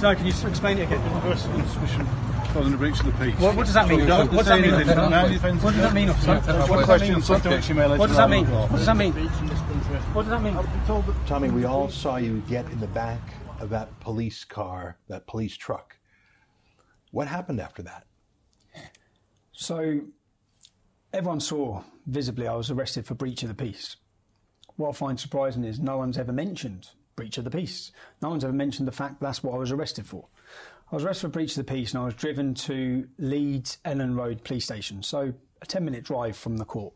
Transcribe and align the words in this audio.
Sorry, 0.00 0.14
can 0.14 0.26
you 0.26 0.32
explain 0.32 0.78
it 0.78 0.82
again? 0.84 1.00
Arrest 1.26 1.48
following 2.52 2.70
the 2.70 2.78
breach 2.78 3.00
of 3.00 3.06
the 3.06 3.12
peace. 3.12 3.38
What, 3.40 3.56
what 3.56 3.66
does 3.66 3.74
that 3.74 3.88
mean? 3.88 4.06
No, 4.06 4.26
what 4.26 4.30
does 4.30 4.46
that 4.46 4.60
mean? 4.60 4.72
What 4.72 5.74
does 5.74 5.82
that 5.82 5.92
mean, 5.92 6.08
officer? 6.08 6.34
What 6.34 6.46
does 6.46 6.68
that 6.68 6.84
question 6.84 7.14
mean, 7.14 7.22
subject 7.22 7.54
officer? 7.54 7.74
you 7.74 7.98
What 7.98 8.06
does 8.06 8.16
that 8.16 8.30
mean? 8.30 8.46
What 8.46 8.70
does 8.70 8.86
that 8.86 8.96
mean? 8.96 9.12
What 9.12 10.22
does 10.22 10.30
that 10.30 10.42
mean? 10.42 11.26
Tommy, 11.26 11.50
we 11.50 11.64
all 11.64 11.88
saw 11.88 12.16
you 12.16 12.42
get 12.48 12.64
in 12.70 12.80
the 12.80 12.86
back 12.86 13.20
of 13.60 13.70
that 13.70 13.98
police 14.00 14.44
car, 14.44 14.98
that 15.08 15.26
police 15.26 15.56
truck. 15.56 15.96
What 17.10 17.26
happened 17.26 17.60
after 17.60 17.82
that? 17.82 18.06
So 19.52 20.02
everyone 21.12 21.40
saw 21.40 21.82
visibly 22.06 22.46
I 22.46 22.54
was 22.54 22.70
arrested 22.70 23.04
for 23.04 23.14
breach 23.14 23.42
of 23.42 23.48
the 23.48 23.54
peace. 23.54 23.96
What 24.76 24.90
I 24.90 24.92
find 24.92 25.18
surprising 25.18 25.64
is 25.64 25.80
no 25.80 25.96
one's 25.96 26.18
ever 26.18 26.32
mentioned 26.32 26.90
breach 27.18 27.36
of 27.36 27.42
the 27.42 27.50
peace. 27.50 27.90
No 28.22 28.30
one's 28.30 28.44
ever 28.44 28.52
mentioned 28.52 28.86
the 28.86 28.92
fact 28.92 29.20
that's 29.20 29.42
what 29.42 29.52
I 29.52 29.58
was 29.58 29.72
arrested 29.72 30.06
for. 30.06 30.28
I 30.92 30.94
was 30.94 31.04
arrested 31.04 31.22
for 31.22 31.28
breach 31.32 31.56
of 31.56 31.66
the 31.66 31.72
peace 31.72 31.92
and 31.92 32.00
I 32.00 32.04
was 32.04 32.14
driven 32.14 32.54
to 32.54 33.08
Leeds 33.18 33.78
Elland 33.84 34.16
Road 34.16 34.44
police 34.44 34.64
station, 34.64 35.02
so 35.02 35.34
a 35.60 35.66
10 35.66 35.84
minute 35.84 36.04
drive 36.04 36.36
from 36.36 36.58
the 36.58 36.64
court. 36.64 36.94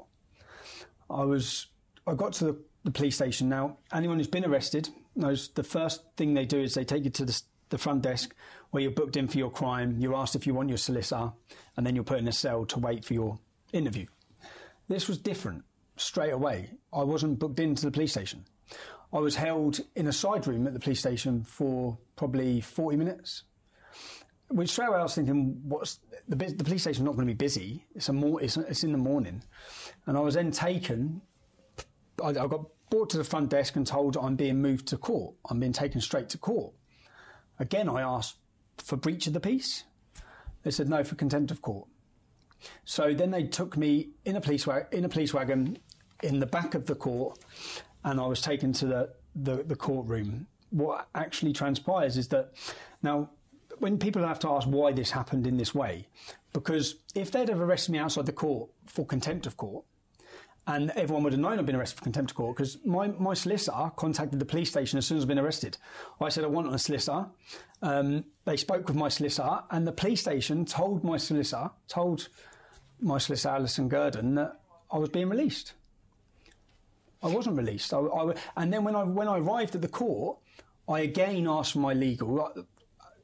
I 1.11 1.25
was 1.25 1.67
I 2.07 2.15
got 2.15 2.35
to 2.35 2.45
the, 2.45 2.59
the 2.85 2.93
police 2.93 3.17
station 3.17 3.49
now. 3.49 3.79
Anyone 3.93 4.19
who's 4.19 4.29
been 4.29 4.45
arrested 4.45 4.91
knows 5.17 5.49
the 5.49 5.65
first 5.65 6.05
thing 6.17 6.35
they 6.35 6.47
do 6.47 6.61
is 6.61 6.75
they 6.75 6.85
take 6.85 7.03
you 7.03 7.11
to 7.11 7.25
the, 7.25 7.43
the 7.71 7.79
front 7.79 8.03
desk 8.03 8.33
where 8.71 8.81
you're 8.81 8.93
booked 8.93 9.17
in 9.17 9.27
for 9.27 9.39
your 9.39 9.51
crime. 9.51 9.97
You're 9.99 10.15
asked 10.15 10.37
if 10.37 10.47
you 10.47 10.55
want 10.55 10.69
your 10.69 10.79
solicitor, 10.79 11.33
and 11.77 11.85
then 11.85 11.97
you're 11.97 12.05
put 12.05 12.21
in 12.21 12.29
a 12.29 12.33
cell 12.33 12.65
to 12.67 12.79
wait 12.79 13.05
for 13.05 13.15
your 13.15 13.41
interview. 13.73 14.07
This 14.87 15.09
was 15.09 15.19
different 15.19 15.65
straight 15.97 16.33
away. 16.33 16.71
I 16.93 17.03
wasn't 17.03 17.41
booked 17.41 17.59
into 17.59 17.85
the 17.85 17.91
police 17.91 18.13
station. 18.13 18.45
I 19.13 19.19
was 19.19 19.37
held 19.37 19.81
in 19.95 20.07
a 20.07 20.13
side 20.13 20.47
room 20.47 20.67
at 20.67 20.73
the 20.73 20.81
police 20.81 21.01
station 21.01 21.45
for 21.45 21.99
probably 22.17 22.61
40 22.61 22.97
minutes. 22.97 23.45
Which 24.49 24.71
straight 24.71 24.89
away 24.89 24.99
I 24.99 25.03
was 25.03 25.15
thinking, 25.15 25.61
what's 25.65 26.01
the, 26.29 26.37
the 26.37 26.65
police 26.65 26.83
station's 26.83 27.05
not 27.05 27.15
going 27.15 27.27
to 27.27 27.33
be 27.33 27.37
busy. 27.37 27.87
It's 27.95 28.09
a 28.09 28.13
more, 28.13 28.43
it's, 28.43 28.57
it's 28.57 28.85
in 28.85 28.93
the 28.93 28.99
morning, 28.99 29.43
and 30.07 30.17
I 30.17 30.21
was 30.21 30.35
then 30.35 30.51
taken 30.51 31.23
I, 32.23 32.29
I 32.29 32.47
got 32.47 32.67
brought 32.91 33.11
to 33.11 33.19
the 33.19 33.25
front 33.25 33.51
desk 33.51 33.77
and 33.77 33.87
told 33.87 34.17
I'm 34.17 34.37
being 34.37 34.61
moved 34.61 34.89
to 34.89 34.97
court. 34.97 35.35
I'm 35.49 35.61
being 35.61 35.73
taken 35.73 36.01
straight 36.01 36.29
to 36.31 36.39
court. 36.39 36.75
Again, 37.59 37.89
I 37.89 38.03
asked 38.03 38.37
for 38.79 38.97
breach 38.97 39.27
of 39.27 39.33
the 39.33 39.41
peace. 39.41 39.85
They 40.63 40.71
said 40.71 40.89
no 40.89 41.05
for 41.05 41.15
contempt 41.15 41.51
of 41.51 41.63
court. 41.63 41.89
So 42.85 43.13
then 43.13 43.31
they 43.31 43.45
took 43.45 43.77
me 43.77 44.11
in 44.25 44.37
a 44.37 44.41
police 44.41 44.67
wa- 44.67 44.83
in 44.93 45.05
a 45.05 45.09
police 45.09 45.35
wagon 45.35 45.79
in 46.23 46.39
the 46.39 46.47
back 46.47 46.75
of 46.75 46.87
the 46.87 46.95
court, 46.95 47.39
and 48.05 48.21
I 48.21 48.27
was 48.27 48.41
taken 48.41 48.73
to 48.75 48.87
the, 48.87 49.11
the, 49.35 49.63
the 49.63 49.77
courtroom. 49.77 50.47
What 50.71 51.09
actually 51.15 51.53
transpires 51.53 52.17
is 52.17 52.29
that 52.29 52.53
now 53.03 53.31
when 53.79 53.99
people 53.99 54.27
have 54.27 54.39
to 54.41 54.49
ask 54.49 54.67
why 54.69 54.93
this 54.93 55.11
happened 55.11 55.47
in 55.47 55.57
this 55.57 55.75
way, 55.75 56.07
because 56.53 56.97
if 57.15 57.31
they'd 57.31 57.49
have 57.49 57.61
arrested 57.61 57.93
me 57.93 57.99
outside 57.99 58.27
the 58.27 58.33
court 58.33 58.71
for 58.87 59.05
contempt 59.05 59.47
of 59.47 59.57
court, 59.57 59.85
and 60.67 60.91
everyone 60.91 61.25
would 61.25 61.33
have 61.33 61.41
known 61.41 61.59
I'd 61.59 61.67
been 61.67 61.75
arrested 61.75 61.99
for 61.99 62.05
contempt 62.05 62.31
of 62.31 62.37
court 62.37 62.57
because 62.57 62.79
my, 62.85 63.09
my 63.09 63.35
solicitor 63.35 63.91
contacted 63.97 64.39
the 64.39 64.45
police 64.45 64.71
station 64.71 64.97
as 64.97 65.07
soon 65.07 65.19
as 65.19 65.25
I'd 65.25 65.29
been 65.29 65.39
arrested. 65.39 65.77
I 66.21 66.29
said 66.29 66.45
I 66.45 66.47
want 66.47 66.73
a 66.73 66.79
solicitor. 66.79 67.27
Um, 67.83 68.25
they 68.45 68.57
spoke 68.57 68.87
with 68.87 68.97
my 68.97 69.09
solicitor, 69.09 69.63
and 69.71 69.87
the 69.87 69.93
police 69.93 70.21
station 70.21 70.65
told 70.65 71.03
my 71.03 71.17
solicitor, 71.17 71.71
told 71.89 72.29
my 73.01 73.19
solicitor 73.19 73.57
Alison 73.57 73.89
Gurdon 73.89 74.37
that 74.37 74.61
I 74.91 74.99
was 74.99 75.09
being 75.09 75.29
released. 75.29 75.73
I 77.23 77.29
wasn't 77.29 77.57
released. 77.57 77.93
I, 77.95 77.99
I- 77.99 78.35
and 78.57 78.73
then 78.73 78.85
when 78.85 78.97
I 78.97 79.03
when 79.05 79.29
I 79.29 79.39
arrived 79.39 79.75
at 79.75 79.83
the 79.83 79.89
court, 79.89 80.39
I 80.89 81.01
again 81.01 81.47
asked 81.49 81.77
my 81.77 81.93
legal 81.95 82.41
uh, 82.43 82.63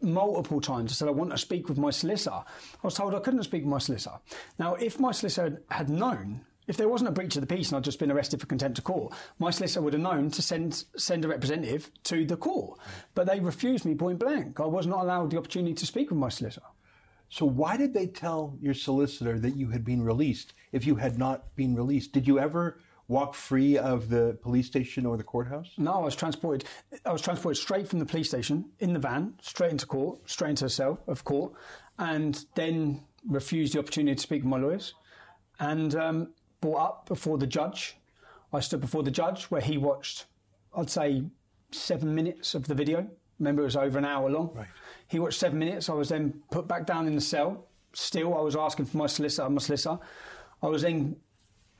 multiple 0.00 0.60
times. 0.60 0.92
I 0.92 0.94
said 0.94 1.08
I 1.08 1.12
want 1.12 1.30
to 1.30 1.38
speak 1.38 1.68
with 1.68 1.78
my 1.78 1.90
solicitor. 1.90 2.36
I 2.36 2.44
was 2.82 2.94
told 2.94 3.14
I 3.14 3.20
couldn't 3.20 3.42
speak 3.44 3.62
with 3.62 3.70
my 3.70 3.78
solicitor. 3.78 4.16
Now, 4.58 4.74
if 4.74 5.00
my 5.00 5.12
solicitor 5.12 5.60
had, 5.68 5.88
had 5.88 5.90
known. 5.90 6.42
If 6.68 6.76
there 6.76 6.88
wasn't 6.90 7.08
a 7.08 7.12
breach 7.12 7.34
of 7.34 7.40
the 7.40 7.46
peace 7.46 7.68
and 7.70 7.78
I'd 7.78 7.84
just 7.84 7.98
been 7.98 8.10
arrested 8.10 8.40
for 8.42 8.46
contempt 8.46 8.76
of 8.76 8.84
court, 8.84 9.14
my 9.38 9.50
solicitor 9.50 9.80
would 9.80 9.94
have 9.94 10.02
known 10.02 10.30
to 10.32 10.42
send 10.42 10.84
send 10.98 11.24
a 11.24 11.28
representative 11.28 11.90
to 12.04 12.26
the 12.26 12.36
court. 12.36 12.78
But 13.14 13.26
they 13.26 13.40
refused 13.40 13.86
me 13.86 13.94
point 13.94 14.18
blank. 14.18 14.60
I 14.60 14.66
was 14.66 14.86
not 14.86 15.00
allowed 15.04 15.30
the 15.30 15.38
opportunity 15.38 15.72
to 15.72 15.86
speak 15.86 16.10
with 16.10 16.18
my 16.18 16.28
solicitor. 16.28 16.66
So 17.30 17.46
why 17.46 17.78
did 17.78 17.94
they 17.94 18.06
tell 18.06 18.54
your 18.60 18.74
solicitor 18.74 19.38
that 19.38 19.56
you 19.56 19.68
had 19.70 19.82
been 19.82 20.02
released 20.02 20.52
if 20.72 20.86
you 20.86 20.96
had 20.96 21.18
not 21.18 21.56
been 21.56 21.74
released? 21.74 22.12
Did 22.12 22.28
you 22.28 22.38
ever 22.38 22.78
walk 23.08 23.34
free 23.34 23.78
of 23.78 24.10
the 24.10 24.38
police 24.42 24.66
station 24.66 25.06
or 25.06 25.16
the 25.16 25.24
courthouse? 25.24 25.70
No, 25.78 25.94
I 25.94 26.04
was 26.04 26.14
transported. 26.14 26.68
I 27.04 27.12
was 27.12 27.22
transported 27.22 27.60
straight 27.60 27.88
from 27.88 27.98
the 27.98 28.06
police 28.06 28.28
station 28.28 28.66
in 28.78 28.92
the 28.92 28.98
van, 28.98 29.34
straight 29.40 29.72
into 29.72 29.86
court, 29.86 30.18
straight 30.30 30.50
into 30.50 30.66
a 30.66 30.70
cell 30.70 31.00
of 31.06 31.24
court, 31.24 31.52
and 31.98 32.44
then 32.54 33.02
refused 33.26 33.74
the 33.74 33.78
opportunity 33.78 34.14
to 34.14 34.22
speak 34.22 34.42
with 34.42 34.50
my 34.50 34.58
lawyers, 34.58 34.94
and 35.58 35.94
um, 35.96 36.28
brought 36.60 36.80
up 36.80 37.06
before 37.08 37.38
the 37.38 37.46
judge. 37.46 37.96
I 38.52 38.60
stood 38.60 38.80
before 38.80 39.02
the 39.02 39.10
judge 39.10 39.44
where 39.44 39.60
he 39.60 39.76
watched, 39.76 40.26
I'd 40.76 40.90
say, 40.90 41.24
seven 41.70 42.14
minutes 42.14 42.54
of 42.54 42.66
the 42.66 42.74
video. 42.74 43.08
Remember, 43.38 43.62
it 43.62 43.66
was 43.66 43.76
over 43.76 43.98
an 43.98 44.04
hour 44.04 44.30
long. 44.30 44.52
Right. 44.54 44.66
He 45.06 45.18
watched 45.18 45.38
seven 45.38 45.58
minutes. 45.58 45.88
I 45.88 45.94
was 45.94 46.08
then 46.08 46.42
put 46.50 46.66
back 46.66 46.86
down 46.86 47.06
in 47.06 47.14
the 47.14 47.20
cell. 47.20 47.66
Still, 47.92 48.36
I 48.36 48.40
was 48.40 48.56
asking 48.56 48.86
for 48.86 48.96
my 48.96 49.06
solicitor. 49.06 49.48
My 49.48 49.60
solicitor. 49.60 49.98
I 50.62 50.66
was 50.66 50.82
then 50.82 51.16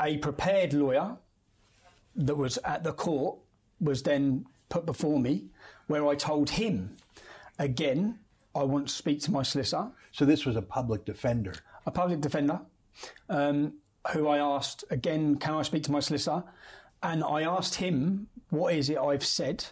a 0.01 0.19
prepared 0.19 0.73
lawyer 0.73 1.17
that 2.17 2.37
was 2.37 2.59
at 2.65 2.85
the 2.85 2.93
court 2.93 3.39
was 3.81 4.03
then 4.03 4.47
put 4.69 4.85
before 4.87 5.19
me, 5.21 5.47
where 5.87 6.07
I 6.07 6.15
told 6.15 6.51
him 6.51 6.97
again, 7.59 8.19
I 8.55 8.65
want 8.65 8.89
to 8.89 8.95
speak 8.95 9.21
to 9.23 9.33
my 9.33 9.43
solicitor, 9.43 9.89
So 10.13 10.25
this 10.25 10.45
was 10.45 10.57
a 10.57 10.63
public 10.63 11.05
defender. 11.05 11.55
a 11.87 11.91
public 11.91 12.21
defender, 12.21 12.61
um, 13.29 13.75
who 14.13 14.29
I 14.29 14.39
asked 14.39 14.85
again, 14.91 15.37
can 15.37 15.55
I 15.55 15.63
speak 15.63 15.85
to 15.85 15.93
my 15.93 16.01
solicitor? 16.01 16.45
And 17.03 17.23
I 17.23 17.43
asked 17.43 17.77
him, 17.77 18.27
what 18.51 18.75
is 18.75 18.91
it 18.91 18.99
I've 18.99 19.25
said? 19.25 19.65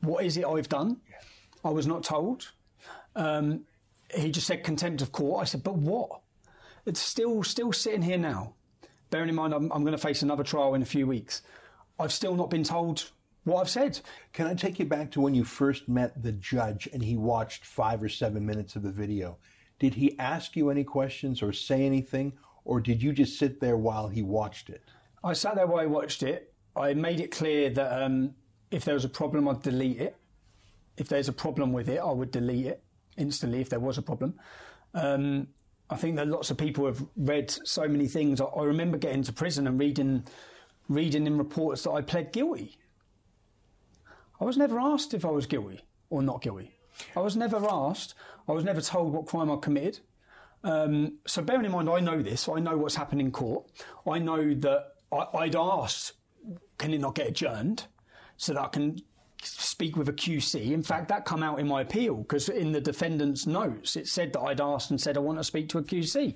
What 0.00 0.24
is 0.24 0.36
it 0.36 0.44
I've 0.44 0.68
done? 0.68 0.98
I 1.64 1.70
was 1.70 1.86
not 1.86 2.02
told. 2.04 2.52
Um, 3.16 3.62
he 4.14 4.30
just 4.30 4.46
said 4.46 4.62
contempt 4.64 5.02
of 5.02 5.12
court. 5.12 5.42
I 5.42 5.44
said, 5.44 5.62
but 5.64 5.76
what? 5.76 6.20
It's 6.86 7.00
still 7.00 7.42
still 7.42 7.72
sitting 7.72 8.02
here 8.02 8.18
now. 8.18 8.54
Bearing 9.10 9.28
in 9.28 9.34
mind, 9.34 9.54
I'm, 9.54 9.70
I'm 9.72 9.82
going 9.82 9.92
to 9.92 9.98
face 9.98 10.22
another 10.22 10.44
trial 10.44 10.74
in 10.74 10.82
a 10.82 10.86
few 10.86 11.06
weeks. 11.06 11.42
I've 11.98 12.12
still 12.12 12.34
not 12.34 12.50
been 12.50 12.64
told 12.64 13.10
what 13.44 13.60
I've 13.60 13.70
said. 13.70 14.00
Can 14.32 14.46
I 14.46 14.54
take 14.54 14.78
you 14.78 14.84
back 14.84 15.10
to 15.12 15.20
when 15.20 15.34
you 15.34 15.44
first 15.44 15.88
met 15.88 16.22
the 16.22 16.32
judge 16.32 16.88
and 16.92 17.02
he 17.02 17.16
watched 17.16 17.64
five 17.64 18.02
or 18.02 18.08
seven 18.08 18.44
minutes 18.44 18.76
of 18.76 18.82
the 18.82 18.92
video? 18.92 19.38
Did 19.78 19.94
he 19.94 20.18
ask 20.18 20.56
you 20.56 20.70
any 20.70 20.84
questions 20.84 21.42
or 21.42 21.52
say 21.52 21.84
anything, 21.86 22.32
or 22.64 22.80
did 22.80 23.02
you 23.02 23.12
just 23.12 23.38
sit 23.38 23.60
there 23.60 23.76
while 23.76 24.08
he 24.08 24.22
watched 24.22 24.68
it? 24.70 24.82
I 25.24 25.32
sat 25.32 25.54
there 25.54 25.66
while 25.66 25.82
I 25.82 25.86
watched 25.86 26.22
it. 26.22 26.52
I 26.76 26.94
made 26.94 27.20
it 27.20 27.30
clear 27.30 27.70
that 27.70 28.02
um, 28.02 28.34
if 28.70 28.84
there 28.84 28.94
was 28.94 29.04
a 29.04 29.08
problem, 29.08 29.48
I'd 29.48 29.62
delete 29.62 30.00
it. 30.00 30.16
If 30.96 31.08
there's 31.08 31.28
a 31.28 31.32
problem 31.32 31.72
with 31.72 31.88
it, 31.88 31.98
I 31.98 32.10
would 32.10 32.30
delete 32.30 32.66
it 32.66 32.82
instantly 33.16 33.60
if 33.60 33.70
there 33.70 33.80
was 33.80 33.98
a 33.98 34.02
problem. 34.02 34.38
Um, 34.94 35.48
I 35.90 35.96
think 35.96 36.16
that 36.16 36.28
lots 36.28 36.50
of 36.50 36.58
people 36.58 36.86
have 36.86 37.04
read 37.16 37.50
so 37.50 37.88
many 37.88 38.08
things. 38.08 38.40
I, 38.40 38.44
I 38.44 38.64
remember 38.64 38.98
getting 38.98 39.22
to 39.24 39.32
prison 39.32 39.66
and 39.66 39.80
reading, 39.80 40.24
reading 40.88 41.26
in 41.26 41.38
reports 41.38 41.84
that 41.84 41.92
I 41.92 42.02
pled 42.02 42.32
guilty. 42.32 42.76
I 44.40 44.44
was 44.44 44.56
never 44.56 44.78
asked 44.78 45.14
if 45.14 45.24
I 45.24 45.30
was 45.30 45.46
guilty 45.46 45.80
or 46.10 46.22
not 46.22 46.42
guilty. 46.42 46.72
I 47.16 47.20
was 47.20 47.36
never 47.36 47.64
asked. 47.68 48.14
I 48.48 48.52
was 48.52 48.64
never 48.64 48.80
told 48.80 49.12
what 49.12 49.26
crime 49.26 49.50
I 49.50 49.56
committed. 49.56 50.00
Um, 50.64 51.18
so 51.26 51.42
bearing 51.42 51.64
in 51.64 51.72
mind, 51.72 51.88
I 51.88 52.00
know 52.00 52.22
this. 52.22 52.48
I 52.48 52.58
know 52.58 52.76
what's 52.76 52.96
happened 52.96 53.20
in 53.20 53.30
court. 53.30 53.66
I 54.10 54.18
know 54.18 54.54
that 54.54 54.86
I, 55.12 55.26
I'd 55.38 55.56
asked, 55.56 56.14
can 56.76 56.92
it 56.92 57.00
not 57.00 57.14
get 57.14 57.28
adjourned 57.28 57.86
so 58.36 58.54
that 58.54 58.62
I 58.62 58.68
can 58.68 59.00
speak 59.42 59.96
with 59.96 60.08
a 60.08 60.12
QC? 60.12 60.72
In 60.72 60.82
fact, 60.82 61.08
that 61.08 61.24
come 61.24 61.42
out 61.42 61.58
in 61.58 61.66
my 61.66 61.82
appeal 61.82 62.16
because 62.16 62.48
in 62.48 62.72
the 62.72 62.80
defendant's 62.80 63.46
notes 63.46 63.96
it 63.96 64.08
said 64.08 64.32
that 64.32 64.40
I'd 64.40 64.60
asked 64.60 64.90
and 64.90 65.00
said 65.00 65.16
I 65.16 65.20
want 65.20 65.38
to 65.38 65.44
speak 65.44 65.68
to 65.70 65.78
a 65.78 65.82
QC, 65.82 66.34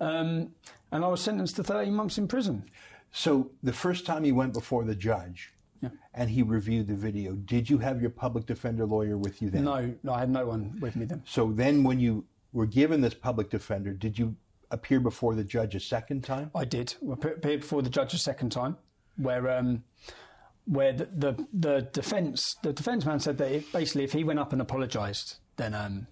um, 0.00 0.50
and 0.92 1.04
I 1.04 1.08
was 1.08 1.20
sentenced 1.20 1.56
to 1.56 1.64
13 1.64 1.92
months 1.92 2.18
in 2.18 2.28
prison. 2.28 2.64
So 3.12 3.50
the 3.62 3.72
first 3.72 4.06
time 4.06 4.24
you 4.24 4.34
went 4.34 4.52
before 4.52 4.84
the 4.84 4.94
judge 4.94 5.52
and 6.14 6.30
he 6.30 6.42
reviewed 6.42 6.88
the 6.88 6.94
video, 6.94 7.32
did 7.32 7.68
you 7.68 7.78
have 7.78 8.00
your 8.00 8.10
public 8.10 8.46
defender 8.46 8.86
lawyer 8.86 9.18
with 9.18 9.42
you 9.42 9.50
then? 9.50 9.64
No, 9.64 9.94
no, 10.02 10.12
I 10.12 10.20
had 10.20 10.30
no 10.30 10.46
one 10.46 10.76
with 10.80 10.96
me 10.96 11.04
then. 11.04 11.22
So 11.26 11.52
then 11.52 11.84
when 11.84 12.00
you 12.00 12.24
were 12.52 12.66
given 12.66 13.00
this 13.00 13.14
public 13.14 13.50
defender, 13.50 13.92
did 13.92 14.18
you 14.18 14.34
appear 14.70 15.00
before 15.00 15.34
the 15.34 15.44
judge 15.44 15.74
a 15.74 15.80
second 15.80 16.24
time? 16.24 16.50
I 16.54 16.64
did. 16.64 16.94
I 17.08 17.12
appeared 17.12 17.60
before 17.60 17.82
the 17.82 17.90
judge 17.90 18.14
a 18.14 18.18
second 18.18 18.50
time, 18.50 18.76
where 19.16 19.48
um, 19.50 19.84
where 20.66 20.92
the, 20.92 21.08
the 21.12 21.46
the 21.52 21.88
defence 21.92 22.56
the 22.62 22.72
defence 22.72 23.04
man 23.04 23.20
said 23.20 23.38
that 23.38 23.50
it, 23.50 23.72
basically 23.72 24.04
if 24.04 24.12
he 24.12 24.24
went 24.24 24.38
up 24.38 24.52
and 24.52 24.62
apologised, 24.62 25.36
then 25.56 25.74
um, 25.74 26.06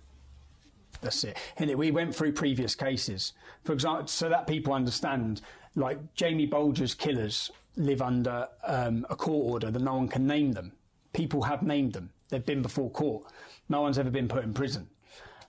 that's 1.01 1.25
it. 1.25 1.37
And 1.57 1.75
we 1.75 1.91
went 1.91 2.15
through 2.15 2.33
previous 2.33 2.75
cases, 2.75 3.33
for 3.65 3.73
example, 3.73 4.07
so 4.07 4.29
that 4.29 4.47
people 4.47 4.73
understand. 4.73 5.41
Like 5.75 6.15
Jamie 6.15 6.45
Bulger's 6.45 6.95
killers 6.95 7.51
live 7.77 8.03
under 8.03 8.47
um, 8.67 9.07
a 9.09 9.17
court 9.17 9.51
order 9.51 9.71
that 9.71 9.81
no 9.81 9.95
one 9.95 10.09
can 10.09 10.27
name 10.27 10.53
them. 10.53 10.73
People 11.15 11.43
have 11.45 11.63
named 11.63 11.95
them. 11.95 12.11
They've 12.29 12.45
been 12.45 12.61
before 12.61 12.91
court. 12.91 13.25
No 13.69 13.81
one's 13.81 13.99
ever 13.99 14.11
been 14.11 14.29
put 14.29 14.45
in 14.45 14.53
prison. 14.53 14.89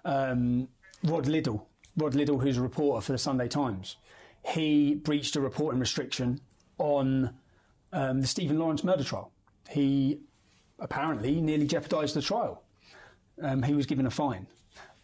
Um, 0.06 0.70
Rod 1.04 1.28
Liddle, 1.28 1.68
Rod 1.98 2.16
Liddle, 2.16 2.40
who's 2.40 2.58
a 2.58 2.62
reporter 2.62 3.02
for 3.02 3.12
the 3.12 3.18
Sunday 3.18 3.48
Times, 3.48 3.98
he 4.46 4.96
breached 4.96 5.36
a 5.36 5.42
reporting 5.42 5.80
restriction 5.80 6.40
on 6.78 7.34
um, 7.94 8.20
the 8.20 8.28
Stephen 8.28 8.60
Lawrence 8.60 8.84
murder 8.84 9.04
trial. 9.04 9.32
He 9.70 10.20
apparently 10.80 11.40
nearly 11.40 11.66
jeopardised 11.66 12.16
the 12.16 12.22
trial. 12.22 12.64
Um, 13.42 13.64
he 13.64 13.74
was 13.74 13.86
given 13.86 14.06
a 14.06 14.12
fine. 14.12 14.48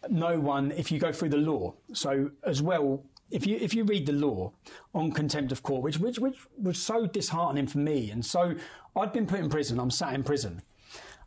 No 0.08 0.38
one, 0.38 0.72
if 0.72 0.90
you 0.90 0.98
go 0.98 1.12
through 1.12 1.30
the 1.30 1.36
law, 1.36 1.74
so 1.92 2.30
as 2.44 2.60
well, 2.62 3.04
if 3.30 3.46
you 3.46 3.56
if 3.60 3.74
you 3.74 3.84
read 3.84 4.06
the 4.06 4.12
law 4.12 4.52
on 4.94 5.12
contempt 5.12 5.52
of 5.52 5.62
court, 5.62 5.82
which 5.82 5.98
which 5.98 6.18
which 6.18 6.38
was 6.60 6.78
so 6.78 7.06
disheartening 7.06 7.66
for 7.66 7.78
me, 7.78 8.10
and 8.10 8.24
so 8.24 8.54
I'd 8.96 9.12
been 9.12 9.26
put 9.26 9.40
in 9.40 9.48
prison. 9.48 9.78
I'm 9.78 9.90
sat 9.90 10.14
in 10.14 10.22
prison. 10.24 10.62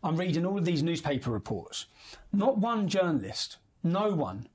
I'm 0.04 0.18
reading 0.18 0.46
all 0.46 0.58
of 0.58 0.66
these 0.66 0.84
newspaper 0.84 1.32
reports. 1.32 1.86
Not 2.34 2.58
one 2.58 2.90
journalist, 2.90 3.58
no 3.84 4.10
one 4.10 4.48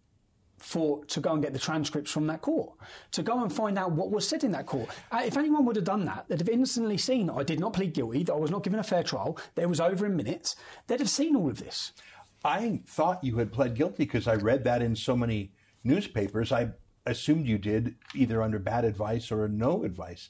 for 0.59 1.05
to 1.07 1.21
go 1.21 1.33
and 1.33 1.43
get 1.43 1.53
the 1.53 1.59
transcripts 1.59 2.11
from 2.11 2.27
that 2.27 2.43
court, 2.43 2.73
to 3.13 3.23
go 3.23 3.43
and 3.43 3.53
find 3.53 3.79
out 3.79 3.93
what 3.93 4.11
was 4.11 4.29
said 4.29 4.45
in 4.45 4.53
that 4.53 4.67
court. 4.67 4.89
Uh, 5.11 5.23
if 5.25 5.37
anyone 5.37 5.65
would 5.65 5.77
have 5.77 5.85
done 5.85 6.05
that, 6.05 6.27
they'd 6.29 6.41
have 6.41 6.49
instantly 6.49 6.99
seen 6.99 7.31
I 7.31 7.43
did 7.43 7.61
not 7.61 7.73
plead 7.73 7.95
guilty, 7.95 8.25
that 8.25 8.33
I 8.33 8.37
was 8.37 8.51
not 8.51 8.65
given 8.65 8.79
a 8.79 8.85
fair 8.85 9.03
trial, 9.03 9.39
that 9.55 9.63
it 9.63 9.69
was 9.69 9.81
over 9.81 10.07
in 10.07 10.17
minutes. 10.17 10.57
They'd 10.87 11.01
have 11.01 11.11
seen 11.11 11.37
all 11.37 11.49
of 11.49 11.59
this. 11.59 11.93
I 12.45 12.81
thought 12.87 13.25
you 13.25 13.37
had 13.37 13.53
pled 13.53 13.75
guilty 13.75 14.05
because 14.05 14.29
I 14.29 14.35
read 14.35 14.65
that 14.65 14.83
in 14.83 14.95
so 14.95 15.17
many 15.17 15.53
newspapers. 15.85 16.53
I 16.53 16.71
assumed 17.07 17.47
you 17.47 17.59
did, 17.59 17.97
either 18.15 18.43
under 18.43 18.59
bad 18.59 18.85
advice 18.85 19.33
or 19.33 19.49
no 19.49 19.85
advice. 19.85 20.29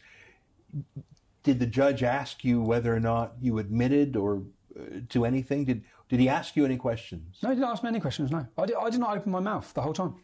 Did 1.43 1.59
the 1.59 1.67
judge 1.67 2.03
ask 2.03 2.45
you 2.45 2.61
whether 2.61 2.95
or 2.95 3.01
not 3.01 3.35
you 3.41 3.59
admitted 3.59 4.17
or 4.17 4.43
uh, 4.79 5.01
to 5.11 5.25
anything? 5.25 5.65
Did 5.65 5.85
did 6.09 6.21
he 6.21 6.29
ask 6.29 6.57
you 6.57 6.65
any 6.65 6.77
questions? 6.77 7.39
No, 7.43 7.51
he 7.51 7.57
didn't 7.57 7.71
ask 7.71 7.83
me 7.83 7.89
any 7.89 8.01
questions. 8.01 8.31
No, 8.31 8.47
I 8.57 8.67
did, 8.67 8.77
I 8.77 8.91
did 8.91 9.01
not 9.01 9.17
open 9.17 9.33
my 9.33 9.41
mouth 9.41 9.73
the 9.75 9.83
whole 9.83 9.93
time. 9.93 10.15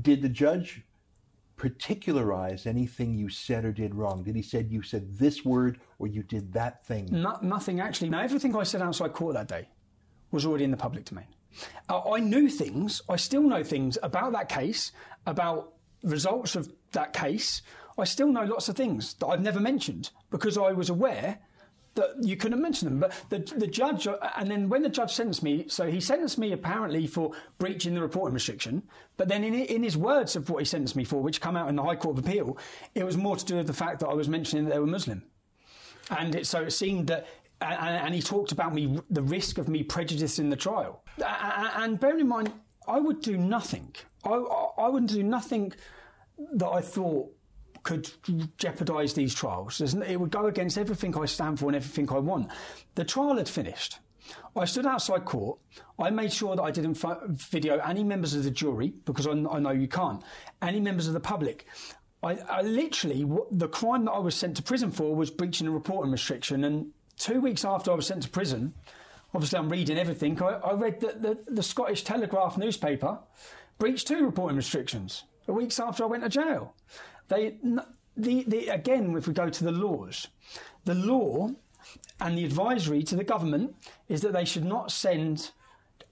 Did 0.00 0.22
the 0.22 0.28
judge 0.28 0.82
particularize 1.56 2.66
anything 2.66 3.14
you 3.14 3.28
said 3.28 3.64
or 3.64 3.72
did 3.72 3.94
wrong? 3.94 4.24
Did 4.24 4.34
he 4.34 4.42
said 4.42 4.70
you 4.70 4.82
said 4.82 5.16
this 5.18 5.44
word 5.44 5.78
or 5.98 6.08
you 6.08 6.22
did 6.22 6.52
that 6.54 6.84
thing? 6.84 7.08
No, 7.10 7.38
nothing 7.42 7.80
actually. 7.80 8.10
Now 8.10 8.20
everything 8.20 8.54
I 8.56 8.64
said 8.64 8.82
outside 8.82 9.12
court 9.12 9.34
that 9.34 9.48
day 9.48 9.68
was 10.32 10.44
already 10.44 10.64
in 10.64 10.72
the 10.72 10.76
public 10.76 11.04
domain. 11.04 11.26
Uh, 11.88 12.10
I 12.10 12.18
knew 12.18 12.48
things. 12.48 13.02
I 13.08 13.16
still 13.16 13.42
know 13.42 13.62
things 13.62 13.96
about 14.02 14.32
that 14.32 14.48
case, 14.48 14.90
about 15.26 15.74
results 16.02 16.56
of 16.56 16.72
that 16.92 17.12
case. 17.12 17.62
I 17.96 18.04
still 18.04 18.28
know 18.28 18.42
lots 18.42 18.68
of 18.68 18.76
things 18.76 19.14
that 19.14 19.26
I've 19.26 19.40
never 19.40 19.60
mentioned 19.60 20.10
because 20.30 20.58
I 20.58 20.72
was 20.72 20.90
aware 20.90 21.38
that 21.94 22.10
you 22.22 22.36
couldn't 22.36 22.60
mention 22.60 22.88
them. 22.88 22.98
But 23.00 23.12
the, 23.28 23.38
the 23.56 23.66
judge, 23.66 24.06
uh, 24.06 24.16
and 24.36 24.50
then 24.50 24.68
when 24.68 24.82
the 24.82 24.88
judge 24.88 25.12
sentenced 25.12 25.42
me, 25.42 25.66
so 25.68 25.90
he 25.90 26.00
sentenced 26.00 26.38
me 26.38 26.52
apparently 26.52 27.06
for 27.06 27.32
breaching 27.58 27.94
the 27.94 28.00
reporting 28.00 28.34
restriction, 28.34 28.82
but 29.16 29.28
then 29.28 29.44
in, 29.44 29.54
in 29.54 29.82
his 29.82 29.96
words 29.96 30.36
of 30.36 30.50
what 30.50 30.58
he 30.58 30.64
sentenced 30.64 30.96
me 30.96 31.04
for, 31.04 31.22
which 31.22 31.40
come 31.40 31.56
out 31.56 31.68
in 31.68 31.76
the 31.76 31.82
High 31.82 31.96
Court 31.96 32.18
of 32.18 32.26
Appeal, 32.26 32.58
it 32.94 33.04
was 33.04 33.16
more 33.16 33.36
to 33.36 33.44
do 33.44 33.56
with 33.56 33.66
the 33.66 33.72
fact 33.72 34.00
that 34.00 34.08
I 34.08 34.14
was 34.14 34.28
mentioning 34.28 34.64
that 34.64 34.72
they 34.72 34.80
were 34.80 34.86
Muslim. 34.86 35.22
And 36.10 36.34
it, 36.34 36.46
so 36.46 36.62
it 36.62 36.72
seemed 36.72 37.06
that 37.06 37.26
and, 37.60 38.14
he 38.14 38.20
talked 38.20 38.52
about 38.52 38.74
me 38.74 38.98
the 39.10 39.22
risk 39.22 39.58
of 39.58 39.68
me 39.68 39.82
prejudicing 39.82 40.50
the 40.50 40.56
trial. 40.56 41.02
And 41.24 41.98
bearing 41.98 42.20
in 42.20 42.28
mind, 42.28 42.52
I 42.86 43.00
would 43.00 43.20
do 43.20 43.36
nothing. 43.38 43.94
I, 44.24 44.32
I 44.32 44.88
wouldn't 44.88 45.10
do 45.10 45.22
nothing 45.22 45.72
that 46.54 46.68
I 46.68 46.80
thought 46.80 47.34
could 47.84 48.10
jeopardise 48.58 49.14
these 49.14 49.34
trials. 49.34 49.80
It 49.80 50.18
would 50.18 50.30
go 50.30 50.46
against 50.46 50.76
everything 50.76 51.16
I 51.16 51.26
stand 51.26 51.60
for 51.60 51.66
and 51.66 51.76
everything 51.76 52.10
I 52.10 52.18
want. 52.18 52.48
The 52.96 53.04
trial 53.04 53.36
had 53.36 53.48
finished. 53.48 53.98
I 54.56 54.64
stood 54.64 54.86
outside 54.86 55.26
court. 55.26 55.58
I 55.98 56.10
made 56.10 56.32
sure 56.32 56.56
that 56.56 56.62
I 56.62 56.70
didn't 56.70 56.98
video 57.28 57.78
any 57.78 58.02
members 58.02 58.34
of 58.34 58.42
the 58.44 58.50
jury 58.50 58.94
because 59.04 59.26
I, 59.26 59.34
know 59.34 59.70
you 59.70 59.86
can't. 59.86 60.22
Any 60.62 60.80
members 60.80 61.06
of 61.06 61.12
the 61.12 61.20
public. 61.20 61.66
I, 62.22 62.38
I 62.48 62.62
literally, 62.62 63.26
the 63.50 63.68
crime 63.68 64.06
that 64.06 64.12
I 64.12 64.18
was 64.18 64.34
sent 64.34 64.56
to 64.56 64.62
prison 64.62 64.90
for 64.90 65.14
was 65.14 65.30
breaching 65.30 65.66
a 65.66 65.70
reporting 65.70 66.10
restriction. 66.10 66.64
And 66.64 66.92
two 67.18 67.40
weeks 67.40 67.66
after 67.66 67.92
I 67.92 67.94
was 67.94 68.06
sent 68.06 68.22
to 68.22 68.30
prison, 68.30 68.72
obviously 69.34 69.58
I'm 69.58 69.68
reading 69.68 69.98
everything. 69.98 70.42
I, 70.42 70.54
I 70.54 70.72
read 70.72 71.00
that 71.00 71.20
the, 71.20 71.38
the 71.46 71.62
Scottish 71.62 72.02
Telegraph 72.02 72.56
newspaper 72.56 73.18
breached 73.78 74.08
two 74.08 74.24
reporting 74.24 74.56
restrictions 74.56 75.24
weeks 75.52 75.78
after 75.78 76.04
I 76.04 76.06
went 76.06 76.22
to 76.22 76.28
jail. 76.28 76.74
They, 77.28 77.56
the, 78.16 78.44
the, 78.46 78.68
again, 78.68 79.16
if 79.16 79.26
we 79.26 79.34
go 79.34 79.48
to 79.48 79.64
the 79.64 79.72
laws, 79.72 80.28
the 80.84 80.94
law 80.94 81.50
and 82.20 82.38
the 82.38 82.44
advisory 82.44 83.02
to 83.04 83.16
the 83.16 83.24
government 83.24 83.74
is 84.08 84.20
that 84.22 84.32
they 84.32 84.44
should 84.44 84.64
not 84.64 84.90
send 84.90 85.50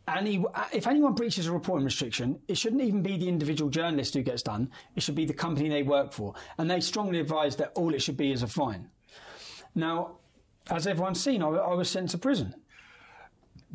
any. 0.09 0.45
If 0.73 0.87
anyone 0.87 1.15
breaches 1.15 1.47
a 1.47 1.53
reporting 1.53 1.85
restriction, 1.85 2.41
it 2.49 2.57
shouldn't 2.57 2.83
even 2.83 3.03
be 3.03 3.17
the 3.17 3.29
individual 3.29 3.71
journalist 3.71 4.15
who 4.15 4.23
gets 4.23 4.43
done. 4.43 4.71
It 4.97 5.03
should 5.03 5.15
be 5.15 5.25
the 5.25 5.33
company 5.33 5.69
they 5.69 5.83
work 5.83 6.13
for, 6.13 6.35
and 6.59 6.71
they 6.71 6.81
strongly 6.81 7.21
advise 7.21 7.57
that 7.57 7.73
all 7.75 7.95
it 7.95 8.03
should 8.03 8.17
be 8.17 8.33
is 8.33 8.43
a 8.43 8.49
fine. 8.49 8.89
Now, 9.75 10.17
as 10.71 10.87
everyone's 10.87 11.23
seen, 11.23 11.43
I, 11.43 11.49
I 11.49 11.75
was 11.75 11.89
sent 11.89 12.11
to 12.11 12.19
prison. 12.19 12.55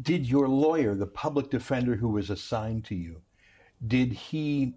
Did 0.02 0.28
your 0.28 0.48
lawyer, 0.48 0.94
the 0.94 1.08
public 1.08 1.50
defender 1.50 1.96
who 1.96 2.10
was 2.10 2.30
assigned 2.30 2.86
to 2.86 2.96
you, 2.96 3.22
did 3.88 4.14
he 4.14 4.76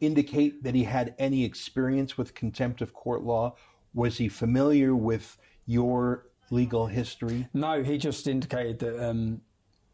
indicate 0.00 0.62
that 0.62 0.74
he 0.74 0.84
had 0.84 1.14
any 1.18 1.44
experience 1.44 2.18
with 2.18 2.34
contempt 2.34 2.80
of 2.82 2.92
court 2.92 3.22
law? 3.22 3.56
Was 3.94 4.18
he 4.18 4.28
familiar 4.28 4.94
with 4.94 5.38
your 5.66 6.26
legal 6.50 6.86
history? 6.86 7.48
No, 7.54 7.82
he 7.82 7.98
just 7.98 8.26
indicated 8.26 8.78
that 8.80 9.08
um, 9.08 9.40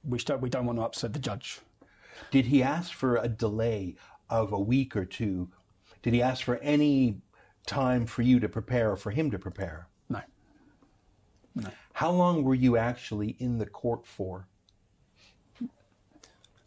we, 0.05 0.19
don't, 0.19 0.41
we 0.41 0.49
don't 0.49 0.67
want 0.67 0.79
to 0.79 0.85
upset 0.85 1.13
the 1.13 1.19
judge. 1.19 1.61
Did 2.31 2.47
he 2.47 2.63
ask 2.63 2.93
for 2.93 3.17
a 3.17 3.29
delay 3.29 3.97
of 4.29 4.53
a 4.53 4.59
week 4.59 4.97
or 4.97 5.05
two? 5.05 5.49
Did 6.03 6.15
he 6.15 6.23
ask 6.23 6.45
for 6.45 6.57
any 6.59 7.21
time 7.67 8.07
for 8.07 8.23
you 8.23 8.41
to 8.41 8.49
prepare 8.49 8.93
or 8.93 8.97
for 8.97 9.11
him 9.11 9.31
to 9.31 9.39
prepare? 9.39 9.89
No. 10.09 10.21
No. 11.55 11.71
How 11.93 12.11
long 12.11 12.43
were 12.43 12.55
you 12.55 12.77
actually 12.77 13.37
in 13.39 13.59
the 13.59 13.67
court 13.67 14.07
for? 14.07 14.49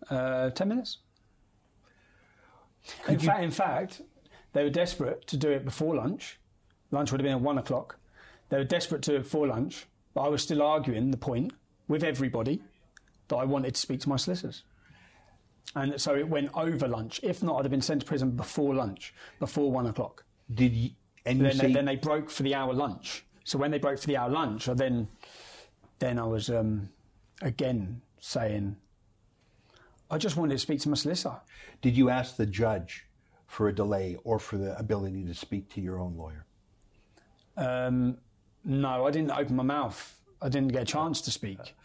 Uh, 0.10 0.52
10 0.52 0.68
minutes. 0.68 1.00
In, 3.08 3.20
fa- 3.20 3.42
in 3.42 3.52
fact, 3.52 4.02
they 4.54 4.64
were 4.64 4.70
desperate 4.70 5.28
to 5.28 5.38
do 5.38 5.50
it 5.52 5.66
before 5.66 5.96
lunch. 5.96 6.40
Lunch 6.92 7.12
would 7.12 7.20
have 7.20 7.26
been 7.26 7.36
at 7.36 7.42
one 7.42 7.58
o'clock. 7.58 7.98
They 8.50 8.58
were 8.58 8.64
desperate 8.64 9.02
to 9.04 9.12
do 9.12 9.18
it 9.18 9.24
before 9.24 9.48
lunch, 9.48 9.88
but 10.14 10.22
I 10.22 10.28
was 10.30 10.44
still 10.44 10.62
arguing 10.62 11.12
the 11.12 11.18
point 11.18 11.54
with 11.88 12.04
everybody 12.04 12.62
that 13.28 13.36
I 13.36 13.46
wanted 13.46 13.76
to 13.76 13.82
speak 13.82 14.02
to 14.02 14.10
my 14.10 14.18
solicitors. 14.18 14.64
And 15.76 16.00
so 16.00 16.16
it 16.16 16.30
went 16.30 16.52
over 16.54 16.88
lunch. 16.88 17.20
If 17.24 17.44
not, 17.44 17.58
I'd 17.58 17.66
have 17.66 17.72
been 17.72 17.82
sent 17.82 18.02
to 18.02 18.08
prison 18.08 18.32
before 18.32 18.74
lunch, 18.76 19.14
before 19.40 19.72
one 19.72 19.88
o'clock. 19.88 20.24
Did 20.54 20.74
you? 20.74 20.92
And 21.26 21.40
you 21.40 21.44
then, 21.46 21.56
say, 21.56 21.68
they, 21.68 21.74
then 21.74 21.86
they 21.86 21.96
broke 21.96 22.30
for 22.30 22.44
the 22.44 22.54
hour 22.56 22.74
lunch. 22.74 23.26
So 23.44 23.58
when 23.58 23.72
they 23.72 23.80
broke 23.80 24.00
for 24.00 24.08
the 24.08 24.18
hour 24.18 24.30
lunch, 24.30 24.70
I 24.70 24.74
then, 24.74 25.08
then 26.00 26.20
I 26.20 26.26
was 26.26 26.50
um, 26.50 26.90
again 27.42 28.02
saying, 28.20 28.78
I 30.16 30.18
just 30.18 30.38
wanted 30.38 30.54
to 30.54 30.60
speak 30.60 30.80
to 30.80 30.90
my 30.90 30.96
solicitor. 30.96 31.36
Did 31.82 31.98
you 31.98 32.10
ask 32.10 32.38
the 32.38 32.46
judge 32.46 33.06
for 33.48 33.68
a 33.68 33.76
delay 33.76 34.16
or 34.24 34.40
for 34.40 34.58
the 34.58 34.78
ability 34.80 35.26
to 35.26 35.34
speak 35.34 35.68
to 35.74 35.82
your 35.82 36.00
own 36.00 36.16
lawyer? 36.16 36.46
Um, 37.58 38.18
no, 38.64 39.06
I 39.06 39.12
didn't 39.12 39.32
open 39.32 39.58
my 39.58 39.64
mouth. 39.64 40.18
I 40.42 40.48
didn't 40.48 40.72
get 40.72 40.84
a 40.84 40.86
chance 40.86 41.20
to 41.20 41.32
speak. 41.32 41.76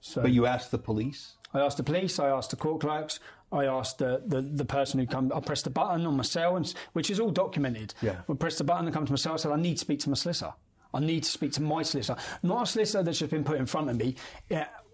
So, 0.00 0.22
but 0.22 0.32
you 0.32 0.46
asked 0.46 0.70
the 0.70 0.78
police? 0.78 1.34
I 1.52 1.60
asked 1.60 1.76
the 1.76 1.82
police, 1.82 2.18
I 2.18 2.30
asked 2.30 2.50
the 2.50 2.56
court 2.56 2.80
clerks, 2.80 3.20
I 3.52 3.66
asked 3.66 3.98
the, 3.98 4.22
the, 4.26 4.40
the 4.40 4.64
person 4.64 4.98
who 4.98 5.06
come. 5.06 5.30
I 5.34 5.40
pressed 5.40 5.64
the 5.64 5.70
button 5.70 6.06
on 6.06 6.16
my 6.16 6.22
cell, 6.22 6.56
and, 6.56 6.72
which 6.94 7.10
is 7.10 7.20
all 7.20 7.30
documented. 7.30 7.92
Yeah. 8.00 8.22
I 8.30 8.32
pressed 8.32 8.58
the 8.58 8.64
button 8.64 8.86
and 8.86 8.94
come 8.94 9.04
to 9.04 9.12
my 9.12 9.16
cell. 9.16 9.34
I 9.34 9.36
said, 9.36 9.52
I 9.52 9.56
need 9.56 9.74
to 9.74 9.80
speak 9.80 10.00
to 10.00 10.08
my 10.08 10.14
solicitor. 10.14 10.54
I 10.94 11.00
need 11.00 11.24
to 11.24 11.30
speak 11.30 11.52
to 11.52 11.62
my 11.62 11.82
solicitor, 11.82 12.18
not 12.42 12.62
a 12.62 12.66
solicitor 12.66 13.02
that's 13.02 13.18
just 13.18 13.30
been 13.30 13.44
put 13.44 13.58
in 13.58 13.66
front 13.66 13.90
of 13.90 13.96
me. 13.96 14.16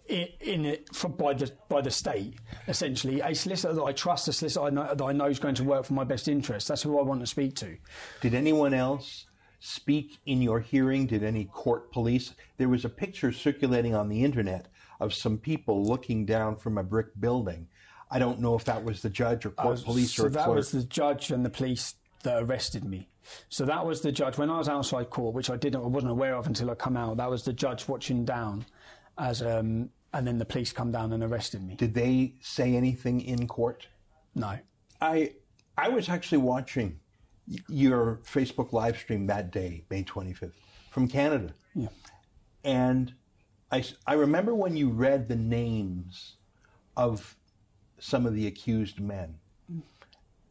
In 0.08 0.64
it 0.64 0.88
by 1.18 1.34
the 1.34 1.52
by 1.68 1.82
the 1.82 1.90
state, 1.90 2.36
essentially. 2.66 3.20
A 3.20 3.34
solicitor 3.34 3.74
that 3.74 3.82
I 3.82 3.92
trust, 3.92 4.26
a 4.28 4.32
solicitor 4.32 4.66
I 4.66 4.70
know, 4.70 4.94
that 4.94 5.04
I 5.04 5.12
know 5.12 5.26
is 5.26 5.38
going 5.38 5.54
to 5.56 5.64
work 5.64 5.84
for 5.84 5.92
my 5.92 6.04
best 6.04 6.28
interest. 6.28 6.68
That's 6.68 6.82
who 6.82 6.98
I 6.98 7.02
want 7.02 7.20
to 7.20 7.26
speak 7.26 7.54
to. 7.56 7.76
Did 8.22 8.32
anyone 8.34 8.72
else 8.72 9.26
speak 9.60 10.18
in 10.24 10.40
your 10.40 10.60
hearing? 10.60 11.06
Did 11.06 11.22
any 11.22 11.44
court 11.44 11.92
police? 11.92 12.34
There 12.56 12.70
was 12.70 12.86
a 12.86 12.88
picture 12.88 13.32
circulating 13.32 13.94
on 13.94 14.08
the 14.08 14.24
internet 14.24 14.68
of 14.98 15.12
some 15.12 15.36
people 15.36 15.84
looking 15.84 16.24
down 16.24 16.56
from 16.56 16.78
a 16.78 16.82
brick 16.82 17.08
building. 17.20 17.68
I 18.10 18.18
don't 18.18 18.40
know 18.40 18.54
if 18.54 18.64
that 18.64 18.82
was 18.82 19.02
the 19.02 19.10
judge 19.10 19.44
or 19.44 19.50
court 19.50 19.80
uh, 19.80 19.84
police 19.84 20.14
so 20.14 20.24
or 20.24 20.30
that 20.30 20.44
clerk. 20.44 20.56
was 20.56 20.72
the 20.72 20.84
judge 20.84 21.30
and 21.30 21.44
the 21.44 21.50
police 21.50 21.96
that 22.22 22.42
arrested 22.42 22.84
me. 22.84 23.08
So 23.50 23.66
that 23.66 23.84
was 23.84 24.00
the 24.00 24.10
judge 24.10 24.38
when 24.38 24.48
I 24.48 24.56
was 24.56 24.68
outside 24.68 25.10
court, 25.10 25.34
which 25.34 25.50
I 25.50 25.56
didn't, 25.56 25.82
I 25.82 25.86
wasn't 25.86 26.12
aware 26.12 26.34
of 26.34 26.46
until 26.46 26.70
I 26.70 26.74
come 26.74 26.96
out. 26.96 27.18
That 27.18 27.28
was 27.28 27.44
the 27.44 27.52
judge 27.52 27.86
watching 27.86 28.24
down 28.24 28.64
as 29.18 29.42
um, 29.42 29.90
and 30.12 30.26
then 30.26 30.38
the 30.38 30.44
police 30.44 30.72
come 30.72 30.90
down 30.90 31.12
and 31.12 31.22
arrested 31.22 31.62
me. 31.62 31.74
Did 31.74 31.94
they 31.94 32.34
say 32.40 32.74
anything 32.74 33.20
in 33.20 33.46
court? 33.46 33.86
No. 34.34 34.58
I 35.00 35.32
I 35.76 35.88
was 35.88 36.08
actually 36.08 36.38
watching 36.38 36.98
your 37.68 38.20
Facebook 38.24 38.72
live 38.72 38.96
stream 38.96 39.26
that 39.26 39.50
day, 39.50 39.84
May 39.90 40.02
25th, 40.02 40.52
from 40.90 41.08
Canada. 41.08 41.52
Yeah. 41.74 41.88
And 42.64 43.12
I, 43.70 43.84
I 44.06 44.14
remember 44.14 44.54
when 44.54 44.76
you 44.76 44.90
read 44.90 45.28
the 45.28 45.36
names 45.36 46.34
of 46.96 47.36
some 47.98 48.26
of 48.26 48.34
the 48.34 48.46
accused 48.46 49.00
men. 49.00 49.34
Mm. 49.72 49.82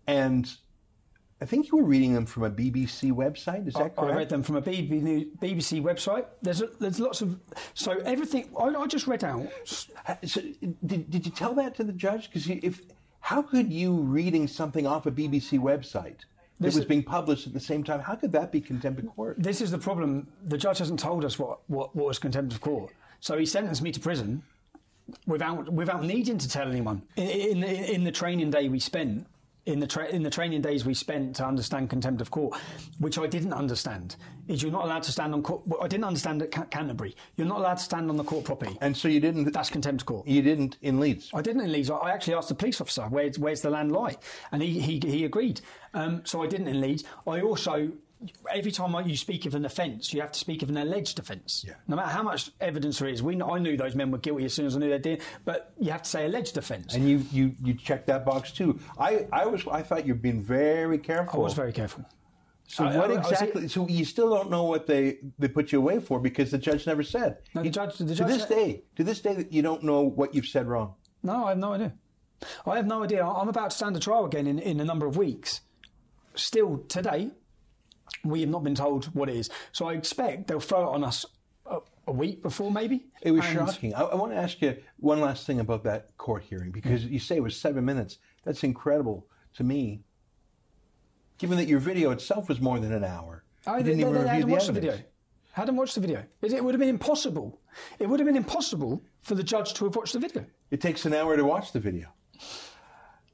And 0.08 0.58
I 1.40 1.46
think 1.46 1.70
you 1.70 1.78
were 1.78 1.84
reading 1.84 2.14
them 2.14 2.26
from 2.26 2.44
a 2.44 2.50
BBC 2.50 3.12
website. 3.12 3.68
Is 3.68 3.76
that 3.76 3.94
I, 3.98 4.08
I 4.08 4.16
read 4.16 4.30
them 4.30 4.42
from 4.42 4.56
a 4.56 4.62
BBC 4.62 5.84
website. 5.84 6.26
There's 6.42 6.62
a, 6.62 6.68
there's 6.80 7.00
lots 7.00 7.22
of 7.22 7.40
so 7.76 7.92
everything. 8.06 8.50
I, 8.60 8.66
I 8.70 8.88
just 8.88 9.06
read 9.06 9.24
out. 9.24 9.48
So, 10.26 10.42
did, 10.86 11.12
did 11.12 11.26
you 11.26 11.32
tell 11.32 11.54
that 11.56 11.76
to 11.76 11.84
the 11.84 11.94
judge? 11.94 12.30
Because 12.30 12.50
if 12.50 12.82
how 13.20 13.42
could 13.42 13.72
you 13.72 13.94
reading 13.94 14.48
something 14.48 14.88
off 14.88 15.06
a 15.06 15.12
BBC 15.12 15.60
website 15.60 16.20
that 16.22 16.26
This 16.60 16.76
was 16.76 16.86
being 16.86 17.04
published 17.04 17.46
at 17.46 17.54
the 17.54 17.60
same 17.60 17.84
time? 17.84 18.00
How 18.00 18.16
could 18.16 18.32
that 18.32 18.52
be 18.52 18.60
contempt 18.60 19.00
of 19.00 19.08
court? 19.16 19.36
This 19.38 19.62
is 19.62 19.70
the 19.70 19.78
problem. 19.78 20.28
The 20.48 20.58
judge 20.58 20.80
hasn't 20.80 21.00
told 21.00 21.24
us 21.24 21.38
what, 21.38 21.60
what, 21.68 21.96
what 21.96 22.08
was 22.08 22.20
contempt 22.20 22.54
of 22.54 22.62
court. 22.62 22.94
So 23.20 23.38
he 23.38 23.46
sentenced 23.46 23.82
me 23.84 23.92
to 23.92 24.00
prison 24.00 24.42
without 25.28 25.72
without 25.72 26.04
needing 26.04 26.38
to 26.40 26.50
tell 26.50 26.68
anyone. 26.68 27.04
In, 27.16 27.64
in, 27.64 27.64
in 27.64 28.04
the 28.04 28.12
training 28.12 28.50
day 28.50 28.70
we 28.70 28.80
spent, 28.80 29.28
in 29.68 29.80
the 29.80 29.86
tra- 29.88 30.08
in 30.08 30.24
the 30.24 30.30
training 30.30 30.62
days 30.62 30.86
we 30.86 30.94
spent 30.94 31.36
to 31.36 31.46
understand 31.46 31.90
contempt 31.90 32.22
of 32.22 32.32
court, 32.32 32.58
which 33.00 33.20
I 33.20 33.28
didn't 33.28 33.54
understand, 33.54 34.16
is 34.48 34.64
you're 34.64 34.72
not 34.72 34.86
allowed 34.86 35.04
to 35.04 35.12
stand 35.12 35.34
on 35.34 35.44
court. 35.44 35.62
well, 35.68 35.84
I 35.84 35.88
didn't 35.88 36.06
understand 36.06 36.42
at 36.42 36.52
Ca- 36.52 36.66
Canterbury. 36.66 37.16
You're 37.36 37.48
not 37.48 37.60
allowed 37.60 37.76
to 37.78 37.84
stand 37.84 38.10
on 38.10 38.16
the 38.16 38.24
court 38.24 38.46
property. 38.46 38.78
And 38.82 38.96
so 38.96 39.08
you 39.10 39.20
didn't. 39.20 39.52
That's 39.52 39.70
contempt 39.70 40.02
of 40.02 40.06
court. 40.06 40.28
You 40.28 40.42
didn't 40.42 40.78
in 40.82 41.00
Leeds. 41.00 41.30
I 41.34 41.42
didn't 41.42 41.62
in 41.62 41.72
Leeds. 41.72 41.90
I- 41.92 41.98
I 41.98 42.12
actually 42.12 42.36
asked 42.36 42.50
the 42.50 42.56
police 42.56 42.80
officer, 42.80 43.04
where's, 43.10 43.38
where's 43.38 43.62
the 43.62 43.70
land 43.70 43.92
lie? 43.92 44.16
And 44.54 44.62
he, 44.64 44.80
he, 44.80 45.00
he 45.06 45.26
agreed. 45.26 45.60
Um, 45.94 46.22
so 46.26 46.42
I 46.42 46.48
didn't 46.48 46.70
in 46.70 46.80
Leeds. 46.80 47.04
I 47.28 47.42
also, 47.42 47.92
every 48.52 48.72
time 48.72 48.94
you 49.08 49.16
speak 49.18 49.46
of 49.46 49.54
an 49.56 49.66
offence, 49.66 50.14
you 50.14 50.22
have 50.22 50.32
to 50.32 50.40
speak 50.40 50.62
of 50.64 50.70
an 50.70 50.78
alleged 50.78 51.20
offence. 51.20 51.64
Yeah. 51.68 51.74
No 51.88 51.96
matter 51.96 52.10
how 52.10 52.24
much 52.24 52.52
evidence 52.60 53.00
there 53.00 53.08
is, 53.10 53.22
we, 53.22 53.40
I 53.42 53.60
knew 53.60 53.78
those 53.78 53.96
men 53.96 54.12
were 54.12 54.18
guilty 54.18 54.46
as 54.46 54.54
soon 54.54 54.66
as 54.66 54.76
I 54.76 54.80
knew 54.80 54.90
they 54.90 54.98
did, 54.98 55.22
but 55.46 55.72
you 55.80 55.92
have 55.92 56.02
to 56.04 56.10
say 56.10 56.26
alleged 56.26 56.58
offence. 56.58 56.96
And 56.96 57.08
you, 57.08 57.24
you, 57.32 57.56
you 57.64 57.74
checked 57.76 58.08
that 58.08 58.26
box 58.26 58.52
too. 58.52 58.80
I, 59.00 59.28
I 59.32 59.46
was 59.46 59.66
I 59.68 59.82
thought 59.84 60.06
you'd 60.08 60.22
been 60.22 60.42
very 60.42 60.98
careful. 60.98 61.40
I 61.40 61.44
was 61.44 61.54
very 61.54 61.74
careful. 61.74 62.06
So 62.68 62.84
I- 62.86 62.98
what 62.98 63.12
I- 63.12 63.16
I 63.16 63.20
exactly? 63.20 63.68
so 63.68 63.88
you 63.88 64.04
still 64.04 64.30
don't 64.30 64.50
know 64.50 64.64
what 64.64 64.88
they, 64.88 65.20
they 65.40 65.48
put 65.48 65.72
you 65.72 65.80
away 65.80 66.00
for 66.00 66.20
because 66.20 66.52
the 66.52 66.58
judge 66.58 66.86
never 66.88 67.04
said. 67.04 67.38
No, 67.54 67.62
the 67.62 67.68
He- 67.68 67.72
judge- 67.72 67.98
the 67.98 68.16
to 68.16 68.24
this 68.26 68.40
said- 68.42 68.50
day, 68.50 68.84
to 68.98 69.04
this 69.04 69.22
day, 69.22 69.34
that 69.36 69.54
you 69.54 69.62
don't 69.62 69.84
know 69.84 70.02
what 70.02 70.34
you've 70.36 70.48
said 70.48 70.68
wrong. 70.68 70.96
No, 71.24 71.46
I 71.46 71.50
have 71.50 71.58
no 71.60 71.74
idea. 71.74 71.94
I 72.66 72.76
have 72.76 72.86
no 72.86 73.04
idea. 73.04 73.26
I'm 73.26 73.48
about 73.50 73.72
to 73.72 73.76
stand 73.78 73.96
a 73.96 74.00
trial 74.00 74.26
again 74.26 74.46
in, 74.48 74.60
in 74.60 74.80
a 74.80 74.86
number 74.86 75.06
of 75.08 75.18
weeks. 75.18 75.62
Still, 76.36 76.84
today, 76.88 77.32
we 78.24 78.42
have 78.42 78.50
not 78.50 78.64
been 78.64 78.76
told 78.76 79.06
what 79.16 79.30
it 79.30 79.36
is. 79.36 79.50
So 79.72 79.88
I 79.88 79.94
expect 79.94 80.48
they'll 80.48 80.60
throw 80.60 80.84
it 80.90 80.94
on 80.96 81.04
us 81.04 81.26
a, 81.66 81.80
a 82.08 82.12
week 82.12 82.42
before, 82.42 82.72
maybe. 82.72 83.06
It 83.22 83.32
was 83.32 83.46
And- 83.46 83.54
shocking. 83.56 83.94
I, 83.94 84.02
I 84.02 84.16
want 84.16 84.32
to 84.32 84.38
ask 84.38 84.62
you 84.62 84.78
one 84.98 85.20
last 85.22 85.46
thing 85.46 85.60
about 85.60 85.84
that 85.84 86.16
court 86.18 86.44
hearing 86.44 86.72
because 86.72 87.06
you 87.06 87.20
say 87.20 87.36
it 87.38 87.44
was 87.44 87.56
seven 87.56 87.86
minutes. 87.86 88.20
That's 88.44 88.64
incredible 88.64 89.28
to 89.56 89.64
me. 89.64 90.04
Given 91.38 91.58
that 91.58 91.68
your 91.68 91.80
video 91.80 92.12
itself 92.12 92.50
was 92.50 92.60
more 92.60 92.80
than 92.80 92.92
an 92.94 93.04
hour, 93.04 93.44
I 93.68 93.82
didn't, 93.82 94.00
even 94.00 94.14
they, 94.14 94.22
review 94.22 94.42
the 94.46 94.48
watched 94.48 94.68
the 94.68 94.74
video. 94.74 95.00
Hadn't 95.52 95.76
watched 95.76 95.96
the 95.96 96.02
video. 96.02 96.24
It, 96.42 96.54
it 96.54 96.64
would 96.64 96.74
have 96.74 96.80
been 96.80 96.90
impossible. 96.90 97.60
It 98.00 98.08
would 98.08 98.20
have 98.20 98.28
been 98.28 98.36
impossible 98.38 99.04
for 99.22 99.36
the 99.36 99.44
judge 99.44 99.74
to 99.76 99.86
have 99.86 99.96
watched 99.96 100.14
the 100.14 100.20
video. 100.20 100.46
It 100.72 100.82
takes 100.82 101.06
an 101.06 101.14
hour 101.14 101.36
to 101.36 101.44
watch 101.44 101.74
the 101.74 101.80
video. 101.80 102.08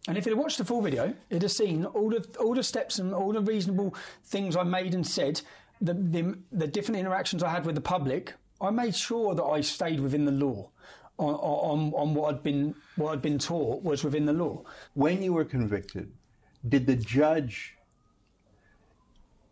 And 0.07 0.17
if 0.17 0.25
you'd 0.25 0.37
watched 0.37 0.57
the 0.57 0.65
full 0.65 0.81
video, 0.81 1.13
you'd 1.29 1.43
have 1.43 1.51
seen 1.51 1.85
all 1.85 2.09
the 2.09 2.25
all 2.39 2.53
the 2.53 2.63
steps 2.63 2.99
and 2.99 3.13
all 3.13 3.31
the 3.31 3.41
reasonable 3.41 3.95
things 4.25 4.55
I 4.55 4.63
made 4.63 4.93
and 4.93 5.05
said, 5.05 5.41
the, 5.79 5.93
the 5.93 6.37
the 6.51 6.67
different 6.67 6.99
interactions 6.99 7.41
I 7.41 7.49
had 7.49 7.65
with 7.65 7.75
the 7.75 7.81
public. 7.81 8.33
I 8.59 8.69
made 8.69 8.95
sure 8.95 9.35
that 9.35 9.43
I 9.43 9.61
stayed 9.61 9.99
within 9.99 10.25
the 10.25 10.31
law. 10.31 10.69
On, 11.19 11.35
on, 11.35 11.93
on 11.93 12.15
what 12.15 12.33
I'd 12.33 12.43
been 12.43 12.73
what 12.95 13.13
I'd 13.13 13.21
been 13.21 13.37
taught 13.37 13.83
was 13.83 14.03
within 14.03 14.25
the 14.25 14.33
law. 14.33 14.63
When 14.95 15.21
you 15.21 15.33
were 15.33 15.45
convicted, 15.45 16.11
did 16.67 16.87
the 16.87 16.95
judge 16.95 17.75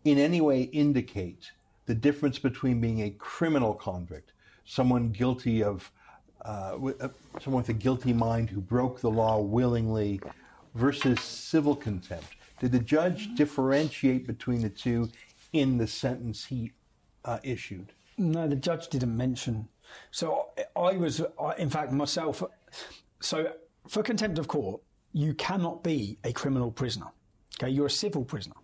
in 0.03 0.17
any 0.17 0.41
way 0.41 0.63
indicate 0.63 1.51
the 1.86 1.93
difference 1.93 2.39
between 2.39 2.81
being 2.81 3.01
a 3.03 3.12
criminal 3.12 3.74
convict, 3.75 4.34
someone 4.65 5.10
guilty 5.10 5.63
of, 5.63 5.91
uh, 6.46 6.77
uh, 7.00 7.10
someone 7.39 7.62
with 7.62 7.70
a 7.70 7.74
guilty 7.74 8.13
mind 8.13 8.50
who 8.50 8.60
broke 8.60 9.00
the 9.00 9.10
law 9.10 9.39
willingly, 9.39 10.20
versus 10.75 11.20
civil 11.22 11.75
contempt? 11.75 12.28
Did 12.60 12.72
the 12.72 12.80
judge 12.80 13.34
differentiate 13.36 14.28
between 14.28 14.62
the 14.62 14.70
two 14.70 15.10
in 15.54 15.78
the 15.78 15.88
sentence 15.88 16.46
he 16.46 16.72
uh, 17.25 17.40
issued? 17.44 17.92
No, 18.18 18.48
the 18.48 18.56
judge 18.56 18.88
didn't 18.90 19.16
mention. 19.16 19.68
So 20.12 20.50
I, 20.75 20.94
was, 20.94 21.22
in 21.58 21.70
fact, 21.70 21.92
myself. 21.92 22.44
So 23.20 23.54
for 23.88 24.04
contempt 24.04 24.38
of 24.38 24.48
court, 24.48 24.82
you 25.13 25.34
cannot 25.34 25.84
be 25.84 26.18
a 26.24 26.32
criminal 26.32 26.72
prisoner. 26.72 27.08
Okay, 27.60 27.72
you're 27.72 27.88
a 27.88 27.92
civil 27.92 28.24
prisoner. 28.24 28.56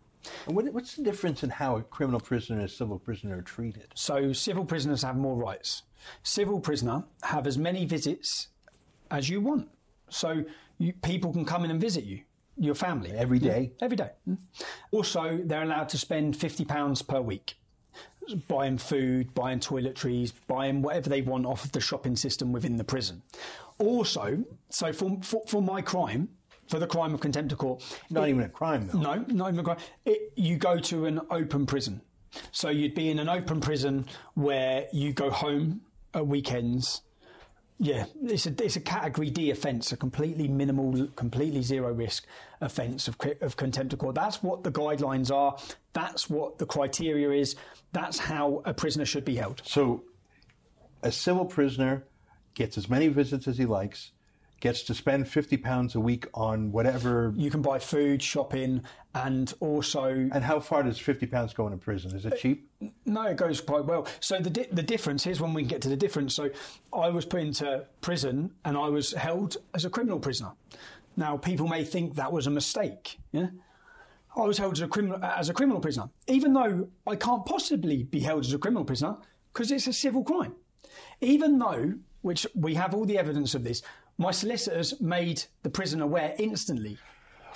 And 0.46 0.56
what, 0.56 0.66
what's 0.74 0.96
the 0.96 1.04
difference 1.04 1.44
in 1.44 1.50
how 1.50 1.78
a 1.78 1.82
criminal 1.82 2.20
prisoner 2.20 2.60
and 2.60 2.66
a 2.66 2.72
civil 2.72 3.00
prisoner 3.00 3.38
are 3.38 3.42
treated? 3.42 3.88
So 3.96 4.34
civil 4.34 4.66
prisoners 4.66 5.04
have 5.04 5.18
more 5.18 5.36
rights. 5.36 5.84
Civil 6.24 6.60
prisoner 6.60 7.04
have 7.24 7.48
as 7.48 7.58
many 7.58 7.86
visits 7.86 8.48
as 9.12 9.30
you 9.30 9.42
want. 9.42 9.70
So 10.10 10.46
you, 10.78 10.94
people 10.94 11.32
can 11.34 11.46
come 11.46 11.64
in 11.66 11.72
and 11.72 11.80
visit 11.82 12.04
you, 12.04 12.22
your 12.58 12.76
family 12.76 13.12
Every 13.12 13.40
day? 13.40 13.72
Yeah, 13.80 13.86
every 13.86 13.98
day. 13.98 14.12
Mm. 14.28 14.38
Also, 14.92 15.40
they're 15.44 15.64
allowed 15.64 15.90
to 15.90 15.98
spend 15.98 16.36
fifty 16.36 16.66
pounds 16.66 17.02
per 17.02 17.22
week 17.22 17.56
buying 18.50 18.78
food, 18.78 19.34
buying 19.34 19.60
toiletries, 19.60 20.34
buying 20.48 20.82
whatever 20.82 21.10
they 21.10 21.22
want 21.22 21.46
off 21.46 21.64
of 21.64 21.72
the 21.72 21.80
shopping 21.80 22.16
system 22.16 22.52
within 22.52 22.76
the 22.76 22.84
prison. 22.84 23.22
Also, 23.80 24.44
so 24.70 24.92
for 24.92 25.18
for, 25.22 25.42
for 25.48 25.62
my 25.62 25.82
crime, 25.82 26.28
for 26.68 26.80
the 26.80 26.88
crime 26.88 27.14
of 27.14 27.22
contempt 27.22 27.52
of 27.54 27.58
court, 27.58 27.84
Not 28.10 28.28
even 28.28 28.42
a 28.44 28.50
crime, 28.50 28.88
though. 28.92 29.00
no, 29.00 29.16
not 29.30 29.48
even 29.50 29.60
a 29.60 29.64
crime. 29.64 29.78
It, 30.06 30.34
you 30.36 30.58
go 30.58 30.78
to 30.80 31.06
an 31.06 31.22
open 31.32 31.66
prison. 31.66 32.02
So 32.52 32.70
you'd 32.70 32.94
be 32.94 33.10
in 33.10 33.20
an 33.20 33.30
open 33.30 33.62
prison 33.62 34.06
where 34.34 34.88
you 34.92 35.14
go 35.14 35.30
home 35.30 35.82
at 36.14 36.28
weekends. 36.28 37.02
Yeah, 37.80 38.06
it's 38.24 38.48
a 38.48 38.64
it's 38.64 38.76
a 38.76 38.82
category 38.82 39.30
D 39.30 39.52
offence, 39.52 39.92
a 39.92 39.98
completely 39.98 40.48
minimal, 40.48 41.08
completely 41.16 41.62
zero 41.62 41.94
risk 41.94 42.26
offence 42.60 43.08
of, 43.08 43.16
of 43.42 43.56
contempt 43.56 43.94
of 43.94 44.00
court. 44.00 44.16
That's 44.16 44.42
what 44.42 44.64
the 44.64 44.72
guidelines 44.72 45.32
are. 45.32 45.58
That's 45.94 46.28
what 46.28 46.58
the 46.58 46.66
criteria 46.66 47.32
is. 47.32 47.56
That's 47.94 48.18
how 48.18 48.64
a 48.66 48.74
prisoner 48.74 49.06
should 49.06 49.26
be 49.26 49.36
held. 49.36 49.62
So, 49.64 50.04
a 51.04 51.12
civil 51.12 51.46
prisoner 51.46 52.04
gets 52.56 52.80
as 52.80 52.90
many 52.90 53.10
visits 53.10 53.48
as 53.48 53.60
he 53.60 53.66
likes, 53.66 54.12
gets 54.60 54.84
to 54.84 54.94
spend 54.94 55.28
fifty 55.28 55.58
pounds 55.58 55.96
a 55.96 56.00
week 56.00 56.26
on 56.34 56.72
whatever. 56.72 57.34
You 57.36 57.52
can 57.52 57.62
buy 57.62 57.80
food, 57.80 58.22
shopping, 58.22 58.84
and 59.14 59.54
also 59.60 60.06
And 60.06 60.44
how 60.44 60.60
far 60.60 60.84
does 60.84 61.00
fifty 61.00 61.26
pounds 61.26 61.54
go 61.54 61.68
in 61.68 61.74
a 61.74 61.78
prison? 61.78 62.16
Is 62.16 62.26
it 62.26 62.34
uh, 62.34 62.36
cheap? 62.36 62.70
No, 63.06 63.24
it 63.24 63.38
goes 63.38 63.62
quite 63.62 63.86
well. 63.86 64.08
So 64.20 64.40
the 64.40 64.50
di- 64.50 64.68
the 64.72 64.84
difference 64.84 65.24
here's 65.24 65.42
when 65.42 65.54
we 65.54 65.62
can 65.64 65.70
get 65.70 65.82
to 65.84 65.90
the 65.90 65.98
difference. 65.98 66.34
So 66.36 66.50
I 66.94 67.10
was 67.10 67.26
put 67.26 67.42
into 67.42 67.86
prison 68.02 68.52
and 68.66 68.78
I 68.78 68.88
was 68.90 69.14
held 69.14 69.58
as 69.74 69.86
a 69.86 69.90
criminal 69.90 70.20
prisoner. 70.20 70.52
Now 71.16 71.38
people 71.38 71.68
may 71.68 71.84
think 71.84 72.16
that 72.16 72.32
was 72.32 72.48
a 72.48 72.52
mistake. 72.52 73.20
Yeah, 73.32 73.48
I 74.36 74.42
was 74.42 74.58
held 74.58 74.74
as 74.74 74.82
a 74.82 74.88
criminal 74.88 75.24
as 75.24 75.50
a 75.50 75.54
criminal 75.54 75.80
prisoner, 75.80 76.10
even 76.28 76.54
though 76.54 76.90
I 77.06 77.16
can't 77.16 77.46
possibly 77.46 78.04
be 78.04 78.20
held 78.20 78.46
as 78.46 78.54
a 78.54 78.60
criminal 78.60 78.86
prisoner 78.86 79.18
because 79.54 79.72
it's 79.72 79.88
a 79.88 79.94
civil 79.94 80.24
crime. 80.24 80.54
Even 81.22 81.58
though, 81.58 81.94
which 82.22 82.46
we 82.56 82.76
have 82.76 82.94
all 82.94 83.06
the 83.06 83.18
evidence 83.18 83.56
of 83.56 83.64
this, 83.64 83.82
my 84.18 84.32
solicitors 84.32 85.00
made 85.00 85.44
the 85.64 85.70
prison 85.70 86.02
aware 86.02 86.34
instantly 86.40 86.98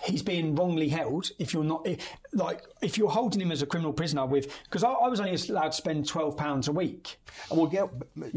he's 0.03 0.23
being 0.23 0.55
wrongly 0.55 0.89
held 0.89 1.29
if 1.39 1.53
you're 1.53 1.63
not 1.63 1.87
like 2.33 2.63
if 2.81 2.97
you're 2.97 3.09
holding 3.09 3.41
him 3.41 3.51
as 3.51 3.61
a 3.61 3.65
criminal 3.65 3.93
prisoner 3.93 4.25
with 4.25 4.51
because 4.63 4.83
I, 4.83 4.91
I 4.91 5.07
was 5.07 5.19
only 5.19 5.35
allowed 5.49 5.69
to 5.69 5.73
spend 5.73 6.07
12 6.07 6.35
pounds 6.37 6.67
a 6.67 6.71
week 6.71 7.19
And 7.49 7.59
we'll 7.59 7.69
get 7.69 7.89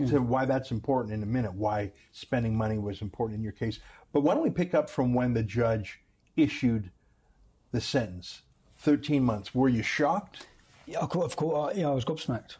to 0.09 0.19
why 0.21 0.45
that's 0.45 0.71
important 0.71 1.14
in 1.14 1.23
a 1.23 1.26
minute. 1.26 1.54
Why 1.54 1.93
spending 2.12 2.57
money 2.57 2.78
was 2.78 3.02
important 3.02 3.38
in 3.38 3.43
your 3.43 3.52
case. 3.52 3.81
But 4.12 4.21
why 4.21 4.35
don't 4.35 4.43
we 4.43 4.50
pick 4.50 4.75
up 4.75 4.88
from 4.88 5.14
when 5.14 5.35
the 5.35 5.43
judge 5.43 6.00
issued 6.37 6.90
the 7.73 7.81
sentence? 7.81 8.43
Thirteen 8.78 9.25
months. 9.25 9.54
Were 9.54 9.69
you 9.69 9.83
shocked? 9.83 10.47
yeah, 10.87 10.99
of 10.99 11.09
course, 11.09 11.26
of 11.26 11.37
course 11.37 11.75
uh, 11.75 11.78
yeah, 11.78 11.88
I 11.88 11.93
was 11.93 12.04
gobsmacked 12.04 12.57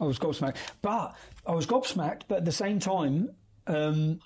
I 0.00 0.04
was 0.04 0.18
gobsmacked 0.18 0.56
but 0.82 1.14
I 1.46 1.52
was 1.52 1.66
gobsmacked 1.66 2.22
but 2.28 2.38
at 2.38 2.44
the 2.44 2.52
same 2.52 2.78
time 2.78 3.30
um, 3.66 4.20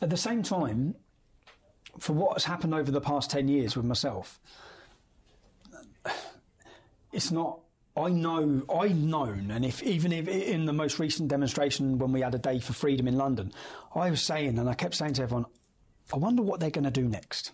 at 0.00 0.10
the 0.10 0.16
same 0.16 0.42
time 0.42 0.94
for 1.98 2.12
what 2.12 2.34
has 2.34 2.44
happened 2.44 2.74
over 2.74 2.90
the 2.90 3.00
past 3.00 3.30
10 3.30 3.48
years 3.48 3.76
with 3.76 3.86
myself 3.86 4.40
it's 7.12 7.30
not 7.30 7.60
I 7.96 8.10
know 8.10 8.62
I've 8.68 8.96
known 8.96 9.50
and 9.50 9.64
if 9.64 9.82
even 9.82 10.12
if 10.12 10.28
in 10.28 10.66
the 10.66 10.72
most 10.72 10.98
recent 10.98 11.28
demonstration 11.28 11.98
when 11.98 12.12
we 12.12 12.20
had 12.20 12.34
a 12.34 12.38
day 12.38 12.58
for 12.58 12.74
freedom 12.74 13.08
in 13.08 13.16
London 13.16 13.52
I 13.94 14.10
was 14.10 14.22
saying 14.22 14.58
and 14.58 14.68
I 14.68 14.74
kept 14.74 14.94
saying 14.94 15.14
to 15.14 15.22
everyone 15.22 15.46
I 16.12 16.18
wonder 16.18 16.42
what 16.42 16.60
they're 16.60 16.70
going 16.70 16.84
to 16.84 16.90
do 16.90 17.08
next 17.08 17.52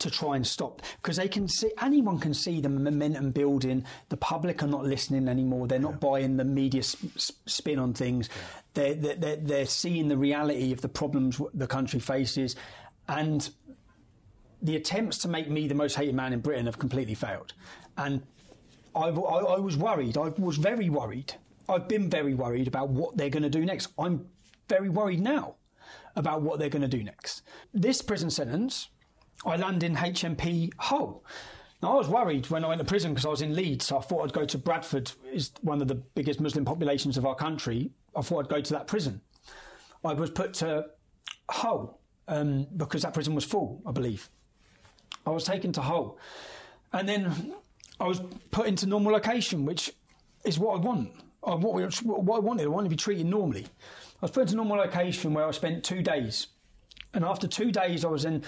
to 0.00 0.10
try 0.10 0.36
and 0.36 0.46
stop 0.46 0.82
because 0.96 1.16
they 1.16 1.28
can 1.28 1.46
see 1.48 1.70
anyone 1.80 2.18
can 2.18 2.34
see 2.34 2.60
the 2.60 2.68
momentum 2.68 3.30
building. 3.30 3.84
The 4.08 4.16
public 4.16 4.62
are 4.62 4.66
not 4.66 4.84
listening 4.84 5.28
anymore. 5.28 5.68
They're 5.68 5.78
not 5.78 6.00
buying 6.00 6.36
the 6.36 6.44
media 6.44 6.82
sp- 6.82 7.14
sp- 7.16 7.40
spin 7.46 7.78
on 7.78 7.94
things. 7.94 8.28
They're, 8.74 8.94
they're, 8.94 9.16
they're, 9.16 9.36
they're 9.36 9.66
seeing 9.66 10.08
the 10.08 10.16
reality 10.16 10.72
of 10.72 10.80
the 10.80 10.88
problems 10.88 11.40
the 11.54 11.66
country 11.66 12.00
faces, 12.00 12.56
and 13.08 13.48
the 14.62 14.76
attempts 14.76 15.18
to 15.18 15.28
make 15.28 15.48
me 15.48 15.68
the 15.68 15.74
most 15.74 15.96
hated 15.96 16.14
man 16.14 16.32
in 16.32 16.40
Britain 16.40 16.66
have 16.66 16.78
completely 16.78 17.14
failed. 17.14 17.52
And 17.96 18.22
I, 18.94 19.08
I, 19.08 19.38
I 19.56 19.58
was 19.58 19.76
worried. 19.76 20.16
I 20.16 20.32
was 20.38 20.56
very 20.56 20.90
worried. 20.90 21.34
I've 21.68 21.88
been 21.88 22.10
very 22.10 22.34
worried 22.34 22.68
about 22.68 22.88
what 22.88 23.16
they're 23.16 23.30
going 23.30 23.44
to 23.44 23.50
do 23.50 23.64
next. 23.64 23.88
I'm 23.98 24.26
very 24.68 24.88
worried 24.88 25.20
now 25.20 25.56
about 26.16 26.42
what 26.42 26.58
they're 26.58 26.68
going 26.68 26.82
to 26.82 26.88
do 26.88 27.02
next. 27.02 27.42
This 27.72 28.02
prison 28.02 28.30
sentence, 28.30 28.88
I 29.44 29.56
land 29.56 29.82
in 29.82 29.96
HMP 29.96 30.70
Hull. 30.78 31.24
Now, 31.82 31.92
I 31.92 31.96
was 31.96 32.08
worried 32.08 32.50
when 32.50 32.64
I 32.64 32.68
went 32.68 32.78
to 32.80 32.84
prison 32.84 33.12
because 33.12 33.24
I 33.24 33.30
was 33.30 33.40
in 33.40 33.56
Leeds, 33.56 33.86
so 33.86 33.98
I 33.98 34.02
thought 34.02 34.24
I'd 34.24 34.32
go 34.34 34.44
to 34.44 34.58
Bradford, 34.58 35.12
is 35.32 35.52
one 35.62 35.80
of 35.80 35.88
the 35.88 35.94
biggest 35.94 36.40
Muslim 36.40 36.64
populations 36.64 37.16
of 37.16 37.24
our 37.24 37.34
country. 37.34 37.90
I 38.14 38.20
thought 38.20 38.44
I'd 38.44 38.50
go 38.50 38.60
to 38.60 38.72
that 38.74 38.86
prison. 38.86 39.22
I 40.04 40.12
was 40.12 40.30
put 40.30 40.52
to 40.54 40.86
Hull 41.48 41.98
um, 42.28 42.66
because 42.76 43.02
that 43.02 43.14
prison 43.14 43.34
was 43.34 43.44
full, 43.44 43.82
I 43.86 43.92
believe. 43.92 44.28
I 45.26 45.30
was 45.30 45.44
taken 45.44 45.72
to 45.72 45.80
Hull. 45.80 46.18
And 46.92 47.08
then 47.08 47.54
I 47.98 48.06
was 48.06 48.20
put 48.50 48.66
into 48.66 48.86
normal 48.86 49.12
location, 49.12 49.64
which 49.64 49.92
is 50.44 50.58
what 50.58 50.78
I 50.78 50.80
want. 50.80 51.12
I, 51.42 51.54
what, 51.54 51.92
what 52.02 52.36
I 52.36 52.40
wanted, 52.40 52.64
I 52.64 52.68
wanted 52.68 52.86
to 52.86 52.90
be 52.90 52.96
treated 52.96 53.26
normally. 53.26 53.64
I 53.64 54.22
was 54.22 54.30
put 54.30 54.42
into 54.42 54.56
normal 54.56 54.76
location 54.76 55.32
where 55.32 55.46
I 55.46 55.50
spent 55.52 55.82
two 55.82 56.02
days. 56.02 56.48
And 57.14 57.24
after 57.24 57.48
two 57.48 57.72
days, 57.72 58.04
I 58.04 58.08
was 58.08 58.24
in 58.24 58.44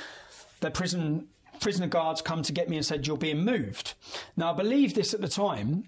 the 0.62 0.71
prison. 0.71 1.28
Prisoner 1.61 1.87
guards 1.87 2.23
come 2.23 2.42
to 2.42 2.52
get 2.52 2.69
me 2.69 2.76
and 2.76 2.85
said, 2.85 3.07
You're 3.07 3.16
being 3.16 3.45
moved. 3.45 3.95
Now, 4.37 4.52
I 4.52 4.57
believe 4.57 4.95
this 4.95 5.14
at 5.14 5.21
the 5.21 5.28
time. 5.28 5.85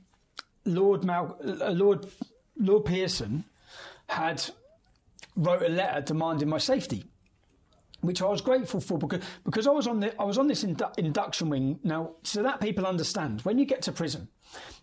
Lord, 0.66 1.02
Mal- 1.02 1.36
uh, 1.42 1.70
Lord, 1.70 2.06
Lord 2.56 2.84
Pearson 2.84 3.44
had 4.08 4.44
wrote 5.34 5.62
a 5.62 5.68
letter 5.68 6.00
demanding 6.00 6.48
my 6.48 6.58
safety 6.58 7.04
which 8.04 8.22
I 8.22 8.26
was 8.26 8.40
grateful 8.40 8.80
for 8.80 8.98
because 8.98 9.22
because 9.44 9.66
I 9.66 9.70
was 9.70 9.86
on 9.86 10.00
the 10.00 10.20
I 10.20 10.24
was 10.24 10.38
on 10.38 10.46
this 10.46 10.62
indu- 10.64 10.96
induction 10.98 11.48
wing 11.48 11.80
now, 11.82 12.12
so 12.22 12.42
that 12.42 12.60
people 12.60 12.86
understand 12.86 13.40
when 13.42 13.58
you 13.58 13.64
get 13.64 13.82
to 13.82 13.92
prison, 13.92 14.28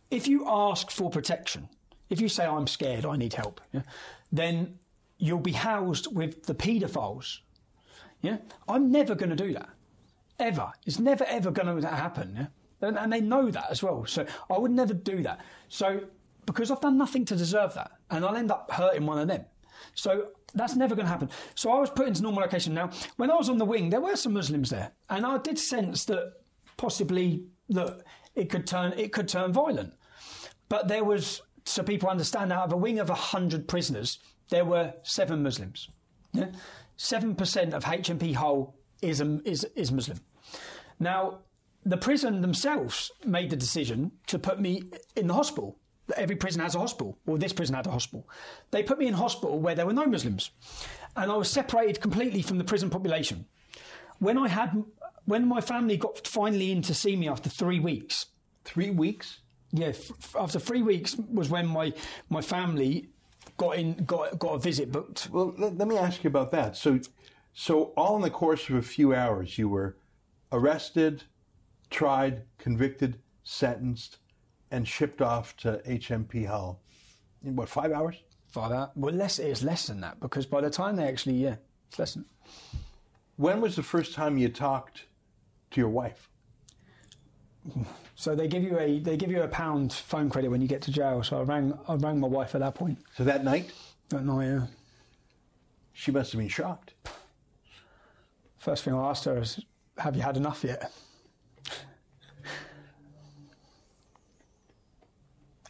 if 0.09 0.27
you 0.27 0.45
ask 0.47 0.89
for 0.89 1.09
protection, 1.09 1.69
if 2.09 2.19
you 2.19 2.27
say 2.27 2.45
I'm 2.45 2.67
scared, 2.67 3.05
I 3.05 3.15
need 3.17 3.33
help, 3.33 3.61
yeah, 3.71 3.81
then 4.31 4.79
you'll 5.17 5.39
be 5.39 5.53
housed 5.53 6.13
with 6.13 6.45
the 6.45 6.55
paedophiles. 6.55 7.39
Yeah, 8.21 8.37
I'm 8.67 8.91
never 8.91 9.15
going 9.15 9.29
to 9.29 9.35
do 9.35 9.53
that, 9.53 9.69
ever. 10.41 10.71
It's 10.85 10.99
never 10.99 11.23
ever 11.25 11.51
going 11.51 11.81
to 11.81 11.87
happen. 11.87 12.35
Yeah? 12.81 12.89
And, 12.99 13.13
they 13.13 13.21
know 13.21 13.51
that 13.51 13.67
as 13.69 13.83
well. 13.83 14.05
So 14.05 14.25
I 14.49 14.57
would 14.57 14.71
never 14.71 14.93
do 14.93 15.21
that. 15.23 15.39
So 15.69 16.01
because 16.45 16.71
I've 16.71 16.81
done 16.81 16.97
nothing 16.97 17.25
to 17.25 17.35
deserve 17.35 17.73
that, 17.75 17.91
and 18.09 18.25
I'll 18.25 18.35
end 18.35 18.51
up 18.51 18.71
hurting 18.71 19.05
one 19.05 19.19
of 19.19 19.27
them. 19.27 19.45
So 19.93 20.27
that's 20.53 20.75
never 20.75 20.95
going 20.95 21.05
to 21.05 21.11
happen. 21.11 21.29
So 21.55 21.71
I 21.71 21.79
was 21.79 21.89
put 21.89 22.07
into 22.07 22.21
normal 22.21 22.41
location. 22.41 22.73
Now, 22.73 22.89
when 23.17 23.31
I 23.31 23.35
was 23.35 23.49
on 23.49 23.57
the 23.57 23.65
wing, 23.65 23.89
there 23.89 24.01
were 24.01 24.15
some 24.15 24.33
Muslims 24.33 24.69
there, 24.69 24.91
and 25.09 25.25
I 25.25 25.37
did 25.37 25.59
sense 25.59 26.05
that 26.05 26.33
possibly 26.77 27.43
that 27.69 28.01
it 28.35 28.49
could 28.49 28.67
turn 28.67 28.93
it 28.97 29.11
could 29.13 29.27
turn 29.27 29.53
violent. 29.53 29.93
But 30.69 30.87
there 30.87 31.03
was, 31.03 31.41
so 31.65 31.83
people 31.83 32.09
understand, 32.09 32.51
out 32.53 32.65
of 32.65 32.73
a 32.73 32.77
wing 32.77 32.99
of 32.99 33.09
hundred 33.09 33.67
prisoners, 33.67 34.19
there 34.49 34.65
were 34.65 34.93
seven 35.03 35.43
Muslims. 35.43 35.89
Seven 36.97 37.35
percent 37.35 37.73
of 37.73 37.83
HMP 37.83 38.35
Hull 38.35 38.75
is 39.01 39.21
is 39.21 39.65
is 39.75 39.91
Muslim. 39.91 40.19
Now, 41.01 41.39
the 41.83 41.97
prison 41.97 42.41
themselves 42.41 43.11
made 43.25 43.49
the 43.49 43.55
decision 43.55 44.11
to 44.27 44.37
put 44.37 44.61
me 44.61 44.83
in 45.15 45.25
the 45.27 45.33
hospital. 45.33 45.79
Every 46.15 46.35
prison 46.35 46.61
has 46.61 46.75
a 46.75 46.79
hospital. 46.79 47.17
or 47.25 47.37
this 47.39 47.53
prison 47.53 47.75
had 47.75 47.87
a 47.87 47.91
hospital. 47.91 48.29
They 48.69 48.83
put 48.83 48.99
me 48.99 49.07
in 49.07 49.13
hospital 49.15 49.59
where 49.59 49.73
there 49.75 49.85
were 49.87 49.93
no 49.93 50.05
Muslims, 50.05 50.51
and 51.15 51.31
I 51.31 51.35
was 51.35 51.49
separated 51.49 52.01
completely 52.01 52.41
from 52.43 52.59
the 52.59 52.63
prison 52.63 52.89
population. 52.91 53.45
When 54.19 54.37
I 54.37 54.47
had, 54.47 54.83
when 55.25 55.47
my 55.47 55.59
family 55.61 55.97
got 55.97 56.27
finally 56.27 56.71
in 56.71 56.81
to 56.83 56.93
see 56.93 57.15
me 57.15 57.27
after 57.27 57.49
three 57.49 57.79
weeks, 57.79 58.27
Three 58.63 58.91
weeks? 58.91 59.39
yeah, 59.71 59.87
f- 59.87 60.35
after 60.39 60.59
three 60.59 60.83
weeks 60.83 61.15
was 61.17 61.49
when 61.49 61.65
my 61.65 61.93
my 62.29 62.41
family 62.41 63.09
got 63.57 63.77
in 63.77 63.93
got 64.05 64.37
got 64.37 64.53
a 64.53 64.59
visit 64.59 64.91
booked. 64.91 65.29
Well, 65.31 65.55
let, 65.57 65.75
let 65.79 65.87
me 65.87 65.97
ask 65.97 66.23
you 66.23 66.27
about 66.27 66.51
that. 66.51 66.77
So, 66.77 66.99
so 67.53 67.85
all 67.97 68.15
in 68.17 68.21
the 68.21 68.29
course 68.29 68.69
of 68.69 68.75
a 68.75 68.81
few 68.83 69.15
hours, 69.15 69.57
you 69.57 69.67
were 69.67 69.95
arrested, 70.51 71.23
tried, 71.89 72.43
convicted, 72.57 73.19
sentenced, 73.43 74.17
and 74.71 74.87
shipped 74.87 75.21
off 75.21 75.55
to 75.57 75.81
HMP 75.87 76.47
Hull. 76.47 76.79
In 77.43 77.55
what 77.55 77.69
five 77.69 77.91
hours? 77.91 78.15
Five 78.47 78.71
hours. 78.71 78.89
well, 78.95 79.13
less 79.13 79.39
it's 79.39 79.63
less 79.63 79.87
than 79.87 80.01
that 80.01 80.19
because 80.19 80.45
by 80.45 80.61
the 80.61 80.69
time 80.69 80.95
they 80.95 81.07
actually, 81.07 81.35
yeah, 81.35 81.55
it's 81.89 81.99
less 81.99 82.13
than. 82.13 82.25
When 83.37 83.61
was 83.61 83.75
the 83.75 83.83
first 83.83 84.13
time 84.13 84.37
you 84.37 84.49
talked 84.49 85.05
to 85.71 85.79
your 85.81 85.89
wife? 85.89 86.29
So 88.15 88.35
they 88.35 88.47
give 88.47 88.63
you 88.63 88.77
a 88.79 88.99
they 88.99 89.17
give 89.17 89.31
you 89.31 89.43
a 89.43 89.47
pound 89.47 89.93
phone 89.93 90.29
credit 90.29 90.49
when 90.49 90.61
you 90.61 90.67
get 90.67 90.81
to 90.83 90.91
jail. 90.91 91.23
So 91.23 91.39
I 91.39 91.43
rang 91.43 91.77
I 91.87 91.95
rang 91.95 92.19
my 92.19 92.27
wife 92.27 92.55
at 92.55 92.61
that 92.61 92.75
point. 92.75 92.97
So 93.15 93.23
that 93.23 93.43
night, 93.43 93.71
That 94.09 94.25
night, 94.25 94.45
yeah. 94.47 94.65
she 95.93 96.11
must 96.11 96.31
have 96.31 96.39
been 96.39 96.49
shocked. 96.49 96.93
First 98.57 98.83
thing 98.83 98.93
I 98.93 99.09
asked 99.09 99.25
her 99.25 99.39
is, 99.39 99.59
"Have 99.97 100.15
you 100.15 100.21
had 100.21 100.37
enough 100.37 100.63
yet?" 100.63 100.91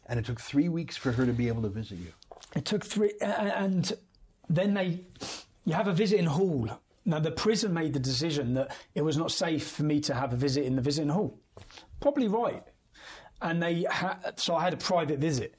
And 0.06 0.20
it 0.20 0.26
took 0.26 0.42
three 0.42 0.68
weeks 0.68 0.98
for 0.98 1.14
her 1.14 1.26
to 1.26 1.32
be 1.32 1.48
able 1.48 1.62
to 1.62 1.70
visit 1.70 1.98
you. 2.00 2.12
It 2.54 2.66
took 2.66 2.84
three, 2.84 3.14
and 3.22 3.94
then 4.50 4.74
they, 4.74 5.06
you 5.64 5.74
have 5.74 5.88
a 5.88 5.94
visit 5.94 6.20
in 6.20 6.26
hall. 6.26 6.70
Now 7.06 7.20
the 7.20 7.32
prison 7.32 7.74
made 7.74 7.94
the 7.94 8.00
decision 8.00 8.54
that 8.56 8.76
it 8.94 9.04
was 9.04 9.18
not 9.18 9.32
safe 9.32 9.68
for 9.68 9.84
me 9.84 10.02
to 10.02 10.14
have 10.14 10.34
a 10.34 10.36
visit 10.36 10.66
in 10.66 10.76
the 10.76 10.82
visiting 10.82 11.10
hall. 11.10 11.40
Probably 12.02 12.28
right, 12.28 12.62
and 13.42 13.64
they 13.64 13.84
ha- 13.84 14.20
so 14.36 14.56
I 14.56 14.64
had 14.66 14.74
a 14.74 14.78
private 14.78 15.20
visit, 15.20 15.56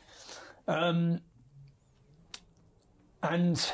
um, 0.68 1.20
and 3.22 3.72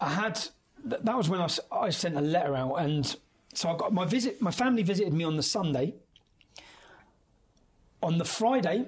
I 0.00 0.08
had 0.10 0.40
that 0.84 1.16
was 1.16 1.28
when 1.28 1.40
I 1.72 1.90
sent 1.90 2.16
a 2.16 2.20
letter 2.20 2.54
out, 2.56 2.74
and 2.76 3.16
so 3.56 3.70
I 3.70 3.76
got 3.76 3.92
my 3.92 4.04
visit. 4.04 4.42
My 4.42 4.50
family 4.50 4.82
visited 4.82 5.14
me 5.14 5.24
on 5.24 5.36
the 5.36 5.42
Sunday. 5.42 5.94
On 8.02 8.18
the 8.18 8.24
Friday, 8.24 8.84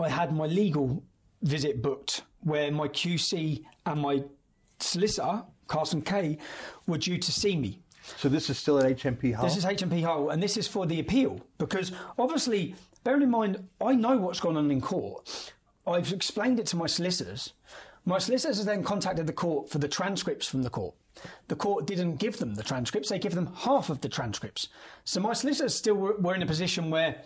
I 0.00 0.08
had 0.08 0.34
my 0.34 0.46
legal 0.46 1.02
visit 1.42 1.80
booked 1.80 2.22
where 2.40 2.72
my 2.72 2.88
QC 2.88 3.62
and 3.86 4.00
my 4.00 4.24
solicitor, 4.80 5.44
Carson 5.68 6.02
Kaye, 6.02 6.38
were 6.88 6.98
due 6.98 7.18
to 7.18 7.32
see 7.32 7.56
me. 7.56 7.78
So 8.16 8.28
this 8.28 8.50
is 8.50 8.58
still 8.58 8.80
at 8.80 8.96
HMP 8.96 9.32
Hull. 9.32 9.44
This 9.44 9.56
is 9.56 9.64
HMP 9.64 10.02
Hull, 10.02 10.30
and 10.30 10.42
this 10.42 10.56
is 10.56 10.66
for 10.66 10.84
the 10.84 10.98
appeal 10.98 11.40
because 11.58 11.92
obviously, 12.18 12.74
bearing 13.04 13.22
in 13.22 13.30
mind, 13.30 13.68
I 13.80 13.94
know 13.94 14.16
what's 14.16 14.40
gone 14.40 14.56
on 14.56 14.72
in 14.72 14.80
court. 14.80 15.52
I've 15.86 16.12
explained 16.12 16.58
it 16.58 16.66
to 16.66 16.76
my 16.76 16.88
solicitors. 16.88 17.52
My 18.04 18.18
solicitors 18.18 18.64
then 18.64 18.82
contacted 18.82 19.26
the 19.26 19.32
court 19.32 19.68
for 19.70 19.78
the 19.78 19.88
transcripts 19.88 20.48
from 20.48 20.62
the 20.62 20.70
court. 20.70 20.94
The 21.48 21.56
court 21.56 21.86
didn't 21.86 22.16
give 22.16 22.38
them 22.38 22.54
the 22.54 22.62
transcripts; 22.62 23.08
they 23.10 23.18
give 23.18 23.34
them 23.34 23.52
half 23.54 23.90
of 23.90 24.00
the 24.00 24.08
transcripts. 24.08 24.68
So 25.04 25.20
my 25.20 25.34
solicitors 25.34 25.74
still 25.74 25.94
were, 25.94 26.16
were 26.16 26.34
in 26.34 26.42
a 26.42 26.46
position 26.46 26.90
where. 26.90 27.22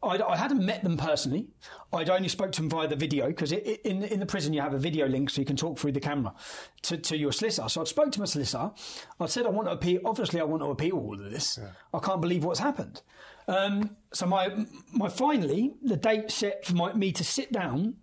I, 0.00 0.16
I 0.22 0.36
hadn't 0.36 0.64
met 0.64 0.84
them 0.84 0.96
personally. 0.96 1.48
I'd 1.92 2.08
only 2.08 2.28
spoke 2.28 2.52
to 2.52 2.60
them 2.60 2.70
via 2.70 2.86
the 2.86 2.94
video 2.94 3.26
because 3.26 3.50
in 3.50 4.04
in 4.04 4.20
the 4.20 4.26
prison 4.26 4.52
you 4.52 4.60
have 4.60 4.72
a 4.72 4.78
video 4.78 5.08
link 5.08 5.28
so 5.28 5.40
you 5.40 5.44
can 5.44 5.56
talk 5.56 5.76
through 5.76 5.90
the 5.90 5.98
camera 5.98 6.34
to, 6.82 6.98
to 6.98 7.16
your 7.16 7.32
solicitor. 7.32 7.68
So 7.68 7.80
I 7.80 7.84
spoke 7.84 8.12
to 8.12 8.20
my 8.20 8.26
solicitor. 8.26 8.70
I 9.18 9.26
said 9.26 9.44
I 9.44 9.48
want 9.48 9.66
to 9.66 9.72
appeal. 9.72 10.00
Obviously, 10.04 10.40
I 10.40 10.44
want 10.44 10.62
to 10.62 10.70
appeal 10.70 10.94
all 10.94 11.14
of 11.14 11.28
this. 11.32 11.58
I 11.92 11.98
can't 11.98 12.20
believe 12.20 12.44
what's 12.44 12.60
happened. 12.60 13.02
Um, 13.48 13.96
so 14.12 14.26
my 14.26 14.66
my 14.92 15.08
finally 15.08 15.74
the 15.82 15.96
date 15.96 16.30
set 16.30 16.64
for 16.64 16.74
my, 16.74 16.92
me 16.92 17.10
to 17.10 17.24
sit 17.24 17.50
down 17.50 17.96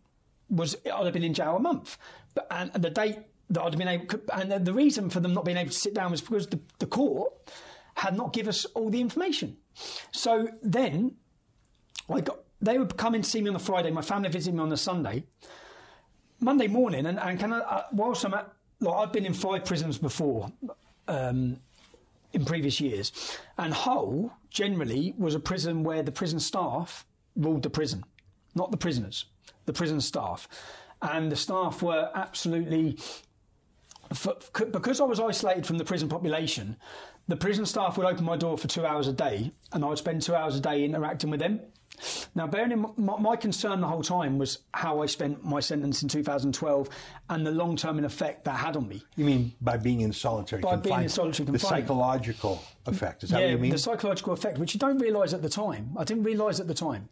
was 0.50 0.76
I'd 0.86 1.06
have 1.06 1.14
been 1.14 1.24
in 1.24 1.34
jail 1.34 1.56
a 1.56 1.60
month, 1.60 1.98
but 2.34 2.48
and, 2.52 2.72
the 2.74 2.90
date 2.90 3.20
that 3.50 3.62
I'd 3.62 3.74
have 3.74 3.80
been 3.80 3.88
able 3.88 4.20
and 4.34 4.52
the, 4.52 4.60
the 4.60 4.74
reason 4.74 5.10
for 5.10 5.20
them 5.20 5.34
not 5.34 5.46
being 5.46 5.58
able 5.58 5.72
to 5.72 5.78
sit 5.78 5.94
down 5.94 6.12
was 6.12 6.22
because 6.22 6.48
the, 6.48 6.60
the 6.80 6.86
court 6.88 7.34
had 7.96 8.16
not 8.16 8.34
given 8.34 8.50
us 8.50 8.66
all 8.66 8.90
the 8.90 9.02
information. 9.02 9.58
So 10.12 10.48
then 10.62 11.16
I 12.10 12.22
got 12.22 12.40
they 12.62 12.78
would 12.78 12.98
come 12.98 13.14
and 13.14 13.26
see 13.26 13.42
me 13.42 13.48
on 13.48 13.54
the 13.54 13.60
Friday. 13.60 13.92
My 13.92 14.02
family 14.02 14.30
visited 14.30 14.56
me 14.56 14.62
on 14.62 14.70
the 14.70 14.78
Sunday. 14.78 15.24
Monday 16.40 16.68
morning, 16.68 17.06
and, 17.06 17.20
and 17.20 17.40
can 17.40 17.54
I, 17.54 17.60
uh, 17.60 17.84
whilst 17.92 18.26
I'm 18.26 18.34
at, 18.34 18.52
like, 18.82 18.94
I've 18.94 19.14
been 19.14 19.26
in 19.26 19.34
five 19.34 19.66
prisons 19.66 19.98
before 19.98 20.52
um, 21.08 21.58
in 22.34 22.44
previous 22.44 22.82
years, 22.82 23.40
and 23.58 23.74
Hull 23.74 24.34
generally 24.50 25.14
was 25.18 25.34
a 25.34 25.40
prison 25.40 25.84
where 25.84 26.04
the 26.04 26.12
prison 26.12 26.40
staff 26.40 27.06
ruled 27.36 27.64
the 27.64 27.70
prison, 27.70 28.04
not 28.54 28.72
the 28.72 28.78
prisoners, 28.78 29.26
the 29.66 29.74
prison 29.74 30.02
staff, 30.02 30.48
and 31.02 31.32
the 31.32 31.36
staff 31.36 31.82
were 31.82 32.10
absolutely 32.16 32.98
for, 34.14 34.36
because 34.72 35.02
I 35.02 35.06
was 35.06 35.20
isolated 35.20 35.66
from 35.66 35.78
the 35.78 35.86
prison 35.86 36.08
population, 36.10 36.78
the 37.28 37.36
prison 37.36 37.66
staff 37.66 37.98
would 37.98 38.06
open 38.06 38.24
my 38.24 38.38
door 38.38 38.58
for 38.58 38.68
two 38.68 38.86
hours 38.86 39.08
a 39.08 39.14
day, 39.14 39.52
and 39.74 39.84
I 39.84 39.88
would 39.90 39.98
spend 39.98 40.22
two 40.22 40.36
hours 40.36 40.56
a 40.56 40.60
day 40.60 40.86
interacting 40.86 41.30
with 41.30 41.40
them. 41.40 41.60
Now, 42.36 42.48
bearing 42.48 42.72
in 42.72 42.86
my, 42.98 43.18
my 43.18 43.36
concern 43.36 43.82
the 43.82 43.88
whole 43.88 44.04
time 44.04 44.38
was 44.38 44.60
how 44.74 45.02
I 45.02 45.06
spent 45.06 45.44
my 45.44 45.60
sentence 45.60 46.04
in 46.04 46.10
2012 46.10 46.90
and 47.30 47.46
the 47.46 47.52
long 47.52 47.76
term 47.76 48.04
effect 48.04 48.46
that 48.46 48.58
had 48.58 48.76
on 48.76 48.88
me. 48.88 49.04
You 49.16 49.26
mean 49.26 49.54
by 49.62 49.78
being 49.78 50.02
in 50.02 50.12
solitary 50.12 50.62
By 50.62 50.72
being 50.72 50.82
confinement? 50.82 51.04
in 51.04 51.10
solitary 51.10 51.46
confinement. 51.46 51.62
The 51.62 51.68
psychological 51.68 52.64
effect. 52.86 53.24
Is 53.24 53.30
that 53.30 53.40
yeah, 53.40 53.46
what 53.46 53.52
you 53.52 53.58
mean? 53.60 53.72
the 53.72 53.78
psychological 53.78 54.34
effect, 54.34 54.58
which 54.58 54.74
you 54.74 54.80
don't 54.80 55.00
realise 55.00 55.34
at 55.34 55.42
the 55.42 55.50
time. 55.50 55.96
I 55.98 56.04
didn't 56.04 56.24
realise 56.24 56.60
at 56.60 56.68
the 56.68 56.74
time. 56.74 57.10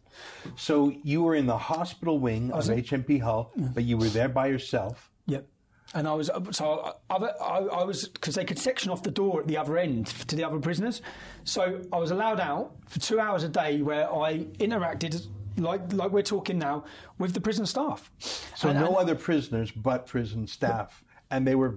so 0.56 0.92
you 1.02 1.22
were 1.22 1.34
in 1.34 1.46
the 1.46 1.58
hospital 1.58 2.18
wing 2.18 2.52
of? 2.52 2.64
HMP 2.64 3.20
Hull, 3.20 3.52
but 3.56 3.84
you 3.84 3.96
were 3.96 4.08
there 4.08 4.28
by 4.28 4.46
yourself. 4.46 5.10
Yep. 5.26 5.46
And 5.94 6.08
I 6.08 6.12
was 6.14 6.28
so 6.50 6.94
I, 7.08 7.14
I, 7.16 7.58
I 7.80 7.84
was 7.84 8.08
because 8.08 8.34
they 8.34 8.44
could 8.44 8.58
section 8.58 8.90
off 8.90 9.02
the 9.04 9.10
door 9.12 9.40
at 9.40 9.46
the 9.46 9.56
other 9.56 9.78
end 9.78 10.06
to 10.28 10.34
the 10.36 10.42
other 10.44 10.58
prisoners. 10.58 11.02
So 11.44 11.80
I 11.92 11.98
was 11.98 12.10
allowed 12.10 12.40
out 12.40 12.72
for 12.88 12.98
two 12.98 13.20
hours 13.20 13.44
a 13.44 13.48
day 13.48 13.80
where 13.80 14.12
I 14.12 14.38
interacted 14.58 15.26
like 15.56 15.92
like 15.92 16.10
we're 16.10 16.22
talking 16.22 16.58
now 16.58 16.84
with 17.18 17.32
the 17.32 17.40
prison 17.40 17.64
staff. 17.66 18.10
So 18.56 18.68
And- 18.70 18.80
no 18.80 18.88
and- 18.88 18.96
other 18.96 19.14
prisoners 19.14 19.70
but 19.70 20.06
prison 20.06 20.46
staff, 20.48 21.04
and 21.30 21.46
they 21.46 21.54
were 21.54 21.76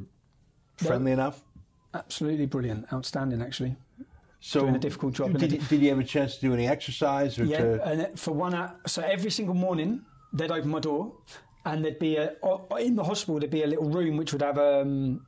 friendly 0.77 1.11
enough. 1.11 1.43
absolutely 1.93 2.45
brilliant, 2.47 2.91
outstanding 2.91 3.41
actually. 3.41 3.75
So 4.39 4.61
Doing 4.61 4.75
a 4.75 4.79
difficult 4.79 5.13
job, 5.15 5.35
Did, 5.37 5.67
did 5.67 5.81
you 5.81 5.89
have 5.89 5.99
a 5.99 6.03
chance 6.03 6.35
to 6.35 6.41
do 6.41 6.53
any 6.53 6.67
exercise 6.67 7.39
or 7.39 7.45
Yeah, 7.45 7.57
to? 7.57 7.83
and 7.87 8.19
for 8.19 8.31
one 8.33 8.53
hour, 8.53 8.79
so 8.85 9.01
every 9.01 9.31
single 9.31 9.55
morning 9.55 10.05
they'd 10.31 10.51
open 10.51 10.69
my 10.69 10.79
door, 10.79 11.13
and 11.67 11.83
there'd 11.83 11.99
be 11.99 12.15
a 12.15 12.35
in 12.79 12.95
the 12.95 13.03
hospital 13.03 13.39
there'd 13.39 13.51
be 13.51 13.63
a 13.63 13.67
little 13.67 13.89
room 13.89 14.17
which 14.17 14.31
would 14.31 14.41
have 14.41 14.57
um 14.57 15.25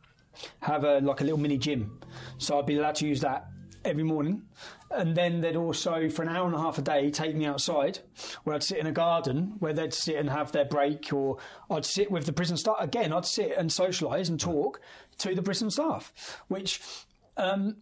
have 0.62 0.84
a 0.84 0.99
like 0.99 1.21
a 1.21 1.23
little 1.23 1.39
mini 1.39 1.58
gym, 1.58 1.99
so 2.38 2.60
I'd 2.60 2.65
be 2.65 2.78
allowed 2.78 2.95
to 2.95 3.08
use 3.08 3.21
that 3.21 3.47
every 3.84 4.04
morning, 4.04 4.43
and 4.91 5.15
then 5.15 5.41
they'd 5.41 5.56
also 5.56 6.10
for 6.10 6.21
an 6.21 6.30
hour 6.30 6.45
and 6.45 6.56
a 6.56 6.60
half 6.60 6.78
a 6.78 6.82
day 6.82 7.10
take 7.10 7.36
me 7.36 7.45
outside 7.45 7.99
where 8.43 8.56
I'd 8.56 8.63
sit 8.63 8.78
in 8.78 8.88
a 8.88 8.91
garden 8.91 9.56
where 9.60 9.73
they'd 9.73 9.93
sit 9.93 10.15
and 10.15 10.30
have 10.30 10.52
their 10.52 10.65
break, 10.65 11.12
or 11.12 11.38
I'd 11.69 11.86
sit 11.86 12.10
with 12.10 12.25
the 12.25 12.34
prison 12.34 12.58
staff 12.58 12.78
again. 12.80 13.12
I'd 13.12 13.25
sit 13.25 13.54
and 13.58 13.69
socialise 13.69 14.30
and 14.30 14.39
talk 14.39 14.82
to 15.19 15.36
the 15.36 15.43
prison 15.43 15.69
staff, 15.69 16.41
which. 16.47 16.82
Um, 17.38 17.78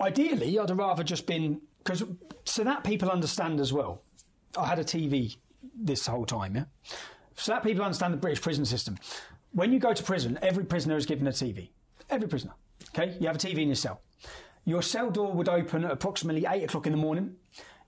ideally, 0.00 0.56
I'd 0.56 0.68
have 0.68 0.78
rather 0.78 1.02
just 1.02 1.26
been 1.26 1.60
because 1.78 2.04
so 2.44 2.64
that 2.64 2.84
people 2.84 3.10
understand 3.10 3.60
as 3.60 3.72
well. 3.72 4.02
I 4.56 4.66
had 4.66 4.78
a 4.78 4.84
TV 4.84 5.36
this 5.74 6.06
whole 6.06 6.24
time, 6.24 6.56
yeah. 6.56 6.64
So 7.38 7.52
that 7.52 7.62
people 7.62 7.84
understand 7.84 8.12
the 8.12 8.18
British 8.18 8.42
prison 8.42 8.64
system. 8.64 8.98
When 9.52 9.72
you 9.72 9.78
go 9.78 9.92
to 9.92 10.02
prison, 10.02 10.38
every 10.42 10.64
prisoner 10.64 10.96
is 10.96 11.06
given 11.06 11.26
a 11.26 11.30
TV. 11.30 11.68
Every 12.10 12.28
prisoner. 12.28 12.52
Okay, 12.90 13.16
you 13.20 13.26
have 13.28 13.36
a 13.36 13.38
TV 13.38 13.58
in 13.58 13.68
your 13.68 13.76
cell. 13.76 14.00
Your 14.64 14.82
cell 14.82 15.10
door 15.10 15.32
would 15.32 15.48
open 15.48 15.84
at 15.84 15.92
approximately 15.92 16.46
eight 16.48 16.64
o'clock 16.64 16.86
in 16.86 16.92
the 16.92 16.98
morning. 16.98 17.36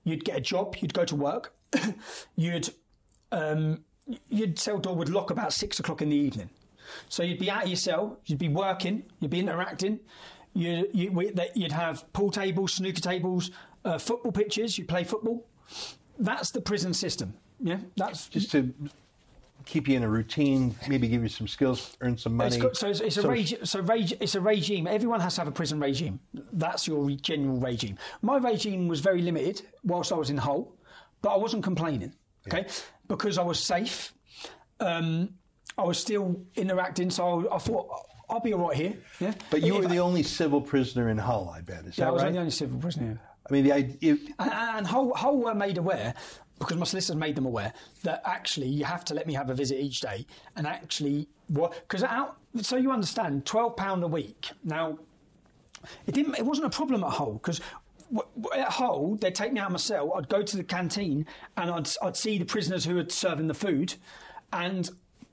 You'd 0.05 0.25
get 0.25 0.37
a 0.37 0.41
job. 0.41 0.77
You'd 0.81 0.95
go 0.95 1.05
to 1.05 1.17
work. 1.17 1.53
you'd 2.37 2.71
um, 3.33 3.85
your 4.29 4.49
cell 4.55 4.79
door 4.79 4.95
would 4.95 5.09
lock 5.09 5.31
about 5.31 5.53
six 5.53 5.81
o'clock 5.81 6.01
in 6.01 6.11
the 6.11 6.17
evening. 6.17 6.51
So 7.09 7.23
you'd 7.23 7.39
be 7.39 7.51
out 7.51 7.65
of 7.65 7.69
your 7.69 7.77
cell, 7.77 8.19
you'd 8.27 8.39
be 8.39 8.49
working, 8.49 9.05
you'd 9.21 9.31
be 9.31 9.41
interacting. 9.41 10.01
You, 10.53 10.89
you, 10.93 11.33
that 11.35 11.57
you'd 11.57 11.71
have 11.71 12.13
pool 12.13 12.31
tables, 12.31 12.75
snooker 12.75 13.01
tables, 13.01 13.53
uh, 13.85 13.99
football 13.99 14.33
pitches. 14.33 14.77
You 14.79 14.85
play 14.85 15.05
football. 15.05 15.47
That's 16.19 16.51
the 16.51 16.61
prison 16.61 16.93
system. 16.93 17.35
Yeah, 17.61 17.79
that's 17.97 18.29
just 18.29 18.51
to 18.53 18.73
keep 19.71 19.87
you 19.89 19.97
in 19.97 20.03
a 20.03 20.09
routine, 20.09 20.75
maybe 20.89 21.07
give 21.07 21.23
you 21.23 21.29
some 21.29 21.47
skills, 21.47 21.97
earn 22.01 22.19
some 22.19 22.35
money. 22.37 22.49
It's 22.49 22.57
got, 22.63 22.77
so 22.77 22.89
it's, 22.89 23.01
it's 23.01 23.17
a 23.17 23.23
So- 23.23 23.65
so 23.65 23.81
reg- 23.81 24.17
it's 24.21 24.35
a 24.35 24.41
regime. 24.41 24.87
Everyone 24.89 25.21
has 25.21 25.35
to 25.37 25.41
have 25.43 25.49
a 25.49 25.53
prison 25.53 25.79
regime. 25.79 26.19
That's 26.53 26.89
your 26.89 27.05
re- 27.05 27.17
general 27.17 27.59
regime. 27.59 27.97
My 28.23 28.39
regime 28.39 28.89
was 28.89 29.01
very 29.01 29.23
limited 29.23 29.63
whilst 29.85 30.11
I 30.13 30.17
was 30.17 30.29
in 30.31 30.37
Hull, 30.37 30.75
but 31.23 31.31
I 31.31 31.37
wasn't 31.37 31.63
complaining. 31.63 32.13
Okay, 32.49 32.67
because 33.07 33.39
I 33.39 33.43
was 33.43 33.61
safe. 33.61 34.13
Um, 34.81 35.35
I 35.79 35.83
was 35.85 35.99
still 35.99 36.41
interacting, 36.57 37.11
so 37.11 37.49
I, 37.49 37.57
I 37.57 37.59
thought 37.59 37.87
I'll 38.29 38.41
be 38.41 38.53
all 38.55 38.67
right 38.69 38.77
here. 38.77 38.95
Yeah, 39.21 39.35
But 39.51 39.63
you 39.63 39.77
If 39.77 39.83
were 39.83 39.89
the 39.89 40.01
only 40.01 40.23
civil 40.23 40.61
prisoner 40.61 41.11
in 41.11 41.19
Hull, 41.19 41.53
I 41.55 41.61
bet. 41.61 41.85
Is 41.87 41.99
yeah, 41.99 42.09
I 42.09 42.11
was 42.11 42.23
right? 42.23 42.33
the 42.33 42.39
only 42.39 42.51
civil 42.51 42.79
prisoner. 42.81 43.21
I 43.49 43.53
mean, 43.53 43.65
the 43.65 43.73
idea. 43.73 44.17
And, 44.39 44.53
and 44.53 44.87
Hull, 44.87 45.13
Hull 45.15 45.37
were 45.39 45.55
made 45.55 45.77
aware, 45.79 46.15
because 46.61 46.77
my 46.77 46.85
solicitors 46.85 47.17
made 47.17 47.35
them 47.35 47.47
aware, 47.47 47.73
that 48.05 48.23
actually 48.25 48.69
you 48.69 48.85
have 48.85 49.05
to 49.07 49.15
let 49.15 49.27
me 49.27 49.35
have 49.35 49.51
a 49.51 49.55
visit 49.55 49.81
each 49.81 50.01
day. 50.01 50.25
And 50.55 50.69
actually, 50.69 51.27
what? 51.49 51.73
Because 51.73 52.05
out, 52.05 52.37
so 52.63 52.77
you 52.77 52.93
understand, 52.93 53.45
twelve 53.47 53.75
pound 53.75 54.05
a 54.05 54.07
week. 54.07 54.51
Now, 54.63 54.99
it 56.07 56.15
didn't. 56.15 56.39
It 56.39 56.47
wasn't 56.47 56.69
a 56.69 56.71
problem 56.71 57.03
at 57.03 57.11
Hull 57.11 57.33
because. 57.33 57.61
At 58.57 58.71
Hull, 58.71 59.15
they'd 59.21 59.37
take 59.37 59.53
me 59.53 59.61
out 59.61 59.67
of 59.67 59.73
my 59.73 59.79
cell. 59.79 60.15
I'd 60.15 60.29
go 60.29 60.43
to 60.43 60.57
the 60.57 60.65
canteen 60.65 61.27
and 61.57 61.71
I'd, 61.71 61.89
I'd 62.03 62.17
see 62.17 62.39
the 62.39 62.45
prisoners 62.45 62.85
who 62.85 62.97
were 62.97 63.09
serving 63.09 63.47
the 63.47 63.55
food, 63.55 63.95
and 64.53 64.91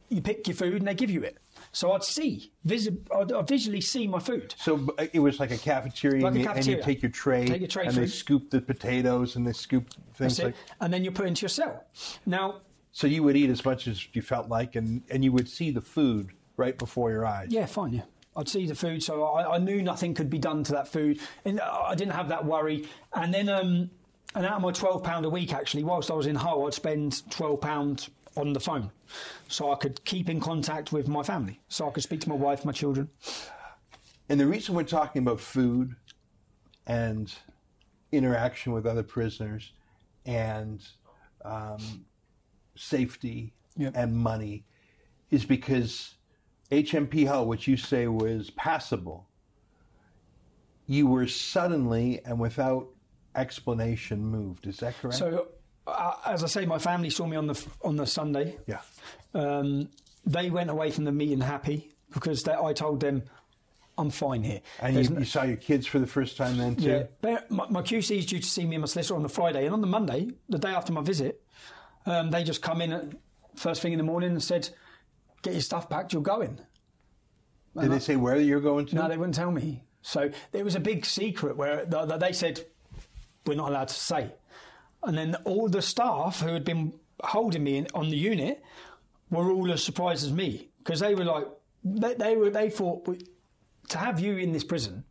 you 0.10 0.22
pick 0.22 0.48
your 0.48 0.56
food 0.56 0.76
and 0.76 0.88
they 0.88 0.94
give 0.94 1.10
you 1.10 1.24
it. 1.24 1.40
So 1.72 1.92
I'd 1.92 2.04
see, 2.04 2.52
visi- 2.66 2.98
I'd, 3.16 3.32
I'd 3.32 3.48
visually 3.48 3.82
see 3.82 4.08
my 4.08 4.20
food. 4.20 4.56
So 4.58 4.78
b- 4.78 5.10
it 5.14 5.20
was 5.20 5.40
like 5.40 5.52
a 5.52 5.58
cafeteria, 5.58 6.24
Like 6.24 6.34
a 6.34 6.36
and, 6.36 6.44
you, 6.44 6.50
and 6.50 6.58
you 6.58 6.76
cafeteria. 6.78 6.84
take 6.84 7.02
your 7.04 7.12
tray, 7.12 7.46
Take 7.46 7.62
your 7.62 7.68
tray 7.68 7.86
and 7.86 7.96
they 7.96 8.02
food. 8.02 8.12
scoop 8.12 8.50
the 8.50 8.62
potatoes 8.62 9.36
and 9.36 9.46
they 9.48 9.54
scoop 9.54 9.90
things 10.16 10.38
That's 10.38 10.40
like. 10.40 10.54
it. 10.54 10.74
And 10.82 10.92
then 10.94 11.04
you're 11.04 11.14
put 11.14 11.28
into 11.28 11.42
your 11.44 11.50
cell. 11.50 11.84
Now, 12.26 12.62
So 12.92 13.06
you 13.08 13.22
would 13.24 13.36
eat 13.38 13.50
as 13.50 13.64
much 13.64 13.88
as 13.88 14.08
you 14.14 14.22
felt 14.22 14.50
like, 14.50 14.76
and, 14.76 15.04
and 15.12 15.24
you 15.24 15.32
would 15.32 15.48
see 15.50 15.70
the 15.72 15.82
food 15.82 16.32
right 16.56 16.78
before 16.78 17.12
your 17.12 17.26
eyes. 17.26 17.48
Yeah, 17.52 17.68
fine. 17.68 17.94
Yeah, 17.94 18.04
I'd 18.36 18.50
see 18.50 18.66
the 18.66 18.74
food, 18.76 19.04
so 19.04 19.24
I, 19.24 19.56
I 19.56 19.58
knew 19.60 19.82
nothing 19.84 20.14
could 20.16 20.30
be 20.32 20.40
done 20.40 20.64
to 20.64 20.72
that 20.74 20.88
food, 20.88 21.20
and 21.46 21.60
I 21.62 21.94
didn't 21.96 22.14
have 22.14 22.30
that 22.30 22.44
worry. 22.46 22.88
And 23.14 23.32
then, 23.34 23.50
um, 23.50 23.92
and 24.34 24.46
out 24.46 24.54
of 24.54 24.62
my 24.64 24.72
twelve 24.72 25.04
pound 25.04 25.26
a 25.26 25.30
week, 25.30 25.54
actually, 25.54 25.84
whilst 25.84 26.10
I 26.10 26.14
was 26.16 26.26
in 26.28 26.36
Hull, 26.36 26.66
I'd 26.66 26.74
spend 26.74 27.30
twelve 27.30 27.62
pound 27.62 28.08
on 28.38 28.54
the 28.54 28.60
phone, 28.60 28.92
so 29.48 29.72
I 29.72 29.76
could 29.76 30.04
keep 30.06 30.30
in 30.30 30.40
contact 30.40 30.92
with 30.92 31.08
my 31.08 31.24
family, 31.24 31.60
so 31.68 31.88
I 31.88 31.92
could 31.92 32.04
speak 32.04 32.22
to 32.22 32.30
my 32.30 32.36
wife, 32.36 32.64
my 32.66 32.72
children. 32.72 33.10
And 34.30 34.40
the 34.40 34.46
reason 34.48 34.76
we're 34.76 34.84
talking 34.84 35.22
about 35.22 35.40
food 35.40 35.96
and 36.86 37.34
interaction 38.12 38.74
with 38.74 38.86
other 38.86 39.04
prisoners 39.04 39.74
and 40.26 40.82
um, 41.44 42.06
safety 42.76 43.54
Yep. 43.80 43.94
and 43.96 44.16
money 44.18 44.66
is 45.30 45.46
because 45.46 46.16
HMP 46.72 47.28
Hull, 47.28 47.46
which 47.46 47.68
you 47.68 47.78
say 47.78 48.08
was 48.08 48.50
passable, 48.52 49.28
you 50.88 51.06
were 51.06 51.28
suddenly 51.28 52.22
and 52.26 52.40
without 52.40 52.88
explanation 53.36 54.20
moved. 54.26 54.66
Is 54.68 54.78
that 54.78 54.96
correct? 55.00 55.18
So, 55.20 55.50
uh, 55.88 56.14
as 56.26 56.44
I 56.44 56.48
say, 56.48 56.66
my 56.66 56.78
family 56.78 57.10
saw 57.10 57.26
me 57.26 57.38
on 57.38 57.48
the 57.48 57.66
on 57.84 57.96
the 57.96 58.06
Sunday. 58.06 58.58
yeah. 58.68 58.82
Um, 59.34 59.90
they 60.26 60.50
went 60.50 60.70
away 60.70 60.92
from 60.92 61.06
the 61.06 61.12
meeting 61.12 61.40
happy 61.40 61.90
because 62.14 62.44
they, 62.44 62.54
I 62.54 62.74
told 62.74 63.00
them 63.00 63.24
I'm 63.98 64.10
fine 64.10 64.44
here. 64.44 64.62
And 64.82 64.96
you, 64.96 65.20
you 65.20 65.26
saw 65.26 65.44
your 65.44 65.56
kids 65.58 65.88
for 65.88 66.00
the 66.00 66.08
first 66.08 66.36
time 66.38 66.58
then 66.58 66.76
too? 66.76 67.06
Yeah, 67.24 67.40
my, 67.50 67.68
my 67.70 67.82
QC 67.82 68.18
is 68.18 68.26
due 68.26 68.40
to 68.40 68.46
see 68.46 68.66
me 68.66 68.76
and 68.76 68.82
my 68.82 68.88
solicitor 68.88 69.16
on 69.16 69.24
the 69.24 69.30
Friday, 69.30 69.66
and 69.66 69.74
on 69.74 69.82
the 69.82 69.88
Monday, 69.88 70.30
the 70.50 70.60
day 70.60 70.70
after 70.70 70.92
my 70.92 71.02
visit, 71.02 71.42
um, 72.06 72.30
they 72.32 72.44
just 72.44 72.62
come 72.62 72.82
in 72.82 72.92
at 72.92 73.06
first 73.56 73.82
thing 73.82 73.94
in 73.94 73.98
the 73.98 74.04
morning 74.04 74.32
and 74.32 74.44
said, 74.44 74.70
"Get 75.42 75.54
your 75.54 75.62
stuff 75.62 75.90
packed, 75.90 76.14
you're 76.14 76.22
going." 76.22 76.60
Did 77.80 77.92
they 77.92 78.00
say 78.00 78.16
where 78.16 78.38
you're 78.38 78.60
going 78.60 78.88
to? 78.88 78.96
No, 78.96 79.08
they 79.08 79.18
wouldn't 79.18 79.36
tell 79.36 79.52
me. 79.52 79.84
So 80.02 80.32
there 80.52 80.64
was 80.64 80.76
a 80.76 80.80
big 80.80 81.06
secret 81.06 81.58
where 81.58 81.86
th- 81.86 82.08
th- 82.08 82.20
they 82.20 82.34
said 82.34 82.66
we're 83.46 83.56
not 83.56 83.70
allowed 83.70 83.90
to 83.90 83.94
say, 83.94 84.32
and 85.04 85.18
then 85.18 85.36
all 85.46 85.68
the 85.70 85.82
staff 85.82 86.42
who 86.42 86.54
had 86.54 86.64
been 86.64 86.94
holding 87.22 87.64
me 87.64 87.78
in, 87.78 87.88
on 87.94 88.10
the 88.10 88.18
unit 88.18 88.62
were 89.30 89.52
all 89.52 89.72
as 89.72 89.84
surprised 89.84 90.26
as 90.26 90.32
me 90.32 90.70
because 90.80 91.00
they 91.00 91.16
were 91.16 91.26
like 91.26 91.46
they, 91.84 92.14
they 92.14 92.36
were 92.36 92.50
they 92.50 92.70
thought 92.70 93.08
to 93.90 93.98
have 93.98 94.20
you 94.20 94.38
in 94.38 94.52
this 94.54 94.64
prison 94.64 95.04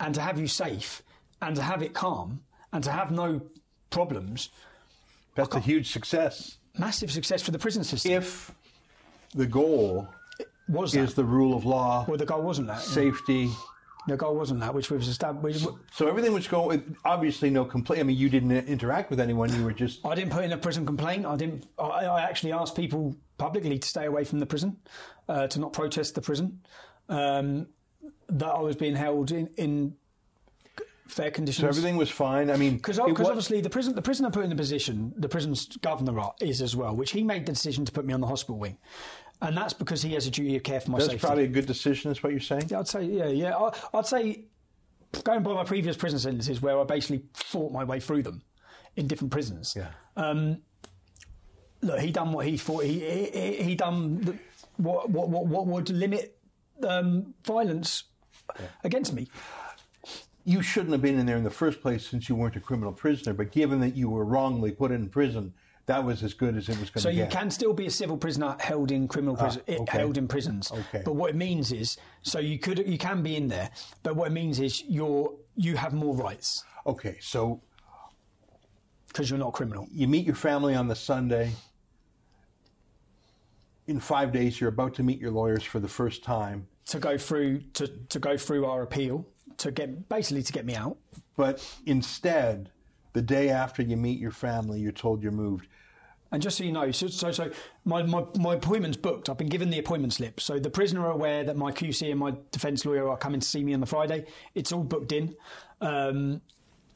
and 0.00 0.14
to 0.14 0.20
have 0.20 0.38
you 0.38 0.46
safe 0.46 1.02
and 1.42 1.56
to 1.56 1.62
have 1.62 1.82
it 1.82 1.94
calm 1.94 2.40
and 2.72 2.84
to 2.84 2.90
have 2.90 3.10
no 3.10 3.40
problems 3.90 4.50
That's 5.34 5.54
a 5.54 5.60
huge 5.60 5.90
success. 5.90 6.58
massive 6.78 7.10
success 7.10 7.42
for 7.42 7.50
the 7.50 7.58
prison 7.58 7.84
system 7.84 8.12
If 8.12 8.52
the 9.34 9.46
goal 9.46 10.08
was 10.68 10.92
that 10.92 11.00
is 11.00 11.14
the 11.14 11.24
rule 11.24 11.54
of 11.56 11.64
law, 11.64 12.04
well 12.08 12.16
the 12.16 12.26
goal 12.26 12.42
wasn't 12.42 12.68
that 12.68 12.80
safety. 12.80 13.50
The 14.06 14.16
goal 14.16 14.34
wasn't 14.34 14.60
that 14.60 14.74
which 14.74 14.90
was 14.90 15.08
established 15.08 15.66
So 15.92 16.08
everything 16.08 16.32
was 16.32 16.46
going. 16.46 16.96
Obviously, 17.04 17.50
no 17.50 17.64
complaint. 17.64 18.00
I 18.00 18.02
mean, 18.04 18.16
you 18.16 18.28
didn't 18.28 18.52
interact 18.52 19.10
with 19.10 19.20
anyone. 19.20 19.54
You 19.54 19.64
were 19.64 19.72
just. 19.72 20.04
I 20.06 20.14
didn't 20.14 20.30
put 20.30 20.44
in 20.44 20.52
a 20.52 20.58
prison 20.58 20.84
complaint. 20.84 21.26
I 21.26 21.36
didn't. 21.36 21.66
I, 21.78 22.06
I 22.06 22.20
actually 22.22 22.52
asked 22.52 22.76
people 22.76 23.16
publicly 23.38 23.78
to 23.78 23.88
stay 23.88 24.04
away 24.04 24.24
from 24.24 24.40
the 24.40 24.46
prison, 24.46 24.76
uh, 25.28 25.46
to 25.48 25.60
not 25.60 25.72
protest 25.72 26.14
the 26.14 26.20
prison, 26.20 26.60
um, 27.08 27.66
that 28.28 28.48
I 28.48 28.60
was 28.60 28.76
being 28.76 28.94
held 28.94 29.32
in, 29.32 29.48
in 29.56 29.94
fair 31.08 31.30
conditions. 31.30 31.62
So 31.62 31.68
everything 31.68 31.96
was 31.96 32.10
fine. 32.10 32.50
I 32.50 32.56
mean, 32.56 32.76
Because 32.76 32.98
obviously 32.98 33.60
the 33.60 33.70
prison 33.70 33.94
the 33.94 34.02
prisoner 34.02 34.30
put 34.30 34.44
in 34.44 34.50
the 34.50 34.56
position, 34.56 35.12
the 35.16 35.28
prison's 35.28 35.66
governor 35.78 36.30
is 36.40 36.62
as 36.62 36.76
well, 36.76 36.94
which 36.94 37.10
he 37.12 37.22
made 37.22 37.46
the 37.46 37.52
decision 37.52 37.84
to 37.84 37.92
put 37.92 38.04
me 38.04 38.14
on 38.14 38.20
the 38.20 38.26
hospital 38.26 38.58
wing, 38.58 38.78
and 39.48 39.56
that's 39.56 39.72
because 39.74 40.02
he 40.02 40.14
has 40.14 40.26
a 40.26 40.30
duty 40.30 40.56
of 40.56 40.62
care 40.62 40.80
for 40.80 40.90
my 40.90 40.98
that's 40.98 41.06
safety. 41.06 41.16
That's 41.18 41.26
probably 41.28 41.44
a 41.44 41.48
good 41.48 41.66
decision. 41.66 42.10
Is 42.10 42.22
what 42.22 42.32
you're 42.32 42.40
saying. 42.40 42.74
I'd 42.74 42.88
say, 42.88 43.04
yeah, 43.04 43.28
yeah. 43.28 43.56
I, 43.56 43.72
I'd 43.94 44.06
say 44.06 44.44
going 45.24 45.42
by 45.42 45.54
my 45.54 45.64
previous 45.64 45.96
prison 45.96 46.18
sentences, 46.18 46.62
where 46.62 46.78
I 46.80 46.84
basically 46.84 47.24
fought 47.34 47.72
my 47.72 47.84
way 47.84 48.00
through 48.00 48.22
them 48.24 48.42
in 48.96 49.06
different 49.06 49.32
prisons. 49.32 49.76
Yeah. 49.76 49.88
Look, 51.82 52.00
he 52.00 52.10
done 52.10 52.32
what 52.32 52.46
he 52.46 52.56
thought. 52.56 52.84
He 52.84 53.00
he, 53.00 53.62
he 53.62 53.74
done 53.74 54.20
the, 54.22 54.38
what, 54.76 55.10
what 55.10 55.28
what 55.28 55.46
what 55.46 55.66
would 55.66 55.90
limit 55.90 56.38
um, 56.86 57.34
violence 57.44 58.04
against 58.84 59.12
me. 59.12 59.28
you 60.44 60.62
shouldn't 60.62 60.92
have 60.92 61.02
been 61.02 61.18
in 61.18 61.26
there 61.26 61.36
in 61.36 61.44
the 61.44 61.50
first 61.50 61.80
place 61.80 62.06
since 62.06 62.28
you 62.28 62.34
weren't 62.34 62.56
a 62.56 62.60
criminal 62.60 62.92
prisoner. 62.92 63.34
But 63.34 63.52
given 63.52 63.80
that 63.80 63.96
you 63.96 64.10
were 64.10 64.24
wrongly 64.24 64.72
put 64.72 64.92
in 64.92 65.08
prison, 65.08 65.54
that 65.86 66.02
was 66.02 66.22
as 66.22 66.32
good 66.34 66.56
as 66.56 66.68
it 66.68 66.78
was 66.80 66.88
going 66.90 67.02
So 67.02 67.10
to 67.10 67.14
get. 67.14 67.20
So 67.20 67.24
you 67.24 67.26
can 67.42 67.50
still 67.50 67.72
be 67.74 67.86
a 67.86 67.90
civil 67.90 68.16
prisoner 68.16 68.56
held 68.58 68.90
in 68.90 69.06
criminal 69.06 69.36
prison, 69.36 69.62
Ah, 69.68 69.72
okay. 69.72 69.98
held 69.98 70.16
in 70.16 70.26
prisons. 70.26 70.72
Okay. 70.72 71.02
But 71.04 71.14
what 71.14 71.30
it 71.30 71.36
means 71.36 71.72
is, 71.72 71.96
so 72.22 72.38
you 72.38 72.58
could 72.58 72.78
you 72.88 72.98
can 72.98 73.22
be 73.22 73.36
in 73.36 73.48
there, 73.48 73.70
but 74.02 74.16
what 74.16 74.28
it 74.28 74.32
means 74.32 74.60
is 74.60 74.82
you're 74.88 75.32
you 75.56 75.76
have 75.76 75.92
more 75.92 76.14
rights 76.16 76.64
Okay, 76.86 77.16
so 77.20 77.60
because 79.08 79.30
you're 79.30 79.38
not 79.38 79.48
a 79.48 79.52
criminal. 79.52 79.86
you 79.92 80.06
meet 80.08 80.26
your 80.26 80.34
family 80.34 80.74
on 80.74 80.88
the 80.88 80.96
Sunday. 80.96 81.52
In 83.86 84.00
five 84.00 84.32
days, 84.32 84.60
you're 84.60 84.70
about 84.70 84.94
to 84.94 85.02
meet 85.02 85.20
your 85.20 85.30
lawyers 85.30 85.62
for 85.62 85.78
the 85.78 85.88
first 85.88 86.24
time. 86.24 86.66
To 86.86 86.98
go 86.98 87.16
through 87.18 87.60
to, 87.74 87.86
to 87.86 88.18
go 88.18 88.36
through 88.36 88.64
our 88.66 88.82
appeal 88.82 89.26
to 89.58 89.70
get 89.70 90.08
basically 90.08 90.42
to 90.42 90.52
get 90.52 90.64
me 90.64 90.74
out. 90.74 90.96
But 91.36 91.64
instead, 91.86 92.70
the 93.12 93.22
day 93.22 93.50
after 93.50 93.82
you 93.82 93.96
meet 93.96 94.18
your 94.18 94.30
family, 94.32 94.80
you're 94.80 94.90
told 94.92 95.22
you're 95.22 95.32
moved. 95.32 95.68
And 96.34 96.42
just 96.42 96.58
so 96.58 96.64
you 96.64 96.72
know, 96.72 96.90
so 96.90 97.06
so, 97.06 97.30
so 97.30 97.48
my, 97.84 98.02
my, 98.02 98.24
my 98.40 98.54
appointment's 98.54 98.96
booked. 98.96 99.30
I've 99.30 99.38
been 99.38 99.48
given 99.48 99.70
the 99.70 99.78
appointment 99.78 100.14
slip. 100.14 100.40
So 100.40 100.58
the 100.58 100.68
prisoner 100.68 101.06
are 101.06 101.12
aware 101.12 101.44
that 101.44 101.56
my 101.56 101.70
QC 101.70 102.10
and 102.10 102.18
my 102.18 102.34
defence 102.50 102.84
lawyer 102.84 103.08
are 103.08 103.16
coming 103.16 103.38
to 103.38 103.46
see 103.46 103.62
me 103.62 103.72
on 103.72 103.78
the 103.78 103.86
Friday. 103.86 104.26
It's 104.56 104.72
all 104.72 104.82
booked 104.82 105.12
in. 105.12 105.36
Um, 105.80 106.40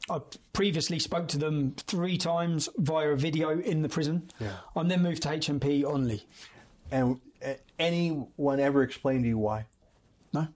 I 0.09 0.19
previously 0.51 0.99
spoke 0.99 1.29
to 1.29 1.37
them 1.37 1.73
three 1.77 2.17
times 2.17 2.67
via 2.77 3.11
a 3.11 3.15
video 3.15 3.57
in 3.61 3.81
the 3.81 3.87
prison. 3.87 4.29
Yeah. 4.41 4.51
I'm 4.75 4.89
then 4.89 5.03
moved 5.03 5.23
to 5.23 5.29
HMP 5.29 5.83
Onley. 5.83 6.23
And 6.91 7.21
uh, 7.45 7.53
anyone 7.77 8.59
ever 8.59 8.83
explained 8.83 9.23
to 9.23 9.29
you 9.29 9.37
why? 9.37 9.67
No. 10.33 10.49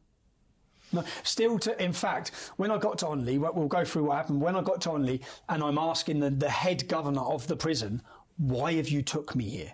No, 0.91 1.05
still 1.23 1.57
to, 1.59 1.81
in 1.81 1.93
fact, 1.93 2.31
when 2.57 2.69
I 2.69 2.77
got 2.77 2.97
to 2.99 3.05
Onley, 3.05 3.39
we'll 3.39 3.53
we'll 3.53 3.67
go 3.67 3.85
through 3.85 4.05
what 4.05 4.17
happened. 4.17 4.41
When 4.41 4.57
I 4.57 4.61
got 4.61 4.81
to 4.81 4.89
Onley 4.89 5.21
and 5.47 5.63
I'm 5.63 5.77
asking 5.77 6.19
the, 6.19 6.29
the 6.29 6.49
head 6.49 6.87
governor 6.89 7.21
of 7.21 7.47
the 7.47 7.55
prison, 7.55 8.01
why 8.37 8.73
have 8.73 8.89
you 8.89 9.01
took 9.01 9.35
me 9.35 9.45
here? 9.49 9.73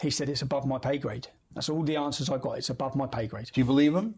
He 0.00 0.10
said, 0.10 0.28
it's 0.28 0.42
above 0.42 0.66
my 0.66 0.78
pay 0.78 0.98
grade. 0.98 1.28
That's 1.54 1.68
all 1.68 1.82
the 1.82 1.96
answers 1.96 2.30
I 2.30 2.38
got. 2.38 2.58
It's 2.58 2.70
above 2.70 2.94
my 2.96 3.06
pay 3.06 3.26
grade. 3.26 3.50
Do 3.52 3.60
you 3.60 3.64
believe 3.64 3.94
him? 3.94 4.14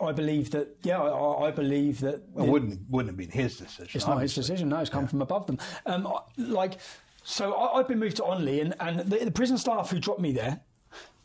I 0.00 0.10
believe 0.12 0.50
that, 0.50 0.76
yeah, 0.82 1.00
I, 1.00 1.46
I 1.46 1.50
believe 1.52 2.00
that. 2.00 2.16
It 2.16 2.22
wouldn't 2.48 2.80
wouldn't 2.90 3.10
have 3.10 3.16
been 3.16 3.30
his 3.30 3.56
decision. 3.58 3.90
It's 3.94 4.06
not 4.06 4.20
his 4.20 4.34
decision. 4.34 4.68
No, 4.68 4.78
it's 4.80 4.90
come 4.90 5.06
from 5.06 5.22
above 5.22 5.46
them. 5.46 5.58
Um, 5.86 6.06
I- 6.08 6.20
like, 6.38 6.78
so 7.22 7.52
I, 7.54 7.78
I've 7.78 7.88
been 7.88 8.00
moved 8.00 8.16
to 8.16 8.22
Onley, 8.22 8.60
and, 8.60 8.74
and 8.80 8.98
the, 9.10 9.24
the 9.24 9.30
prison 9.30 9.56
staff 9.58 9.90
who 9.90 10.00
dropped 10.00 10.20
me 10.20 10.32
there, 10.32 10.60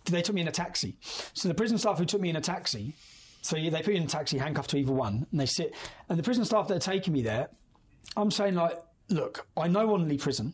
they 0.06 0.22
took 0.22 0.36
me 0.36 0.42
in 0.42 0.48
a 0.48 0.52
taxi. 0.52 0.98
So 1.34 1.48
the 1.48 1.56
prison 1.56 1.78
staff 1.80 1.98
who 1.98 2.06
took 2.06 2.22
me 2.22 2.30
in 2.30 2.36
a 2.36 2.42
taxi, 2.42 2.94
so 3.42 3.56
they 3.56 3.72
put 3.72 3.88
you 3.88 3.94
in 3.96 4.04
a 4.04 4.08
taxi, 4.08 4.38
handcuffed 4.38 4.70
to 4.72 4.78
either 4.78 4.94
one, 4.94 5.26
and 5.32 5.40
they 5.40 5.48
sit. 5.48 5.74
And 6.08 6.20
the 6.20 6.24
prison 6.24 6.46
staff 6.46 6.68
that 6.68 6.76
are 6.78 6.80
taking 6.80 7.14
me 7.14 7.24
there, 7.24 7.50
I'm 8.16 8.30
saying 8.30 8.54
like, 8.54 8.80
look, 9.10 9.48
I 9.56 9.68
know 9.68 9.88
Onley 9.90 10.18
Prison. 10.20 10.54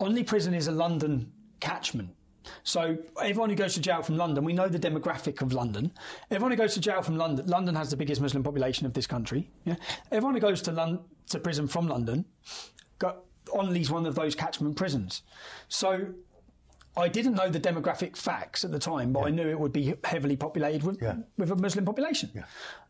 Onley 0.00 0.26
Prison 0.26 0.54
is 0.54 0.66
a 0.68 0.72
London 0.72 1.32
catchment. 1.60 2.10
So 2.62 2.96
everyone 3.22 3.50
who 3.50 3.56
goes 3.56 3.74
to 3.74 3.80
jail 3.80 4.02
from 4.02 4.16
London, 4.16 4.44
we 4.44 4.52
know 4.54 4.66
the 4.68 4.78
demographic 4.78 5.42
of 5.42 5.52
London. 5.52 5.92
Everyone 6.30 6.50
who 6.52 6.56
goes 6.56 6.74
to 6.74 6.80
jail 6.80 7.02
from 7.02 7.16
London, 7.16 7.46
London 7.46 7.74
has 7.74 7.90
the 7.90 7.96
biggest 7.96 8.20
Muslim 8.20 8.42
population 8.42 8.86
of 8.86 8.94
this 8.94 9.06
country. 9.06 9.50
Yeah? 9.64 9.76
Everyone 10.10 10.34
who 10.34 10.40
goes 10.40 10.62
to 10.62 11.00
to 11.28 11.38
prison 11.38 11.68
from 11.68 11.86
London, 11.86 12.24
got, 12.98 13.18
Onley's 13.48 13.90
one 13.90 14.06
of 14.06 14.14
those 14.14 14.34
catchment 14.34 14.74
prisons. 14.76 15.22
So 15.68 16.06
I 16.96 17.08
didn't 17.08 17.34
know 17.34 17.48
the 17.48 17.60
demographic 17.60 18.16
facts 18.16 18.64
at 18.64 18.72
the 18.72 18.78
time, 18.78 19.12
but 19.12 19.20
I 19.20 19.30
knew 19.30 19.46
it 19.48 19.58
would 19.60 19.72
be 19.72 19.94
heavily 20.02 20.36
populated 20.36 20.82
with, 20.82 21.00
Yeah. 21.00 21.16
with 21.38 21.50
a 21.52 21.56
Muslim 21.56 21.84
population. 21.84 22.30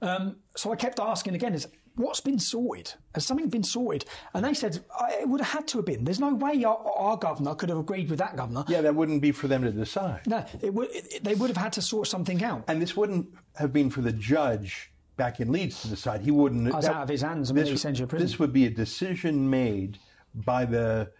Um, 0.01 0.37
so 0.57 0.73
I 0.73 0.77
kept 0.77 0.99
asking 1.01 1.35
again, 1.35 1.53
is 1.55 1.66
what's 1.96 2.20
been 2.20 2.38
sorted? 2.38 2.94
Has 3.14 3.26
something 3.26 3.48
been 3.48 3.62
sorted? 3.62 4.05
And 4.35 4.44
they 4.44 4.55
said 4.55 4.85
"I- 4.98 5.18
it 5.22 5.29
would 5.29 5.40
have 5.40 5.50
had 5.50 5.68
to 5.68 5.79
have 5.79 5.87
been. 5.87 6.05
There's 6.05 6.20
no 6.20 6.35
way 6.35 6.64
our, 6.64 6.76
our 6.96 7.16
governor 7.16 7.55
could 7.55 7.68
have 7.68 7.79
agreed 7.79 8.09
with 8.11 8.18
that 8.18 8.37
governor. 8.37 8.64
Yeah, 8.68 8.81
that 8.83 8.94
wouldn't 8.94 9.22
be 9.22 9.33
for 9.33 9.48
them 9.48 9.62
to 9.62 9.70
decide. 9.70 10.26
No, 10.26 10.44
it 10.62 10.72
would, 10.72 10.88
it, 10.92 11.24
they 11.24 11.35
would 11.35 11.50
have 11.50 11.57
had 11.57 11.72
to 11.74 11.83
sort 11.83 12.07
something 12.07 12.42
out. 12.42 12.64
And 12.68 12.81
this 12.81 12.96
wouldn't 12.96 13.29
have 13.57 13.72
been 13.72 13.90
for 13.90 14.00
the 14.00 14.12
judge 14.12 14.92
back 15.16 15.40
in 15.40 15.53
Leeds 15.53 15.83
to 15.83 15.88
decide. 15.88 16.22
He 16.22 16.31
wouldn't. 16.31 16.72
That's 16.72 16.87
out 16.87 17.03
of 17.03 17.09
his 17.09 17.22
hands, 17.22 17.50
and 17.50 17.59
this, 17.59 17.68
he 17.68 17.88
you 17.88 17.94
to 17.94 18.07
prison. 18.07 18.26
This 18.26 18.38
would 18.38 18.53
be 18.53 18.66
a 18.66 18.70
decision 18.70 19.50
made 19.50 19.98
by 20.35 20.64
the 20.64 21.11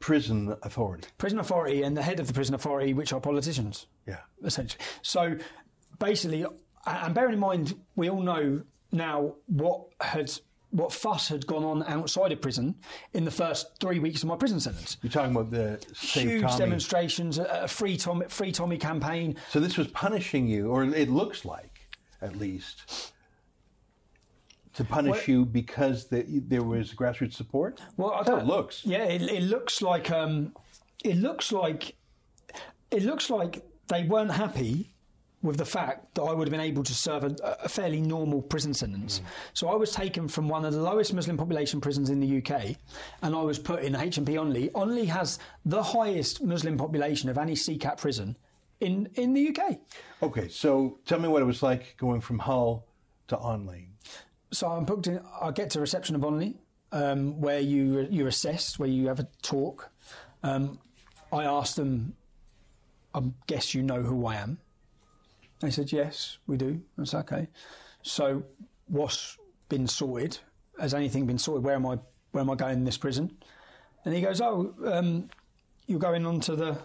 prison 0.00 0.56
authority. 0.62 1.08
Prison 1.18 1.38
authority 1.38 1.82
and 1.82 1.96
the 1.96 2.02
head 2.02 2.18
of 2.20 2.26
the 2.26 2.32
prison 2.32 2.54
authority, 2.54 2.94
which 2.94 3.12
are 3.12 3.20
politicians. 3.20 3.86
Yeah. 4.06 4.20
essentially. 4.42 4.82
So 5.02 5.36
basically, 5.98 6.44
and 6.86 7.14
bearing 7.14 7.34
in 7.34 7.38
mind, 7.38 7.74
we 7.96 8.08
all 8.08 8.22
know 8.22 8.62
now 8.92 9.34
what 9.46 9.82
had 10.00 10.30
what 10.70 10.92
fuss 10.92 11.26
had 11.28 11.44
gone 11.48 11.64
on 11.64 11.82
outside 11.88 12.30
of 12.30 12.40
prison 12.40 12.76
in 13.12 13.24
the 13.24 13.30
first 13.30 13.66
three 13.80 13.98
weeks 13.98 14.22
of 14.22 14.28
my 14.28 14.36
prison 14.36 14.60
sentence. 14.60 14.98
You're 15.02 15.10
talking 15.10 15.32
about 15.34 15.50
the 15.50 15.84
Huge 15.98 16.42
Tommy. 16.42 16.58
demonstrations, 16.58 17.38
a 17.38 17.66
free 17.66 17.96
Tommy, 17.96 18.26
free 18.28 18.52
Tommy 18.52 18.78
campaign. 18.78 19.34
So 19.50 19.58
this 19.58 19.76
was 19.76 19.88
punishing 19.88 20.46
you, 20.46 20.68
or 20.68 20.84
it 20.84 21.08
looks 21.08 21.44
like, 21.44 21.88
at 22.22 22.36
least, 22.36 23.12
to 24.74 24.84
punish 24.84 25.26
Well- 25.26 25.36
you 25.38 25.44
because 25.44 26.06
the, 26.06 26.22
there 26.46 26.62
was 26.62 26.92
grassroots 26.94 27.32
support. 27.34 27.80
Well, 27.96 28.12
I 28.12 28.22
don't- 28.22 28.40
it 28.40 28.46
looks. 28.46 28.86
Yeah, 28.86 29.04
it, 29.04 29.22
it 29.22 29.42
looks 29.42 29.82
like 29.82 30.10
um, 30.12 30.54
it 31.04 31.16
looks 31.16 31.50
like 31.50 31.96
it 32.92 33.02
looks 33.02 33.28
like 33.28 33.64
they 33.88 34.04
weren't 34.04 34.30
happy 34.32 34.94
with 35.42 35.56
the 35.56 35.64
fact 35.64 36.14
that 36.14 36.22
I 36.22 36.32
would 36.32 36.46
have 36.46 36.52
been 36.52 36.60
able 36.60 36.82
to 36.82 36.94
serve 36.94 37.24
a, 37.24 37.34
a 37.64 37.68
fairly 37.68 38.00
normal 38.00 38.42
prison 38.42 38.74
sentence. 38.74 39.22
So 39.54 39.68
I 39.68 39.74
was 39.74 39.92
taken 39.92 40.28
from 40.28 40.48
one 40.48 40.64
of 40.64 40.74
the 40.74 40.82
lowest 40.82 41.14
Muslim 41.14 41.36
population 41.36 41.80
prisons 41.80 42.10
in 42.10 42.20
the 42.20 42.38
UK, 42.38 42.76
and 43.22 43.34
I 43.34 43.42
was 43.42 43.58
put 43.58 43.82
in 43.82 43.94
HMP 43.94 44.34
Onley. 44.34 44.70
Onley 44.72 45.06
has 45.06 45.38
the 45.64 45.82
highest 45.82 46.42
Muslim 46.42 46.76
population 46.76 47.30
of 47.30 47.38
any 47.38 47.54
CCAT 47.54 47.96
prison 47.98 48.36
in 48.80 49.08
in 49.14 49.32
the 49.32 49.48
UK. 49.48 49.78
Okay, 50.22 50.48
so 50.48 50.98
tell 51.06 51.18
me 51.18 51.28
what 51.28 51.42
it 51.42 51.46
was 51.46 51.62
like 51.62 51.96
going 51.96 52.20
from 52.20 52.38
Hull 52.38 52.86
to 53.28 53.36
Onley. 53.36 53.86
So 54.52 54.68
I'm 54.68 54.84
booked 54.84 55.06
in. 55.06 55.20
I 55.40 55.52
get 55.52 55.70
to 55.70 55.80
reception 55.80 56.16
of 56.16 56.22
Onley, 56.22 56.56
um, 56.92 57.40
where 57.40 57.60
you 57.60 58.06
you're 58.10 58.28
assessed, 58.28 58.78
where 58.78 58.88
you 58.88 59.08
have 59.08 59.20
a 59.20 59.28
talk. 59.42 59.90
Um, 60.42 60.78
I 61.32 61.44
asked 61.44 61.76
them. 61.76 62.14
I 63.12 63.22
guess 63.46 63.74
you 63.74 63.82
know 63.82 64.02
who 64.02 64.26
I 64.26 64.36
am. 64.36 64.58
They 65.60 65.70
said 65.70 65.92
yes, 65.92 66.38
we 66.46 66.56
do. 66.56 66.80
I 66.98 67.04
said 67.04 67.20
okay. 67.20 67.48
So 68.02 68.42
what's 68.88 69.36
been 69.68 69.86
sorted? 69.86 70.38
Has 70.78 70.94
anything 70.94 71.26
been 71.26 71.38
sorted? 71.38 71.64
Where 71.64 71.74
am 71.74 71.86
I? 71.86 71.98
Where 72.32 72.40
am 72.42 72.50
I 72.50 72.54
going 72.54 72.74
in 72.78 72.84
this 72.84 72.96
prison? 72.96 73.36
And 74.04 74.14
he 74.14 74.20
goes, 74.22 74.40
oh, 74.40 74.72
um, 74.86 75.28
you're 75.86 75.98
going 75.98 76.24
on 76.24 76.40
to 76.40 76.56
the 76.56 76.78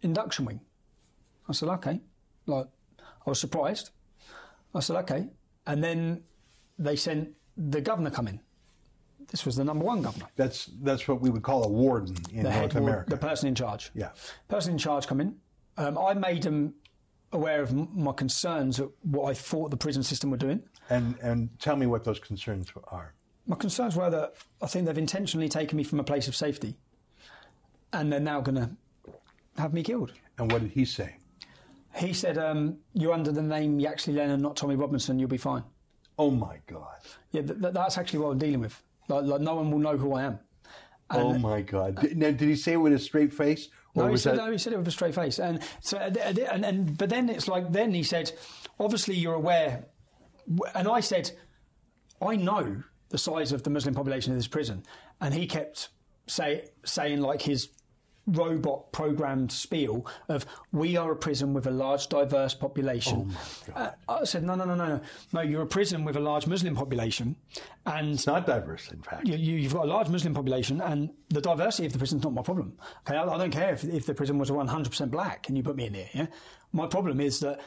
induction 0.00 0.44
wing. 0.46 0.60
I 1.48 1.52
said 1.52 1.68
okay. 1.68 2.00
Like 2.46 2.66
I 2.98 3.30
was 3.30 3.40
surprised. 3.40 3.90
I 4.74 4.80
said 4.80 4.96
okay, 4.96 5.26
and 5.66 5.84
then 5.84 6.22
they 6.78 6.96
sent 6.96 7.30
the 7.56 7.80
governor 7.80 8.10
come 8.10 8.28
in. 8.28 8.40
This 9.30 9.44
was 9.46 9.56
the 9.56 9.64
number 9.64 9.84
one 9.84 10.02
governor, 10.02 10.26
That's 10.36 10.70
that's 10.82 11.06
what 11.06 11.20
we 11.20 11.30
would 11.30 11.42
call 11.42 11.64
a 11.64 11.68
warden 11.68 12.16
in 12.32 12.42
the 12.42 12.50
North 12.50 12.74
ward, 12.74 12.76
America. 12.76 13.10
the 13.10 13.16
person 13.16 13.48
in 13.48 13.54
charge. 13.54 13.90
Yeah. 13.94 14.10
person 14.48 14.72
in 14.72 14.78
charge 14.78 15.06
come 15.06 15.20
in. 15.20 15.36
Um, 15.76 15.96
I 15.96 16.12
made 16.14 16.42
them 16.42 16.74
aware 17.32 17.62
of 17.62 17.70
m- 17.70 17.88
my 17.94 18.12
concerns 18.12 18.80
at 18.80 18.88
what 19.02 19.24
I 19.30 19.34
thought 19.34 19.70
the 19.70 19.76
prison 19.76 20.02
system 20.02 20.30
were 20.30 20.36
doing. 20.36 20.62
and 20.90 21.16
and 21.22 21.48
tell 21.58 21.76
me 21.76 21.86
what 21.86 22.04
those 22.04 22.18
concerns 22.20 22.72
are. 22.88 23.14
My 23.46 23.56
concerns 23.56 23.96
were 23.96 24.10
that 24.10 24.34
I 24.60 24.66
think 24.66 24.86
they've 24.86 24.98
intentionally 24.98 25.48
taken 25.48 25.76
me 25.76 25.84
from 25.84 25.98
a 26.00 26.04
place 26.04 26.28
of 26.28 26.36
safety, 26.36 26.76
and 27.92 28.12
they're 28.12 28.20
now 28.20 28.40
going 28.40 28.54
to 28.56 28.70
have 29.56 29.72
me 29.74 29.82
killed. 29.82 30.12
And 30.38 30.50
what 30.50 30.62
did 30.62 30.70
he 30.70 30.84
say? 30.84 31.16
He 31.96 32.12
said, 32.12 32.38
um, 32.38 32.78
"You're 32.94 33.12
under 33.12 33.32
the 33.32 33.42
name 33.42 33.78
Yaxley 33.78 34.14
Lennon, 34.14 34.40
not 34.40 34.56
Tommy 34.56 34.76
Robinson. 34.76 35.18
You'll 35.18 35.28
be 35.28 35.36
fine." 35.36 35.62
Oh 36.18 36.30
my 36.30 36.58
God! 36.66 37.00
Yeah, 37.32 37.42
th- 37.42 37.60
th- 37.60 37.74
that's 37.74 37.98
actually 37.98 38.20
what 38.20 38.30
I'm 38.30 38.38
dealing 38.38 38.60
with. 38.60 38.80
Like, 39.08 39.24
like 39.24 39.40
no 39.40 39.56
one 39.56 39.70
will 39.70 39.78
know 39.78 39.96
who 39.96 40.14
I 40.14 40.22
am. 40.22 40.38
oh 41.10 41.36
my 41.38 41.60
God! 41.60 42.00
Did, 42.00 42.16
now, 42.16 42.30
did 42.30 42.48
he 42.48 42.56
say 42.56 42.72
it 42.74 42.76
with 42.76 42.92
a 42.94 42.98
straight 42.98 43.32
face, 43.32 43.68
or 43.94 44.04
No, 44.04 44.10
he 44.10 44.16
said, 44.16 44.38
that? 44.38 44.44
no, 44.44 44.52
he 44.52 44.58
said 44.58 44.72
it 44.72 44.78
with 44.78 44.88
a 44.88 44.92
straight 44.92 45.14
face. 45.14 45.38
And 45.38 45.60
so, 45.80 45.98
uh, 45.98 46.10
and, 46.20 46.38
uh, 46.38 46.42
and, 46.50 46.64
and 46.64 46.98
but 46.98 47.08
then 47.10 47.28
it's 47.28 47.48
like, 47.48 47.72
then 47.72 47.92
he 47.92 48.02
said, 48.02 48.32
obviously 48.80 49.14
you're 49.14 49.34
aware. 49.34 49.86
And 50.74 50.88
I 50.88 51.00
said, 51.00 51.30
I 52.20 52.36
know 52.36 52.82
the 53.10 53.18
size 53.18 53.52
of 53.52 53.62
the 53.62 53.70
Muslim 53.70 53.94
population 53.94 54.32
of 54.32 54.38
this 54.38 54.48
prison. 54.48 54.82
And 55.20 55.34
he 55.34 55.46
kept 55.46 55.88
say, 56.26 56.68
saying 56.84 57.20
like 57.20 57.42
his 57.42 57.68
robot 58.26 58.92
programmed 58.92 59.50
spiel 59.50 60.06
of 60.28 60.46
we 60.70 60.96
are 60.96 61.10
a 61.12 61.16
prison 61.16 61.52
with 61.52 61.66
a 61.66 61.70
large 61.70 62.08
diverse 62.08 62.54
population. 62.54 63.34
Uh, 63.74 63.90
I 64.08 64.24
said, 64.24 64.44
no, 64.44 64.54
no, 64.54 64.64
no, 64.64 64.74
no, 64.74 64.86
no. 64.86 65.00
No, 65.32 65.40
you're 65.40 65.62
a 65.62 65.66
prison 65.66 66.04
with 66.04 66.16
a 66.16 66.20
large 66.20 66.46
Muslim 66.46 66.76
population. 66.76 67.34
And 67.84 68.12
It's 68.14 68.26
not 68.26 68.46
diverse, 68.46 68.90
in 68.92 69.02
fact. 69.02 69.26
you, 69.26 69.36
you've 69.36 69.74
got 69.74 69.84
a 69.86 69.88
large 69.88 70.08
Muslim 70.08 70.34
population, 70.34 70.80
and 70.80 71.10
the 71.30 71.40
diversity 71.40 71.86
of 71.86 71.92
the 71.92 71.98
prison 71.98 72.18
is 72.18 72.24
not 72.24 72.32
my 72.32 72.42
problem. 72.42 72.74
Okay, 73.06 73.16
I, 73.16 73.24
I 73.24 73.38
don't 73.38 73.50
care 73.50 73.72
if, 73.72 73.82
if 73.84 74.06
the 74.06 74.14
prison 74.14 74.38
was 74.38 74.50
100% 74.50 75.10
black 75.10 75.48
and 75.48 75.56
you 75.56 75.64
put 75.64 75.74
me 75.74 75.86
in 75.86 75.92
there. 75.92 76.08
Yeah, 76.14 76.26
my 76.72 76.86
problem 76.86 77.20
is 77.20 77.40
that 77.40 77.60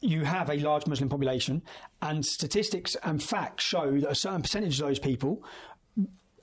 you 0.00 0.24
have 0.24 0.50
a 0.50 0.56
large 0.58 0.86
Muslim 0.86 1.08
population, 1.08 1.62
and 2.00 2.24
statistics 2.24 2.96
and 3.02 3.20
facts 3.20 3.64
show 3.64 3.98
that 3.98 4.10
a 4.10 4.14
certain 4.14 4.42
percentage 4.42 4.80
of 4.80 4.86
those 4.86 5.00
people 5.00 5.42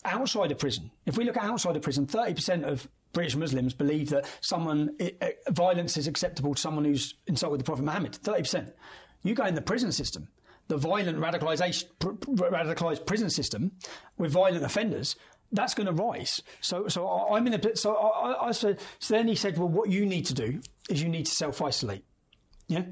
outside 0.05 0.51
of 0.51 0.57
prison. 0.57 0.91
If 1.05 1.17
we 1.17 1.23
look 1.23 1.37
at 1.37 1.43
outside 1.43 1.75
of 1.77 1.81
prison, 1.81 2.05
30% 2.07 2.63
of 2.63 2.87
British 3.13 3.35
Muslims 3.35 3.73
believe 3.73 4.09
that 4.09 4.25
someone 4.41 4.97
violence 5.49 5.97
is 5.97 6.07
acceptable 6.07 6.55
to 6.55 6.61
someone 6.61 6.83
who's 6.85 7.15
insulted 7.27 7.59
the 7.59 7.63
Prophet 7.63 7.83
Muhammad. 7.83 8.13
30%. 8.23 8.73
You 9.23 9.33
go 9.35 9.45
in 9.45 9.55
the 9.55 9.61
prison 9.61 9.91
system, 9.91 10.27
the 10.67 10.77
violent 10.77 11.19
pr- 11.19 12.09
radicalised 12.09 13.05
prison 13.05 13.29
system 13.29 13.71
with 14.17 14.31
violent 14.31 14.63
offenders. 14.65 15.15
That's 15.51 15.73
going 15.75 15.85
to 15.87 15.93
rise. 15.93 16.41
So, 16.61 16.87
so 16.87 17.07
I- 17.07 17.37
I'm 17.37 17.45
in 17.47 17.53
a. 17.53 17.75
So 17.75 17.95
I, 17.95 18.31
I- 18.31 18.47
I 18.47 18.51
said. 18.51 18.79
So 18.99 19.13
then 19.13 19.27
he 19.27 19.35
said, 19.35 19.57
"Well, 19.57 19.69
what 19.69 19.89
you 19.89 20.05
need 20.05 20.25
to 20.25 20.33
do 20.33 20.59
is 20.89 21.01
you 21.01 21.09
need 21.09 21.27
to 21.27 21.31
self 21.31 21.61
isolate." 21.61 22.03
Yeah. 22.67 22.83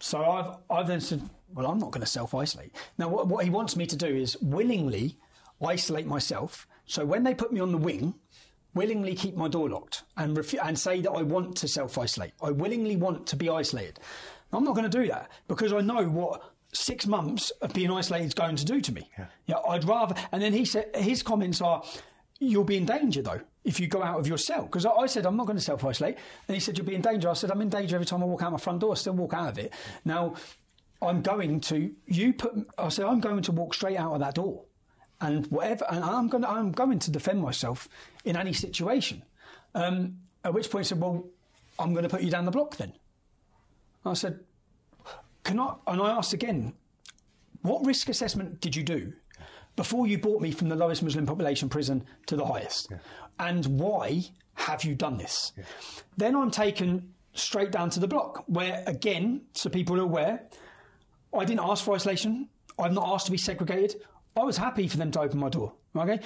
So 0.00 0.24
I've, 0.24 0.56
I've 0.70 0.86
then 0.86 1.00
said, 1.00 1.20
well, 1.52 1.66
I'm 1.66 1.78
not 1.78 1.90
going 1.90 2.00
to 2.00 2.06
self 2.06 2.34
isolate. 2.34 2.74
Now, 2.96 3.08
what, 3.08 3.28
what 3.28 3.44
he 3.44 3.50
wants 3.50 3.76
me 3.76 3.86
to 3.86 3.96
do 3.96 4.06
is 4.06 4.36
willingly 4.40 5.18
isolate 5.62 6.06
myself. 6.06 6.66
So 6.86 7.04
when 7.04 7.22
they 7.22 7.34
put 7.34 7.52
me 7.52 7.60
on 7.60 7.70
the 7.72 7.78
wing, 7.78 8.14
willingly 8.74 9.14
keep 9.14 9.36
my 9.36 9.48
door 9.48 9.68
locked 9.68 10.04
and, 10.16 10.36
refu- 10.36 10.64
and 10.64 10.78
say 10.78 11.00
that 11.00 11.10
I 11.10 11.22
want 11.22 11.56
to 11.56 11.68
self 11.68 11.98
isolate. 11.98 12.32
I 12.42 12.50
willingly 12.50 12.96
want 12.96 13.26
to 13.28 13.36
be 13.36 13.48
isolated. 13.48 13.98
I'm 14.52 14.64
not 14.64 14.74
going 14.74 14.88
to 14.90 14.98
do 15.00 15.06
that 15.08 15.30
because 15.48 15.72
I 15.72 15.80
know 15.80 16.04
what 16.08 16.42
six 16.72 17.06
months 17.06 17.50
of 17.62 17.72
being 17.72 17.90
isolated 17.90 18.26
is 18.26 18.34
going 18.34 18.56
to 18.56 18.64
do 18.64 18.80
to 18.80 18.92
me. 18.92 19.08
Yeah. 19.46 19.56
I'd 19.68 19.84
rather. 19.84 20.14
And 20.32 20.42
then 20.42 20.52
he 20.52 20.64
said, 20.64 20.94
his 20.94 21.22
comments 21.22 21.60
are, 21.60 21.82
you'll 22.38 22.64
be 22.64 22.76
in 22.76 22.86
danger 22.86 23.22
though 23.22 23.40
if 23.64 23.78
you 23.78 23.86
go 23.86 24.02
out 24.02 24.18
of 24.18 24.26
your 24.26 24.38
cell. 24.38 24.62
Because 24.62 24.86
I, 24.86 24.90
I 24.90 25.06
said 25.06 25.26
I'm 25.26 25.36
not 25.36 25.46
going 25.46 25.58
to 25.58 25.64
self 25.64 25.84
isolate, 25.84 26.16
and 26.48 26.54
he 26.54 26.60
said 26.60 26.78
you'll 26.78 26.86
be 26.86 26.94
in 26.94 27.02
danger. 27.02 27.28
I 27.28 27.34
said 27.34 27.50
I'm 27.50 27.60
in 27.60 27.68
danger 27.68 27.96
every 27.96 28.06
time 28.06 28.22
I 28.22 28.26
walk 28.26 28.42
out 28.42 28.52
my 28.52 28.58
front 28.58 28.80
door. 28.80 28.92
I 28.92 28.94
still 28.94 29.14
walk 29.14 29.34
out 29.34 29.50
of 29.50 29.58
it. 29.58 29.72
Now 30.04 30.34
I'm 31.02 31.22
going 31.22 31.60
to 31.62 31.92
you 32.06 32.32
put. 32.32 32.54
I 32.78 32.88
said 32.88 33.06
I'm 33.06 33.20
going 33.20 33.42
to 33.42 33.52
walk 33.52 33.74
straight 33.74 33.96
out 33.96 34.12
of 34.14 34.20
that 34.20 34.34
door, 34.34 34.64
and 35.20 35.46
whatever. 35.48 35.84
And 35.90 36.04
I'm 36.04 36.28
going. 36.28 36.42
To, 36.42 36.50
I'm 36.50 36.72
going 36.72 36.98
to 37.00 37.10
defend 37.10 37.40
myself 37.40 37.88
in 38.24 38.36
any 38.36 38.52
situation. 38.52 39.22
Um, 39.74 40.18
at 40.44 40.54
which 40.54 40.70
point 40.70 40.86
he 40.86 40.88
said, 40.88 41.00
well, 41.00 41.26
I'm 41.78 41.92
going 41.92 42.02
to 42.02 42.08
put 42.08 42.22
you 42.22 42.30
down 42.30 42.44
the 42.44 42.50
block 42.50 42.76
then. 42.76 42.92
I 44.04 44.14
said, 44.14 44.40
can 45.44 45.60
I? 45.60 45.74
And 45.86 46.00
I 46.00 46.10
asked 46.10 46.32
again, 46.32 46.74
what 47.62 47.84
risk 47.84 48.08
assessment 48.08 48.60
did 48.60 48.74
you 48.74 48.82
do 48.82 49.12
before 49.76 50.06
you 50.06 50.18
brought 50.18 50.40
me 50.40 50.50
from 50.50 50.68
the 50.68 50.76
lowest 50.76 51.02
Muslim 51.02 51.26
population 51.26 51.68
prison 51.68 52.04
to 52.26 52.36
the 52.36 52.44
highest? 52.44 52.92
And 53.38 53.66
why 53.66 54.22
have 54.54 54.84
you 54.84 54.94
done 54.94 55.18
this? 55.18 55.52
Then 56.16 56.34
I'm 56.34 56.50
taken 56.50 57.12
straight 57.32 57.70
down 57.70 57.90
to 57.90 58.00
the 58.00 58.08
block, 58.08 58.44
where 58.46 58.82
again, 58.86 59.42
so 59.52 59.70
people 59.70 59.96
are 59.96 60.02
aware, 60.02 60.42
I 61.32 61.44
didn't 61.44 61.60
ask 61.62 61.84
for 61.84 61.94
isolation. 61.94 62.48
I've 62.78 62.92
not 62.92 63.08
asked 63.08 63.26
to 63.26 63.32
be 63.32 63.38
segregated. 63.38 64.02
I 64.36 64.44
was 64.44 64.56
happy 64.56 64.88
for 64.88 64.96
them 64.96 65.10
to 65.12 65.20
open 65.20 65.38
my 65.38 65.48
door. 65.48 65.72
Okay, 65.96 66.20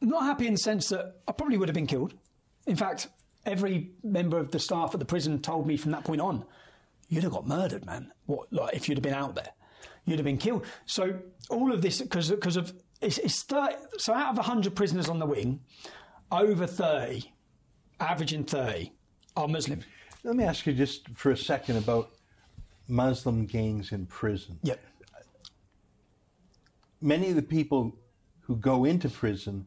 not 0.00 0.24
happy 0.24 0.46
in 0.46 0.54
the 0.54 0.58
sense 0.58 0.88
that 0.88 1.16
I 1.26 1.32
probably 1.32 1.58
would 1.58 1.68
have 1.68 1.74
been 1.74 1.86
killed. 1.86 2.14
In 2.66 2.76
fact, 2.76 3.08
every 3.44 3.90
member 4.02 4.38
of 4.38 4.50
the 4.50 4.58
staff 4.58 4.94
at 4.94 5.00
the 5.00 5.06
prison 5.06 5.40
told 5.40 5.66
me 5.66 5.76
from 5.76 5.90
that 5.92 6.04
point 6.04 6.20
on, 6.20 6.44
you'd 7.08 7.24
have 7.24 7.32
got 7.32 7.46
murdered, 7.46 7.84
man. 7.86 8.12
What, 8.26 8.52
like, 8.52 8.74
if 8.74 8.88
you'd 8.88 8.98
have 8.98 9.02
been 9.02 9.14
out 9.14 9.34
there, 9.34 9.50
you'd 10.04 10.18
have 10.18 10.26
been 10.26 10.38
killed. 10.38 10.64
So 10.86 11.18
all 11.50 11.72
of 11.72 11.82
this 11.82 12.00
because 12.00 12.30
because 12.30 12.56
of 12.56 12.72
it's, 13.00 13.18
it's 13.18 13.42
30, 13.42 13.76
so 13.98 14.12
out 14.12 14.36
of 14.36 14.44
hundred 14.44 14.74
prisoners 14.74 15.08
on 15.08 15.18
the 15.18 15.26
wing, 15.26 15.60
over 16.30 16.66
thirty, 16.66 17.32
averaging 18.00 18.44
thirty, 18.44 18.92
are 19.36 19.48
Muslim. 19.48 19.80
Let 20.24 20.36
me 20.36 20.44
ask 20.44 20.66
you 20.66 20.72
just 20.72 21.08
for 21.14 21.30
a 21.30 21.36
second 21.36 21.76
about 21.76 22.10
Muslim 22.88 23.46
gangs 23.46 23.92
in 23.92 24.06
prison. 24.06 24.58
Yep. 24.62 24.80
Many 27.00 27.30
of 27.30 27.36
the 27.36 27.42
people 27.42 27.96
who 28.40 28.56
go 28.56 28.84
into 28.84 29.08
prison 29.08 29.66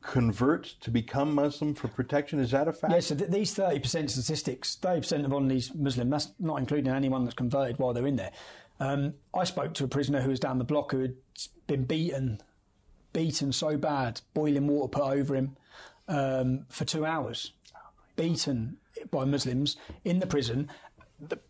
convert 0.00 0.64
to 0.80 0.90
become 0.90 1.34
Muslim 1.34 1.74
for 1.74 1.88
protection. 1.88 2.38
Is 2.38 2.50
that 2.50 2.68
a 2.68 2.72
fact? 2.72 2.92
Yeah, 2.92 3.00
so 3.00 3.14
th- 3.14 3.30
these 3.30 3.54
30% 3.54 4.10
statistics, 4.10 4.76
30% 4.80 5.24
of 5.24 5.32
on 5.32 5.48
these 5.48 5.74
Muslim, 5.74 6.10
that's 6.10 6.28
not 6.38 6.58
including 6.58 6.92
anyone 6.92 7.24
that's 7.24 7.34
converted 7.34 7.78
while 7.78 7.94
they're 7.94 8.06
in 8.06 8.16
there. 8.16 8.32
Um, 8.80 9.14
I 9.34 9.44
spoke 9.44 9.72
to 9.74 9.84
a 9.84 9.88
prisoner 9.88 10.20
who 10.20 10.30
was 10.30 10.40
down 10.40 10.58
the 10.58 10.64
block 10.64 10.92
who 10.92 11.00
had 11.00 11.14
been 11.66 11.84
beaten, 11.84 12.40
beaten 13.12 13.52
so 13.52 13.78
bad, 13.78 14.20
boiling 14.34 14.66
water 14.66 14.88
put 14.88 15.02
over 15.02 15.34
him 15.34 15.56
um, 16.08 16.66
for 16.68 16.84
two 16.84 17.06
hours, 17.06 17.52
beaten 18.16 18.76
by 19.10 19.24
Muslims 19.24 19.76
in 20.04 20.18
the 20.18 20.26
prison 20.26 20.70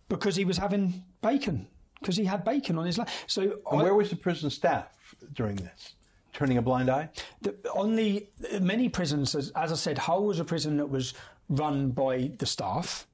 because 0.09 0.37
he 0.37 0.45
was 0.45 0.59
having 0.59 1.05
bacon, 1.23 1.67
because 2.05 2.17
he 2.17 2.25
had 2.25 2.45
bacon 2.45 2.77
on 2.79 2.85
his 2.85 2.99
lap. 2.99 3.09
So 3.27 3.43
And 3.43 3.81
I- 3.81 3.83
where 3.83 3.95
was 3.95 4.11
the 4.11 4.17
prison 4.17 4.51
staff 4.51 4.87
during 5.33 5.57
this? 5.57 5.95
Turning 6.35 6.59
a 6.59 6.63
blind 6.63 6.91
eye? 6.91 7.09
the, 7.43 7.55
on 7.75 7.95
the 7.97 8.27
many 8.61 8.89
prisons, 8.89 9.35
as, 9.35 9.51
as 9.57 9.73
I 9.73 9.77
said, 9.77 9.97
Hull 9.99 10.25
was 10.25 10.41
a 10.41 10.45
prison 10.45 10.77
that 10.79 10.91
was 10.91 11.15
run 11.49 11.91
by 11.91 12.33
the 12.39 12.47
staff. 12.47 13.07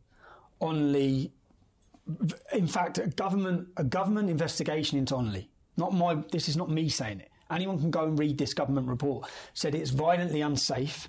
Only, 0.61 1.33
in 2.53 2.67
fact, 2.67 2.99
a 2.99 3.07
government 3.07 3.69
a 3.77 3.85
government 3.85 4.29
investigation 4.31 4.99
into 4.99 5.15
Onley. 5.15 5.49
Not 5.77 5.95
my. 5.95 6.17
This 6.33 6.49
is 6.49 6.57
not 6.57 6.71
me 6.71 6.89
saying 6.89 7.21
it. 7.21 7.30
Anyone 7.51 7.79
can 7.79 7.91
go 7.91 8.05
and 8.05 8.19
read 8.19 8.39
this 8.39 8.55
government 8.55 8.89
report. 8.89 9.29
Said 9.55 9.75
it's 9.75 9.91
violently 9.91 10.41
unsafe, 10.41 11.09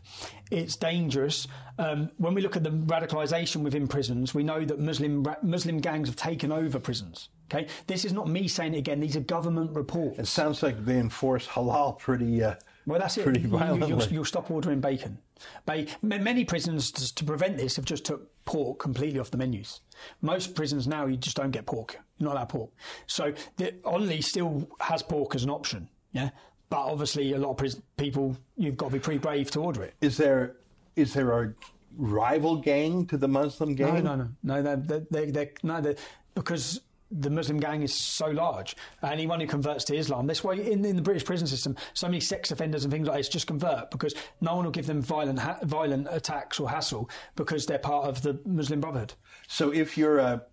it's 0.49 0.75
dangerous. 0.75 1.47
Um, 1.77 2.11
when 2.17 2.33
we 2.33 2.41
look 2.41 2.55
at 2.55 2.63
the 2.63 2.71
radicalisation 2.71 3.57
within 3.63 3.87
prisons, 3.87 4.33
we 4.33 4.43
know 4.43 4.65
that 4.65 4.79
Muslim 4.79 5.25
Muslim 5.43 5.79
gangs 5.79 6.07
have 6.09 6.15
taken 6.15 6.51
over 6.51 6.79
prisons. 6.79 7.29
Okay, 7.53 7.67
this 7.87 8.05
is 8.05 8.13
not 8.13 8.29
me 8.29 8.47
saying 8.47 8.75
it 8.75 8.77
again. 8.79 8.99
These 9.01 9.17
are 9.17 9.21
government 9.21 9.75
reports. 9.75 10.19
It 10.19 10.27
sounds 10.27 10.63
like 10.63 10.85
they 10.85 10.97
enforce 10.97 11.45
halal 11.47 11.99
pretty. 11.99 12.41
Uh, 12.43 12.55
Well, 12.87 12.99
that's 12.99 13.17
it. 13.17 13.23
Pretty 13.23 13.41
You- 13.41 13.49
you-. 13.49 13.87
You'll, 13.87 14.03
you'll 14.13 14.25
stop 14.25 14.49
ordering 14.49 14.79
bacon. 14.79 15.17
Ba- 15.65 15.85
many 16.01 16.45
prisons, 16.45 16.91
to, 16.91 17.13
to 17.15 17.23
prevent 17.25 17.57
this, 17.57 17.75
have 17.75 17.83
just 17.85 18.05
took 18.05 18.29
pork 18.45 18.79
completely 18.79 19.19
off 19.19 19.31
the 19.31 19.37
menus. 19.37 19.81
Most 20.21 20.55
prisons 20.55 20.87
now, 20.87 21.05
you 21.07 21.17
just 21.17 21.35
don't 21.35 21.51
get 21.51 21.65
pork. 21.65 21.99
You're 22.19 22.29
not 22.29 22.35
allowed 22.37 22.49
pork. 22.49 22.69
So 23.07 23.33
the 23.57 23.73
Onley 23.83 24.23
still 24.23 24.69
has 24.79 25.03
pork 25.03 25.35
as 25.35 25.43
an 25.43 25.49
option. 25.49 25.89
Yeah, 26.11 26.29
but 26.69 26.79
obviously, 26.79 27.33
a 27.33 27.37
lot 27.37 27.59
of 27.61 27.75
people, 27.97 28.37
you've 28.57 28.77
got 28.77 28.87
to 28.87 28.93
be 28.93 28.99
pretty 28.99 29.19
brave 29.19 29.51
to 29.51 29.59
order 29.59 29.83
it. 29.83 29.93
Is 30.01 30.17
there 30.17 30.55
is 30.95 31.13
there 31.13 31.31
a 31.41 31.53
rival 31.97 32.57
gang 32.57 33.05
to 33.07 33.17
the 33.17 33.27
Muslim 33.27 33.75
gang? 33.75 34.03
no, 34.03 34.15
no, 34.15 34.29
no. 34.43 34.61
They're, 34.61 34.75
they're, 34.77 35.05
they're, 35.09 35.31
they're, 35.31 35.51
no, 35.63 35.81
they're, 35.81 35.95
because 36.35 36.81
the 37.11 37.29
Muslim 37.29 37.59
gang 37.59 37.81
is 37.81 37.93
so 37.93 38.27
large. 38.27 38.75
Anyone 39.03 39.41
who 39.41 39.47
converts 39.47 39.83
to 39.85 39.95
Islam, 39.95 40.27
this 40.27 40.43
way 40.43 40.71
in, 40.71 40.85
in 40.85 40.95
the 40.95 41.01
British 41.01 41.25
prison 41.25 41.45
system, 41.45 41.75
so 41.93 42.07
many 42.07 42.21
sex 42.21 42.51
offenders 42.51 42.85
and 42.85 42.91
things 42.91 43.07
like 43.07 43.17
this 43.17 43.29
just 43.29 43.47
convert 43.47 43.91
because 43.91 44.15
no 44.39 44.55
one 44.55 44.65
will 44.65 44.71
give 44.71 44.87
them 44.87 45.01
violent 45.01 45.39
ha- 45.39 45.59
violent 45.63 46.07
attacks 46.09 46.59
or 46.59 46.69
hassle 46.69 47.09
because 47.35 47.65
they're 47.65 47.79
part 47.79 48.07
of 48.07 48.21
the 48.21 48.39
Muslim 48.45 48.79
Brotherhood. 48.79 49.13
So 49.47 49.71
if 49.71 49.97
you're 49.97 50.19
a 50.19 50.43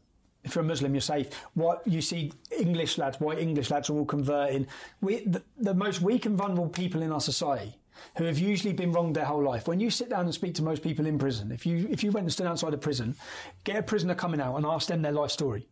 If 0.45 0.55
you're 0.55 0.65
a 0.65 0.67
Muslim, 0.67 0.95
you're 0.95 1.01
safe. 1.01 1.35
What 1.55 1.87
you 1.87 2.01
see, 2.01 2.33
English 2.57 2.97
lads, 2.97 3.21
white 3.21 3.39
English 3.39 3.71
lads 3.71 3.91
are 3.91 3.95
all 3.95 4.05
converting. 4.05 4.67
We, 5.01 5.25
the, 5.25 5.43
the 5.59 5.75
most 5.75 6.01
weak 6.01 6.27
and 6.27 6.39
vulnerable 6.39 6.69
people 6.69 7.03
in 7.03 7.13
our 7.13 7.21
society, 7.21 7.77
who 8.17 8.25
have 8.25 8.39
usually 8.39 8.73
been 8.73 8.93
wronged 8.93 9.17
their 9.17 9.25
whole 9.25 9.43
life. 9.43 9.67
When 9.67 9.81
you 9.81 9.91
sit 9.91 10.09
down 10.09 10.25
and 10.25 10.35
speak 10.35 10.55
to 10.55 10.63
most 10.63 10.83
people 10.83 11.07
in 11.07 11.19
prison, 11.19 11.53
if 11.53 11.67
you 11.67 11.89
if 11.91 12.05
you 12.05 12.13
went 12.13 12.25
and 12.25 12.33
stood 12.33 12.47
outside 12.47 12.75
a 12.75 12.79
prison, 12.79 13.17
get 13.65 13.77
a 13.77 13.83
prisoner 13.83 14.15
coming 14.15 14.41
out 14.41 14.57
and 14.57 14.65
ask 14.65 14.89
them 14.89 15.03
their 15.03 15.13
life 15.13 15.31
story, 15.31 15.69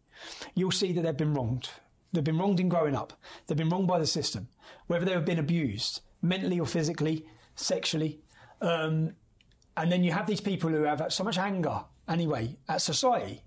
you'll 0.55 0.73
see 0.73 0.93
that 0.93 1.03
they've 1.03 1.17
been 1.17 1.35
wronged. 1.35 1.71
They've 2.13 2.25
been 2.25 2.39
wronged 2.39 2.61
in 2.61 2.69
growing 2.69 2.95
up. 2.95 3.13
They've 3.47 3.57
been 3.57 3.69
wronged 3.69 3.89
by 3.89 3.99
the 3.99 4.07
system, 4.07 4.49
whether 4.87 5.05
they've 5.05 5.25
been 5.25 5.39
abused 5.39 6.01
mentally 6.23 6.59
or 6.59 6.67
physically, 6.67 7.27
sexually. 7.55 8.21
Um, 8.61 9.15
and 9.77 9.93
then 9.93 10.03
you 10.03 10.13
have 10.13 10.27
these 10.27 10.41
people 10.41 10.71
who 10.71 10.85
have 10.85 11.13
so 11.13 11.23
much 11.25 11.39
anger 11.39 11.85
anyway 12.09 12.57
at 12.69 12.81
society 12.81 13.43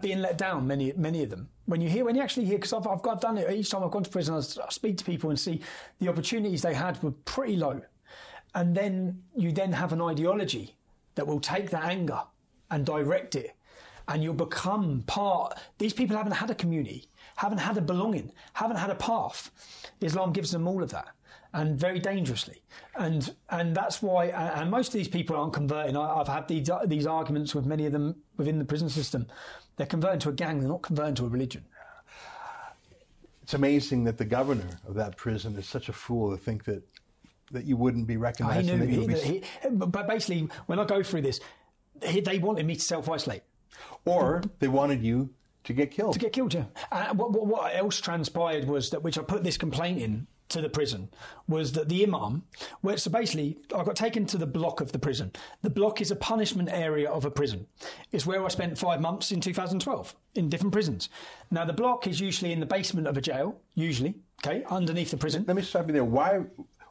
being 0.00 0.20
let 0.20 0.38
down. 0.38 0.66
Many, 0.66 0.92
many 0.96 1.22
of 1.22 1.30
them. 1.30 1.48
When 1.66 1.80
you 1.80 1.88
hear, 1.88 2.04
when 2.04 2.14
you 2.14 2.22
actually 2.22 2.46
hear, 2.46 2.56
because 2.56 2.72
I've, 2.72 2.86
I've 2.86 3.02
got 3.02 3.20
done 3.20 3.38
it 3.38 3.50
each 3.50 3.70
time 3.70 3.82
I've 3.82 3.90
gone 3.90 4.04
to 4.04 4.10
prison, 4.10 4.34
I 4.34 4.40
speak 4.70 4.98
to 4.98 5.04
people 5.04 5.30
and 5.30 5.38
see 5.38 5.60
the 5.98 6.08
opportunities 6.08 6.62
they 6.62 6.74
had 6.74 7.02
were 7.02 7.12
pretty 7.12 7.56
low, 7.56 7.80
and 8.54 8.76
then 8.76 9.22
you 9.34 9.50
then 9.52 9.72
have 9.72 9.92
an 9.92 10.02
ideology 10.02 10.76
that 11.14 11.26
will 11.26 11.40
take 11.40 11.70
that 11.70 11.84
anger 11.84 12.20
and 12.70 12.84
direct 12.84 13.34
it, 13.34 13.54
and 14.08 14.22
you'll 14.22 14.34
become 14.34 15.04
part. 15.06 15.58
These 15.78 15.94
people 15.94 16.16
haven't 16.16 16.32
had 16.32 16.50
a 16.50 16.54
community, 16.54 17.08
haven't 17.36 17.58
had 17.58 17.78
a 17.78 17.80
belonging, 17.80 18.30
haven't 18.52 18.76
had 18.76 18.90
a 18.90 18.96
path. 18.96 19.50
Islam 20.00 20.32
gives 20.32 20.50
them 20.50 20.68
all 20.68 20.82
of 20.82 20.90
that. 20.90 21.08
And 21.54 21.78
very 21.78 22.00
dangerously. 22.00 22.60
And 22.96 23.34
and 23.48 23.74
that's 23.74 24.02
why. 24.02 24.26
And 24.26 24.70
most 24.70 24.88
of 24.88 24.94
these 24.94 25.08
people 25.08 25.36
aren't 25.36 25.54
converting. 25.54 25.96
I, 25.96 26.20
I've 26.20 26.28
had 26.28 26.48
these 26.48 26.68
these 26.86 27.06
arguments 27.06 27.54
with 27.54 27.64
many 27.64 27.86
of 27.86 27.92
them 27.92 28.16
within 28.36 28.58
the 28.58 28.64
prison 28.64 28.90
system. 28.90 29.26
They're 29.76 29.86
converting 29.86 30.20
to 30.20 30.28
a 30.28 30.32
gang. 30.32 30.60
They're 30.60 30.68
not 30.68 30.82
converting 30.82 31.14
to 31.16 31.26
a 31.26 31.28
religion. 31.28 31.64
It's 33.42 33.54
amazing 33.54 34.04
that 34.04 34.18
the 34.18 34.24
governor 34.24 34.68
of 34.86 34.94
that 34.94 35.16
prison 35.16 35.56
is 35.56 35.66
such 35.66 35.88
a 35.88 35.92
fool 35.92 36.30
to 36.30 36.36
think 36.36 36.64
that 36.64 36.82
that 37.52 37.64
you 37.64 37.76
wouldn't 37.76 38.06
be 38.06 38.14
I 38.14 38.18
recognizing 38.18 38.78
knew, 38.78 39.06
that 39.06 39.22
he, 39.22 39.38
be, 39.38 39.42
he, 39.62 39.68
but 39.70 40.08
basically, 40.08 40.48
when 40.66 40.78
I 40.78 40.84
go 40.84 41.02
through 41.02 41.22
this, 41.22 41.40
he, 42.04 42.20
they 42.20 42.38
wanted 42.38 42.66
me 42.66 42.74
to 42.74 42.80
self 42.80 43.08
isolate. 43.08 43.42
or 44.04 44.42
they 44.58 44.68
wanted 44.68 45.02
you 45.02 45.30
to 45.64 45.72
get 45.72 45.90
killed. 45.90 46.14
to 46.14 46.18
get 46.18 46.32
killed. 46.32 46.52
Yeah. 46.54 46.64
And 46.90 47.18
what, 47.18 47.32
what, 47.32 47.46
what 47.46 47.76
else 47.76 48.00
transpired 48.00 48.66
was 48.66 48.90
that, 48.90 49.02
which 49.02 49.18
I 49.18 49.22
put 49.22 49.44
this 49.44 49.56
complaint 49.56 50.00
in 50.00 50.26
to 50.54 50.60
the 50.60 50.68
prison, 50.68 51.10
was 51.46 51.72
that 51.72 51.88
the 51.88 52.02
imam, 52.02 52.44
where 52.80 52.96
so 52.96 53.10
basically 53.10 53.58
I 53.76 53.84
got 53.84 53.96
taken 53.96 54.26
to 54.26 54.38
the 54.38 54.46
block 54.46 54.80
of 54.80 54.92
the 54.92 54.98
prison. 54.98 55.32
The 55.62 55.70
block 55.70 56.00
is 56.00 56.10
a 56.10 56.16
punishment 56.16 56.68
area 56.72 57.10
of 57.10 57.24
a 57.24 57.30
prison. 57.30 57.66
It's 58.12 58.26
where 58.26 58.44
I 58.44 58.48
spent 58.48 58.78
five 58.78 59.00
months 59.00 59.30
in 59.32 59.40
2012 59.40 60.14
in 60.34 60.48
different 60.48 60.72
prisons. 60.72 61.08
Now 61.50 61.64
the 61.64 61.72
block 61.72 62.06
is 62.06 62.20
usually 62.20 62.52
in 62.52 62.60
the 62.60 62.66
basement 62.66 63.06
of 63.06 63.16
a 63.16 63.20
jail, 63.20 63.60
usually, 63.74 64.14
okay, 64.44 64.64
underneath 64.70 65.10
the 65.10 65.16
prison. 65.16 65.44
Let 65.46 65.56
me 65.56 65.62
stop 65.62 65.86
you 65.86 65.92
there. 65.92 66.04
Why? 66.04 66.40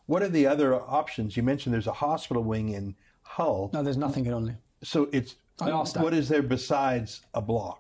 What 0.06 0.22
are 0.22 0.30
the 0.30 0.46
other 0.48 0.76
options? 0.76 1.36
You 1.38 1.44
mentioned 1.44 1.74
there's 1.74 1.88
a 1.88 1.94
hospital 1.94 2.44
wing 2.44 2.70
in 2.70 2.96
Hull. 3.22 3.72
No, 3.74 3.82
there's 3.82 3.98
nothing 3.98 4.26
in 4.26 4.34
Onley. 4.34 4.58
So 4.84 5.10
it's 5.12 5.36
I 5.62 5.70
asked 5.72 5.94
that. 5.96 6.04
what 6.04 6.14
is 6.14 6.30
there 6.30 6.44
besides 6.44 7.22
a 7.34 7.42
block? 7.42 7.80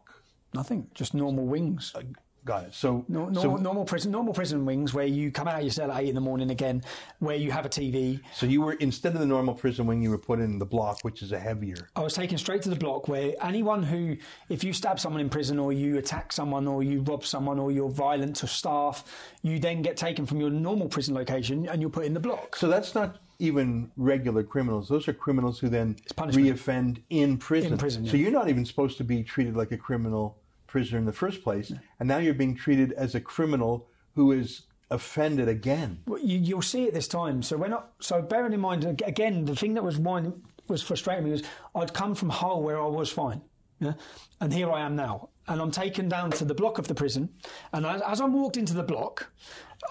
Nothing, 0.53 0.87
just 0.93 1.13
normal 1.13 1.45
wings. 1.45 1.91
Uh, 1.95 2.03
Got 2.45 2.65
it. 2.65 2.73
So, 2.73 3.05
No, 3.07 3.31
so, 3.33 3.55
normal, 3.55 3.85
prison, 3.85 4.11
normal 4.11 4.33
prison 4.33 4.65
wings 4.65 4.93
where 4.93 5.05
you 5.05 5.31
come 5.31 5.47
out 5.47 5.55
of 5.55 5.61
your 5.63 5.71
cell 5.71 5.91
at 5.91 6.01
eight 6.01 6.09
in 6.09 6.15
the 6.15 6.21
morning 6.21 6.51
again, 6.51 6.83
where 7.19 7.37
you 7.37 7.51
have 7.51 7.65
a 7.65 7.69
TV. 7.69 8.19
so 8.33 8.45
you 8.45 8.61
were 8.61 8.73
instead 8.73 9.13
of 9.13 9.19
the 9.19 9.25
normal 9.25 9.53
prison 9.53 9.85
wing, 9.85 10.01
you 10.01 10.09
were 10.09 10.17
put 10.17 10.39
in 10.39 10.59
the 10.59 10.65
block, 10.65 10.99
which 11.03 11.21
is 11.21 11.31
a 11.31 11.39
heavier. 11.39 11.89
I 11.95 12.01
was 12.01 12.13
taken 12.13 12.37
straight 12.37 12.61
to 12.63 12.69
the 12.69 12.75
block 12.75 13.07
where 13.07 13.33
anyone 13.41 13.81
who, 13.83 14.17
if 14.49 14.63
you 14.63 14.73
stab 14.73 14.99
someone 14.99 15.21
in 15.21 15.29
prison 15.29 15.57
or 15.57 15.71
you 15.71 15.97
attack 15.97 16.33
someone 16.33 16.67
or 16.67 16.83
you 16.83 17.01
rob 17.01 17.25
someone 17.25 17.59
or 17.59 17.71
you're 17.71 17.89
violent 17.89 18.35
to 18.37 18.47
staff, 18.47 19.05
you 19.41 19.59
then 19.59 19.81
get 19.81 19.95
taken 19.95 20.25
from 20.25 20.39
your 20.39 20.49
normal 20.49 20.89
prison 20.89 21.15
location 21.15 21.67
and 21.69 21.81
you're 21.81 21.89
put 21.89 22.05
in 22.05 22.13
the 22.13 22.19
block. 22.19 22.55
So 22.57 22.67
that's 22.67 22.93
not 22.93 23.19
even 23.39 23.91
regular 23.97 24.43
criminals. 24.43 24.87
Those 24.87 25.07
are 25.07 25.13
criminals 25.13 25.59
who 25.59 25.69
then 25.69 25.95
reoffend 26.15 27.01
in 27.09 27.37
prison. 27.37 27.73
In 27.73 27.77
prison, 27.77 28.07
So 28.07 28.17
you're 28.17 28.31
not 28.31 28.49
even 28.49 28.65
supposed 28.65 28.97
to 28.97 29.03
be 29.03 29.23
treated 29.23 29.55
like 29.55 29.71
a 29.71 29.77
criminal 29.77 30.37
prisoner 30.73 30.97
in 30.97 31.05
the 31.05 31.13
first 31.13 31.43
place, 31.43 31.71
and 31.99 32.09
now 32.09 32.17
you're 32.17 32.33
being 32.33 32.55
treated 32.55 32.93
as 32.93 33.13
a 33.13 33.21
criminal 33.21 33.87
who 34.15 34.31
is 34.31 34.63
offended 34.89 35.47
again. 35.47 35.99
Well, 36.07 36.19
you, 36.19 36.39
you'll 36.39 36.63
see 36.63 36.85
it 36.85 36.95
this 36.95 37.07
time. 37.07 37.43
So 37.43 37.57
when 37.57 37.75
I, 37.75 37.81
so 37.99 38.23
bearing 38.23 38.53
in 38.53 38.59
mind 38.59 38.83
again, 39.05 39.45
the 39.45 39.55
thing 39.55 39.75
that 39.75 39.83
was 39.83 39.99
mine 39.99 40.33
was 40.67 40.81
frustrating 40.81 41.25
me 41.25 41.29
was 41.29 41.43
I'd 41.75 41.93
come 41.93 42.15
from 42.15 42.29
Hull 42.29 42.63
where 42.63 42.81
I 42.81 42.87
was 42.87 43.11
fine, 43.11 43.41
yeah, 43.79 43.93
and 44.41 44.51
here 44.51 44.71
I 44.71 44.81
am 44.81 44.95
now, 44.95 45.29
and 45.47 45.61
I'm 45.61 45.69
taken 45.69 46.09
down 46.09 46.31
to 46.31 46.43
the 46.43 46.55
block 46.55 46.79
of 46.79 46.87
the 46.87 46.95
prison, 46.95 47.29
and 47.71 47.85
as, 47.85 48.01
as 48.01 48.19
I 48.19 48.25
walked 48.25 48.57
into 48.57 48.73
the 48.73 48.81
block, 48.81 49.31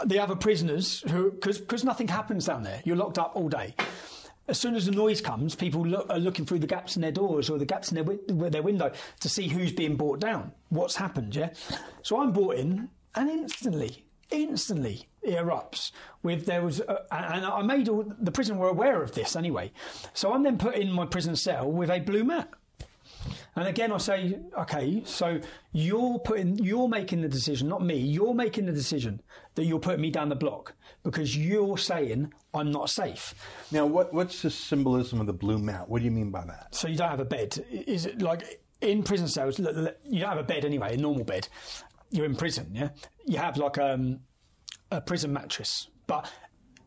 the 0.05 0.19
other 0.19 0.35
prisoners 0.35 1.05
who 1.11 1.31
because 1.31 1.85
nothing 1.85 2.09
happens 2.09 2.47
down 2.47 2.65
there, 2.65 2.83
you're 2.85 2.97
locked 2.97 3.19
up 3.19 3.37
all 3.37 3.49
day. 3.49 3.77
As 4.49 4.59
soon 4.59 4.75
as 4.75 4.87
the 4.87 4.93
noise 4.93 5.21
comes, 5.21 5.55
people 5.55 5.87
look, 5.87 6.07
are 6.11 6.19
looking 6.19 6.45
through 6.45 6.59
the 6.59 6.67
gaps 6.67 6.97
in 6.97 7.03
their 7.03 7.13
doors 7.13 7.49
or 7.49 7.59
the 7.59 7.65
gaps 7.65 7.93
in 7.93 8.05
their, 8.05 8.51
their 8.51 8.63
window 8.63 8.93
to 9.21 9.29
see 9.29 9.49
who's 9.49 9.73
being 9.73 9.97
brought 9.97 10.19
down, 10.19 10.53
what's 10.69 10.97
happened. 10.97 11.35
Yeah, 11.35 11.51
so 12.03 12.21
I'm 12.21 12.33
brought 12.33 12.57
in, 12.57 12.89
and 13.15 13.31
instantly, 13.31 14.05
instantly 14.31 15.09
it 15.23 15.37
erupts 15.37 15.93
with 16.23 16.47
there 16.47 16.63
was 16.63 16.81
a, 16.81 17.05
and 17.13 17.47
I 17.47 17.63
made 17.63 17.89
all 17.89 18.05
the 18.21 18.33
prison 18.33 18.59
were 18.59 18.69
aware 18.69 19.03
of 19.03 19.13
this 19.13 19.37
anyway. 19.37 19.71
So 20.13 20.33
I'm 20.33 20.43
then 20.43 20.59
put 20.59 20.75
in 20.75 20.91
my 20.91 21.07
prison 21.07 21.37
cell 21.37 21.71
with 21.71 21.91
a 21.91 22.01
blue 22.01 22.25
mat. 22.25 22.51
And 23.55 23.69
again, 23.69 23.93
I 23.93 23.99
say, 23.99 24.39
okay, 24.59 25.03
so 25.05 25.39
you're 25.73 26.19
putting, 26.19 26.59
you're 26.59 26.89
making 26.89 27.21
the 27.21 27.29
decision, 27.29 27.69
not 27.69 27.83
me. 27.83 27.97
You're 27.97 28.35
making 28.35 28.67
the 28.67 28.73
decision 28.73 29.21
that 29.55 29.65
you're 29.65 29.79
putting 29.79 30.01
me 30.01 30.11
down 30.11 30.29
the 30.29 30.37
block 30.37 30.75
because 31.03 31.37
you're 31.37 31.79
saying 31.79 32.33
I'm 32.55 32.71
not 32.71 32.91
safe. 32.91 33.35
Now, 33.71 33.87
what, 33.87 34.13
what's 34.13 34.43
the 34.43 34.51
symbolism 34.51 35.21
of 35.21 35.27
the 35.27 35.33
blue 35.33 35.59
mat? 35.59 35.89
What 35.89 36.01
do 36.01 36.05
you 36.05 36.11
mean 36.11 36.31
by 36.31 36.45
that? 36.45 36.75
So 36.75 36.89
you 36.89 36.97
don't 36.97 37.11
have 37.11 37.21
a 37.21 37.25
bed. 37.25 37.65
Is 37.71 38.07
it 38.07 38.23
like 38.23 38.61
in 38.81 39.03
prison 39.03 39.29
cells? 39.29 39.59
You 39.59 39.65
don't 39.65 40.29
have 40.29 40.39
a 40.39 40.43
bed 40.43 40.65
anyway, 40.65 40.95
a 40.95 40.97
normal 40.97 41.25
bed. 41.25 41.49
You're 42.11 42.27
in 42.27 42.37
prison, 42.37 42.71
yeah. 42.73 42.91
You 43.27 43.39
have 43.39 43.57
like 43.57 43.79
um, 43.79 44.21
a 44.91 45.01
prison 45.01 45.33
mattress, 45.33 45.89
but 46.07 46.31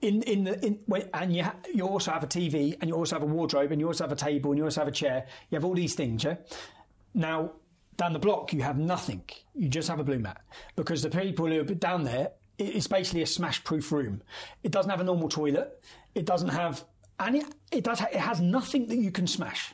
in 0.01 0.21
in 0.23 0.43
the 0.43 0.65
in 0.65 0.79
and 1.13 1.35
you 1.35 1.43
ha- 1.43 1.55
you 1.73 1.83
also 1.87 2.11
have 2.11 2.23
a 2.23 2.27
TV 2.27 2.75
and 2.79 2.89
you 2.89 2.95
also 2.95 3.15
have 3.15 3.23
a 3.23 3.25
wardrobe 3.25 3.71
and 3.71 3.81
you 3.81 3.87
also 3.87 4.03
have 4.03 4.11
a 4.11 4.15
table 4.15 4.51
and 4.51 4.59
you 4.59 4.65
also 4.65 4.81
have 4.81 4.87
a 4.87 4.91
chair. 4.91 5.25
You 5.49 5.55
have 5.55 5.65
all 5.65 5.73
these 5.73 5.95
things, 5.95 6.23
yeah. 6.23 6.35
Now 7.13 7.53
down 7.97 8.13
the 8.13 8.19
block 8.19 8.53
you 8.53 8.61
have 8.61 8.77
nothing. 8.77 9.23
You 9.53 9.69
just 9.69 9.87
have 9.87 9.99
a 9.99 10.03
blue 10.03 10.19
mat 10.19 10.41
because 10.75 11.01
the 11.01 11.09
people 11.09 11.47
who 11.47 11.61
are 11.61 11.63
down 11.63 12.03
there 12.03 12.31
it's 12.57 12.87
basically 12.87 13.21
a 13.21 13.27
smash-proof 13.27 13.91
room. 13.91 14.21
It 14.63 14.71
doesn't 14.71 14.89
have 14.89 15.01
a 15.01 15.03
normal 15.03 15.29
toilet. 15.29 15.83
It 16.13 16.25
doesn't 16.25 16.49
have 16.49 16.83
and 17.19 17.37
it, 17.37 17.45
it 17.71 17.83
does 17.83 17.99
ha- 17.99 18.09
it 18.11 18.19
has 18.19 18.41
nothing 18.41 18.87
that 18.87 18.97
you 18.97 19.11
can 19.11 19.27
smash. 19.27 19.73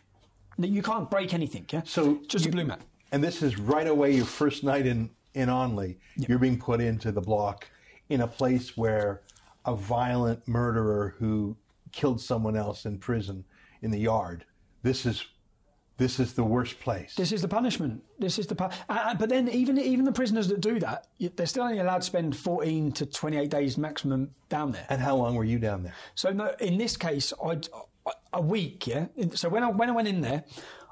That 0.59 0.67
you 0.69 0.83
can't 0.83 1.09
break 1.09 1.33
anything. 1.33 1.65
Yeah. 1.71 1.81
So 1.85 2.19
just 2.27 2.45
you- 2.45 2.49
a 2.49 2.51
blue 2.51 2.65
mat. 2.65 2.81
And 3.11 3.23
this 3.23 3.41
is 3.41 3.59
right 3.59 3.87
away 3.87 4.11
your 4.15 4.25
first 4.25 4.63
night 4.63 4.85
in, 4.85 5.09
in 5.33 5.49
Onley. 5.49 5.97
You're 6.15 6.39
being 6.39 6.57
put 6.59 6.79
into 6.79 7.11
the 7.11 7.19
block 7.21 7.67
in 8.09 8.21
a 8.21 8.27
place 8.27 8.77
where 8.77 9.21
a 9.65 9.75
violent 9.75 10.47
murderer 10.47 11.15
who 11.17 11.57
killed 11.91 12.21
someone 12.21 12.55
else 12.55 12.85
in 12.85 12.97
prison 12.99 13.43
in 13.81 13.91
the 13.91 13.99
yard. 13.99 14.45
This 14.81 15.05
is 15.05 15.25
this 16.01 16.19
is 16.19 16.33
the 16.33 16.43
worst 16.43 16.79
place. 16.79 17.13
This 17.15 17.31
is 17.31 17.41
the 17.43 17.47
punishment. 17.47 18.03
This 18.17 18.39
is 18.39 18.47
the 18.47 18.55
pu- 18.55 18.69
uh, 18.89 19.13
but 19.15 19.29
then 19.29 19.47
even 19.49 19.77
even 19.77 20.03
the 20.03 20.11
prisoners 20.11 20.47
that 20.47 20.59
do 20.59 20.79
that, 20.79 21.07
they're 21.35 21.45
still 21.45 21.63
only 21.63 21.77
allowed 21.77 22.01
to 22.01 22.07
spend 22.07 22.35
14 22.35 22.91
to 22.93 23.05
28 23.05 23.49
days 23.49 23.77
maximum 23.77 24.31
down 24.49 24.71
there. 24.71 24.85
and 24.89 24.99
how 24.99 25.15
long 25.15 25.35
were 25.35 25.43
you 25.43 25.59
down 25.59 25.83
there? 25.83 25.93
So 26.15 26.31
no, 26.31 26.55
in 26.59 26.77
this 26.77 26.97
case, 26.97 27.31
I 27.45 27.59
a 28.33 28.41
week, 28.41 28.87
yeah. 28.87 29.05
So 29.35 29.47
when 29.47 29.63
I 29.63 29.69
when 29.69 29.89
I 29.89 29.93
went 29.93 30.07
in 30.07 30.21
there, 30.21 30.43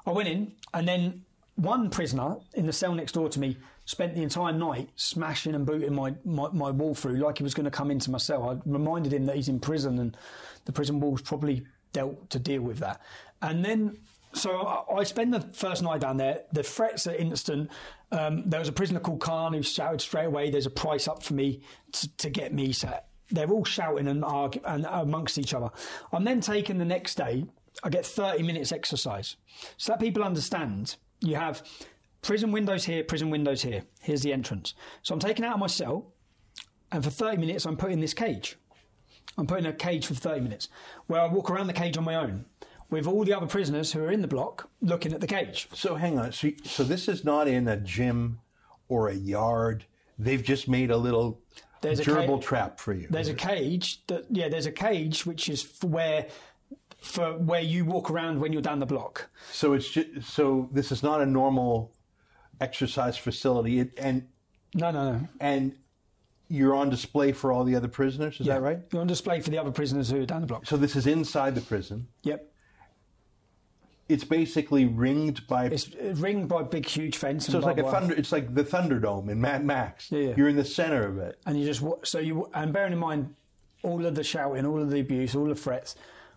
I 0.06 0.12
went 0.12 0.28
in, 0.28 0.52
and 0.72 0.86
then 0.86 1.24
one 1.56 1.90
prisoner 1.90 2.36
in 2.54 2.66
the 2.66 2.72
cell 2.72 2.94
next 2.94 3.12
door 3.12 3.28
to 3.28 3.40
me 3.40 3.56
spent 3.84 4.14
the 4.14 4.22
entire 4.22 4.52
night 4.52 4.88
smashing 4.94 5.54
and 5.56 5.66
booting 5.66 5.92
my, 5.92 6.14
my, 6.24 6.48
my 6.52 6.70
wall 6.70 6.94
through 6.94 7.16
like 7.16 7.38
he 7.38 7.42
was 7.42 7.54
going 7.54 7.64
to 7.64 7.70
come 7.72 7.90
into 7.90 8.08
my 8.10 8.18
cell. 8.18 8.48
I 8.48 8.56
reminded 8.64 9.12
him 9.12 9.26
that 9.26 9.34
he's 9.34 9.48
in 9.48 9.58
prison 9.58 9.98
and 9.98 10.16
the 10.64 10.72
prison 10.72 11.00
wall's 11.00 11.20
probably 11.20 11.66
dealt 11.92 12.30
to 12.30 12.38
deal 12.38 12.62
with 12.62 12.78
that. 12.78 13.00
And 13.42 13.64
then, 13.64 13.98
so 14.32 14.60
I, 14.60 14.98
I 14.98 15.04
spend 15.04 15.34
the 15.34 15.40
first 15.40 15.82
night 15.82 16.00
down 16.00 16.16
there. 16.16 16.42
The 16.52 16.62
threats 16.62 17.06
are 17.06 17.14
instant. 17.14 17.70
Um, 18.12 18.44
there 18.46 18.60
was 18.60 18.68
a 18.68 18.72
prisoner 18.72 19.00
called 19.00 19.20
Khan 19.20 19.52
who 19.52 19.62
shouted 19.62 20.00
straight 20.00 20.26
away, 20.26 20.50
"There's 20.50 20.66
a 20.66 20.70
price 20.70 21.08
up 21.08 21.22
for 21.22 21.34
me 21.34 21.60
to, 21.92 22.16
to 22.18 22.30
get 22.30 22.52
me." 22.52 22.72
So 22.72 22.92
they're 23.30 23.50
all 23.50 23.64
shouting 23.64 24.08
and 24.08 24.24
arguing 24.24 24.66
and 24.66 24.86
amongst 24.86 25.38
each 25.38 25.54
other. 25.54 25.70
I'm 26.12 26.24
then 26.24 26.40
taken 26.40 26.78
the 26.78 26.84
next 26.84 27.16
day. 27.16 27.46
I 27.82 27.88
get 27.88 28.04
30 28.04 28.42
minutes 28.42 28.72
exercise. 28.72 29.36
So 29.76 29.92
that 29.92 30.00
people 30.00 30.24
understand, 30.24 30.96
you 31.20 31.36
have 31.36 31.62
prison 32.20 32.52
windows 32.52 32.84
here, 32.84 33.04
prison 33.04 33.30
windows 33.30 33.62
here. 33.62 33.84
Here's 34.00 34.22
the 34.22 34.32
entrance. 34.32 34.74
So 35.02 35.14
I'm 35.14 35.20
taken 35.20 35.44
out 35.44 35.54
of 35.54 35.60
my 35.60 35.68
cell, 35.68 36.12
and 36.92 37.02
for 37.02 37.10
30 37.10 37.38
minutes 37.38 37.66
I'm 37.66 37.76
put 37.76 37.92
in 37.92 38.00
this 38.00 38.14
cage. 38.14 38.56
I'm 39.38 39.46
put 39.46 39.60
in 39.60 39.66
a 39.66 39.72
cage 39.72 40.06
for 40.06 40.14
30 40.14 40.40
minutes 40.40 40.68
where 41.06 41.20
I 41.20 41.26
walk 41.26 41.50
around 41.50 41.68
the 41.68 41.72
cage 41.72 41.96
on 41.96 42.04
my 42.04 42.16
own 42.16 42.44
with 42.90 43.06
all 43.06 43.24
the 43.24 43.32
other 43.32 43.46
prisoners 43.46 43.92
who 43.92 44.02
are 44.02 44.10
in 44.10 44.20
the 44.20 44.28
block 44.28 44.68
looking 44.82 45.12
at 45.12 45.20
the 45.20 45.26
cage. 45.26 45.68
So 45.72 45.94
hang 45.94 46.18
on. 46.18 46.32
So, 46.32 46.50
so 46.64 46.84
this 46.84 47.08
is 47.08 47.24
not 47.24 47.48
in 47.48 47.68
a 47.68 47.76
gym 47.76 48.40
or 48.88 49.08
a 49.08 49.14
yard. 49.14 49.84
They've 50.18 50.42
just 50.42 50.68
made 50.68 50.90
a 50.90 50.96
little 50.96 51.40
There's 51.80 52.00
a 52.00 52.04
ca- 52.04 52.38
trap 52.38 52.78
for 52.78 52.92
you. 52.92 53.06
There's 53.08 53.28
a 53.28 53.34
cage 53.34 54.04
that 54.08 54.26
yeah, 54.30 54.48
there's 54.48 54.66
a 54.66 54.72
cage 54.72 55.24
which 55.24 55.48
is 55.48 55.62
for 55.62 55.86
where 55.86 56.26
for 57.00 57.38
where 57.38 57.62
you 57.62 57.84
walk 57.86 58.10
around 58.10 58.38
when 58.40 58.52
you're 58.52 58.60
down 58.60 58.78
the 58.78 58.86
block. 58.86 59.30
So 59.52 59.72
it's 59.72 59.88
just, 59.88 60.30
so 60.30 60.68
this 60.70 60.92
is 60.92 61.02
not 61.02 61.22
a 61.22 61.26
normal 61.26 61.94
exercise 62.60 63.16
facility, 63.16 63.80
it, 63.80 63.92
and 63.96 64.28
No, 64.74 64.90
no, 64.90 65.12
no. 65.12 65.28
and 65.40 65.74
you're 66.48 66.74
on 66.74 66.90
display 66.90 67.32
for 67.32 67.52
all 67.52 67.64
the 67.64 67.74
other 67.74 67.88
prisoners. 67.88 68.38
Is 68.40 68.46
that 68.48 68.60
right? 68.60 68.80
You're 68.92 69.00
on 69.00 69.06
display 69.06 69.40
for 69.40 69.48
the 69.48 69.56
other 69.56 69.70
prisoners 69.70 70.10
who 70.10 70.20
are 70.20 70.26
down 70.26 70.42
the 70.42 70.46
block. 70.46 70.66
So 70.66 70.76
this 70.76 70.94
is 70.96 71.06
inside 71.06 71.54
the 71.54 71.60
prison. 71.62 72.06
Yep. 72.24 72.49
It's 74.10 74.24
basically 74.24 74.86
ringed 74.86 75.46
by. 75.46 75.66
It's 75.66 75.88
uh, 75.94 76.14
ringed 76.16 76.48
by 76.48 76.62
big, 76.64 76.86
huge 76.86 77.16
fence. 77.16 77.46
so 77.46 77.58
it's 77.58 77.66
like 77.66 77.78
a 77.78 77.90
thunder. 77.90 78.14
It's 78.14 78.32
like 78.32 78.54
the 78.54 78.64
Thunderdome 78.64 79.28
in 79.30 79.40
Mad 79.40 79.64
Max. 79.64 80.10
yeah. 80.10 80.34
You're 80.36 80.48
in 80.48 80.56
the 80.56 80.64
center 80.64 81.06
of 81.06 81.18
it. 81.18 81.38
and 81.46 81.58
you 81.58 81.66
just 81.66 81.82
so 82.02 82.18
you 82.18 82.48
and 82.54 82.72
bearing 82.72 82.92
in 82.92 82.98
mind 82.98 83.34
all 83.82 84.04
of 84.04 84.14
the 84.14 84.24
shouting, 84.24 84.66
all 84.66 84.82
of 84.82 84.90
the 84.90 85.00
abuse, 85.00 85.34
all 85.34 85.46
the 85.46 85.54
threats, 85.54 85.94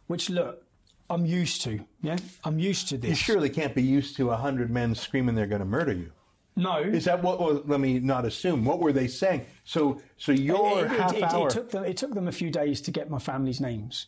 which 0.07 0.29
look, 0.29 0.63
I'm 1.09 1.25
used 1.25 1.61
to. 1.63 1.85
Yeah, 2.01 2.17
I'm 2.43 2.59
used 2.59 2.89
to 2.89 2.97
this. 2.97 3.09
You 3.09 3.15
surely 3.15 3.49
can't 3.49 3.75
be 3.75 3.83
used 3.83 4.15
to 4.17 4.29
a 4.29 4.37
hundred 4.37 4.69
men 4.69 4.95
screaming 4.95 5.35
they're 5.35 5.47
going 5.47 5.59
to 5.59 5.65
murder 5.65 5.93
you. 5.93 6.11
No. 6.55 6.77
Is 6.77 7.05
that 7.05 7.23
what? 7.23 7.39
Well, 7.39 7.63
let 7.65 7.79
me 7.79 7.99
not 7.99 8.25
assume. 8.25 8.63
What 8.63 8.79
were 8.79 8.93
they 8.93 9.07
saying? 9.07 9.45
So, 9.63 10.01
so 10.17 10.31
your 10.31 10.85
it, 10.85 10.91
half 10.91 11.13
it, 11.13 11.17
it, 11.17 11.23
hour. 11.23 11.47
it 11.47 11.51
took 11.51 11.71
them. 11.71 11.83
It 11.83 11.97
took 11.97 12.13
them 12.13 12.27
a 12.27 12.31
few 12.31 12.51
days 12.51 12.79
to 12.81 12.91
get 12.91 13.09
my 13.09 13.19
family's 13.19 13.59
names. 13.59 14.07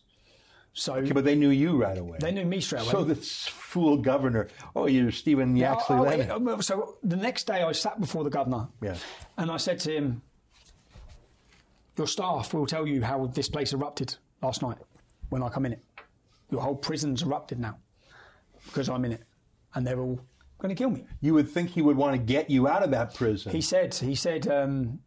So 0.78 0.96
Okay, 0.96 1.14
but 1.14 1.24
they 1.24 1.36
knew 1.36 1.50
you 1.52 1.78
right 1.82 1.98
away. 1.98 2.18
they 2.20 2.32
knew 2.34 2.44
me 2.46 2.60
straight 2.60 2.82
away. 2.82 2.92
So 2.92 3.04
this 3.06 3.48
fool 3.48 3.96
governor. 3.98 4.50
Oh, 4.76 4.88
you're 4.88 5.10
Stephen 5.10 5.56
Yaxley 5.56 5.96
Oh, 5.96 6.00
oh, 6.00 6.04
Lennon. 6.04 6.44
wait, 6.46 6.64
so 6.64 6.98
the 7.02 7.16
next 7.16 7.48
day 7.48 7.64
I 7.64 7.72
sat 7.72 8.00
before 8.00 8.26
the 8.26 8.30
governor. 8.30 8.68
Yeah. 8.82 8.96
And 9.38 9.50
I 9.50 9.56
said 9.58 9.80
to 9.80 9.96
him, 9.96 10.22
Your 11.98 12.08
staff 12.08 12.54
will 12.54 12.66
tell 12.68 12.86
you 12.86 13.02
how 13.04 13.26
this 13.28 13.48
place 13.48 13.72
erupted 13.72 14.16
last 14.42 14.62
night 14.62 14.78
when 15.30 15.42
I 15.42 15.48
come 15.50 15.66
in 15.66 15.72
it. 15.74 15.84
Your 16.52 16.62
whole 16.62 16.76
prison's 16.76 17.24
erupted 17.24 17.58
now 17.60 17.78
because 18.66 18.90
I'm 18.90 19.06
in 19.06 19.14
it. 19.14 19.24
And 19.76 19.88
they're 19.88 20.00
all 20.00 20.20
going 20.60 20.76
to 20.76 20.76
kill 20.76 20.90
me. 20.90 21.06
You 21.22 21.34
would 21.36 21.50
think 21.50 21.70
he 21.70 21.82
would 21.82 21.96
want 21.96 22.14
to 22.14 22.18
get 22.20 22.50
you 22.50 22.68
out 22.68 22.84
of 22.84 22.92
that 22.92 23.14
prison. 23.14 23.52
He 23.54 23.62
said, 23.62 23.94
he 23.94 24.14
said, 24.16 24.48
um, 24.50 25.00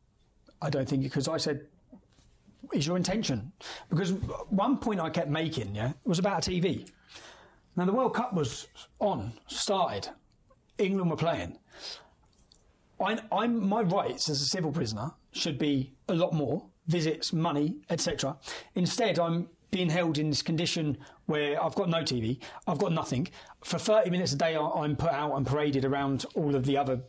I 0.63 0.71
don't 0.71 0.89
think, 0.89 1.03
because 1.03 1.29
I 1.29 1.37
said, 1.37 1.67
is 2.73 2.87
your 2.87 2.97
intention? 2.97 3.53
Because 3.89 4.13
one 4.51 4.79
point 4.79 5.01
I 5.01 5.11
kept 5.11 5.29
making, 5.29 5.75
yeah, 5.75 5.93
was 6.05 6.19
about 6.19 6.43
TV. 6.43 6.89
Now 7.77 7.85
the 7.85 7.93
World 7.93 8.15
Cup 8.15 8.33
was 8.33 8.67
on, 8.99 9.33
started, 9.47 10.09
England 10.79 11.11
were 11.11 11.17
playing. 11.17 11.59
I, 13.01 13.19
I'm 13.31 13.69
my 13.69 13.83
rights 13.83 14.29
as 14.29 14.41
a 14.41 14.47
civil 14.47 14.73
prisoner 14.73 15.13
should 15.33 15.59
be 15.59 15.93
a 16.09 16.15
lot 16.15 16.33
more 16.33 16.65
visits, 16.89 17.33
money, 17.33 17.77
etc. 17.91 18.37
Instead, 18.75 19.19
I'm 19.19 19.49
being 19.71 19.91
held 19.91 20.19
in 20.19 20.31
this 20.31 20.43
condition 20.43 20.99
where 21.27 21.63
I've 21.63 21.75
got 21.75 21.89
no 21.89 21.99
TV, 21.99 22.39
I've 22.67 22.79
got 22.79 22.93
nothing. 22.93 23.29
For 23.63 23.79
30 23.79 24.11
minutes 24.11 24.33
a 24.33 24.37
day, 24.37 24.57
I'm 24.57 24.97
put 24.97 25.11
out 25.11 25.37
and 25.37 25.47
paraded 25.47 25.85
around 25.85 26.25
all 26.35 26.55
of 26.55 26.65
the 26.65 26.77
other 26.77 27.01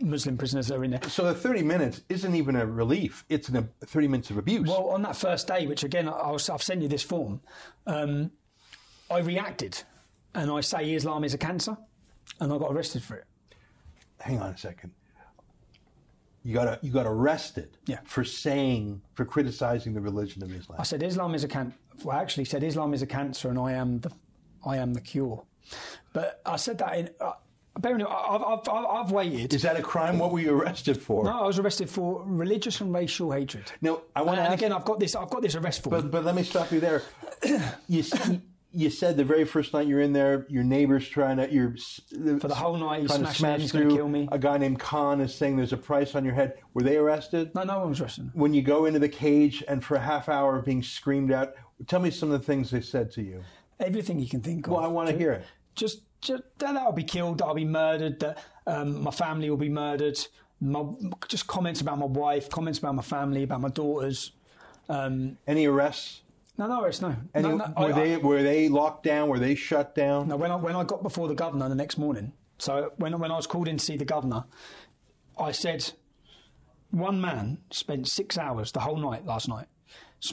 Muslim 0.00 0.36
prisoners 0.36 0.68
that 0.68 0.76
are 0.76 0.84
in 0.84 0.90
there. 0.90 1.02
so 1.08 1.24
the 1.24 1.34
30 1.34 1.62
minutes 1.62 2.02
isn't 2.08 2.34
even 2.34 2.56
a 2.56 2.66
relief. 2.66 3.24
It's 3.28 3.48
an, 3.48 3.56
a 3.82 3.86
30 3.86 4.08
minutes 4.08 4.30
of 4.30 4.38
abuse. 4.38 4.68
Well, 4.68 4.88
on 4.90 5.02
that 5.02 5.16
first 5.16 5.46
day, 5.46 5.66
which 5.66 5.84
again, 5.84 6.08
I 6.08 6.30
was, 6.30 6.48
I've 6.50 6.62
sent 6.62 6.82
you 6.82 6.88
this 6.88 7.02
form, 7.02 7.40
um, 7.86 8.30
I 9.10 9.18
reacted 9.18 9.82
and 10.34 10.50
I 10.50 10.60
say 10.60 10.92
Islam 10.94 11.24
is 11.24 11.34
a 11.34 11.38
cancer 11.38 11.76
and 12.40 12.52
I 12.52 12.58
got 12.58 12.72
arrested 12.72 13.02
for 13.02 13.16
it. 13.16 13.24
Hang 14.20 14.40
on 14.40 14.50
a 14.50 14.58
second. 14.58 14.92
You 16.42 16.52
got 16.54 16.84
you 16.84 16.90
got 16.92 17.06
arrested 17.06 17.78
Yeah. 17.86 18.00
for 18.04 18.22
saying 18.22 19.00
for 19.14 19.24
criticizing 19.24 19.94
the 19.94 20.00
religion 20.00 20.42
of 20.42 20.52
Islam. 20.54 20.78
I 20.78 20.82
said 20.82 21.02
Islam 21.02 21.34
is 21.34 21.42
a 21.44 21.48
can. 21.48 21.72
Well, 22.02 22.16
I 22.16 22.20
actually 22.20 22.44
said 22.44 22.62
Islam 22.62 22.92
is 22.92 23.00
a 23.00 23.06
cancer, 23.06 23.48
and 23.48 23.58
I 23.58 23.72
am 23.72 24.00
the, 24.00 24.10
I 24.66 24.76
am 24.76 24.92
the 24.92 25.00
cure. 25.00 25.42
But 26.12 26.42
I 26.44 26.56
said 26.56 26.76
that 26.78 26.98
in. 26.98 27.10
Uh, 27.18 27.32
bearing 27.80 28.00
in- 28.00 28.06
I've, 28.06 28.42
I've, 28.42 28.68
I've, 28.68 29.10
waited. 29.10 29.52
Is 29.54 29.62
that 29.62 29.78
a 29.78 29.82
crime? 29.82 30.18
What 30.18 30.32
were 30.32 30.40
you 30.40 30.52
arrested 30.54 31.00
for? 31.00 31.24
no, 31.24 31.42
I 31.42 31.46
was 31.46 31.58
arrested 31.58 31.90
for 31.90 32.22
religious 32.24 32.80
and 32.80 32.92
racial 32.94 33.32
hatred. 33.32 33.70
Now, 33.80 34.02
I 34.14 34.22
want 34.22 34.38
to 34.38 34.44
and 34.44 34.54
again, 34.54 34.72
I've 34.72 34.84
got 34.84 35.00
this. 35.00 35.14
I've 35.14 35.30
got 35.30 35.42
this 35.42 35.54
arrest 35.54 35.82
form. 35.82 35.90
but 36.02 36.10
but 36.10 36.24
let 36.24 36.34
me 36.34 36.42
stop 36.42 36.70
you 36.72 36.80
there. 36.80 37.02
You 37.88 38.02
you 38.76 38.90
said 38.90 39.16
the 39.16 39.24
very 39.24 39.44
first 39.44 39.72
night 39.72 39.86
you're 39.86 40.00
in 40.00 40.12
there, 40.12 40.46
your 40.48 40.64
neighbor's 40.64 41.08
trying 41.08 41.36
to 41.36 41.52
you're 41.52 41.76
For 42.40 42.48
the 42.48 42.54
whole 42.54 42.76
night, 42.76 43.02
he's 43.02 43.10
trying 43.10 43.20
to 43.20 43.26
smashing 43.26 43.36
smash 43.38 43.60
he's 43.60 43.70
through. 43.70 43.94
kill 43.94 44.08
me. 44.08 44.28
A 44.32 44.38
guy 44.38 44.58
named 44.58 44.80
Khan 44.80 45.20
is 45.20 45.32
saying 45.34 45.56
there's 45.56 45.72
a 45.72 45.76
price 45.76 46.14
on 46.16 46.24
your 46.24 46.34
head. 46.34 46.54
Were 46.74 46.82
they 46.82 46.96
arrested? 46.96 47.54
no, 47.54 47.62
no 47.62 47.78
one 47.78 47.90
was 47.90 48.00
arrested. 48.00 48.30
When 48.34 48.52
you 48.52 48.62
go 48.62 48.86
into 48.86 48.98
the 48.98 49.08
cage 49.08 49.62
and 49.68 49.84
for 49.84 49.94
a 49.94 50.00
half 50.00 50.28
hour 50.28 50.60
being 50.60 50.82
screamed 50.82 51.30
at, 51.30 51.54
tell 51.86 52.00
me 52.00 52.10
some 52.10 52.32
of 52.32 52.40
the 52.40 52.44
things 52.44 52.70
they 52.72 52.80
said 52.80 53.12
to 53.12 53.22
you. 53.22 53.44
Everything 53.78 54.18
you 54.18 54.28
can 54.28 54.40
think 54.40 54.66
of. 54.66 54.72
Well, 54.72 54.84
I 54.84 54.88
want 54.88 55.08
to 55.08 55.16
hear 55.16 55.32
it. 55.32 55.44
just, 55.76 56.00
just 56.24 56.42
that 56.58 56.76
I'll 56.76 56.92
be 56.92 57.04
killed, 57.04 57.38
that 57.38 57.44
I'll 57.46 57.54
be 57.54 57.64
murdered, 57.64 58.18
that 58.20 58.38
um, 58.66 59.02
my 59.02 59.10
family 59.10 59.48
will 59.50 59.56
be 59.56 59.68
murdered. 59.68 60.18
My, 60.60 60.84
just 61.28 61.46
comments 61.46 61.80
about 61.80 61.98
my 61.98 62.06
wife, 62.06 62.48
comments 62.50 62.78
about 62.78 62.94
my 62.94 63.02
family, 63.02 63.42
about 63.42 63.60
my 63.60 63.68
daughters. 63.68 64.32
Um, 64.88 65.38
Any 65.46 65.66
arrests? 65.66 66.22
no, 66.56 66.66
no, 66.66 66.84
it's 66.84 67.00
no. 67.00 67.14
Any, 67.34 67.48
no, 67.48 67.56
no 67.56 67.72
were 67.76 67.92
I- 67.92 67.92
they 67.92 68.16
were 68.16 68.42
they 68.42 68.68
locked 68.68 69.02
down? 69.04 69.28
Were 69.28 69.38
they 69.38 69.54
shut 69.54 69.94
down? 69.94 70.28
no, 70.28 70.36
when 70.36 70.50
I 70.50 70.56
when 70.56 70.76
I 70.76 70.84
got 70.84 71.02
before 71.02 71.28
the 71.28 71.34
governor 71.34 71.68
the 71.68 71.74
next 71.74 71.98
morning, 71.98 72.32
so 72.58 72.92
when 72.96 73.18
when 73.18 73.30
I 73.30 73.36
was 73.36 73.46
called 73.46 73.68
in 73.68 73.76
to 73.78 73.84
see 73.84 73.96
the 73.96 74.04
governor, 74.04 74.44
I 75.38 75.52
said, 75.52 75.92
one 76.90 77.20
man 77.20 77.58
spent 77.70 78.08
six 78.08 78.38
hours 78.38 78.72
the 78.72 78.80
whole 78.80 78.96
night 78.96 79.26
last 79.26 79.48
night, 79.48 79.66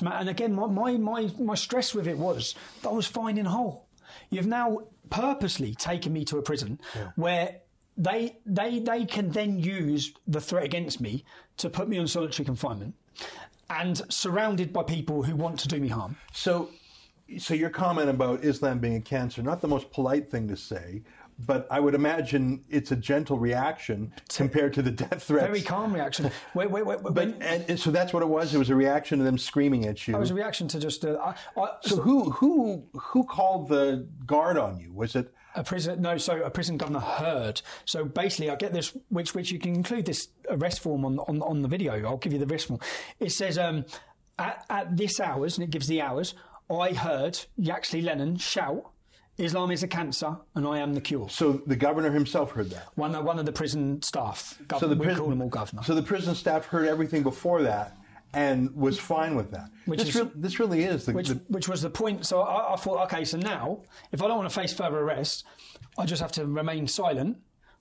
and 0.01 0.29
again 0.29 0.53
my 0.53 0.67
my 0.67 0.97
my, 0.97 1.29
my 1.39 1.55
stress 1.55 1.93
with 1.95 2.07
it 2.07 2.17
was 2.17 2.55
that 2.83 2.89
I 2.89 2.93
was 2.93 3.07
finding 3.07 3.45
a 3.45 3.49
hole. 3.49 3.87
You've 4.31 4.47
now 4.47 4.79
purposely 5.09 5.75
taken 5.75 6.13
me 6.13 6.25
to 6.25 6.37
a 6.37 6.41
prison 6.41 6.79
where 7.15 7.57
they 7.97 8.37
they 8.45 8.79
they 8.79 9.05
can 9.05 9.29
then 9.29 9.59
use 9.59 10.13
the 10.25 10.41
threat 10.41 10.63
against 10.63 11.01
me 11.01 11.23
to 11.57 11.69
put 11.69 11.87
me 11.87 11.99
on 11.99 12.07
solitary 12.07 12.45
confinement, 12.45 12.95
and 13.69 14.01
surrounded 14.09 14.73
by 14.73 14.83
people 14.83 15.21
who 15.23 15.35
want 15.35 15.59
to 15.59 15.67
do 15.67 15.79
me 15.79 15.89
harm. 15.89 16.15
So, 16.33 16.69
so 17.37 17.53
your 17.53 17.69
comment 17.69 18.09
about 18.09 18.43
Islam 18.43 18.79
being 18.79 18.95
a 18.95 19.01
cancer, 19.01 19.43
not 19.43 19.61
the 19.61 19.67
most 19.67 19.91
polite 19.91 20.31
thing 20.31 20.47
to 20.47 20.57
say, 20.57 21.03
but 21.45 21.67
I 21.71 21.79
would 21.79 21.95
imagine 21.95 22.63
it's 22.69 22.91
a 22.91 22.95
gentle 22.95 23.37
reaction 23.37 24.13
compared 24.29 24.73
to 24.73 24.81
the 24.81 24.91
death 24.91 25.23
threats. 25.23 25.47
Very 25.47 25.61
calm 25.61 25.93
reaction. 25.93 26.31
Wait, 26.53 26.69
wait, 26.69 26.85
wait. 26.85 26.99
But 27.01 27.35
and, 27.41 27.65
and 27.69 27.79
so 27.79 27.91
that's 27.91 28.13
what 28.13 28.23
it 28.23 28.29
was. 28.29 28.53
It 28.53 28.57
was 28.57 28.69
a 28.69 28.75
reaction 28.75 29.19
to 29.19 29.25
them 29.25 29.37
screaming 29.37 29.85
at 29.85 30.07
you. 30.07 30.15
It 30.15 30.19
was 30.19 30.31
a 30.31 30.35
reaction 30.35 30.67
to 30.69 30.79
just 30.79 31.05
uh, 31.05 31.33
I, 31.57 31.69
so 31.81 31.97
who 31.97 32.29
who 32.31 32.83
who 32.93 33.23
called 33.23 33.67
the 33.67 34.07
guard 34.25 34.57
on 34.57 34.79
you? 34.79 34.93
Was 34.93 35.15
it? 35.15 35.33
a 35.55 35.63
prison. 35.63 36.01
No, 36.01 36.17
so 36.17 36.41
a 36.43 36.49
prison 36.49 36.77
governor 36.77 36.99
heard. 36.99 37.61
So 37.85 38.05
basically, 38.05 38.49
I 38.49 38.55
get 38.55 38.73
this, 38.73 38.95
which 39.09 39.35
which 39.35 39.51
you 39.51 39.59
can 39.59 39.75
include 39.75 40.05
this 40.05 40.29
arrest 40.49 40.79
form 40.81 41.05
on 41.05 41.19
on, 41.19 41.41
on 41.41 41.61
the 41.61 41.67
video. 41.67 41.93
I'll 42.05 42.17
give 42.17 42.33
you 42.33 42.39
the 42.39 42.51
arrest 42.51 42.67
form. 42.67 42.79
It 43.19 43.31
says 43.31 43.57
um, 43.57 43.85
at 44.39 44.65
at 44.69 44.95
this 44.95 45.19
hours, 45.19 45.57
and 45.57 45.63
it 45.63 45.71
gives 45.71 45.87
the 45.87 46.01
hours. 46.01 46.33
I 46.69 46.93
heard 46.93 47.37
Yaxley 47.57 48.01
Lennon 48.01 48.37
shout, 48.37 48.91
"Islam 49.37 49.71
is 49.71 49.83
a 49.83 49.87
cancer, 49.87 50.37
and 50.55 50.67
I 50.67 50.79
am 50.79 50.93
the 50.93 51.01
cure." 51.01 51.29
So 51.29 51.61
the 51.65 51.75
governor 51.75 52.11
himself 52.11 52.51
heard 52.51 52.69
that. 52.71 52.87
One 52.95 53.13
one 53.25 53.39
of 53.39 53.45
the 53.45 53.51
prison 53.51 54.01
staff. 54.01 54.59
Gov- 54.67 54.79
So 54.79 54.87
the 54.87 54.95
we 54.95 55.05
prison, 55.05 55.21
call 55.21 55.29
them 55.29 55.41
all 55.41 55.49
governor. 55.49 55.83
So 55.83 55.95
the 55.95 56.03
prison 56.03 56.35
staff 56.35 56.65
heard 56.65 56.87
everything 56.87 57.23
before 57.23 57.61
that 57.63 57.97
and 58.33 58.73
was 58.75 58.97
fine 58.99 59.35
with 59.35 59.51
that. 59.51 59.69
Which 59.85 59.99
this, 59.99 60.09
is- 60.09 60.15
real- 60.15 60.31
this 60.35 60.59
really 60.59 60.83
is 60.83 61.05
the, 61.05 61.13
which 61.13 61.29
the 61.29 61.41
which 61.47 61.67
was 61.67 61.81
the 61.81 61.89
point. 61.89 62.25
So 62.25 62.41
I, 62.41 62.73
I 62.73 62.75
thought, 62.77 63.03
okay, 63.05 63.25
so 63.25 63.37
now 63.37 63.81
if 64.11 64.21
I 64.21 64.27
don't 64.27 64.37
want 64.37 64.49
to 64.49 64.55
face 64.59 64.73
further 64.73 64.99
arrest, 64.99 65.43
I 65.97 66.05
just 66.05 66.21
have 66.21 66.31
to 66.33 66.45
remain 66.45 66.87
silent 66.87 67.37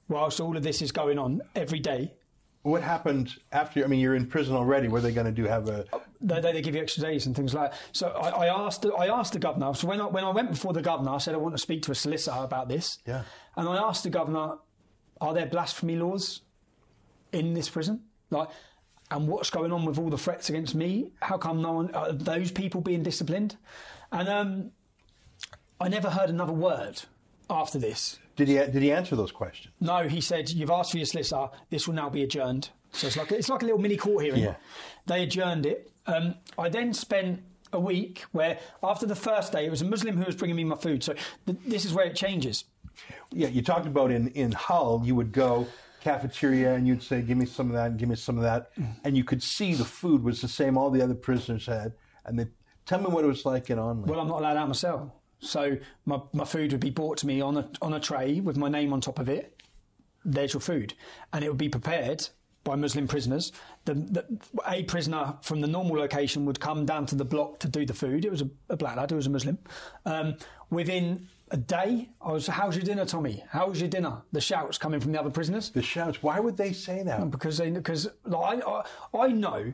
whilst 0.08 0.40
all 0.40 0.56
of 0.56 0.62
this 0.62 0.82
is 0.82 0.90
going 0.92 1.18
on 1.18 1.40
every 1.54 1.78
day. 1.78 2.14
What 2.62 2.82
happened 2.82 3.34
after. 3.52 3.84
I 3.84 3.86
mean, 3.86 4.00
you're 4.00 4.14
in 4.14 4.26
prison 4.26 4.54
already. 4.54 4.88
What 4.88 4.98
are 4.98 5.02
they 5.02 5.12
going 5.12 5.26
to 5.26 5.32
do? 5.32 5.44
Have 5.44 5.68
a 5.68 5.86
They, 6.20 6.40
they, 6.40 6.52
they 6.52 6.62
give 6.62 6.74
you 6.74 6.82
extra 6.82 7.02
days 7.02 7.26
and 7.26 7.34
things 7.34 7.54
like 7.54 7.70
that. 7.70 7.80
So 7.92 8.08
I, 8.08 8.46
I 8.46 8.66
asked 8.66 8.84
I 8.86 9.06
asked 9.06 9.32
the 9.32 9.38
governor. 9.38 9.74
So 9.74 9.86
when 9.88 10.00
I, 10.00 10.06
when 10.06 10.24
I 10.24 10.30
went 10.30 10.50
before 10.50 10.72
the 10.72 10.82
governor, 10.82 11.12
I 11.12 11.18
said 11.18 11.34
I 11.34 11.38
want 11.38 11.54
to 11.54 11.62
speak 11.62 11.82
to 11.82 11.92
a 11.92 11.94
solicitor 11.94 12.38
about 12.38 12.68
this. 12.68 12.98
Yeah. 13.06 13.22
And 13.56 13.68
I 13.68 13.76
asked 13.76 14.04
the 14.04 14.10
governor, 14.10 14.58
are 15.20 15.34
there 15.34 15.46
blasphemy 15.46 15.96
laws 15.96 16.42
in 17.32 17.54
this 17.54 17.68
prison? 17.68 18.02
Like, 18.30 18.48
and 19.10 19.26
what's 19.26 19.50
going 19.50 19.72
on 19.72 19.84
with 19.84 19.98
all 19.98 20.10
the 20.10 20.18
threats 20.18 20.50
against 20.50 20.74
me? 20.74 21.12
How 21.20 21.36
come 21.36 21.62
no 21.62 21.72
one? 21.72 21.94
Are 21.94 22.12
those 22.12 22.50
people 22.52 22.80
being 22.80 23.02
disciplined? 23.02 23.56
And 24.12 24.28
um, 24.28 24.70
I 25.80 25.88
never 25.88 26.10
heard 26.10 26.30
another 26.30 26.52
word 26.52 27.02
after 27.48 27.78
this. 27.78 28.18
Did 28.40 28.48
he 28.48 28.54
did 28.72 28.82
he 28.82 28.90
answer 28.92 29.16
those 29.16 29.32
questions? 29.32 29.74
No, 29.80 30.08
he 30.08 30.20
said, 30.20 30.50
you've 30.50 30.70
asked 30.70 30.92
for 30.92 30.96
your 30.96 31.06
solicitor. 31.06 31.48
This 31.68 31.86
will 31.86 31.94
now 31.94 32.08
be 32.08 32.22
adjourned. 32.22 32.70
So 32.92 33.06
it's 33.06 33.16
like 33.16 33.30
it's 33.32 33.48
like 33.48 33.62
a 33.62 33.66
little 33.66 33.80
mini 33.80 33.96
court 33.96 34.24
hearing. 34.24 34.42
Yeah. 34.42 34.54
They 35.06 35.22
adjourned 35.22 35.66
it. 35.66 35.90
Um, 36.06 36.34
I 36.58 36.68
then 36.70 36.92
spent 36.94 37.42
a 37.72 37.78
week 37.78 38.24
where, 38.32 38.58
after 38.82 39.06
the 39.06 39.14
first 39.14 39.52
day, 39.52 39.64
it 39.66 39.70
was 39.70 39.82
a 39.82 39.84
Muslim 39.84 40.16
who 40.16 40.24
was 40.24 40.34
bringing 40.34 40.56
me 40.56 40.64
my 40.64 40.76
food. 40.76 41.04
So 41.04 41.14
th- 41.46 41.58
this 41.66 41.84
is 41.84 41.92
where 41.92 42.06
it 42.06 42.16
changes. 42.16 42.64
Yeah, 43.30 43.48
you 43.48 43.62
talked 43.62 43.86
about 43.86 44.10
in 44.10 44.28
in 44.28 44.52
Hull, 44.52 45.02
you 45.04 45.14
would 45.14 45.32
go 45.32 45.66
cafeteria 46.00 46.74
and 46.74 46.88
you'd 46.88 47.02
say, 47.02 47.20
"Give 47.20 47.36
me 47.36 47.46
some 47.46 47.68
of 47.68 47.74
that," 47.74 47.90
and 47.90 47.98
"Give 47.98 48.08
me 48.08 48.16
some 48.16 48.36
of 48.38 48.42
that," 48.42 48.70
and 49.04 49.16
you 49.16 49.24
could 49.24 49.42
see 49.42 49.74
the 49.74 49.84
food 49.84 50.24
was 50.24 50.40
the 50.40 50.48
same 50.48 50.78
all 50.78 50.90
the 50.90 51.02
other 51.02 51.14
prisoners 51.14 51.66
had. 51.66 51.92
And 52.24 52.38
they 52.38 52.46
tell 52.86 53.00
me 53.00 53.06
what 53.06 53.24
it 53.24 53.28
was 53.28 53.44
like 53.44 53.70
in 53.70 53.78
Onley. 53.78 54.06
Well, 54.06 54.20
I'm 54.20 54.28
not 54.28 54.40
allowed 54.40 54.56
out 54.56 54.62
of 54.64 54.68
my 54.70 54.74
cell. 54.74 55.14
So 55.40 55.76
my, 56.04 56.20
my 56.32 56.44
food 56.44 56.72
would 56.72 56.80
be 56.80 56.90
brought 56.90 57.18
to 57.18 57.26
me 57.26 57.40
on 57.40 57.56
a, 57.56 57.68
on 57.82 57.94
a 57.94 58.00
tray 58.00 58.40
with 58.40 58.56
my 58.56 58.68
name 58.68 58.92
on 58.92 59.00
top 59.00 59.18
of 59.18 59.28
it. 59.28 59.60
There's 60.24 60.52
your 60.52 60.60
food. 60.60 60.94
And 61.32 61.44
it 61.44 61.48
would 61.48 61.58
be 61.58 61.68
prepared 61.68 62.28
by 62.62 62.76
Muslim 62.76 63.08
prisoners. 63.08 63.52
The, 63.86 63.94
the, 63.94 64.26
a 64.68 64.82
prisoner 64.84 65.34
from 65.42 65.60
the 65.60 65.66
normal 65.66 65.96
location 65.96 66.44
would 66.44 66.60
come 66.60 66.84
down 66.84 67.06
to 67.06 67.14
the 67.14 67.24
block 67.24 67.58
to 67.60 67.68
do 67.68 67.86
the 67.86 67.94
food. 67.94 68.24
It 68.24 68.30
was 68.30 68.42
a, 68.42 68.50
a 68.68 68.76
black 68.76 68.96
lad 68.96 69.10
who 69.10 69.16
was 69.16 69.26
a 69.26 69.30
Muslim. 69.30 69.58
Um, 70.04 70.36
within 70.68 71.26
a 71.50 71.56
day, 71.56 72.08
I 72.20 72.32
was, 72.32 72.46
how's 72.46 72.76
your 72.76 72.84
dinner, 72.84 73.04
Tommy? 73.04 73.42
How 73.48 73.68
was 73.68 73.80
your 73.80 73.88
dinner? 73.88 74.22
The 74.32 74.40
shouts 74.40 74.78
coming 74.78 75.00
from 75.00 75.12
the 75.12 75.20
other 75.20 75.30
prisoners 75.30 75.70
the 75.70 75.82
shouts. 75.82 76.22
Why 76.22 76.38
would 76.38 76.56
they 76.56 76.72
say 76.72 77.02
that? 77.02 77.30
because 77.30 77.58
they 77.58 77.70
because 77.70 78.08
like, 78.24 78.62
I, 78.66 78.82
I 79.14 79.18
I 79.18 79.28
know, 79.28 79.72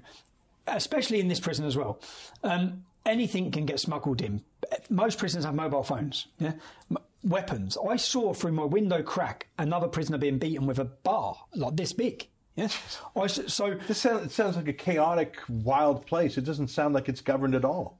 especially 0.66 1.20
in 1.20 1.28
this 1.28 1.40
prison 1.40 1.66
as 1.66 1.76
well, 1.76 2.00
um, 2.42 2.84
anything 3.04 3.50
can 3.50 3.66
get 3.66 3.80
smuggled 3.80 4.20
in. 4.22 4.42
Most 4.90 5.18
prisoners 5.18 5.44
have 5.44 5.54
mobile 5.54 5.82
phones. 5.82 6.26
Yeah, 6.38 6.52
M- 6.90 6.98
weapons. 7.24 7.76
I 7.88 7.96
saw 7.96 8.32
through 8.34 8.52
my 8.52 8.64
window 8.64 9.02
crack 9.02 9.48
another 9.58 9.88
prisoner 9.88 10.18
being 10.18 10.38
beaten 10.38 10.66
with 10.66 10.78
a 10.78 10.84
bar 10.84 11.36
like 11.54 11.76
this 11.76 11.92
big. 11.92 12.28
Yeah. 12.56 12.68
I 13.14 13.26
so 13.26 13.74
This 13.86 13.98
sounds, 13.98 14.26
it 14.26 14.30
sounds 14.32 14.56
like 14.56 14.68
a 14.68 14.72
chaotic, 14.72 15.36
wild 15.48 16.06
place. 16.06 16.38
It 16.38 16.44
doesn't 16.44 16.68
sound 16.68 16.94
like 16.94 17.08
it's 17.08 17.20
governed 17.20 17.54
at 17.54 17.64
all. 17.64 17.98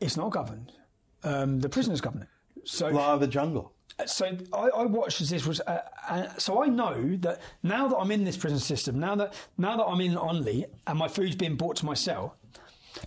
it's 0.00 0.16
not 0.16 0.32
governed. 0.32 0.72
Um, 1.24 1.60
the 1.60 1.68
prisoners 1.68 2.00
govern 2.00 2.22
it. 2.22 2.28
So 2.64 2.88
Law 2.88 3.14
of 3.14 3.20
the 3.20 3.26
jungle. 3.26 3.72
so 4.04 4.36
I, 4.52 4.68
I 4.68 4.84
watched 4.84 5.20
as 5.22 5.30
this 5.30 5.46
was. 5.46 5.60
Uh, 5.60 5.80
uh, 6.08 6.28
so 6.36 6.62
I 6.62 6.66
know 6.66 7.16
that 7.20 7.40
now 7.62 7.88
that 7.88 7.96
I'm 7.96 8.10
in 8.10 8.24
this 8.24 8.36
prison 8.36 8.58
system, 8.58 8.98
now 9.00 9.14
that 9.14 9.32
now 9.56 9.76
that 9.78 9.84
I'm 9.84 10.00
in 10.02 10.14
Onley 10.14 10.66
and 10.86 10.98
my 10.98 11.08
food's 11.08 11.34
being 11.36 11.56
brought 11.56 11.76
to 11.76 11.86
my 11.86 11.94
cell, 11.94 12.36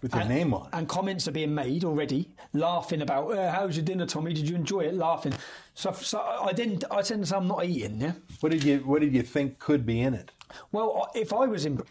With 0.02 0.14
your 0.16 0.26
name 0.26 0.54
on 0.54 0.70
and 0.74 0.88
comments 0.88 1.28
are 1.28 1.32
being 1.32 1.54
made 1.54 1.84
already, 1.84 2.30
laughing 2.54 3.02
about 3.02 3.32
uh, 3.32 3.52
how's 3.52 3.76
your 3.76 3.86
dinner, 3.86 4.06
Tommy? 4.06 4.34
Did 4.34 4.50
you 4.50 4.56
enjoy 4.56 4.82
it? 4.82 4.94
Laughing. 4.94 5.34
So, 5.74 5.92
so 5.92 6.20
I 6.20 6.54
didn't. 6.54 6.84
I 6.92 7.02
tend 7.02 7.24
to 7.24 7.30
say 7.30 7.36
I'm 7.36 7.48
not 7.48 7.66
eating. 7.66 8.02
Yeah. 8.02 8.14
What 8.40 8.52
did 8.52 8.64
you 8.64 8.80
What 8.80 9.02
did 9.02 9.14
you 9.14 9.24
think 9.24 9.60
could 9.60 9.86
be 9.86 10.02
in 10.02 10.14
it? 10.14 10.32
Well, 10.72 11.10
if 11.16 11.34
I 11.34 11.46
was 11.46 11.66
in, 11.66 11.82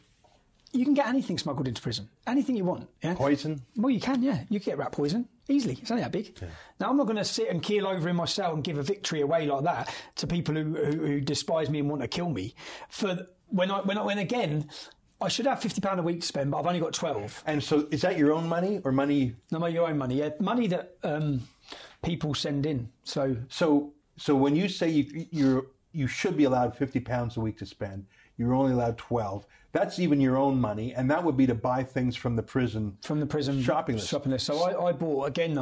you 0.73 0.85
can 0.85 0.95
get 0.95 1.07
anything 1.07 1.39
smuggled 1.39 1.69
into 1.69 1.81
prison. 1.81 2.09
Anything 2.27 2.57
you 2.57 2.65
want. 2.65 2.89
Yeah. 3.03 3.15
Poison. 3.15 3.63
Well, 3.77 3.91
you 3.91 4.01
can, 4.01 4.23
yeah. 4.23 4.45
You 4.49 4.61
can 4.61 4.73
get 4.73 4.79
rat 4.79 4.93
poison 4.93 5.29
easily. 5.49 5.79
It's 5.81 5.91
only 5.91 6.03
that 6.03 6.13
big. 6.13 6.39
Now, 6.79 6.91
I'm 6.91 6.97
not 6.97 7.07
going 7.07 7.17
to 7.17 7.25
sit 7.25 7.49
and 7.49 7.63
keel 7.63 7.87
over 7.87 8.09
in 8.09 8.17
my 8.17 8.27
cell 8.27 8.55
and 8.55 8.63
give 8.63 8.79
a 8.79 8.83
victory 8.83 9.23
away 9.23 9.47
like 9.47 9.65
that 9.65 9.95
to 10.17 10.27
people 10.27 10.55
who, 10.55 10.75
who, 10.75 11.07
who 11.07 11.21
despise 11.21 11.71
me 11.71 11.79
and 11.79 11.89
want 11.89 12.03
to 12.03 12.09
kill 12.09 12.29
me. 12.29 12.55
For 12.91 13.27
when 13.47 13.71
I 13.71 13.81
when 13.81 13.97
I, 13.97 14.03
when 14.03 14.19
again, 14.19 14.69
I 15.21 15.29
should 15.29 15.47
have 15.47 15.61
fifty 15.61 15.81
pound 15.81 15.99
a 15.99 16.03
week 16.03 16.21
to 16.21 16.27
spend, 16.27 16.51
but 16.51 16.59
I've 16.59 16.67
only 16.67 16.81
got 16.81 16.93
twelve. 16.93 17.43
And 17.47 17.63
so, 17.63 17.89
is 17.91 18.03
that 18.03 18.17
your 18.17 18.33
own 18.33 18.49
money 18.49 18.81
or 18.85 18.93
money? 18.93 19.35
No, 19.51 19.65
your 19.67 19.89
own 19.89 19.99
money, 19.99 20.17
yeah, 20.17 20.31
money 20.39 20.67
that 20.69 20.97
um, 21.03 21.43
people 22.03 22.35
send 22.35 22.67
in. 22.67 22.89
So 23.05 23.37
So, 23.49 23.93
so 24.17 24.37
when 24.37 24.55
you 24.55 24.69
say 24.69 24.89
you 24.89 25.27
you're 25.31 25.67
you 25.93 26.07
should 26.07 26.37
be 26.37 26.45
allowed 26.45 26.77
fifty 26.77 27.01
pounds 27.01 27.37
a 27.37 27.41
week 27.41 27.59
to 27.59 27.67
spend, 27.67 28.07
you're 28.37 28.55
only 28.55 28.73
allowed 28.73 28.97
twelve. 28.97 29.47
That's 29.73 29.99
even 29.99 30.21
your 30.21 30.37
own 30.37 30.61
money, 30.61 30.95
and 30.95 31.11
that 31.11 31.23
would 31.23 31.37
be 31.37 31.47
to 31.47 31.55
buy 31.55 31.83
things 31.83 32.17
from 32.17 32.37
the 32.37 32.43
prison. 32.43 32.97
from 33.03 33.21
the 33.21 33.27
prison 33.27 33.61
Shopping 33.63 33.97
list. 33.97 34.09
Shopping 34.09 34.33
list. 34.33 34.47
So 34.47 34.63
I, 34.63 34.89
I 34.89 34.93
bought 34.93 35.25
again. 35.27 35.59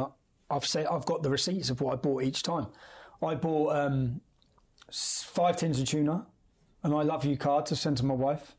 I've 0.49 0.65
said 0.65 0.85
I've 0.85 1.05
got 1.05 1.23
the 1.23 1.29
receipts 1.29 1.69
of 1.69 1.81
what 1.81 1.93
I 1.93 1.95
bought 1.97 2.23
each 2.23 2.41
time. 2.43 2.67
I 3.21 3.35
bought 3.35 3.75
um, 3.75 4.21
five 4.91 5.57
tins 5.57 5.79
of 5.79 5.87
tuna, 5.87 6.25
an 6.83 6.93
"I 6.93 7.01
love 7.01 7.25
you" 7.25 7.35
card 7.37 7.65
to 7.67 7.75
send 7.75 7.97
to 7.97 8.05
my 8.05 8.13
wife, 8.13 8.55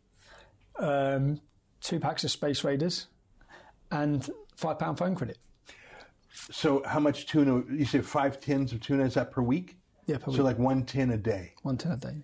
um, 0.79 1.41
two 1.81 1.99
packs 2.01 2.24
of 2.24 2.31
Space 2.31 2.64
Raiders, 2.64 3.07
and 3.91 4.29
five 4.57 4.79
pound 4.79 4.99
phone 4.99 5.14
credit. 5.14 5.39
So, 6.51 6.83
how 6.87 7.01
much 7.01 7.26
tuna? 7.26 7.62
You 7.70 7.85
say 7.85 8.01
five 8.01 8.41
tins 8.41 8.72
of 8.72 8.81
tuna. 8.81 9.05
Is 9.05 9.14
that 9.14 9.31
per 9.31 9.43
week? 9.43 9.76
Yeah, 10.07 10.18
per 10.18 10.26
So, 10.26 10.39
week. 10.39 10.43
like 10.43 10.59
one 10.59 10.85
tin 10.85 11.11
a 11.11 11.16
day. 11.16 11.55
One 11.62 11.76
tin 11.76 11.93
a 11.93 11.97
day. 11.97 12.16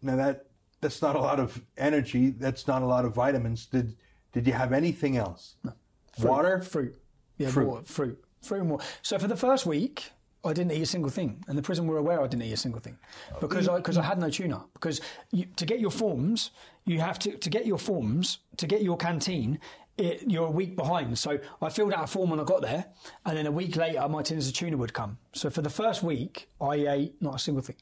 Now 0.00 0.16
that 0.16 0.46
that's 0.80 1.00
not 1.02 1.14
a 1.16 1.20
lot 1.20 1.38
of 1.38 1.60
energy. 1.76 2.30
That's 2.30 2.66
not 2.66 2.82
a 2.82 2.86
lot 2.86 3.04
of 3.04 3.14
vitamins. 3.14 3.66
Did 3.66 3.96
did 4.32 4.46
you 4.46 4.52
have 4.52 4.72
anything 4.72 5.16
else? 5.16 5.56
No. 5.64 5.72
Water. 6.20 6.60
fruit, 6.60 6.96
yeah, 7.38 7.48
Fruit. 7.48 7.66
water, 7.68 7.84
fruit, 7.86 8.24
fruit 8.42 8.60
and 8.60 8.70
water. 8.70 8.84
So 9.02 9.18
for 9.18 9.28
the 9.28 9.36
first 9.36 9.64
week, 9.66 10.10
I 10.44 10.52
didn't 10.52 10.72
eat 10.72 10.82
a 10.82 10.86
single 10.86 11.10
thing, 11.10 11.44
and 11.46 11.56
the 11.56 11.62
prison 11.62 11.86
were 11.86 11.98
aware 11.98 12.20
I 12.20 12.26
didn't 12.26 12.42
eat 12.42 12.52
a 12.52 12.56
single 12.56 12.80
thing 12.80 12.98
because 13.40 13.68
I 13.68 13.76
because 13.76 13.96
I 13.96 14.02
had 14.02 14.18
no 14.18 14.28
tuna. 14.28 14.64
Because 14.74 15.00
you, 15.30 15.46
to 15.56 15.64
get 15.64 15.78
your 15.78 15.90
forms, 15.90 16.50
you 16.84 17.00
have 17.00 17.18
to 17.20 17.36
to 17.36 17.50
get 17.50 17.64
your 17.66 17.78
forms 17.78 18.38
to 18.56 18.66
get 18.66 18.82
your 18.82 18.96
canteen. 18.96 19.60
It, 19.98 20.24
you're 20.26 20.46
a 20.46 20.50
week 20.50 20.74
behind, 20.74 21.18
so 21.18 21.38
I 21.60 21.68
filled 21.68 21.92
out 21.92 22.04
a 22.04 22.06
form 22.06 22.30
when 22.30 22.40
I 22.40 22.44
got 22.44 22.62
there, 22.62 22.86
and 23.26 23.36
then 23.36 23.46
a 23.46 23.52
week 23.52 23.76
later, 23.76 24.08
my 24.08 24.22
tins 24.22 24.48
of 24.48 24.54
tuna 24.54 24.76
would 24.78 24.94
come. 24.94 25.18
So 25.34 25.50
for 25.50 25.60
the 25.60 25.68
first 25.70 26.02
week, 26.02 26.48
I 26.60 26.74
ate 26.76 27.20
not 27.20 27.34
a 27.34 27.38
single 27.38 27.62
thing. 27.62 27.76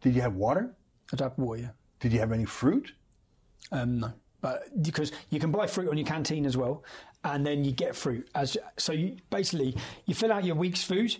Did 0.00 0.16
you 0.16 0.20
have 0.22 0.34
water? 0.34 0.74
I'd 1.12 1.20
have 1.20 1.38
water. 1.38 1.62
yeah. 1.62 1.68
Did 2.00 2.12
you 2.12 2.18
have 2.18 2.32
any 2.32 2.44
fruit? 2.44 2.92
Um, 3.70 4.00
no, 4.00 4.12
but 4.40 4.82
because 4.82 5.12
you 5.30 5.38
can 5.38 5.52
buy 5.52 5.66
fruit 5.68 5.88
on 5.88 5.96
your 5.96 6.06
canteen 6.06 6.44
as 6.44 6.56
well, 6.56 6.82
and 7.22 7.46
then 7.46 7.64
you 7.64 7.72
get 7.72 7.96
fruit 7.96 8.28
as 8.34 8.56
so. 8.76 8.92
You 8.92 9.16
basically 9.30 9.76
you 10.06 10.14
fill 10.14 10.32
out 10.32 10.44
your 10.44 10.56
week's 10.56 10.84
food, 10.84 11.16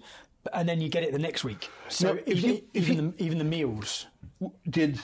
and 0.53 0.69
then 0.69 0.81
you 0.81 0.89
get 0.89 1.03
it 1.03 1.13
the 1.13 1.19
next 1.19 1.45
week. 1.45 1.69
So 1.89 2.13
Now, 2.15 2.21
if 2.27 2.37
even, 2.39 2.51
you- 2.51 2.65
if 2.75 2.89
even, 2.91 3.05
you- 3.07 3.11
the, 3.17 3.25
even 3.25 3.39
the 3.39 3.45
meals. 3.45 4.07
Did 4.69 5.01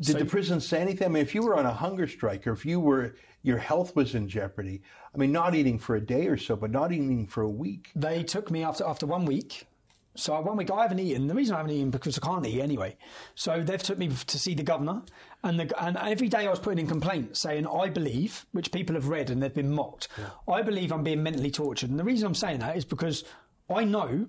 did 0.00 0.12
So- 0.14 0.18
the 0.18 0.24
prison 0.24 0.60
say 0.60 0.80
anything? 0.80 1.06
I 1.06 1.10
mean, 1.10 1.22
if 1.22 1.34
you 1.34 1.42
were 1.42 1.56
on 1.56 1.66
a 1.66 1.72
hunger 1.72 2.06
strike 2.06 2.46
or 2.46 2.52
if 2.52 2.66
you 2.66 2.80
were 2.80 3.14
your 3.44 3.58
health 3.58 3.96
was 3.96 4.14
in 4.14 4.28
jeopardy, 4.28 4.82
I 5.14 5.18
mean, 5.18 5.32
not 5.32 5.54
eating 5.54 5.78
for 5.78 5.96
a 5.96 6.00
day 6.00 6.26
or 6.28 6.36
so, 6.36 6.54
but 6.56 6.70
not 6.70 6.92
eating 6.92 7.26
for 7.26 7.42
a 7.42 7.48
week. 7.48 7.90
They 7.96 8.22
took 8.22 8.50
me 8.50 8.62
after 8.62 8.84
after 8.84 9.06
one 9.06 9.24
week. 9.24 9.66
So 10.14 10.38
one 10.42 10.58
week 10.58 10.70
I 10.70 10.82
haven't 10.82 10.98
eaten. 10.98 11.26
The 11.26 11.34
reason 11.34 11.54
I 11.54 11.58
haven't 11.58 11.72
eaten 11.72 11.90
because 11.90 12.18
I 12.18 12.26
can't 12.26 12.46
eat 12.46 12.60
anyway. 12.60 12.96
So 13.34 13.62
they've 13.62 13.82
took 13.82 13.96
me 13.96 14.08
to 14.08 14.38
see 14.38 14.54
the 14.54 14.62
governor, 14.62 15.02
and 15.42 15.58
the, 15.58 15.82
and 15.84 15.96
every 15.96 16.28
day 16.28 16.46
I 16.46 16.50
was 16.50 16.58
putting 16.58 16.80
in 16.80 16.86
complaints 16.86 17.40
saying 17.40 17.66
I 17.66 17.88
believe, 17.88 18.44
which 18.52 18.72
people 18.72 18.94
have 18.94 19.08
read 19.08 19.30
and 19.30 19.42
they've 19.42 19.54
been 19.54 19.72
mocked. 19.72 20.08
I 20.46 20.60
believe 20.62 20.92
I'm 20.92 21.02
being 21.02 21.22
mentally 21.22 21.50
tortured, 21.50 21.88
and 21.90 21.98
the 21.98 22.04
reason 22.04 22.26
I'm 22.26 22.34
saying 22.34 22.58
that 22.58 22.76
is 22.76 22.84
because 22.84 23.24
I 23.72 23.84
know 23.84 24.26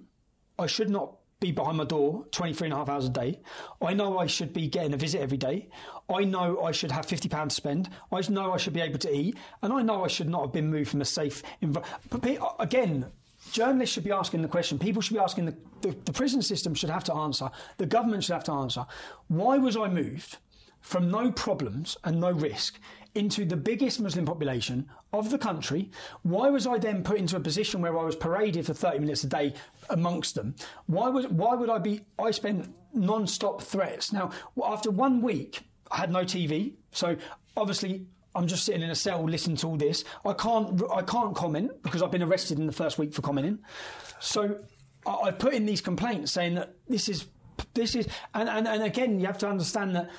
I 0.58 0.68
should 0.68 0.90
not 0.90 1.18
be 1.40 1.52
behind 1.52 1.78
my 1.78 1.84
door 1.84 2.26
23 2.32 2.68
and 2.68 2.74
a 2.74 2.78
half 2.78 2.88
hours 2.88 3.06
a 3.06 3.10
day. 3.10 3.42
I 3.82 3.94
know 3.94 4.18
I 4.18 4.28
should 4.28 4.54
be 4.54 4.68
getting 4.68 4.94
a 4.94 4.98
visit 4.98 5.20
every 5.20 5.38
day. 5.38 5.68
I 6.10 6.24
know 6.24 6.62
I 6.62 6.72
should 6.72 6.92
have 6.92 7.06
£50 7.06 7.50
to 7.50 7.50
spend. 7.54 7.90
I 8.12 8.22
know 8.30 8.54
I 8.54 8.58
should 8.58 8.72
be 8.74 8.80
able 8.80 9.00
to 9.00 9.14
eat. 9.14 9.36
And 9.62 9.74
I 9.74 9.82
know 9.82 10.06
I 10.06 10.08
should 10.08 10.30
not 10.30 10.42
have 10.42 10.54
been 10.54 10.72
moved 10.72 10.90
from 10.92 11.02
a 11.02 11.06
safe 11.06 11.44
environment. 11.60 12.40
Again, 12.60 13.12
journalists 13.52 13.94
should 13.94 14.06
be 14.06 14.12
asking 14.12 14.42
the 14.42 14.48
question. 14.48 14.80
People 14.80 15.02
should 15.02 15.16
be 15.16 15.20
asking, 15.20 15.46
the, 15.46 15.58
the, 15.82 15.98
the 16.06 16.14
prison 16.14 16.42
system 16.42 16.74
should 16.74 16.90
have 16.90 17.04
to 17.06 17.14
answer. 17.14 17.50
The 17.78 17.88
government 17.88 18.24
should 18.24 18.34
have 18.34 18.46
to 18.46 18.54
answer. 18.54 18.86
Why 19.28 19.58
was 19.58 19.76
I 19.76 19.90
moved 19.90 20.38
from 20.80 21.12
no 21.12 21.32
problems 21.32 21.98
and 22.06 22.22
no 22.22 22.32
risk 22.32 22.80
into 23.16 23.46
the 23.46 23.58
biggest 23.58 24.00
Muslim 24.00 24.26
population 24.26 24.90
of 25.12 25.30
the 25.30 25.38
country. 25.38 25.92
Why 26.24 26.50
was 26.50 26.66
I 26.66 26.78
then 26.78 27.04
put 27.04 27.18
into 27.18 27.36
a 27.36 27.40
position 27.40 27.82
where 27.82 27.98
I 27.98 28.04
was 28.04 28.16
paraded 28.16 28.66
for 28.66 28.74
30 28.74 29.00
minutes 29.00 29.24
a 29.24 29.28
day 29.28 29.54
amongst 29.90 30.36
them? 30.36 30.56
Why 30.88 31.10
was 31.10 31.28
why 31.28 31.56
would 31.56 31.70
I 31.70 31.78
be 31.78 32.02
I 32.18 32.32
spent 32.32 32.74
non-stop 32.94 33.62
threats. 33.62 34.14
Now, 34.14 34.32
after 34.64 34.92
one 34.92 35.22
week, 35.22 35.62
I 35.92 35.98
had 35.98 36.12
no 36.12 36.24
TV. 36.24 36.74
So 36.92 37.16
obviously 37.58 38.06
I'm 38.36 38.48
just 38.48 38.64
sitting 38.64 38.82
in 38.82 38.90
a 38.90 38.96
cell 38.96 39.24
listening 39.24 39.58
to 39.58 39.68
all 39.68 39.78
this. 39.78 40.04
I 40.26 40.34
can't 40.34 40.82
I 40.92 41.02
can't 41.02 41.36
comment 41.36 41.72
because 41.84 42.02
I've 42.02 42.12
been 42.12 42.24
arrested 42.24 42.60
in 42.60 42.66
the 42.66 42.74
first 42.74 42.98
week 42.98 43.14
for 43.14 43.22
commenting. 43.22 43.60
So 44.20 44.60
I, 45.06 45.12
I've 45.26 45.40
put 45.40 45.54
in 45.54 45.66
these 45.66 45.82
complaints 45.82 46.32
saying 46.32 46.56
that 46.56 46.76
this 46.88 47.10
is 47.10 47.28
this 47.74 47.96
is 47.96 48.08
and, 48.34 48.50
and, 48.50 48.68
and 48.68 48.84
again 48.84 49.20
you 49.20 49.28
have 49.28 49.38
to 49.40 49.48
understand 49.48 49.96
that 49.96 50.10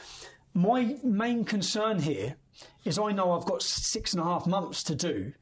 my 0.54 0.96
main 1.02 1.44
concern 1.44 1.98
here 1.98 2.36
is 2.84 2.98
I 2.98 3.12
know 3.12 3.32
I've 3.32 3.46
got 3.46 3.62
six 3.62 4.12
and 4.12 4.20
a 4.20 4.24
half 4.24 4.46
months 4.46 4.82
to 4.84 4.94
do 4.94 5.32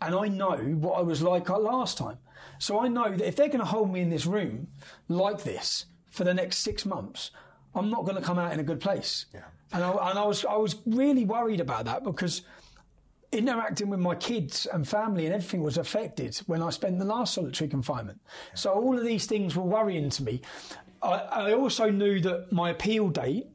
and 0.00 0.14
I 0.14 0.28
know 0.28 0.56
what 0.56 0.98
I 0.98 1.02
was 1.02 1.22
like 1.22 1.48
last 1.48 1.98
time. 1.98 2.18
So 2.58 2.80
I 2.80 2.88
know 2.88 3.10
that 3.10 3.26
if 3.26 3.36
they're 3.36 3.48
going 3.48 3.60
to 3.60 3.64
hold 3.64 3.92
me 3.92 4.00
in 4.00 4.10
this 4.10 4.26
room 4.26 4.68
like 5.08 5.42
this 5.42 5.86
for 6.10 6.24
the 6.24 6.34
next 6.34 6.58
six 6.58 6.86
months, 6.86 7.30
I'm 7.74 7.90
not 7.90 8.04
going 8.04 8.16
to 8.16 8.22
come 8.22 8.38
out 8.38 8.52
in 8.52 8.60
a 8.60 8.64
good 8.64 8.80
place. 8.80 9.26
Yeah. 9.34 9.40
And 9.72 9.84
I, 9.84 10.10
and 10.10 10.18
I 10.18 10.24
was 10.24 10.44
I 10.44 10.56
was 10.56 10.76
really 10.86 11.24
worried 11.24 11.60
about 11.60 11.86
that 11.86 12.04
because 12.04 12.42
interacting 13.32 13.90
with 13.90 14.00
my 14.00 14.14
kids 14.14 14.66
and 14.72 14.86
family 14.86 15.26
and 15.26 15.34
everything 15.34 15.62
was 15.62 15.76
affected 15.76 16.36
when 16.46 16.62
I 16.62 16.70
spent 16.70 16.98
the 16.98 17.04
last 17.04 17.34
solitary 17.34 17.68
confinement. 17.68 18.20
So 18.54 18.72
all 18.72 18.96
of 18.96 19.04
these 19.04 19.26
things 19.26 19.56
were 19.56 19.64
worrying 19.64 20.08
to 20.10 20.22
me. 20.22 20.40
I, 21.02 21.08
I 21.08 21.52
also 21.52 21.90
knew 21.90 22.20
that 22.20 22.52
my 22.52 22.70
appeal 22.70 23.08
date. 23.08 23.48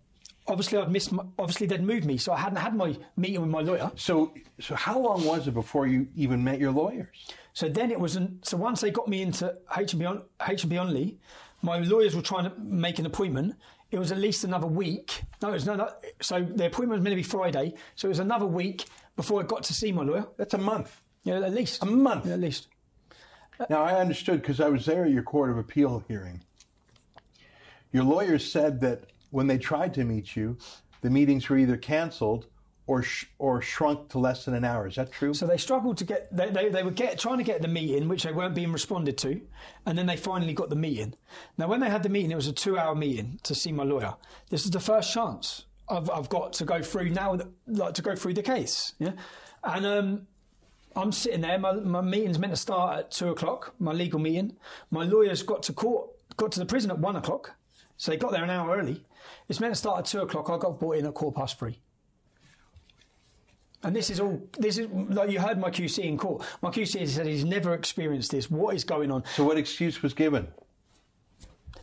Obviously, 0.51 0.77
I'd 0.77 0.91
missed. 0.91 1.13
My, 1.13 1.23
obviously, 1.39 1.65
they'd 1.65 1.81
moved 1.81 2.05
me, 2.05 2.17
so 2.17 2.33
I 2.33 2.39
hadn't 2.39 2.57
had 2.57 2.75
my 2.75 2.93
meeting 3.15 3.39
with 3.39 3.49
my 3.49 3.61
lawyer. 3.61 3.89
So, 3.95 4.33
so 4.59 4.75
how 4.75 4.99
long 4.99 5.23
was 5.25 5.47
it 5.47 5.53
before 5.53 5.87
you 5.87 6.09
even 6.13 6.43
met 6.43 6.59
your 6.59 6.71
lawyers? 6.71 7.07
So 7.53 7.69
then 7.69 7.89
it 7.89 7.97
was. 7.97 8.17
An, 8.17 8.39
so 8.43 8.57
once 8.57 8.81
they 8.81 8.91
got 8.91 9.07
me 9.07 9.21
into 9.21 9.55
HMP, 9.71 10.09
on, 10.09 10.23
HMP 10.41 10.73
Onley, 10.73 11.15
my 11.61 11.79
lawyers 11.79 12.17
were 12.17 12.21
trying 12.21 12.43
to 12.43 12.53
make 12.59 12.99
an 12.99 13.05
appointment. 13.05 13.55
It 13.91 13.99
was 13.99 14.11
at 14.11 14.17
least 14.17 14.43
another 14.43 14.67
week. 14.67 15.21
No, 15.41 15.49
it 15.49 15.53
was 15.53 15.67
another. 15.67 15.93
So 16.21 16.41
the 16.41 16.65
appointment 16.65 16.99
was 16.99 17.01
meant 17.01 17.13
to 17.13 17.15
be 17.15 17.23
Friday. 17.23 17.73
So 17.95 18.07
it 18.07 18.09
was 18.09 18.19
another 18.19 18.45
week 18.45 18.85
before 19.15 19.41
I 19.41 19.45
got 19.45 19.63
to 19.63 19.73
see 19.73 19.93
my 19.93 20.03
lawyer. 20.03 20.27
That's 20.35 20.53
a 20.53 20.57
month. 20.57 21.01
Yeah, 21.23 21.39
at 21.39 21.53
least 21.53 21.81
A 21.81 21.85
month. 21.85 22.25
Yeah, 22.25 22.33
at 22.33 22.41
least. 22.41 22.67
Now, 23.69 23.83
I 23.83 23.99
understood 23.99 24.41
because 24.41 24.59
I 24.59 24.67
was 24.67 24.85
there 24.85 25.05
at 25.05 25.11
your 25.11 25.23
Court 25.23 25.49
of 25.49 25.57
Appeal 25.57 26.03
hearing. 26.07 26.41
Your 27.93 28.03
lawyers 28.03 28.51
said 28.51 28.81
that 28.81 29.05
when 29.31 29.47
they 29.47 29.57
tried 29.57 29.93
to 29.95 30.03
meet 30.03 30.35
you, 30.35 30.57
the 31.01 31.09
meetings 31.09 31.49
were 31.49 31.57
either 31.57 31.77
canceled 31.77 32.45
or 32.87 33.03
sh- 33.03 33.25
or 33.39 33.61
shrunk 33.61 34.09
to 34.09 34.19
less 34.19 34.45
than 34.45 34.53
an 34.53 34.65
hour. 34.65 34.87
Is 34.87 34.95
that 34.95 35.11
true? 35.11 35.33
So 35.33 35.47
they 35.47 35.57
struggled 35.57 35.97
to 35.97 36.03
get. 36.03 36.35
They, 36.35 36.49
they, 36.49 36.69
they 36.69 36.83
were 36.83 36.91
get 36.91 37.17
trying 37.17 37.37
to 37.37 37.43
get 37.43 37.61
the 37.61 37.67
meeting, 37.67 38.07
which 38.09 38.23
they 38.23 38.31
weren't 38.31 38.55
being 38.55 38.71
responded 38.71 39.17
to, 39.19 39.39
and 39.85 39.97
then 39.97 40.05
they 40.05 40.17
finally 40.17 40.53
got 40.53 40.69
the 40.69 40.75
meeting. 40.75 41.13
Now, 41.57 41.67
when 41.67 41.79
they 41.79 41.89
had 41.89 42.03
the 42.03 42.09
meeting, 42.09 42.31
it 42.31 42.35
was 42.35 42.47
a 42.47 42.53
two-hour 42.53 42.95
meeting 42.95 43.39
to 43.43 43.55
see 43.55 43.71
my 43.71 43.83
lawyer. 43.83 44.15
This 44.49 44.65
is 44.65 44.71
the 44.71 44.79
first 44.79 45.13
chance 45.13 45.65
I've, 45.89 46.09
I've 46.09 46.29
got 46.29 46.53
to 46.53 46.65
go 46.65 46.81
through 46.81 47.09
now, 47.11 47.37
like 47.67 47.93
to 47.93 48.01
go 48.01 48.15
through 48.15 48.33
the 48.33 48.43
case. 48.43 48.93
Yeah, 48.99 49.11
and 49.63 49.85
um, 49.85 50.27
I'm 50.95 51.11
sitting 51.11 51.41
there. 51.41 51.57
My, 51.59 51.73
my 51.73 52.01
meeting's 52.01 52.39
meant 52.39 52.53
to 52.53 52.57
start 52.57 52.99
at 52.99 53.11
two 53.11 53.29
o'clock. 53.29 53.73
My 53.79 53.93
legal 53.93 54.19
meeting. 54.19 54.57
My 54.89 55.05
lawyer's 55.05 55.43
got 55.43 55.63
to 55.63 55.73
court 55.73 56.09
got 56.35 56.51
to 56.53 56.59
the 56.59 56.65
prison 56.65 56.91
at 56.91 56.99
one 56.99 57.15
o'clock, 57.15 57.51
so 57.97 58.11
they 58.11 58.17
got 58.17 58.31
there 58.31 58.43
an 58.43 58.49
hour 58.49 58.75
early. 58.75 59.03
It's 59.51 59.59
meant 59.59 59.73
to 59.73 59.77
start 59.77 59.99
at 59.99 60.05
two 60.05 60.21
o'clock. 60.21 60.49
I 60.49 60.57
got 60.57 60.79
brought 60.79 60.95
in 60.95 61.05
at 61.05 61.13
quarter 61.13 61.37
past 61.37 61.59
three. 61.59 61.77
And 63.83 63.93
this 63.93 64.09
is 64.09 64.21
all. 64.21 64.41
This 64.57 64.77
is 64.77 64.87
like 64.89 65.29
you 65.29 65.41
heard 65.41 65.59
my 65.59 65.69
QC 65.69 66.05
in 66.05 66.17
court. 66.17 66.45
My 66.61 66.69
QC 66.69 67.05
said 67.05 67.27
he's 67.27 67.43
never 67.43 67.73
experienced 67.73 68.31
this. 68.31 68.49
What 68.49 68.75
is 68.75 68.85
going 68.85 69.11
on? 69.11 69.25
So 69.35 69.43
what 69.43 69.57
excuse 69.57 70.01
was 70.01 70.13
given? 70.13 70.47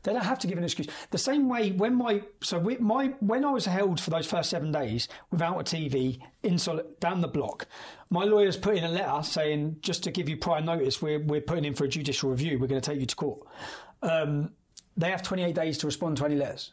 They 0.03 0.15
don't 0.15 0.25
have 0.25 0.39
to 0.39 0.47
give 0.47 0.57
an 0.57 0.65
excuse. 0.65 0.87
The 1.11 1.19
same 1.19 1.47
way 1.47 1.73
when 1.73 1.95
my 1.95 2.23
so 2.41 2.59
we, 2.59 2.79
my 2.79 3.09
when 3.21 3.45
I 3.45 3.51
was 3.51 3.67
held 3.67 4.01
for 4.01 4.09
those 4.09 4.27
first 4.27 4.49
seven 4.49 4.73
days 4.73 5.07
without 5.31 5.61
a 5.61 5.63
TV 5.63 6.21
in 6.43 6.59
down 7.01 7.21
the 7.21 7.29
block, 7.29 7.67
my 8.09 8.25
lawyers 8.25 8.57
put 8.57 8.79
in 8.79 8.85
a 8.85 8.89
letter 8.89 9.23
saying 9.23 9.77
just 9.83 10.03
to 10.05 10.11
give 10.11 10.27
you 10.27 10.39
prior 10.39 10.63
notice, 10.63 11.03
we're 11.03 11.21
we're 11.21 11.43
putting 11.43 11.67
in 11.67 11.75
for 11.75 11.85
a 11.85 11.89
judicial 11.89 12.31
review. 12.31 12.59
We're 12.59 12.67
going 12.67 12.81
to 12.81 12.91
take 12.91 12.99
you 12.99 13.05
to 13.05 13.15
court. 13.15 13.47
Um, 14.01 14.53
they 14.97 15.11
have 15.11 15.23
28 15.23 15.55
days 15.55 15.77
to 15.79 15.87
respond 15.87 16.17
to 16.17 16.25
any 16.25 16.35
letters, 16.35 16.73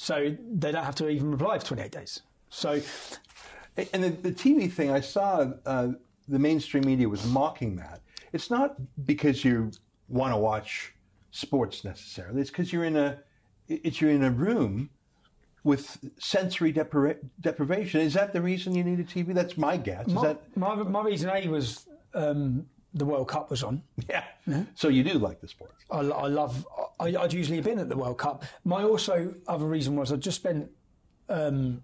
so 0.00 0.32
they 0.54 0.70
don't 0.70 0.84
have 0.84 0.94
to 0.94 1.08
even 1.08 1.32
reply 1.32 1.58
for 1.58 1.66
28 1.66 1.90
days. 1.90 2.22
So 2.50 2.80
And 3.92 4.04
the, 4.04 4.10
the 4.10 4.30
TV 4.30 4.70
thing, 4.70 4.92
I 4.92 5.00
saw 5.00 5.50
uh, 5.66 5.88
the 6.28 6.38
mainstream 6.38 6.84
media 6.86 7.08
was 7.08 7.26
mocking 7.26 7.74
that. 7.76 8.00
It's 8.32 8.48
not 8.48 8.76
because 9.06 9.44
you 9.44 9.72
want 10.08 10.32
to 10.32 10.36
watch 10.36 10.94
sports 11.32 11.84
necessarily. 11.84 12.40
It's 12.40 12.50
because 12.50 12.72
you're 12.72 12.84
in 12.84 12.96
a 12.96 13.18
it's 13.66 14.00
you're 14.00 14.12
in 14.12 14.22
a 14.22 14.30
room 14.30 14.88
with 15.64 15.98
sensory 16.16 16.72
depri- 16.72 17.18
deprivation. 17.40 18.00
Is 18.00 18.14
that 18.14 18.32
the 18.32 18.40
reason 18.40 18.76
you 18.76 18.84
need 18.84 19.00
a 19.00 19.04
TV? 19.04 19.34
That's 19.34 19.58
my 19.58 19.76
guess. 19.76 20.06
Is 20.06 20.14
my, 20.14 20.22
that 20.22 20.56
my, 20.56 20.74
my 20.76 21.02
reason 21.02 21.28
A 21.28 21.48
was 21.48 21.88
um, 22.14 22.66
the 22.94 23.04
World 23.04 23.28
Cup 23.28 23.50
was 23.50 23.62
on. 23.62 23.82
yeah? 24.08 24.24
So 24.74 24.88
you 24.88 25.02
do 25.04 25.14
like 25.18 25.40
the 25.40 25.48
sports. 25.48 25.84
I, 25.90 25.98
I 25.98 26.26
love. 26.28 26.66
I, 27.00 27.14
I'd 27.16 27.32
usually 27.32 27.60
been 27.60 27.78
at 27.78 27.88
the 27.88 27.96
World 27.96 28.18
Cup. 28.18 28.44
My 28.64 28.82
also 28.82 29.34
other 29.46 29.66
reason 29.66 29.94
was 29.96 30.12
I'd 30.12 30.20
just 30.20 30.36
spent. 30.36 30.70
Um, 31.28 31.82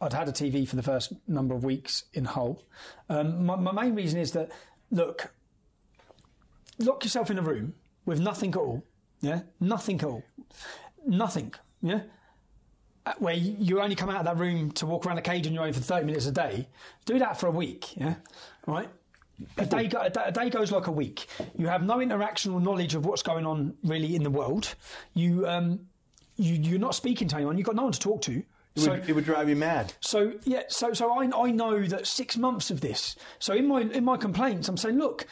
I'd 0.00 0.12
had 0.12 0.28
a 0.28 0.32
TV 0.32 0.68
for 0.68 0.76
the 0.76 0.82
first 0.82 1.12
number 1.26 1.54
of 1.54 1.64
weeks 1.64 2.04
in 2.12 2.24
Hull. 2.26 2.62
Um, 3.08 3.44
my, 3.46 3.56
my 3.56 3.72
main 3.72 3.94
reason 3.94 4.20
is 4.20 4.32
that 4.32 4.52
look, 4.90 5.32
lock 6.78 7.02
yourself 7.04 7.30
in 7.30 7.38
a 7.38 7.42
room 7.42 7.74
with 8.04 8.20
nothing 8.20 8.50
at 8.50 8.56
all. 8.58 8.84
Yeah, 9.20 9.40
nothing 9.60 9.98
at 10.00 10.04
all, 10.04 10.22
nothing. 11.06 11.54
Yeah, 11.82 12.00
Uh, 13.06 13.14
where 13.18 13.34
you 13.34 13.80
only 13.80 13.96
come 13.96 14.10
out 14.10 14.18
of 14.18 14.24
that 14.26 14.36
room 14.36 14.70
to 14.72 14.86
walk 14.86 15.06
around 15.06 15.18
a 15.18 15.22
cage 15.22 15.46
on 15.46 15.54
your 15.54 15.64
own 15.64 15.72
for 15.72 15.80
thirty 15.80 16.04
minutes 16.04 16.26
a 16.26 16.32
day. 16.32 16.68
Do 17.06 17.18
that 17.18 17.40
for 17.40 17.46
a 17.46 17.50
week. 17.50 17.96
Yeah, 17.96 18.14
right. 18.66 18.88
A 19.58 19.66
day, 19.66 19.86
go, 19.86 20.00
a 20.00 20.32
day- 20.32 20.50
goes 20.50 20.72
like 20.72 20.86
a 20.86 20.92
week. 20.92 21.26
You 21.56 21.66
have 21.68 21.82
no 21.82 22.00
interaction 22.00 22.52
or 22.52 22.60
knowledge 22.60 22.94
of 22.94 23.04
what's 23.04 23.22
going 23.22 23.46
on 23.46 23.74
really 23.84 24.16
in 24.16 24.22
the 24.22 24.30
world. 24.30 24.74
You, 25.14 25.46
um, 25.46 25.80
you 26.36 26.54
you're 26.54 26.78
not 26.78 26.94
speaking 26.94 27.28
to 27.28 27.36
anyone. 27.36 27.58
You've 27.58 27.66
got 27.66 27.76
no 27.76 27.84
one 27.84 27.92
to 27.92 28.00
talk 28.00 28.22
to. 28.22 28.42
It 28.76 28.88
would, 28.88 29.08
it 29.08 29.12
would 29.14 29.24
drive 29.24 29.48
you 29.48 29.56
mad. 29.56 29.94
So 30.00 30.34
yeah, 30.44 30.62
so 30.68 30.92
so 30.92 31.10
I, 31.10 31.30
I 31.34 31.50
know 31.50 31.82
that 31.86 32.06
six 32.06 32.36
months 32.36 32.70
of 32.70 32.82
this. 32.82 33.16
So 33.38 33.54
in 33.54 33.66
my 33.66 33.80
in 33.82 34.04
my 34.04 34.18
complaints, 34.18 34.68
I'm 34.68 34.76
saying, 34.76 34.98
look, 34.98 35.26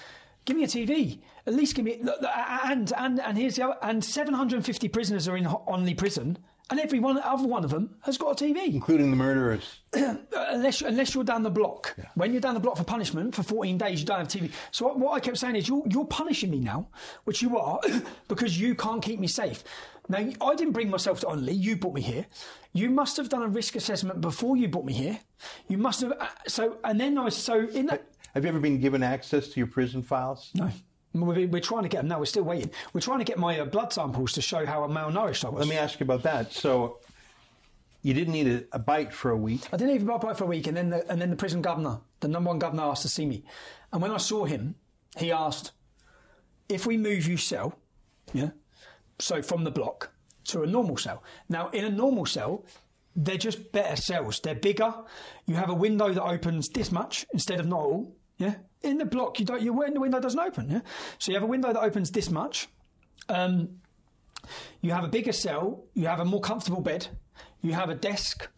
give 0.46 0.56
me 0.56 0.64
a 0.64 0.66
TV. 0.66 1.20
At 1.46 1.52
least 1.54 1.74
give 1.74 1.84
me 1.84 1.98
look, 2.02 2.18
and 2.64 2.90
and 2.96 3.20
and 3.20 3.36
here's 3.36 3.56
the 3.56 3.64
other, 3.64 3.76
and 3.82 4.02
750 4.02 4.88
prisoners 4.88 5.28
are 5.28 5.36
in 5.36 5.44
Onley 5.44 5.96
prison, 5.96 6.38
and 6.70 6.80
every 6.80 6.98
one 6.98 7.18
other 7.18 7.46
one 7.46 7.64
of 7.64 7.70
them 7.70 7.96
has 8.02 8.16
got 8.18 8.40
a 8.40 8.44
TV. 8.44 8.72
including 8.72 9.10
the 9.10 9.16
murderers. 9.16 9.80
Unless 9.92 10.82
unless 10.82 11.14
you're 11.14 11.24
down 11.24 11.42
the 11.42 11.50
block. 11.50 11.94
When 12.14 12.32
you're 12.32 12.40
down 12.40 12.54
the 12.54 12.60
block 12.60 12.76
for 12.76 12.84
punishment 12.84 13.34
for 13.34 13.42
14 13.42 13.76
days, 13.78 14.00
you 14.00 14.06
don't 14.06 14.18
have 14.18 14.28
TV. 14.28 14.50
So 14.70 14.86
what, 14.86 14.98
what 14.98 15.12
I 15.12 15.20
kept 15.20 15.38
saying 15.38 15.56
is, 15.56 15.68
you're 15.68 15.82
you're 15.90 16.06
punishing 16.06 16.50
me 16.50 16.58
now, 16.60 16.88
which 17.24 17.42
you 17.42 17.58
are, 17.58 17.80
because 18.28 18.58
you 18.58 18.74
can't 18.74 19.02
keep 19.02 19.20
me 19.20 19.26
safe. 19.26 19.62
Now 20.08 20.18
I 20.18 20.54
didn't 20.54 20.72
bring 20.72 20.90
myself 20.90 21.20
to 21.20 21.26
Onley. 21.26 21.54
You 21.58 21.76
brought 21.76 21.94
me 21.94 22.00
here. 22.02 22.26
You 22.72 22.90
must 22.90 23.16
have 23.16 23.28
done 23.28 23.42
a 23.42 23.48
risk 23.48 23.76
assessment 23.76 24.20
before 24.20 24.56
you 24.56 24.68
brought 24.68 24.84
me 24.84 24.92
here. 24.92 25.18
You 25.68 25.78
must 25.78 26.00
have. 26.02 26.12
uh, 26.12 26.26
So 26.48 26.78
and 26.84 27.00
then 27.00 27.16
I 27.18 27.24
was 27.24 27.36
so 27.36 27.66
in 27.68 27.86
that. 27.86 28.04
Have 28.34 28.42
you 28.44 28.48
ever 28.48 28.58
been 28.58 28.80
given 28.80 29.02
access 29.02 29.48
to 29.48 29.60
your 29.60 29.68
prison 29.68 30.02
files? 30.02 30.50
No. 30.54 30.68
We're, 31.14 31.46
we're 31.46 31.60
trying 31.60 31.84
to 31.84 31.88
get 31.88 31.98
them 31.98 32.08
now. 32.08 32.18
We're 32.18 32.26
still 32.26 32.42
waiting. 32.42 32.70
We're 32.92 33.00
trying 33.00 33.20
to 33.20 33.24
get 33.24 33.38
my 33.38 33.60
uh, 33.60 33.64
blood 33.64 33.92
samples 33.92 34.32
to 34.32 34.42
show 34.42 34.66
how 34.66 34.86
malnourished 34.88 35.44
I 35.44 35.48
was. 35.48 35.60
Let 35.60 35.68
me 35.68 35.76
ask 35.76 36.00
you 36.00 36.04
about 36.04 36.24
that. 36.24 36.52
So 36.52 36.98
you 38.02 38.14
didn't 38.14 38.34
eat 38.34 38.46
a, 38.46 38.64
a 38.72 38.78
bite 38.78 39.12
for 39.12 39.30
a 39.30 39.36
week. 39.36 39.62
I 39.72 39.76
didn't 39.76 39.94
even 39.94 40.10
a 40.10 40.18
bite 40.18 40.36
for 40.36 40.44
a 40.44 40.48
week, 40.48 40.66
and 40.66 40.76
then 40.76 40.90
the, 40.90 41.10
and 41.10 41.20
then 41.20 41.30
the 41.30 41.36
prison 41.36 41.62
governor, 41.62 42.00
the 42.20 42.28
number 42.28 42.48
one 42.48 42.58
governor, 42.58 42.82
asked 42.82 43.02
to 43.02 43.08
see 43.08 43.26
me. 43.26 43.44
And 43.92 44.02
when 44.02 44.10
I 44.10 44.16
saw 44.16 44.44
him, 44.44 44.74
he 45.16 45.30
asked, 45.30 45.72
"If 46.68 46.84
we 46.84 46.96
move 46.96 47.26
you 47.26 47.36
cell, 47.36 47.78
yeah, 48.32 48.50
so 49.18 49.40
from 49.40 49.64
the 49.64 49.70
block 49.70 50.10
to 50.46 50.62
a 50.62 50.66
normal 50.66 50.96
cell. 50.96 51.22
Now, 51.48 51.70
in 51.70 51.84
a 51.84 51.90
normal 51.90 52.26
cell, 52.26 52.64
they're 53.16 53.38
just 53.38 53.72
better 53.72 53.96
cells. 53.96 54.40
They're 54.40 54.54
bigger. 54.54 54.92
You 55.46 55.54
have 55.54 55.70
a 55.70 55.74
window 55.74 56.12
that 56.12 56.22
opens 56.22 56.68
this 56.68 56.92
much 56.92 57.24
instead 57.32 57.60
of 57.60 57.66
not 57.66 57.80
all. 57.80 58.16
Yeah, 58.36 58.56
in 58.84 58.98
the 58.98 59.04
block, 59.04 59.40
you 59.40 59.46
don't. 59.46 59.62
your 59.62 59.74
window 59.74 60.20
doesn't 60.20 60.38
open. 60.38 60.70
Yeah, 60.70 60.80
so 61.18 61.32
you 61.32 61.36
have 61.36 61.42
a 61.42 61.46
window 61.46 61.72
that 61.72 61.82
opens 61.82 62.10
this 62.10 62.30
much. 62.30 62.68
Um, 63.28 63.80
you 64.80 64.92
have 64.92 65.04
a 65.04 65.08
bigger 65.08 65.32
cell, 65.32 65.84
you 65.94 66.06
have 66.06 66.20
a 66.20 66.24
more 66.24 66.40
comfortable 66.40 66.82
bed, 66.82 67.08
you 67.62 67.72
have 67.72 67.88
a 67.88 67.94
desk, 67.94 68.48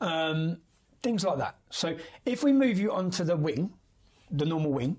um, 0.00 0.58
things 1.02 1.24
like 1.24 1.38
that. 1.38 1.56
So 1.70 1.96
if 2.26 2.44
we 2.44 2.52
move 2.52 2.78
you 2.78 2.92
onto 2.92 3.24
the 3.24 3.36
wing, 3.36 3.72
the 4.30 4.44
normal 4.44 4.72
wing, 4.72 4.98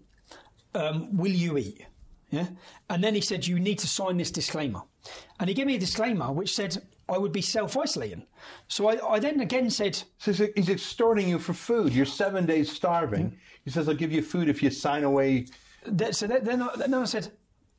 um, 0.73 1.15
will 1.15 1.31
you 1.31 1.57
eat? 1.57 1.85
Yeah. 2.31 2.47
And 2.89 3.03
then 3.03 3.13
he 3.13 3.21
said, 3.21 3.45
you 3.45 3.59
need 3.59 3.77
to 3.79 3.87
sign 3.87 4.17
this 4.17 4.31
disclaimer. 4.31 4.81
And 5.39 5.47
he 5.47 5.53
gave 5.53 5.67
me 5.67 5.75
a 5.75 5.79
disclaimer 5.79 6.31
which 6.31 6.55
said 6.55 6.81
I 7.13 7.17
would 7.17 7.31
be 7.31 7.41
self 7.41 7.77
isolating. 7.77 8.25
So 8.67 8.89
I, 8.89 9.13
I 9.13 9.19
then 9.19 9.39
again 9.39 9.69
said, 9.69 10.01
So 10.17 10.31
he's, 10.55 10.69
extorting 10.69 11.29
you 11.29 11.39
for 11.39 11.53
food. 11.53 11.93
You're 11.93 12.05
seven 12.05 12.45
days 12.45 12.71
starving. 12.71 13.37
He 13.63 13.71
says, 13.71 13.87
I'll 13.87 13.95
give 13.95 14.11
you 14.11 14.21
food 14.21 14.49
if 14.49 14.63
you 14.63 14.71
sign 14.71 15.03
away. 15.03 15.47
that, 15.85 16.15
so 16.15 16.27
then, 16.27 16.43
then, 16.43 16.61
I, 16.61 16.75
then 16.75 16.93
I 16.93 17.05
said, 17.05 17.31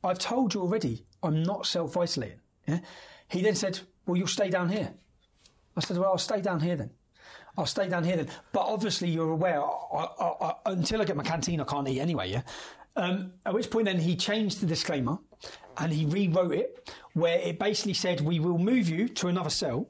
I've 0.03 0.19
told 0.19 0.53
you 0.53 0.61
already, 0.61 1.05
I'm 1.21 1.43
not 1.43 1.65
self 1.65 1.97
isolating. 1.97 2.39
Yeah? 2.67 2.79
He 3.27 3.41
then 3.41 3.55
said, 3.55 3.79
Well, 4.05 4.17
you'll 4.17 4.27
stay 4.27 4.49
down 4.49 4.69
here. 4.69 4.93
I 5.75 5.81
said, 5.81 5.97
Well, 5.97 6.11
I'll 6.11 6.17
stay 6.17 6.41
down 6.41 6.61
here 6.61 6.77
then. 6.77 6.91
I'll 7.57 7.65
stay 7.65 7.87
down 7.87 8.03
here 8.03 8.17
then. 8.17 8.29
But 8.53 8.61
obviously, 8.61 9.09
you're 9.09 9.31
aware, 9.31 9.61
I, 9.61 10.07
I, 10.19 10.25
I, 10.41 10.53
until 10.67 11.01
I 11.01 11.05
get 11.05 11.15
my 11.15 11.23
canteen, 11.23 11.59
I 11.59 11.63
can't 11.65 11.87
eat 11.87 11.99
anyway, 11.99 12.29
yeah? 12.29 12.41
Um, 12.97 13.33
at 13.45 13.53
which 13.53 13.69
point, 13.69 13.85
then 13.85 13.99
he 13.99 14.15
changed 14.15 14.61
the 14.61 14.65
disclaimer 14.65 15.17
and 15.77 15.91
he 15.91 16.05
rewrote 16.05 16.53
it 16.53 16.91
where 17.13 17.39
it 17.39 17.59
basically 17.59 17.93
said, 17.93 18.21
We 18.21 18.39
will 18.39 18.57
move 18.57 18.89
you 18.89 19.07
to 19.09 19.27
another 19.27 19.49
cell, 19.49 19.89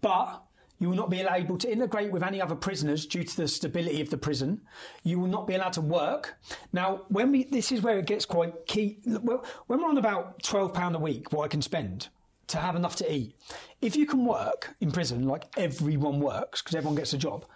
but 0.00 0.42
you 0.78 0.88
will 0.88 0.96
not 0.96 1.10
be 1.10 1.20
able 1.20 1.56
to 1.58 1.70
integrate 1.70 2.10
with 2.10 2.22
any 2.22 2.42
other 2.42 2.56
prisoners 2.56 3.06
due 3.06 3.22
to 3.22 3.36
the 3.36 3.48
stability 3.48 4.00
of 4.00 4.10
the 4.10 4.18
prison. 4.18 4.60
You 5.02 5.20
will 5.20 5.28
not 5.28 5.46
be 5.46 5.54
allowed 5.54 5.74
to 5.74 5.80
work. 5.80 6.34
Now, 6.72 7.02
when 7.08 7.30
we, 7.30 7.44
this 7.44 7.70
is 7.70 7.80
where 7.80 7.98
it 7.98 8.06
gets 8.06 8.26
quite 8.26 8.66
key. 8.66 8.98
Well, 9.06 9.44
when 9.66 9.80
we're 9.80 9.88
on 9.88 9.98
about 9.98 10.42
£12 10.42 10.94
a 10.94 10.98
week, 10.98 11.32
what 11.32 11.44
I 11.44 11.48
can 11.48 11.62
spend 11.62 12.08
to 12.48 12.58
have 12.58 12.76
enough 12.76 12.96
to 12.96 13.12
eat, 13.12 13.36
if 13.80 13.96
you 13.96 14.04
can 14.04 14.26
work 14.26 14.74
in 14.80 14.90
prison 14.90 15.26
like 15.26 15.44
everyone 15.56 16.20
works, 16.20 16.60
because 16.60 16.74
everyone 16.74 16.96
gets 16.96 17.12
a 17.12 17.18
job, 17.18 17.46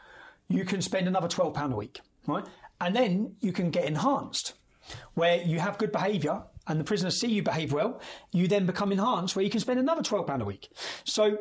you 0.49 0.65
can 0.65 0.81
spend 0.81 1.09
another 1.09 1.29
£12 1.29 1.73
a 1.73 1.77
week, 1.77 2.01
right? 2.27 2.45
And 2.81 2.95
then 2.95 3.35
you 3.41 3.53
can 3.53 3.71
get 3.71 3.85
enhanced, 3.85 4.55
where 5.15 5.43
you 5.43 5.59
have 5.59 5.77
good 5.77 5.93
behaviour 5.93 6.43
and 6.69 6.79
the 6.79 6.85
prisoners 6.85 7.19
see 7.19 7.29
you 7.29 7.43
behave 7.43 7.73
well, 7.73 8.01
you 8.33 8.47
then 8.47 8.67
become 8.67 8.93
enhanced, 8.93 9.35
where 9.35 9.45
you 9.45 9.51
can 9.51 9.61
spend 9.61 9.81
another 9.81 10.03
£12 10.03 10.41
a 10.41 10.45
week. 10.45 10.69
So, 11.05 11.39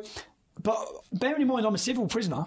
but 0.62 0.78
bearing 1.12 1.42
in 1.42 1.48
mind 1.48 1.66
I'm 1.66 1.74
a 1.74 1.78
civil 1.78 2.06
prisoner, 2.06 2.46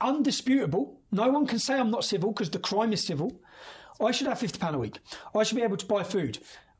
undisputable, 0.00 1.00
no 1.12 1.28
one 1.28 1.46
can 1.46 1.58
say 1.58 1.78
I'm 1.78 1.90
not 1.90 2.04
civil 2.04 2.32
because 2.32 2.50
the 2.50 2.58
crime 2.58 2.92
is 2.92 3.04
civil. 3.04 3.40
I 4.00 4.12
should 4.12 4.28
have 4.28 4.38
£50 4.38 4.74
a 4.74 4.78
week. 4.78 4.98
I 5.34 5.42
should 5.42 5.56
be 5.56 5.62
able 5.62 5.76
to 5.76 5.86
buy 5.86 6.02
food. 6.04 6.38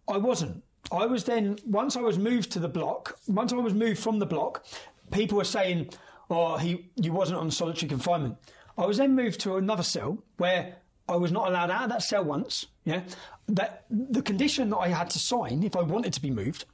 I 0.08 0.16
wasn't. 0.16 0.62
I 0.90 1.06
was 1.06 1.24
then, 1.24 1.58
once 1.66 1.96
I 1.96 2.00
was 2.00 2.18
moved 2.18 2.50
to 2.52 2.58
the 2.58 2.68
block, 2.68 3.18
once 3.28 3.52
I 3.52 3.56
was 3.56 3.74
moved 3.74 4.00
from 4.00 4.18
the 4.18 4.26
block, 4.26 4.64
people 5.10 5.36
were 5.36 5.44
saying, 5.44 5.90
oh, 6.30 6.56
he, 6.56 6.90
you 6.96 7.12
wasn't 7.12 7.38
on 7.38 7.50
solitary 7.50 7.88
confinement. 7.88 8.36
I 8.78 8.86
was 8.86 8.96
then 8.96 9.14
moved 9.14 9.40
to 9.40 9.56
another 9.56 9.82
cell 9.82 10.22
where 10.38 10.76
I 11.11 11.16
was 11.16 11.32
not 11.32 11.48
allowed 11.48 11.70
out 11.70 11.84
of 11.84 11.90
that 11.90 12.02
cell 12.02 12.24
once. 12.24 12.66
Yeah, 12.84 13.02
that 13.48 13.84
the 13.90 14.22
condition 14.22 14.70
that 14.70 14.78
I 14.78 14.88
had 14.88 15.11
to 15.11 15.18
sign 15.18 15.62
if 15.62 15.76
I 15.76 15.82
wanted 15.82 16.12
to 16.14 16.22
be 16.22 16.30
moved 16.30 16.64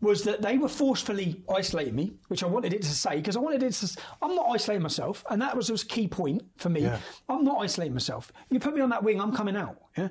was 0.00 0.22
that 0.22 0.42
they 0.42 0.58
were 0.58 0.68
forcefully 0.68 1.42
isolating 1.52 1.96
me, 1.96 2.12
which 2.28 2.44
I 2.44 2.46
wanted 2.46 2.72
it 2.72 2.82
to 2.82 2.88
say 2.88 3.16
because 3.16 3.36
I 3.36 3.40
wanted 3.40 3.62
it 3.62 3.72
to. 3.72 4.00
I'm 4.22 4.34
not 4.34 4.46
isolating 4.50 4.82
myself, 4.82 5.24
and 5.30 5.42
that 5.42 5.56
was 5.56 5.70
a 5.70 5.76
key 5.78 6.06
point 6.06 6.42
for 6.56 6.68
me. 6.68 6.82
Yeah. 6.82 6.98
I'm 7.28 7.44
not 7.44 7.60
isolating 7.60 7.94
myself. 7.94 8.30
You 8.50 8.60
put 8.60 8.74
me 8.74 8.80
on 8.80 8.90
that 8.90 9.02
wing, 9.02 9.20
I'm 9.20 9.34
coming 9.34 9.56
out. 9.56 9.80
Yeah. 9.96 10.08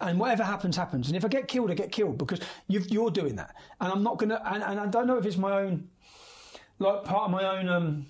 And 0.00 0.18
whatever 0.18 0.42
happens, 0.42 0.76
happens. 0.76 1.06
And 1.06 1.16
if 1.16 1.24
I 1.24 1.28
get 1.28 1.46
killed, 1.46 1.70
I 1.70 1.74
get 1.74 1.92
killed 1.92 2.18
because 2.18 2.40
you've, 2.66 2.88
you're 2.88 3.10
doing 3.10 3.36
that. 3.36 3.54
And 3.80 3.92
I'm 3.92 4.02
not 4.02 4.18
going 4.18 4.30
to, 4.30 4.52
and, 4.52 4.60
and 4.62 4.80
I 4.80 4.86
don't 4.86 5.06
know 5.06 5.16
if 5.16 5.24
it's 5.24 5.36
my 5.36 5.52
own, 5.52 5.88
like 6.80 7.04
part 7.04 7.26
of 7.26 7.30
my 7.30 7.58
own, 7.58 7.68
um, 7.68 8.06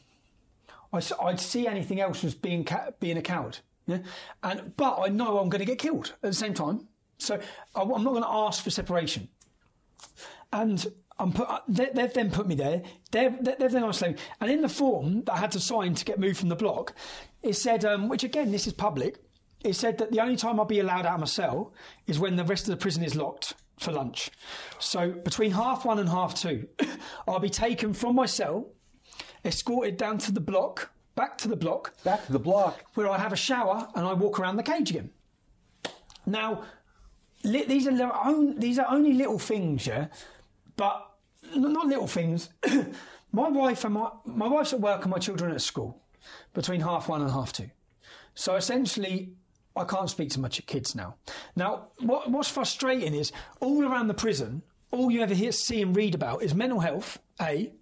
I, 0.90 1.02
I'd 1.22 1.38
see 1.38 1.66
anything 1.66 2.00
else 2.00 2.24
as 2.24 2.34
being 2.34 2.64
ca- 2.64 2.92
being 2.98 3.18
a 3.18 3.22
coward. 3.22 3.58
Yeah, 3.86 3.98
and 4.42 4.76
but 4.76 5.00
I 5.00 5.08
know 5.08 5.38
I'm 5.38 5.48
going 5.48 5.60
to 5.60 5.64
get 5.64 5.78
killed 5.78 6.14
at 6.22 6.30
the 6.30 6.36
same 6.36 6.54
time, 6.54 6.86
so 7.18 7.40
I, 7.74 7.82
am 7.82 7.88
not 7.88 8.12
going 8.12 8.22
to 8.22 8.28
ask 8.28 8.62
for 8.62 8.70
separation. 8.70 9.28
And 10.52 10.86
I'm 11.18 11.32
put, 11.32 11.48
uh, 11.48 11.60
they, 11.68 11.90
they've 11.94 12.12
then 12.12 12.30
put 12.30 12.46
me 12.46 12.54
there. 12.54 12.82
They're, 13.10 13.36
they're 13.40 13.68
then 13.68 13.84
isolated. 13.84 14.20
And 14.40 14.50
in 14.50 14.60
the 14.60 14.68
form 14.68 15.22
that 15.24 15.34
I 15.34 15.38
had 15.38 15.52
to 15.52 15.60
sign 15.60 15.94
to 15.94 16.04
get 16.04 16.18
moved 16.18 16.38
from 16.38 16.48
the 16.48 16.56
block, 16.56 16.94
it 17.42 17.54
said, 17.54 17.84
um, 17.84 18.08
which 18.08 18.24
again, 18.24 18.50
this 18.50 18.66
is 18.66 18.72
public, 18.72 19.18
it 19.64 19.74
said 19.74 19.98
that 19.98 20.10
the 20.10 20.20
only 20.20 20.36
time 20.36 20.58
I'll 20.58 20.66
be 20.66 20.80
allowed 20.80 21.06
out 21.06 21.14
of 21.14 21.20
my 21.20 21.26
cell 21.26 21.72
is 22.06 22.18
when 22.18 22.36
the 22.36 22.44
rest 22.44 22.64
of 22.64 22.70
the 22.70 22.76
prison 22.76 23.04
is 23.04 23.14
locked 23.14 23.54
for 23.78 23.92
lunch. 23.92 24.30
So 24.78 25.10
between 25.12 25.52
half 25.52 25.84
one 25.84 25.98
and 25.98 26.08
half 26.08 26.34
two, 26.34 26.68
I'll 27.28 27.38
be 27.38 27.50
taken 27.50 27.94
from 27.94 28.16
my 28.16 28.26
cell, 28.26 28.70
escorted 29.44 29.96
down 29.96 30.18
to 30.18 30.32
the 30.32 30.40
block, 30.40 30.91
back 31.14 31.38
to 31.38 31.48
the 31.48 31.56
block, 31.56 31.94
Back 32.04 32.26
to 32.26 32.32
the 32.32 32.38
block. 32.38 32.84
where 32.94 33.08
I 33.08 33.18
have 33.18 33.32
a 33.32 33.36
shower 33.36 33.88
and 33.94 34.06
I 34.06 34.12
walk 34.12 34.38
around 34.38 34.56
the 34.56 34.62
cage 34.62 34.90
again. 34.90 35.10
Now, 36.26 36.62
li- 37.44 37.64
these 37.64 37.86
are 37.86 37.92
little, 37.92 38.12
own, 38.24 38.58
these 38.58 38.78
are 38.78 38.86
only 38.88 39.12
little 39.12 39.38
things, 39.38 39.86
yeah, 39.86 40.06
but 40.76 41.08
not 41.54 41.86
little 41.86 42.06
things. 42.06 42.48
my 43.32 43.48
wife 43.48 43.84
and 43.84 43.94
my 43.94 44.10
my 44.24 44.46
wife's 44.46 44.72
at 44.72 44.80
work 44.80 45.02
and 45.02 45.10
my 45.10 45.18
children 45.18 45.50
are 45.50 45.54
at 45.54 45.62
school 45.62 46.00
between 46.54 46.80
half 46.80 47.08
one 47.08 47.22
and 47.22 47.30
half 47.30 47.52
two. 47.52 47.70
So 48.34 48.54
essentially, 48.56 49.32
I 49.76 49.84
can't 49.84 50.08
speak 50.08 50.30
to 50.30 50.40
my 50.40 50.48
kids 50.48 50.94
now. 50.94 51.16
Now, 51.56 51.88
what, 51.98 52.30
what's 52.30 52.48
frustrating 52.48 53.14
is 53.14 53.32
all 53.60 53.84
around 53.84 54.06
the 54.06 54.14
prison, 54.14 54.62
all 54.90 55.10
you 55.10 55.20
ever 55.22 55.34
hear, 55.34 55.52
see 55.52 55.82
and 55.82 55.94
read 55.96 56.14
about 56.14 56.42
is 56.42 56.54
mental 56.54 56.80
health, 56.80 57.18
A, 57.40 57.72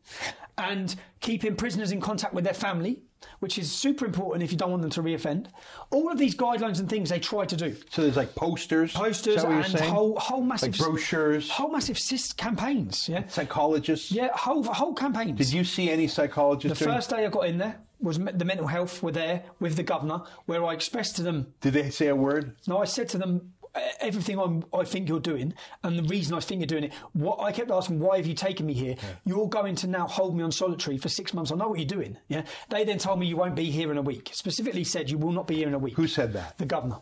and 0.57 0.95
keeping 1.21 1.57
prisoners 1.57 1.93
in 1.93 2.01
contact 2.01 2.33
with 2.33 2.45
their 2.45 2.55
family, 2.55 3.03
which 3.41 3.59
is 3.59 3.71
super 3.71 4.05
important 4.05 4.43
if 4.43 4.53
you 4.53 4.59
don't 4.59 4.71
want 4.71 4.83
them 4.83 4.91
to 4.91 5.03
reoffend. 5.03 5.47
All 5.91 6.11
of 6.11 6.19
these 6.19 6.35
guidelines 6.35 6.79
and 6.81 6.89
things 6.89 7.11
they 7.11 7.19
try 7.19 7.45
to 7.45 7.57
do. 7.57 7.77
So 7.91 8.03
there's 8.03 8.17
like 8.17 8.35
posters. 8.35 8.93
Posters 8.93 9.37
Is 9.37 9.43
that 9.43 9.49
what 9.51 9.65
and 9.67 9.79
saying? 9.79 9.91
whole, 9.93 10.19
whole 10.19 10.43
massive 10.43 10.79
Like 10.79 10.89
brochures. 10.91 11.51
whole 11.51 11.71
massive 11.71 11.99
cis 11.99 12.33
campaigns. 12.33 13.09
Yeah, 13.09 13.27
Psychologists. 13.29 14.13
yeah, 14.13 14.29
whole 14.35 14.63
whole 14.65 14.95
campaigns. 14.95 15.39
Did 15.39 15.53
you 15.53 15.65
see 15.65 15.91
any 15.91 16.07
psychologists? 16.07 16.79
The 16.79 16.85
during- 16.85 16.99
first 16.99 17.11
day 17.11 17.25
I 17.25 17.29
got 17.29 17.47
in 17.47 17.59
there 17.59 17.79
was 18.01 18.19
the 18.19 18.45
mental 18.45 18.67
health 18.67 19.03
were 19.03 19.13
there 19.13 19.43
with 19.61 19.77
the 19.77 19.83
governor, 19.83 20.23
where 20.47 20.65
I 20.65 20.73
expressed 20.73 21.17
to 21.17 21.23
them 21.23 21.53
Did 21.61 21.75
they 21.75 21.91
say 21.91 22.07
a 22.09 22.17
word? 22.17 22.57
No, 22.67 22.79
I 22.79 22.85
said 22.87 23.09
to 23.11 23.19
them 23.19 23.53
"E- 23.60 23.60
everything 24.01 24.39
I'm, 24.39 24.65
I 24.73 24.85
think 24.85 25.09
you're 25.09 25.21
doing, 25.21 25.55
and 25.83 25.99
the 25.99 26.03
reason 26.05 26.35
I 26.35 26.41
think 26.41 26.61
you're 26.61 26.67
doing 26.67 26.85
it. 26.85 26.93
What 27.13 27.41
I 27.41 27.53
kept 27.53 27.71
asking, 27.71 27.99
why 27.99 28.17
have 28.17 28.27
you 28.27 28.35
taken 28.35 28.67
me 28.67 28.75
here? 28.75 28.97
You're 29.25 29.49
going 29.49 29.75
to 29.77 29.87
now 29.87 30.07
hold 30.07 30.37
me 30.37 30.43
on 30.43 30.53
solitary 30.53 30.99
for 30.99 31.09
six 31.09 31.33
months. 31.33 31.53
I 31.53 31.57
know 31.57 31.69
what 31.69 31.79
you're 31.79 31.87
doing. 31.87 32.17
Yeah. 32.29 32.43
They 32.69 32.85
then 32.85 32.99
told 32.99 33.19
me 33.21 33.27
you 33.27 33.37
won't 33.37 33.57
be 33.57 33.71
here 33.71 33.91
in 33.91 33.99
a 33.99 34.03
week. 34.03 34.31
Specifically 34.33 34.85
said 34.85 35.11
you 35.11 35.19
will 35.19 35.33
not 35.33 35.47
be 35.47 35.57
here 35.57 35.69
in 35.69 35.75
a 35.75 35.79
week. 35.79 35.95
Who 35.95 36.07
said 36.07 36.33
that? 36.33 36.59
The 36.59 36.67
governor. 36.67 36.99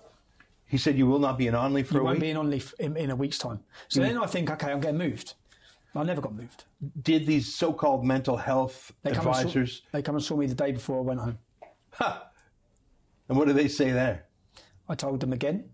He 0.67 0.77
said 0.77 0.99
you 0.99 1.07
will 1.07 1.19
not 1.19 1.39
be 1.39 1.47
in 1.47 1.55
Onley 1.55 1.87
for 1.87 1.95
You 1.95 2.01
a 2.01 2.05
won't 2.05 2.17
week. 2.17 2.23
be 2.23 2.31
in 2.31 2.37
Onley 2.37 2.75
in, 2.79 2.97
in 2.97 3.11
a 3.11 3.17
week's 3.17 3.39
time. 3.39 3.61
So 3.89 4.01
hmm. 4.01 4.09
then 4.09 4.19
I 4.19 4.27
think, 4.27 4.51
okay, 4.51 4.71
I'm 4.71 4.81
getting 4.81 4.99
moved. 4.99 5.35
I 5.95 6.05
never 6.05 6.21
got 6.21 6.35
moved. 6.35 6.65
Did 7.03 7.27
these 7.27 7.53
so-called 7.53 8.05
mental 8.05 8.37
health 8.37 8.93
They 9.03 9.11
come, 9.11 9.27
and 9.27 9.35
saw, 9.35 9.41
advisors? 9.41 9.83
they 9.91 10.03
come 10.03 10.15
and 10.15 10.23
saw 10.23 10.37
me 10.37 10.47
the 10.47 10.55
day 10.55 10.71
before 10.71 10.99
I 10.99 11.01
went 11.01 11.21
home. 11.21 11.39
Ha! 11.95 12.29
And 13.29 13.39
what 13.39 13.49
did 13.49 13.57
they 13.57 13.69
say 13.69 13.91
there? 13.91 14.27
I 14.89 14.95
told 14.95 15.21
them 15.21 15.33
again, 15.33 15.71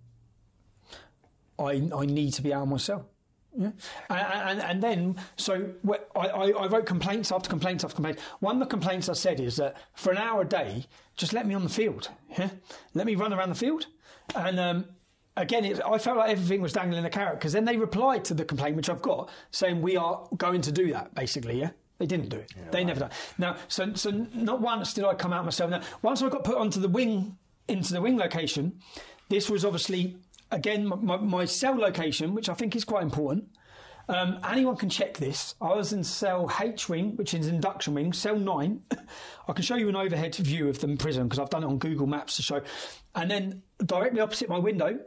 I, 1.59 1.89
I 1.95 2.07
need 2.07 2.33
to 2.35 2.43
be 2.43 2.53
out 2.53 2.63
of 2.63 2.69
my 2.69 2.77
cell. 2.77 3.09
Yeah. 3.57 3.71
And, 4.11 4.61
and, 4.61 4.61
and 4.61 4.83
then, 4.83 5.17
so 5.37 5.71
I, 6.17 6.27
I, 6.29 6.67
wrote 6.67 6.87
complaints 6.87 7.31
after 7.31 7.49
complaints 7.49 7.85
after 7.85 7.95
complaints. 7.95 8.21
One 8.41 8.57
of 8.57 8.61
the 8.61 8.67
complaints 8.67 9.09
I 9.09 9.13
said 9.13 9.39
is 9.39 9.57
that 9.57 9.77
for 9.95 10.11
an 10.11 10.19
hour 10.19 10.43
a 10.43 10.45
day, 10.45 10.87
just 11.17 11.33
let 11.33 11.47
me 11.47 11.55
on 11.55 11.63
the 11.63 11.69
field. 11.69 12.11
Yeah? 12.37 12.51
Let 12.95 13.07
me 13.07 13.15
run 13.15 13.33
around 13.33 13.51
the 13.51 13.55
field. 13.55 13.87
And 14.35 14.59
um, 14.59 14.87
again, 15.37 15.65
it, 15.65 15.81
I 15.87 15.99
felt 15.99 16.17
like 16.17 16.31
everything 16.31 16.63
was 16.63 16.73
dangling 16.73 17.05
a 17.05 17.11
carrot 17.11 17.39
because 17.39 17.53
then 17.53 17.65
they 17.65 17.77
replied 17.77 18.25
to 18.27 18.35
the 18.35 18.45
complaint, 18.45 18.75
which 18.77 18.89
I've 18.91 19.03
got, 19.03 19.31
saying 19.53 19.83
we 19.83 19.97
are 19.97 20.27
going 20.37 20.61
to 20.63 20.73
do 20.73 20.93
that, 20.93 21.15
basically. 21.15 21.61
Yeah. 21.61 21.71
They 21.99 22.07
didn't 22.07 22.29
do 22.29 22.39
it. 22.39 22.53
they 22.73 22.83
never 22.83 23.01
done. 23.01 23.11
Now, 23.39 23.57
so 23.69 23.95
so 23.95 24.11
not 24.11 24.61
once 24.61 24.95
did 24.95 25.05
I 25.05 25.15
come 25.15 25.33
out 25.33 25.45
myself. 25.45 25.71
Now, 25.71 25.81
once 26.03 26.23
I 26.23 26.29
got 26.29 26.43
put 26.43 26.57
onto 26.57 26.81
the 26.81 26.89
wing, 26.89 27.39
into 27.69 27.93
the 27.93 28.01
wing 28.01 28.17
location, 28.19 28.81
this 29.29 29.49
was 29.49 29.65
obviously 29.65 30.17
again 30.55 30.87
my, 30.87 31.17
my, 31.17 31.45
cell 31.45 31.77
location, 31.77 32.35
which 32.35 32.49
I 32.49 32.55
think 32.55 32.75
is 32.77 32.85
quite 32.85 33.03
important. 33.03 33.49
Um, 34.09 34.39
anyone 34.49 34.77
can 34.77 34.89
check 34.89 35.17
this. 35.17 35.55
I 35.61 35.75
was 35.75 35.93
in 35.93 36.05
cell 36.05 36.51
H 36.61 36.89
wing, 36.89 37.17
which 37.17 37.35
is 37.35 37.49
induction 37.49 37.95
wing, 37.95 38.13
cell 38.13 38.39
nine. 38.39 38.83
I 39.49 39.53
can 39.53 39.65
show 39.65 39.77
you 39.77 39.89
an 39.89 39.97
overhead 39.97 40.35
view 40.37 40.69
of 40.69 40.79
the 40.81 40.97
prison 40.97 41.25
because 41.25 41.39
I've 41.39 41.51
done 41.51 41.65
it 41.65 41.67
on 41.67 41.79
Google 41.79 42.07
Maps 42.07 42.37
to 42.37 42.43
show. 42.43 42.63
And 43.15 43.31
then 43.31 43.63
directly 43.85 44.21
opposite 44.21 44.49
my 44.49 44.59
window 44.59 45.01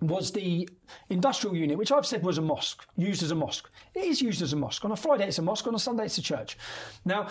was 0.00 0.32
the 0.32 0.68
industrial 1.10 1.56
unit, 1.56 1.78
which 1.78 1.90
I've 1.90 2.06
said 2.06 2.22
was 2.22 2.38
a 2.38 2.42
mosque, 2.42 2.86
used 2.96 3.22
as 3.22 3.30
a 3.30 3.34
mosque. 3.34 3.70
It 3.94 4.04
is 4.04 4.22
used 4.22 4.42
as 4.42 4.52
a 4.52 4.56
mosque. 4.56 4.84
On 4.84 4.92
a 4.92 4.96
Friday 4.96 5.26
it's 5.28 5.38
a 5.38 5.42
mosque, 5.42 5.66
on 5.66 5.74
a 5.74 5.78
Sunday 5.78 6.04
it's 6.04 6.18
a 6.18 6.22
church. 6.22 6.56
Now, 7.04 7.28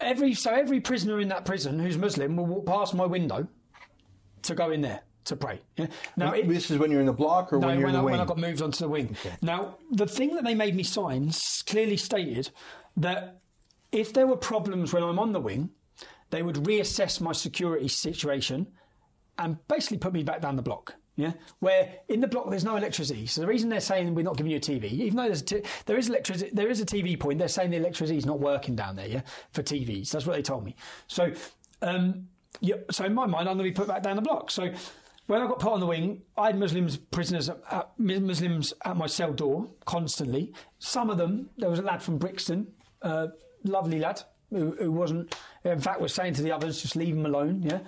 every 0.00 0.34
so 0.34 0.52
every 0.52 0.80
prisoner 0.80 1.20
in 1.20 1.28
that 1.28 1.44
prison 1.44 1.78
who's 1.78 1.96
Muslim 1.96 2.36
will 2.36 2.46
walk 2.46 2.66
past 2.66 2.94
my 2.94 3.06
window 3.06 3.48
to 4.42 4.54
go 4.54 4.70
in 4.70 4.82
there 4.82 5.02
to 5.26 5.36
pray. 5.36 5.60
Yeah? 5.76 5.86
Now, 6.16 6.32
it, 6.32 6.48
this 6.48 6.70
is 6.70 6.78
when 6.78 6.90
you're 6.90 7.00
in 7.00 7.06
the 7.06 7.12
block 7.12 7.52
or 7.52 7.58
no, 7.58 7.68
when 7.68 7.78
you're 7.78 7.86
when, 7.86 7.94
in 7.94 7.96
I, 7.96 8.00
the 8.00 8.04
when 8.04 8.12
wing? 8.12 8.20
I 8.20 8.24
got 8.24 8.38
moved 8.38 8.62
onto 8.62 8.78
the 8.78 8.88
wing. 8.88 9.16
Now, 9.42 9.76
the 9.90 10.06
thing 10.06 10.34
that 10.34 10.44
they 10.44 10.54
made 10.54 10.74
me 10.74 10.82
sign 10.82 11.30
clearly 11.66 11.96
stated 11.96 12.50
that 12.96 13.40
if 13.92 14.12
there 14.12 14.26
were 14.26 14.36
problems 14.36 14.92
when 14.92 15.02
I'm 15.02 15.18
on 15.18 15.32
the 15.32 15.40
wing, 15.40 15.70
they 16.30 16.42
would 16.42 16.56
reassess 16.56 17.20
my 17.20 17.32
security 17.32 17.88
situation 17.88 18.66
and 19.38 19.56
basically 19.68 19.98
put 19.98 20.12
me 20.12 20.22
back 20.22 20.40
down 20.40 20.56
the 20.56 20.62
block. 20.62 20.94
Yeah, 21.18 21.32
where 21.60 21.94
in 22.10 22.20
the 22.20 22.28
block 22.28 22.50
there's 22.50 22.64
no 22.64 22.76
electricity. 22.76 23.24
So 23.24 23.40
the 23.40 23.46
reason 23.46 23.70
they're 23.70 23.80
saying 23.80 24.14
we're 24.14 24.20
not 24.20 24.36
giving 24.36 24.52
you 24.52 24.58
a 24.58 24.60
TV, 24.60 24.84
even 24.92 25.16
though 25.16 25.24
there's 25.24 25.40
a 25.40 25.44
t- 25.46 25.62
there 25.86 25.96
is 25.96 26.10
electricity, 26.10 26.50
there 26.52 26.68
is 26.68 26.82
a 26.82 26.84
TV 26.84 27.18
point. 27.18 27.38
They're 27.38 27.48
saying 27.48 27.70
the 27.70 27.78
electricity 27.78 28.18
is 28.18 28.26
not 28.26 28.38
working 28.38 28.76
down 28.76 28.96
there. 28.96 29.08
Yeah, 29.08 29.22
for 29.50 29.62
TVs. 29.62 30.10
That's 30.10 30.26
what 30.26 30.36
they 30.36 30.42
told 30.42 30.66
me. 30.66 30.76
So, 31.06 31.32
um, 31.80 32.28
yeah, 32.60 32.76
so 32.90 33.06
in 33.06 33.14
my 33.14 33.24
mind, 33.24 33.48
I'm 33.48 33.56
going 33.56 33.64
to 33.66 33.70
be 33.70 33.72
put 33.72 33.88
back 33.88 34.02
down 34.02 34.16
the 34.16 34.22
block. 34.22 34.50
So 34.50 34.70
when 35.26 35.42
I 35.42 35.46
got 35.46 35.58
put 35.58 35.72
on 35.72 35.80
the 35.80 35.86
wing, 35.86 36.22
I 36.36 36.46
had 36.46 36.58
Muslims 36.58 36.96
prisoners 36.96 37.48
at, 37.48 37.90
Muslims 37.98 38.72
at 38.84 38.96
my 38.96 39.06
cell 39.06 39.32
door 39.32 39.68
constantly. 39.84 40.52
Some 40.78 41.10
of 41.10 41.18
them, 41.18 41.50
there 41.58 41.70
was 41.70 41.78
a 41.78 41.82
lad 41.82 42.02
from 42.02 42.18
Brixton, 42.18 42.68
uh, 43.02 43.28
lovely 43.64 43.98
lad, 43.98 44.22
who, 44.50 44.76
who 44.78 44.92
wasn't, 44.92 45.34
in 45.64 45.80
fact, 45.80 46.00
was 46.00 46.14
saying 46.14 46.34
to 46.34 46.42
the 46.42 46.52
others, 46.52 46.80
just 46.80 46.96
leave 46.96 47.16
him 47.16 47.26
alone. 47.26 47.62
Yeah, 47.62 47.80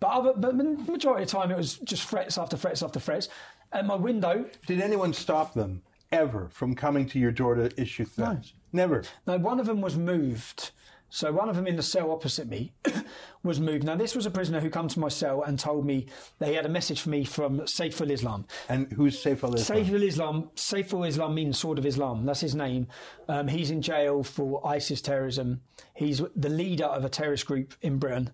but 0.00 0.08
other, 0.08 0.32
but 0.36 0.58
the 0.58 0.64
majority 0.64 1.22
of 1.22 1.30
the 1.30 1.36
time, 1.38 1.50
it 1.50 1.56
was 1.56 1.78
just 1.78 2.08
threats 2.08 2.36
after 2.36 2.56
threats 2.56 2.82
after 2.82 3.00
threats. 3.00 3.28
At 3.72 3.86
my 3.86 3.94
window, 3.94 4.44
Did 4.66 4.82
anyone 4.82 5.14
stop 5.14 5.54
them 5.54 5.82
ever 6.10 6.48
from 6.50 6.74
coming 6.74 7.06
to 7.06 7.18
your 7.18 7.32
door 7.32 7.54
to 7.54 7.80
issue 7.80 8.04
threats? 8.04 8.52
No. 8.72 8.82
Never. 8.84 9.02
Now, 9.26 9.38
one 9.38 9.60
of 9.60 9.66
them 9.66 9.80
was 9.80 9.96
moved. 9.96 10.72
So 11.14 11.30
one 11.30 11.50
of 11.50 11.56
them 11.56 11.66
in 11.66 11.76
the 11.76 11.82
cell 11.82 12.10
opposite 12.10 12.48
me 12.48 12.72
was 13.42 13.60
moved. 13.60 13.84
Now, 13.84 13.96
this 13.96 14.14
was 14.14 14.24
a 14.24 14.30
prisoner 14.30 14.60
who 14.60 14.70
came 14.70 14.88
to 14.88 14.98
my 14.98 15.08
cell 15.08 15.42
and 15.42 15.58
told 15.58 15.84
me 15.84 16.06
that 16.38 16.48
he 16.48 16.54
had 16.54 16.64
a 16.64 16.70
message 16.70 17.02
for 17.02 17.10
me 17.10 17.22
from 17.22 17.60
Saiful 17.60 18.10
Islam. 18.10 18.46
And 18.70 18.90
who's 18.94 19.22
Saif 19.22 19.44
al-Islam? 19.44 19.84
Saiful 19.84 20.02
Islam, 20.02 20.50
Saiful 20.56 21.06
Islam 21.06 21.34
means 21.34 21.58
sword 21.58 21.78
of 21.78 21.84
Islam. 21.84 22.24
That's 22.24 22.40
his 22.40 22.54
name. 22.54 22.86
Um, 23.28 23.46
he's 23.46 23.70
in 23.70 23.82
jail 23.82 24.22
for 24.22 24.66
ISIS 24.66 25.02
terrorism. 25.02 25.60
He's 25.92 26.22
the 26.34 26.48
leader 26.48 26.86
of 26.86 27.04
a 27.04 27.10
terrorist 27.10 27.44
group 27.44 27.74
in 27.82 27.98
Britain 27.98 28.30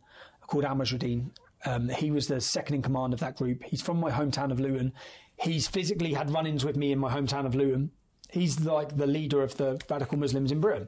called 0.47 0.64
Al 0.64 0.76
Muhajiroun. 0.76 1.33
Um, 1.66 1.89
he 1.89 2.12
was 2.12 2.29
the 2.29 2.41
second 2.41 2.76
in 2.76 2.83
command 2.83 3.12
of 3.12 3.18
that 3.18 3.35
group. 3.35 3.64
He's 3.64 3.83
from 3.83 3.99
my 3.99 4.12
hometown 4.12 4.53
of 4.53 4.61
Luton. 4.61 4.93
He's 5.37 5.66
physically 5.66 6.14
had 6.14 6.31
run-ins 6.31 6.64
with 6.64 6.76
me 6.76 6.93
in 6.93 7.01
my 7.01 7.12
hometown 7.12 7.45
of 7.45 7.57
Luton. 7.57 7.91
He's 8.31 8.61
like 8.61 8.97
the 8.97 9.07
leader 9.09 9.43
of 9.43 9.57
the 9.57 9.81
radical 9.91 10.18
Muslims 10.18 10.53
in 10.53 10.61
Britain, 10.61 10.87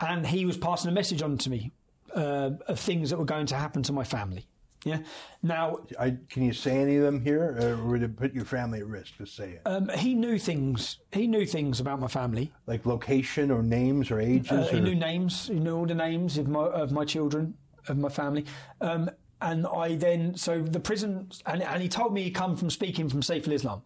and 0.00 0.26
he 0.26 0.46
was 0.46 0.56
passing 0.56 0.90
a 0.90 0.94
message 0.94 1.22
on 1.22 1.38
to 1.38 1.50
me 1.50 1.72
uh, 2.14 2.50
of 2.66 2.78
things 2.78 3.10
that 3.10 3.18
were 3.18 3.24
going 3.24 3.46
to 3.46 3.54
happen 3.54 3.82
to 3.84 3.92
my 3.92 4.04
family. 4.04 4.46
Yeah. 4.84 4.98
Now 5.42 5.80
I, 5.98 6.16
can 6.28 6.42
you 6.44 6.52
say 6.52 6.76
any 6.76 6.96
of 6.96 7.02
them 7.02 7.24
here, 7.24 7.56
or 7.60 7.84
would 7.86 8.02
it 8.02 8.16
put 8.16 8.34
your 8.34 8.44
family 8.44 8.80
at 8.80 8.86
risk 8.86 9.16
to 9.16 9.26
say 9.26 9.52
it? 9.52 9.62
um, 9.64 9.88
he 9.96 10.14
knew 10.14 10.38
things. 10.38 10.98
He 11.12 11.26
knew 11.26 11.46
things 11.46 11.80
about 11.80 12.00
my 12.00 12.06
family. 12.06 12.52
like 12.66 12.84
location 12.84 13.50
or 13.50 13.62
names 13.62 14.10
or 14.10 14.20
ages? 14.20 14.50
Uh, 14.50 14.68
he 14.70 14.78
or... 14.78 14.82
knew 14.82 14.94
names. 14.94 15.48
He 15.48 15.54
knew 15.54 15.76
all 15.76 15.86
the 15.86 15.94
names 15.94 16.36
of 16.38 16.48
my 16.48 16.64
of 16.64 16.92
my 16.92 17.04
children, 17.04 17.54
of 17.88 17.96
my 17.96 18.10
family. 18.10 18.44
Um, 18.80 19.10
and 19.40 19.66
I 19.66 19.96
then 19.96 20.36
so 20.36 20.62
the 20.62 20.80
prison 20.80 21.30
and, 21.46 21.62
and 21.62 21.82
he 21.82 21.88
told 21.88 22.12
me 22.12 22.22
he 22.22 22.30
come 22.30 22.56
from 22.56 22.70
speaking 22.70 23.08
from 23.08 23.20
Saiful 23.20 23.52
Islam. 23.52 23.82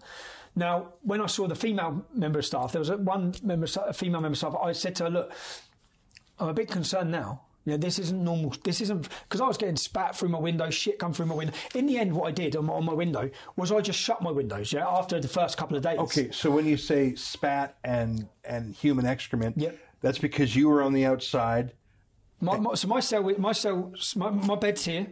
Now, 0.56 0.94
when 1.02 1.20
I 1.20 1.26
saw 1.26 1.46
the 1.46 1.54
female 1.54 2.04
member 2.12 2.40
of 2.40 2.46
staff, 2.46 2.72
there 2.72 2.80
was 2.80 2.90
a, 2.90 2.96
one 2.96 3.32
member, 3.44 3.68
a 3.86 3.92
female 3.92 4.20
member 4.20 4.32
of 4.32 4.38
staff. 4.38 4.56
I 4.60 4.72
said 4.72 4.96
to 4.96 5.04
her, 5.04 5.10
"Look, 5.10 5.32
I'm 6.40 6.48
a 6.48 6.54
bit 6.54 6.70
concerned 6.70 7.10
now. 7.10 7.42
You 7.64 7.72
know, 7.72 7.78
this 7.78 7.98
isn't 7.98 8.24
normal. 8.24 8.54
This 8.64 8.80
isn't 8.80 9.08
because 9.24 9.42
I 9.42 9.46
was 9.46 9.58
getting 9.58 9.76
spat 9.76 10.16
through 10.16 10.30
my 10.30 10.38
window, 10.38 10.70
shit 10.70 10.98
come 10.98 11.12
through 11.12 11.26
my 11.26 11.34
window. 11.34 11.52
In 11.74 11.84
the 11.84 11.98
end, 11.98 12.14
what 12.14 12.26
I 12.28 12.30
did 12.30 12.56
on 12.56 12.64
my, 12.66 12.72
on 12.72 12.84
my 12.84 12.94
window 12.94 13.28
was 13.56 13.70
I 13.70 13.80
just 13.82 13.98
shut 13.98 14.22
my 14.22 14.30
windows. 14.30 14.72
Yeah, 14.72 14.88
after 14.88 15.20
the 15.20 15.28
first 15.28 15.58
couple 15.58 15.76
of 15.76 15.82
days. 15.82 15.98
Okay, 15.98 16.30
so 16.30 16.50
when 16.50 16.64
you 16.64 16.76
say 16.78 17.14
spat 17.14 17.76
and 17.84 18.26
and 18.44 18.74
human 18.74 19.04
excrement, 19.04 19.58
Yep. 19.58 19.78
that's 20.00 20.18
because 20.18 20.56
you 20.56 20.68
were 20.70 20.82
on 20.82 20.94
the 20.94 21.04
outside. 21.04 21.72
My, 22.40 22.56
my, 22.56 22.74
so 22.74 22.86
my 22.88 23.00
cell, 23.00 23.22
my 23.36 23.52
cell, 23.52 23.92
my, 24.14 24.30
my 24.30 24.54
bed's 24.54 24.84
here, 24.84 25.08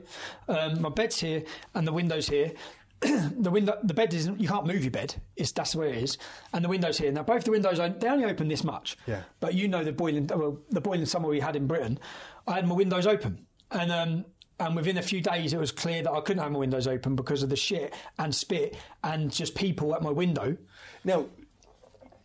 um, 0.49 0.81
my 0.81 0.89
bed's 0.91 1.19
here, 1.21 1.43
and 1.75 1.87
the 1.87 1.93
window's 1.93 2.29
here. 2.29 2.53
the 3.01 3.51
window, 3.51 3.79
the 3.83 3.95
bed 3.95 4.15
isn't. 4.15 4.41
You 4.41 4.49
can't 4.49 4.67
move 4.67 4.83
your 4.83 4.91
bed. 4.91 5.15
It's 5.37 5.53
that's 5.53 5.73
the 5.73 5.79
way 5.79 5.91
it 5.91 6.03
is. 6.03 6.19
And 6.53 6.65
the 6.65 6.69
windows 6.69 6.99
here. 6.99 7.13
Now 7.13 7.23
both 7.23 7.45
the 7.45 7.51
windows 7.51 7.79
they 7.79 8.09
only 8.09 8.25
open 8.25 8.49
this 8.49 8.65
much. 8.65 8.97
Yeah. 9.07 9.23
But 9.41 9.55
you 9.55 9.69
know 9.69 9.85
the 9.85 9.93
boiling 9.93 10.27
well, 10.27 10.59
the 10.71 10.81
boiling 10.81 11.07
summer 11.07 11.29
we 11.29 11.41
had 11.41 11.57
in 11.57 11.67
Britain, 11.67 11.99
I 12.47 12.55
had 12.55 12.67
my 12.67 12.75
windows 12.75 13.07
open, 13.07 13.47
and 13.71 13.93
um, 13.93 14.25
and 14.59 14.75
within 14.75 14.97
a 14.97 15.03
few 15.03 15.21
days 15.21 15.53
it 15.53 15.59
was 15.59 15.73
clear 15.73 16.03
that 16.03 16.11
I 16.11 16.21
couldn't 16.21 16.43
have 16.43 16.53
my 16.53 16.59
windows 16.59 16.87
open 16.87 17.17
because 17.17 17.43
of 17.43 17.51
the 17.51 17.57
shit 17.57 17.93
and 18.19 18.35
spit 18.35 18.77
and 19.05 19.31
just 19.31 19.55
people 19.55 19.95
at 19.95 20.03
my 20.03 20.11
window. 20.11 20.57
Now, 21.05 21.27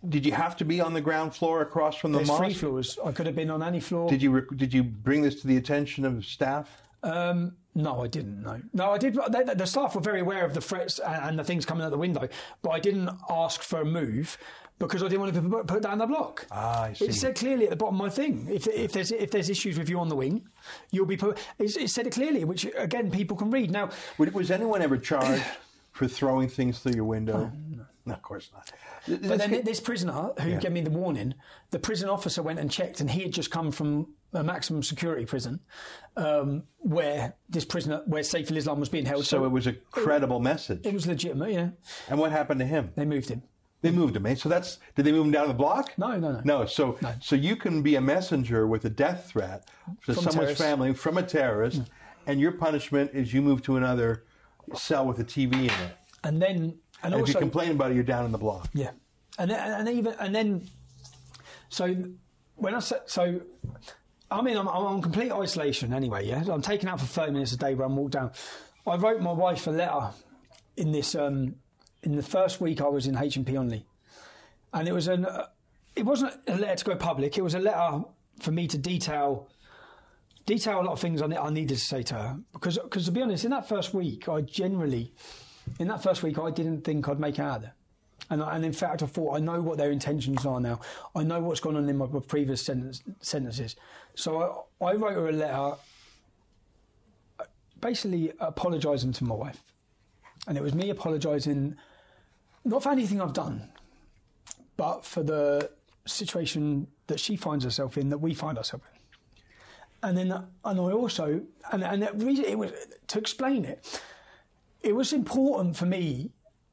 did 0.08 0.26
you 0.26 0.32
have 0.32 0.56
to 0.58 0.66
be 0.66 0.80
on 0.82 0.94
the 0.94 1.02
ground 1.02 1.36
floor 1.36 1.62
across 1.62 1.96
from 1.96 2.12
the 2.14 2.20
There's 2.20 2.30
mosque? 2.30 2.44
three 2.44 2.54
floors. 2.54 2.98
I 3.04 3.12
could 3.12 3.26
have 3.26 3.36
been 3.36 3.52
on 3.52 3.62
any 3.62 3.80
floor. 3.80 4.10
Did 4.10 4.22
you 4.22 4.48
did 4.56 4.74
you 4.74 4.84
bring 4.84 5.22
this 5.22 5.42
to 5.42 5.48
the 5.48 5.58
attention 5.58 6.06
of 6.06 6.26
staff? 6.26 6.70
Um, 7.04 7.56
no, 7.74 8.04
I 8.04 8.08
didn't. 8.08 8.44
No, 8.44 8.62
no, 8.74 8.92
I 8.92 8.98
did. 8.98 9.14
The, 9.16 9.54
the 9.56 9.66
staff 9.66 9.96
were 9.96 10.02
very 10.02 10.20
aware 10.20 10.44
of 10.46 10.54
the 10.54 10.62
threats 10.62 11.00
and, 11.00 11.24
and 11.30 11.40
the 11.40 11.44
things 11.44 11.66
coming 11.66 11.84
out 11.86 11.92
the 11.92 11.98
window, 11.98 12.28
but 12.62 12.72
I 12.72 12.80
didn't 12.80 13.10
ask 13.30 13.62
for 13.62 13.82
a 13.82 13.86
move 13.86 14.38
because 14.78 15.04
I 15.04 15.08
didn't 15.08 15.22
want 15.22 15.34
to 15.36 15.42
be 15.42 15.50
put, 15.50 15.68
put 15.68 15.84
down 15.84 16.00
the 16.00 16.06
block. 16.08 16.48
Ah, 16.52 16.84
I 16.84 16.94
see. 16.94 17.06
It 17.06 17.14
said 17.14 17.36
clearly 17.36 17.66
at 17.66 17.70
the 17.70 17.76
bottom 17.76 17.96
of 17.96 18.00
my 18.00 18.10
thing. 18.10 18.48
If, 18.52 18.68
if 18.68 18.92
there's 18.92 19.12
if 19.12 19.32
there's 19.32 19.50
issues 19.50 19.78
with 19.78 19.90
you 19.90 20.00
on 20.00 20.10
the 20.10 20.16
wing, 20.16 20.46
you'll 20.92 21.06
be 21.06 21.18
put. 21.18 21.38
It, 21.60 21.76
it 21.78 21.90
said 21.90 22.08
it 22.08 22.14
clearly, 22.14 22.44
which 22.44 22.68
again 22.78 23.10
people 23.10 23.38
can 23.38 23.50
read 23.52 23.72
now. 23.72 23.90
Was 24.18 24.52
anyone 24.52 24.82
ever 24.82 24.98
charged 24.98 25.44
for 25.94 26.08
throwing 26.08 26.50
things 26.50 26.80
through 26.80 26.94
your 26.94 27.06
window? 27.06 27.52
no. 28.06 28.14
of 28.14 28.22
course 28.22 28.52
not. 28.54 28.70
But 29.08 29.38
then 29.40 29.64
this 29.64 29.80
prisoner 29.80 30.32
who 30.42 30.50
Yeah. 30.50 30.58
gave 30.58 30.72
me 30.74 30.82
the 30.82 30.90
warning, 30.92 31.36
the 31.70 31.80
prison 31.80 32.10
officer 32.10 32.42
went 32.42 32.60
and 32.60 32.70
checked, 32.70 33.00
and 33.00 33.10
he 33.10 33.22
had 33.22 33.32
just 33.32 33.50
come 33.50 33.72
from 33.72 34.08
a 34.34 34.44
maximum 34.44 34.82
security 34.84 35.26
prison, 35.26 35.60
um, 36.18 36.64
where 36.78 37.36
this 37.50 37.66
prisoner, 37.66 38.02
where 38.06 38.24
Saif 38.24 38.50
al-Islam 38.52 38.80
was 38.80 38.90
being 38.90 39.06
held. 39.06 39.26
so 39.26 39.44
it 39.46 39.50
was 39.50 39.68
a 39.68 39.74
credible 39.74 40.40
message. 40.40 40.86
it 40.86 40.94
was 40.94 41.06
legitimate. 41.08 41.52
Yeah, 41.52 41.70
And 42.10 42.20
what 42.20 42.32
happened 42.32 42.60
to 42.62 42.66
him? 42.66 42.92
they 42.96 43.06
moved 43.06 43.30
him. 43.30 43.44
They 43.82 43.90
moved 43.92 44.16
him, 44.16 44.28
eh? 44.28 44.36
So 44.36 44.48
that's 44.48 44.78
did 44.96 45.06
they 45.06 45.12
move 45.12 45.26
him 45.26 45.32
down 45.32 45.48
the 45.48 45.56
block? 45.56 45.92
No, 45.98 46.16
no, 46.18 46.34
no. 46.34 46.42
No, 46.46 46.66
so 46.66 46.98
so 47.20 47.36
you 47.36 47.56
can 47.56 47.82
be 47.82 47.96
a 47.96 48.02
messenger 48.02 48.68
with 48.68 48.86
a 48.86 48.90
death 48.92 49.28
threat 49.30 49.68
to 50.06 50.14
From 50.14 50.24
someone's 50.24 50.58
family 50.58 50.94
from 50.94 51.18
a 51.18 51.24
terrorist, 51.24 51.82
and 52.28 52.40
your 52.40 52.52
punishment 52.52 53.10
is 53.14 53.34
you 53.34 53.42
move 53.42 53.64
to 53.64 53.78
another 53.78 54.24
cell 54.76 55.08
with 55.08 55.18
a 55.20 55.24
TV 55.24 55.54
in 55.54 55.66
it. 55.66 55.98
And 56.24 56.40
then, 56.40 56.78
and, 57.02 57.14
And 57.16 57.24
if 57.24 57.30
you 57.34 57.40
complain 57.40 57.72
about 57.72 57.90
it, 57.90 57.96
you're 57.96 58.04
down 58.04 58.26
in 58.26 58.32
the 58.32 58.38
block. 58.38 58.70
yeah, 58.76 58.92
and 59.40 59.50
then, 59.50 59.60
and 59.80 59.90
even 59.90 60.14
and 60.20 60.36
then, 60.36 60.70
so 61.70 61.96
when 62.56 62.76
I 62.76 62.80
said 62.80 63.02
so, 63.08 63.42
I 64.32 64.42
mean 64.42 64.58
I'm, 64.58 64.68
I'm 64.68 64.86
on 64.86 65.02
complete 65.02 65.32
isolation 65.32 65.94
anyway. 65.94 66.26
Yeah, 66.26 66.44
I'm 66.50 66.62
taken 66.62 66.88
out 66.88 67.00
for 67.00 67.06
thirty 67.06 67.32
minutes 67.32 67.52
a 67.52 67.58
day 67.58 67.76
where 67.76 67.86
I'm 67.86 67.96
walked 67.96 68.14
down. 68.14 68.32
I 68.88 68.96
wrote 68.96 69.22
my 69.22 69.32
wife 69.34 69.68
a 69.68 69.72
letter 69.72 70.10
in 70.78 70.92
this 70.92 71.14
um, 71.16 71.56
in 72.04 72.16
the 72.16 72.24
first 72.24 72.62
week 72.62 72.82
I 72.82 72.88
was 72.88 73.08
in 73.08 73.16
HMP 73.16 73.50
Onley, 73.50 73.84
and 74.74 74.88
it 74.88 74.94
was 74.94 75.08
an 75.08 75.26
uh, 75.26 75.48
it 75.96 76.06
wasn't 76.06 76.34
a 76.48 76.56
letter 76.56 76.76
to 76.78 76.86
go 76.86 76.96
public. 76.96 77.38
It 77.38 77.42
was 77.42 77.54
a 77.54 77.60
letter 77.60 78.04
for 78.40 78.52
me 78.52 78.68
to 78.68 78.78
detail 78.78 79.50
detail 80.46 80.82
a 80.82 80.84
lot 80.84 80.94
of 80.94 81.00
things 81.00 81.22
I, 81.22 81.26
I 81.28 81.50
needed 81.50 81.78
to 81.78 81.84
say 81.84 82.02
to 82.04 82.16
her 82.16 82.40
because 82.54 82.78
because 82.78 83.06
to 83.06 83.12
be 83.12 83.22
honest, 83.22 83.46
in 83.46 83.52
that 83.52 83.68
first 83.68 83.94
week, 83.94 84.30
I 84.30 84.42
generally 84.42 85.14
in 85.80 85.88
that 85.90 86.02
first 86.02 86.24
week 86.24 86.40
I 86.40 86.52
didn't 86.52 86.84
think 86.84 87.08
I'd 87.08 87.20
make 87.20 87.38
it 87.38 87.42
out 87.42 87.58
of 87.58 87.62
there. 87.64 87.74
And, 88.30 88.42
and 88.42 88.64
in 88.64 88.74
fact, 88.74 89.04
I 89.04 89.08
thought 89.08 89.36
I 89.36 89.40
know 89.40 89.62
what 89.62 89.78
their 89.78 89.92
intentions 89.92 90.46
are 90.46 90.60
now. 90.60 90.80
I 91.16 91.24
know 91.24 91.42
what's 91.42 91.60
gone 91.60 91.76
on 91.76 91.90
in 91.90 91.98
my 91.98 92.08
previous 92.28 92.62
sentence, 92.62 93.02
sentences. 93.20 93.76
So 94.16 94.66
I, 94.82 94.86
I 94.86 94.94
wrote 94.94 95.14
her 95.14 95.30
a 95.30 95.34
letter, 95.34 95.76
uh, 97.40 97.44
basically 97.82 98.32
apologising 98.40 99.12
to 99.14 99.24
my 99.26 99.36
wife, 99.36 99.62
and 100.48 100.58
it 100.58 100.64
was 100.64 100.74
me 100.74 100.90
apologising, 100.90 101.76
not 102.64 102.84
for 102.84 102.92
anything 102.92 103.20
I've 103.22 103.34
done, 103.34 103.70
but 104.78 105.06
for 105.06 105.24
the 105.24 105.72
situation 106.06 106.88
that 107.08 107.20
she 107.20 107.36
finds 107.36 107.64
herself 107.64 107.98
in, 107.98 108.10
that 108.10 108.20
we 108.20 108.34
find 108.34 108.58
ourselves 108.58 108.86
in. 108.94 109.00
And 110.04 110.18
then, 110.18 110.32
and 110.32 110.80
I 110.80 110.92
also, 110.92 111.42
and 111.72 111.84
and 111.84 112.02
the 112.02 112.26
reason 112.26 112.46
it 112.46 112.58
was 112.58 112.72
to 113.08 113.20
explain 113.20 113.66
it, 113.66 114.02
it 114.82 114.96
was 114.96 115.14
important 115.14 115.76
for 115.76 115.86
me. 115.86 116.32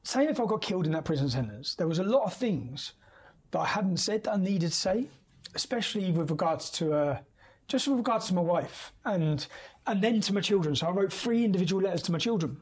Say 0.08 0.26
if 0.26 0.40
I 0.40 0.46
got 0.46 0.62
killed 0.62 0.86
in 0.86 0.92
that 0.92 1.04
prison 1.04 1.28
sentence, 1.28 1.74
there 1.74 1.86
was 1.86 1.98
a 1.98 2.02
lot 2.02 2.24
of 2.24 2.32
things 2.32 2.94
that 3.50 3.58
I 3.58 3.66
hadn't 3.66 3.98
said 3.98 4.24
that 4.24 4.32
I 4.32 4.36
needed 4.38 4.70
to 4.70 4.74
say, 4.74 5.08
especially 5.54 6.10
with 6.12 6.30
regards 6.30 6.70
to, 6.78 6.94
uh, 6.94 7.18
just 7.66 7.86
with 7.86 7.98
regards 7.98 8.26
to 8.28 8.34
my 8.34 8.40
wife 8.40 8.94
and 9.04 9.46
and 9.86 10.02
then 10.02 10.22
to 10.22 10.32
my 10.32 10.40
children. 10.40 10.74
So 10.74 10.86
I 10.86 10.92
wrote 10.92 11.12
three 11.12 11.44
individual 11.44 11.82
letters 11.82 12.00
to 12.04 12.12
my 12.12 12.16
children, 12.16 12.56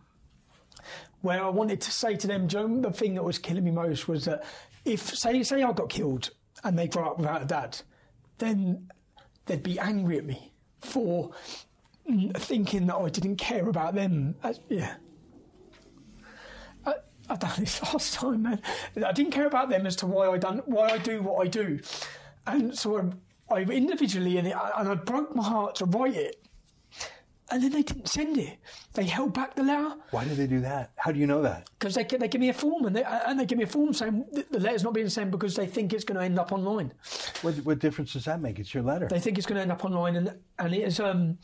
where 1.20 1.40
I 1.40 1.48
wanted 1.48 1.80
to 1.82 1.92
say 1.92 2.16
to 2.16 2.26
them, 2.26 2.48
Joe, 2.48 2.80
the 2.80 2.90
thing 2.90 3.14
that 3.14 3.22
was 3.22 3.38
killing 3.38 3.62
me 3.62 3.70
most 3.70 4.08
was 4.08 4.24
that 4.24 4.42
if 4.84 5.14
say 5.16 5.40
say 5.44 5.62
I 5.62 5.70
got 5.70 5.88
killed 5.88 6.30
and 6.64 6.76
they 6.76 6.88
grow 6.88 7.10
up 7.10 7.18
without 7.18 7.42
a 7.42 7.46
dad, 7.46 7.78
then 8.38 8.88
they'd 9.44 9.62
be 9.62 9.78
angry 9.78 10.18
at 10.18 10.24
me 10.24 10.52
for 10.80 11.30
thinking 12.38 12.86
that 12.86 12.96
I 12.96 13.08
didn't 13.08 13.36
care 13.36 13.68
about 13.68 13.94
them. 13.94 14.34
As, 14.42 14.58
yeah. 14.68 14.96
I, 17.30 17.36
done 17.36 17.50
this 17.58 17.82
last 17.82 18.14
time, 18.14 18.42
man. 18.42 18.60
I 19.04 19.12
didn't 19.12 19.32
care 19.32 19.46
about 19.46 19.68
them 19.68 19.86
as 19.86 19.96
to 19.96 20.06
why 20.06 20.28
I 20.28 20.38
done 20.38 20.62
why 20.66 20.90
I 20.90 20.98
do 20.98 21.22
what 21.22 21.44
I 21.44 21.48
do, 21.48 21.80
and 22.46 22.76
so 22.76 23.12
I, 23.50 23.54
I 23.54 23.60
individually 23.62 24.38
and, 24.38 24.48
it, 24.48 24.56
and 24.76 24.88
I 24.88 24.94
broke 24.94 25.34
my 25.34 25.44
heart 25.44 25.76
to 25.76 25.84
write 25.86 26.14
it, 26.14 26.36
and 27.50 27.62
then 27.62 27.70
they 27.70 27.82
didn't 27.82 28.08
send 28.08 28.38
it. 28.38 28.58
They 28.94 29.04
held 29.04 29.34
back 29.34 29.54
the 29.54 29.62
letter 29.62 29.94
Why 30.10 30.24
did 30.24 30.36
they 30.36 30.46
do 30.46 30.60
that? 30.60 30.90
How 30.96 31.12
do 31.12 31.18
you 31.18 31.26
know 31.26 31.42
that? 31.42 31.68
because 31.78 31.94
they 31.94 32.04
they 32.04 32.28
give 32.28 32.40
me 32.40 32.48
a 32.48 32.54
form 32.54 32.86
and 32.86 32.96
they 32.96 33.04
and 33.04 33.38
they 33.38 33.44
give 33.46 33.58
me 33.58 33.64
a 33.64 33.68
form 33.68 33.92
saying 33.92 34.24
the 34.50 34.58
letter's 34.58 34.82
not 34.82 34.94
being 34.94 35.08
sent 35.08 35.30
because 35.30 35.54
they 35.54 35.66
think 35.66 35.92
it's 35.92 36.04
going 36.04 36.18
to 36.18 36.24
end 36.24 36.38
up 36.38 36.52
online. 36.52 36.92
What, 37.42 37.54
what 37.64 37.78
difference 37.78 38.12
does 38.14 38.24
that 38.24 38.40
make? 38.40 38.58
It's 38.58 38.72
your 38.74 38.82
letter. 38.82 39.08
They 39.08 39.20
think 39.20 39.38
it's 39.38 39.46
going 39.46 39.56
to 39.56 39.62
end 39.62 39.72
up 39.72 39.84
online, 39.84 40.16
and 40.16 40.34
and 40.58 40.74
it 40.74 40.82
is 40.82 41.00
um. 41.00 41.38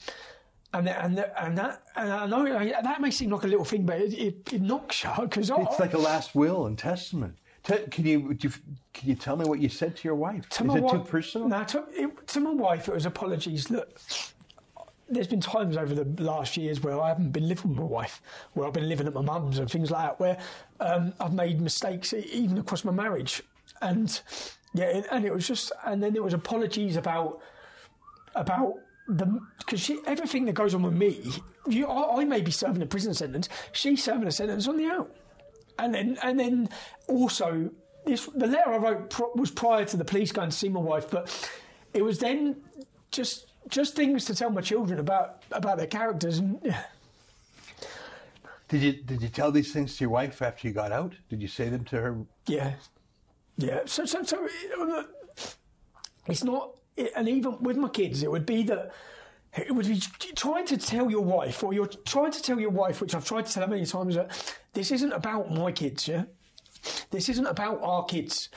And 0.75 0.89
and 0.89 1.19
and 1.37 1.59
that 1.59 1.83
and 1.97 2.11
I 2.11 2.27
know 2.27 2.45
that 2.83 3.01
may 3.01 3.11
seem 3.11 3.31
like 3.31 3.45
a 3.45 3.47
little 3.47 3.65
thing, 3.65 3.85
but 3.85 4.01
it, 4.01 4.15
it, 4.15 4.53
it 4.55 4.63
knocks 4.63 5.05
you 5.05 5.11
because 5.21 5.51
It's 5.51 5.79
like 5.79 5.93
a 5.93 5.99
last 5.99 6.35
will 6.35 6.65
and 6.67 6.79
testament. 6.79 7.37
Te- 7.63 7.87
can 7.91 8.07
you 8.07 8.37
you- 8.41 8.51
can 8.95 9.09
you 9.09 9.15
tell 9.15 9.37
me 9.37 9.45
what 9.45 9.59
you 9.61 9.69
said 9.69 9.97
to 9.97 10.09
your 10.09 10.15
wife? 10.15 10.49
to 10.49 10.65
Is 10.65 10.75
it 10.77 10.89
too 10.91 10.99
personal? 11.01 11.49
No, 11.49 11.63
to, 11.65 11.85
it, 11.93 12.27
to 12.29 12.41
my 12.41 12.51
wife, 12.53 12.89
it 12.89 12.95
was 12.95 13.05
apologies. 13.07 13.71
Look, 13.71 13.99
there's 15.09 15.29
been 15.29 15.41
times 15.41 15.77
over 15.77 15.95
the 15.95 16.23
last 16.23 16.57
years 16.57 16.81
where 16.83 16.99
I 17.01 17.09
haven't 17.09 17.31
been 17.33 17.49
living 17.49 17.71
with 17.71 17.79
my 17.79 17.85
wife, 17.85 18.23
where 18.55 18.67
I've 18.67 18.73
been 18.73 18.89
living 18.89 19.07
at 19.07 19.13
my 19.15 19.21
mum's 19.23 19.59
and 19.59 19.71
things 19.71 19.91
like 19.91 20.03
that, 20.05 20.21
where 20.21 20.39
um, 20.81 21.13
I've 21.21 21.35
made 21.35 21.61
mistakes 21.61 22.13
even 22.15 22.57
across 22.59 22.85
my 22.85 22.93
marriage, 22.93 23.43
and 23.83 24.21
yeah, 24.75 24.87
and- 24.97 25.07
and 25.11 25.25
it 25.27 25.33
was 25.35 25.47
just, 25.47 25.71
and 25.85 26.03
then 26.03 26.15
there 26.15 26.23
was 26.23 26.33
apologies 26.35 26.97
about 26.97 27.41
about 28.35 28.75
the 29.09 29.41
because 29.59 29.91
everything 30.07 30.45
that 30.47 30.55
goes 30.55 30.75
on 30.75 30.83
with 30.83 30.95
me, 30.95 31.33
you, 31.69 31.87
I, 31.87 32.21
I 32.21 32.25
may 32.25 32.41
be 32.41 32.51
serving 32.51 32.83
a 32.83 32.87
prison 32.87 33.15
sentence, 33.15 33.49
she's 33.73 34.03
serving 34.03 34.29
a 34.29 34.33
sentence 34.33 34.69
on 34.69 34.77
the 34.77 34.87
out 34.87 35.15
and 35.79 35.95
then 35.95 36.19
and 36.23 36.39
then 36.39 36.69
also 37.09 37.71
this 38.05 38.27
the 38.27 38.47
letter 38.47 38.73
I 38.73 38.77
wrote 38.77 39.11
pro- 39.11 39.33
was 39.35 39.51
prior 39.51 39.85
to 39.87 39.97
the 39.97 40.05
police 40.05 40.33
going 40.33 40.51
to 40.51 40.57
see 40.57 40.69
my 40.69 40.81
wife, 40.81 41.11
but 41.11 41.51
it 41.95 42.03
was 42.03 42.19
then 42.19 42.57
just 43.11 43.47
just 43.69 43.95
things 43.95 44.25
to 44.27 44.35
tell 44.35 44.51
my 44.51 44.61
children 44.61 44.99
about 44.99 45.43
about 45.53 45.79
their 45.79 45.87
characters 45.87 46.39
and 46.39 46.59
yeah. 46.63 46.83
Did 48.69 48.83
you 48.83 48.93
did 48.93 49.23
you 49.23 49.29
tell 49.29 49.53
these 49.53 49.73
things 49.73 49.97
to 49.97 50.05
your 50.05 50.11
wife 50.11 50.41
after 50.41 50.67
you 50.67 50.75
got 50.75 50.93
out? 50.93 51.15
Did 51.29 51.43
you 51.43 51.49
say 51.49 51.69
them 51.69 51.85
to 51.87 52.01
her? 52.01 52.19
Yeah, 52.47 52.73
yeah. 53.59 53.81
So, 53.85 54.07
so, 54.07 54.23
so 54.23 54.49
uh, 54.81 55.03
it's 56.27 56.43
not, 56.43 56.77
and 57.17 57.29
even 57.29 57.59
with 57.61 57.77
my 57.77 57.89
kids, 57.89 58.23
it 58.23 58.31
would 58.31 58.47
be 58.47 58.63
that 58.65 58.93
it 59.57 59.75
would 59.75 59.87
be 59.87 60.01
trying 60.35 60.67
to 60.67 60.79
tell 60.79 61.11
your 61.11 61.25
wife, 61.25 61.63
or 61.63 61.75
you're 61.75 61.87
trying 61.87 62.33
to 62.33 62.43
tell 62.43 62.59
your 62.59 62.71
wife, 62.71 63.01
which 63.01 63.15
I've 63.15 63.25
tried 63.25 63.47
to 63.47 63.53
tell 63.53 63.65
her 63.65 63.69
many 63.69 63.85
times, 63.85 64.15
that 64.15 64.57
this 64.73 64.91
isn't 64.91 65.13
about 65.13 65.51
my 65.51 65.73
kids. 65.73 66.09
Yeah, 66.09 66.25
this 67.11 67.29
isn't 67.29 67.47
about 67.47 67.83
our 67.83 68.05
kids. 68.05 68.49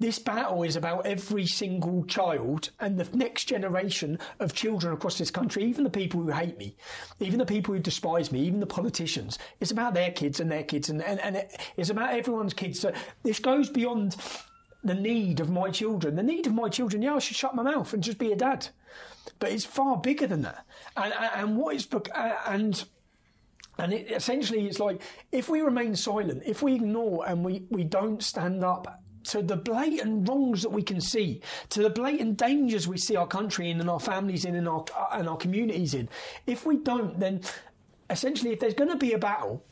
This 0.00 0.18
battle 0.18 0.62
is 0.62 0.76
about 0.76 1.04
every 1.04 1.46
single 1.46 2.06
child 2.06 2.70
and 2.80 2.98
the 2.98 3.14
next 3.14 3.44
generation 3.44 4.18
of 4.38 4.54
children 4.54 4.94
across 4.94 5.18
this 5.18 5.30
country, 5.30 5.62
even 5.64 5.84
the 5.84 5.90
people 5.90 6.22
who 6.22 6.30
hate 6.30 6.56
me, 6.56 6.74
even 7.20 7.38
the 7.38 7.44
people 7.44 7.74
who 7.74 7.80
despise 7.80 8.32
me, 8.32 8.40
even 8.40 8.60
the 8.60 8.66
politicians. 8.66 9.38
It's 9.60 9.72
about 9.72 9.92
their 9.92 10.10
kids 10.10 10.40
and 10.40 10.50
their 10.50 10.62
kids, 10.62 10.88
and, 10.88 11.02
and, 11.02 11.20
and 11.20 11.46
it's 11.76 11.90
about 11.90 12.14
everyone's 12.14 12.54
kids. 12.54 12.80
So 12.80 12.92
this 13.24 13.40
goes 13.40 13.68
beyond 13.68 14.16
the 14.82 14.94
need 14.94 15.40
of 15.40 15.50
my 15.50 15.70
children. 15.70 16.16
The 16.16 16.22
need 16.22 16.46
of 16.46 16.54
my 16.54 16.68
children, 16.68 17.02
yeah, 17.02 17.14
I 17.14 17.18
should 17.18 17.36
shut 17.36 17.54
my 17.54 17.62
mouth 17.62 17.92
and 17.92 18.02
just 18.02 18.18
be 18.18 18.32
a 18.32 18.36
dad. 18.36 18.68
But 19.38 19.52
it's 19.52 19.64
far 19.64 19.96
bigger 19.98 20.26
than 20.26 20.42
that. 20.42 20.64
And, 20.96 21.12
and, 21.34 21.56
what 21.56 21.76
is, 21.76 21.86
bec- 21.86 22.10
uh, 22.14 22.36
and 22.46 22.84
and 23.78 23.92
it, 23.92 24.10
essentially, 24.10 24.66
it's 24.66 24.80
like 24.80 25.00
if 25.32 25.48
we 25.48 25.60
remain 25.60 25.96
silent, 25.96 26.42
if 26.44 26.62
we 26.62 26.74
ignore 26.74 27.26
and 27.26 27.44
we, 27.44 27.64
we 27.70 27.84
don't 27.84 28.22
stand 28.22 28.64
up 28.64 29.02
to 29.24 29.42
the 29.42 29.56
blatant 29.56 30.28
wrongs 30.28 30.62
that 30.62 30.70
we 30.70 30.82
can 30.82 31.00
see, 31.00 31.40
to 31.70 31.82
the 31.82 31.90
blatant 31.90 32.38
dangers 32.38 32.88
we 32.88 32.98
see 32.98 33.16
our 33.16 33.26
country 33.26 33.70
in 33.70 33.80
and 33.80 33.88
our 33.88 34.00
families 34.00 34.44
in 34.44 34.54
and 34.54 34.68
our, 34.68 34.84
uh, 34.96 35.06
and 35.12 35.28
our 35.28 35.36
communities 35.36 35.94
in, 35.94 36.08
if 36.46 36.66
we 36.66 36.78
don't, 36.78 37.20
then 37.20 37.40
essentially, 38.08 38.52
if 38.52 38.60
there's 38.60 38.74
going 38.74 38.90
to 38.90 38.96
be 38.96 39.12
a 39.12 39.18
battle, 39.18 39.64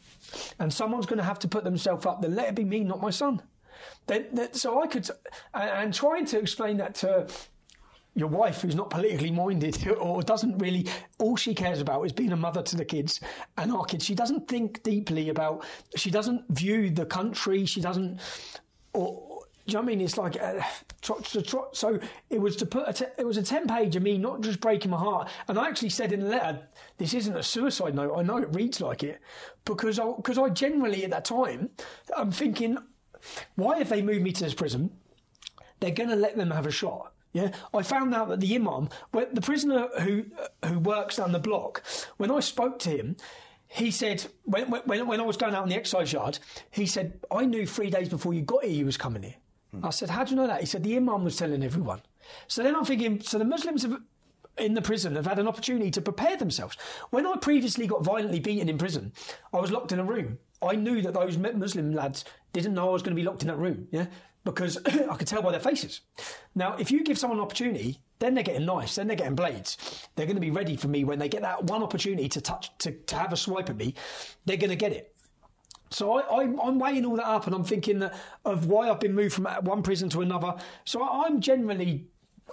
and 0.58 0.72
someone's 0.72 1.06
going 1.06 1.18
to 1.18 1.24
have 1.24 1.38
to 1.40 1.48
put 1.48 1.64
themselves 1.64 2.06
up. 2.06 2.20
Then 2.20 2.34
let 2.34 2.48
it 2.48 2.54
be 2.54 2.64
me, 2.64 2.80
not 2.80 3.00
my 3.00 3.10
son. 3.10 3.42
So 4.52 4.82
I 4.82 4.86
could, 4.86 5.08
and, 5.54 5.70
and 5.70 5.94
trying 5.94 6.26
to 6.26 6.38
explain 6.38 6.76
that 6.78 6.94
to 6.96 7.26
your 8.14 8.28
wife 8.28 8.62
who's 8.62 8.74
not 8.74 8.90
politically 8.90 9.30
minded 9.30 9.86
or 10.00 10.22
doesn't 10.22 10.58
really 10.58 10.86
all 11.18 11.36
she 11.36 11.54
cares 11.54 11.80
about 11.80 12.02
is 12.04 12.12
being 12.12 12.32
a 12.32 12.36
mother 12.36 12.62
to 12.62 12.74
the 12.74 12.84
kids 12.84 13.20
and 13.58 13.70
our 13.70 13.84
kids 13.84 14.04
she 14.04 14.14
doesn't 14.14 14.48
think 14.48 14.82
deeply 14.82 15.28
about 15.28 15.64
she 15.94 16.10
doesn't 16.10 16.42
view 16.48 16.90
the 16.90 17.06
country 17.06 17.64
she 17.64 17.80
doesn't 17.80 18.18
or 18.92 19.28
do 19.68 19.72
you 19.72 19.74
know 19.74 19.82
what 19.82 19.92
I 19.92 19.96
mean? 19.96 20.00
It's 20.00 20.16
like 20.16 20.42
uh, 20.42 20.62
tr- 21.02 21.20
tr- 21.22 21.40
tr- 21.42 21.56
so. 21.72 22.00
It 22.30 22.40
was 22.40 22.56
to 22.56 22.64
put 22.64 22.88
a 22.88 22.92
te- 22.94 23.12
it 23.18 23.26
was 23.26 23.36
a 23.36 23.42
ten 23.42 23.66
page 23.66 23.96
of 23.96 24.02
me 24.02 24.16
not 24.16 24.40
just 24.40 24.60
breaking 24.60 24.90
my 24.90 24.96
heart, 24.96 25.28
and 25.46 25.58
I 25.58 25.68
actually 25.68 25.90
said 25.90 26.10
in 26.10 26.20
the 26.20 26.26
letter, 26.30 26.66
"This 26.96 27.12
isn't 27.12 27.36
a 27.36 27.42
suicide 27.42 27.94
note. 27.94 28.16
I 28.16 28.22
know 28.22 28.38
it 28.38 28.48
reads 28.54 28.80
like 28.80 29.02
it 29.02 29.20
because 29.66 29.98
I 29.98 30.10
because 30.16 30.38
I 30.38 30.48
generally 30.48 31.04
at 31.04 31.10
that 31.10 31.26
time 31.26 31.68
I'm 32.16 32.32
thinking, 32.32 32.78
why 33.56 33.78
have 33.78 33.88
they 33.88 34.02
moved 34.02 34.22
me 34.22 34.32
to 34.32 34.44
this 34.44 34.54
prison? 34.54 34.90
They're 35.80 35.90
going 35.90 36.08
to 36.08 36.16
let 36.16 36.36
them 36.36 36.50
have 36.50 36.66
a 36.66 36.70
shot. 36.70 37.12
Yeah, 37.32 37.52
I 37.74 37.82
found 37.82 38.14
out 38.14 38.28
that 38.28 38.40
the 38.40 38.54
imam, 38.54 38.88
the 39.12 39.40
prisoner 39.42 39.88
who 40.00 40.24
who 40.64 40.78
works 40.78 41.16
down 41.16 41.32
the 41.32 41.38
block, 41.38 41.82
when 42.16 42.30
I 42.30 42.40
spoke 42.40 42.78
to 42.80 42.90
him, 42.90 43.16
he 43.66 43.90
said 43.90 44.26
when, 44.44 44.70
when 44.70 45.06
when 45.06 45.20
I 45.20 45.24
was 45.24 45.36
going 45.36 45.54
out 45.54 45.62
in 45.62 45.68
the 45.68 45.76
exercise 45.76 46.12
yard, 46.12 46.38
he 46.70 46.86
said 46.86 47.20
I 47.30 47.44
knew 47.44 47.66
three 47.66 47.90
days 47.90 48.08
before 48.08 48.32
you 48.32 48.42
got 48.42 48.64
here 48.64 48.72
you 48.72 48.86
was 48.86 48.96
coming 48.96 49.22
here. 49.22 49.36
Hmm. 49.72 49.84
I 49.84 49.90
said, 49.90 50.08
how 50.08 50.24
do 50.24 50.30
you 50.30 50.36
know 50.36 50.46
that? 50.46 50.60
He 50.60 50.66
said 50.66 50.82
the 50.82 50.96
imam 50.96 51.22
was 51.22 51.36
telling 51.36 51.62
everyone. 51.62 52.00
So 52.46 52.62
then 52.62 52.74
I'm 52.74 52.86
thinking, 52.86 53.20
so 53.20 53.38
the 53.38 53.44
Muslims 53.44 53.82
have. 53.82 54.00
In 54.56 54.74
the 54.74 54.82
prison, 54.82 55.14
have 55.14 55.26
had 55.26 55.38
an 55.38 55.46
opportunity 55.46 55.88
to 55.92 56.00
prepare 56.00 56.36
themselves. 56.36 56.76
When 57.10 57.24
I 57.24 57.36
previously 57.36 57.86
got 57.86 58.02
violently 58.02 58.40
beaten 58.40 58.68
in 58.68 58.76
prison, 58.76 59.12
I 59.52 59.60
was 59.60 59.70
locked 59.70 59.92
in 59.92 60.00
a 60.00 60.04
room. 60.04 60.38
I 60.60 60.74
knew 60.74 61.00
that 61.02 61.14
those 61.14 61.38
Muslim 61.38 61.92
lads 61.92 62.24
didn't 62.52 62.74
know 62.74 62.88
I 62.88 62.92
was 62.92 63.02
going 63.02 63.16
to 63.16 63.20
be 63.20 63.26
locked 63.26 63.42
in 63.42 63.48
that 63.48 63.58
room. 63.58 63.88
Yeah, 63.90 64.06
because 64.44 64.78
I 64.86 65.14
could 65.14 65.26
tell 65.26 65.42
by 65.42 65.50
their 65.50 65.60
faces. 65.60 66.00
Now, 66.54 66.76
if 66.76 66.90
you 66.90 67.04
give 67.04 67.18
someone 67.18 67.38
an 67.38 67.44
opportunity, 67.44 68.00
then 68.18 68.34
they're 68.34 68.44
getting 68.44 68.66
knives, 68.66 68.96
then 68.96 69.06
they're 69.06 69.16
getting 69.16 69.34
blades. 69.34 69.76
They're 70.16 70.26
going 70.26 70.36
to 70.36 70.40
be 70.40 70.50
ready 70.50 70.76
for 70.76 70.88
me 70.88 71.04
when 71.04 71.18
they 71.18 71.28
get 71.28 71.42
that 71.42 71.64
one 71.64 71.82
opportunity 71.82 72.28
to 72.30 72.40
touch, 72.40 72.76
to, 72.78 72.92
to 72.92 73.16
have 73.16 73.32
a 73.32 73.36
swipe 73.36 73.70
at 73.70 73.76
me. 73.76 73.94
They're 74.44 74.56
going 74.56 74.70
to 74.70 74.76
get 74.76 74.92
it. 74.92 75.14
So 75.90 76.14
I, 76.14 76.42
I'm, 76.42 76.60
I'm 76.60 76.78
weighing 76.78 77.04
all 77.06 77.16
that 77.16 77.26
up, 77.26 77.46
and 77.46 77.54
I'm 77.54 77.64
thinking 77.64 78.00
that 78.00 78.14
of 78.44 78.66
why 78.66 78.90
I've 78.90 79.00
been 79.00 79.14
moved 79.14 79.34
from 79.34 79.44
one 79.62 79.82
prison 79.82 80.08
to 80.10 80.22
another. 80.22 80.54
So 80.84 81.02
I, 81.02 81.26
I'm 81.26 81.40
generally. 81.40 82.06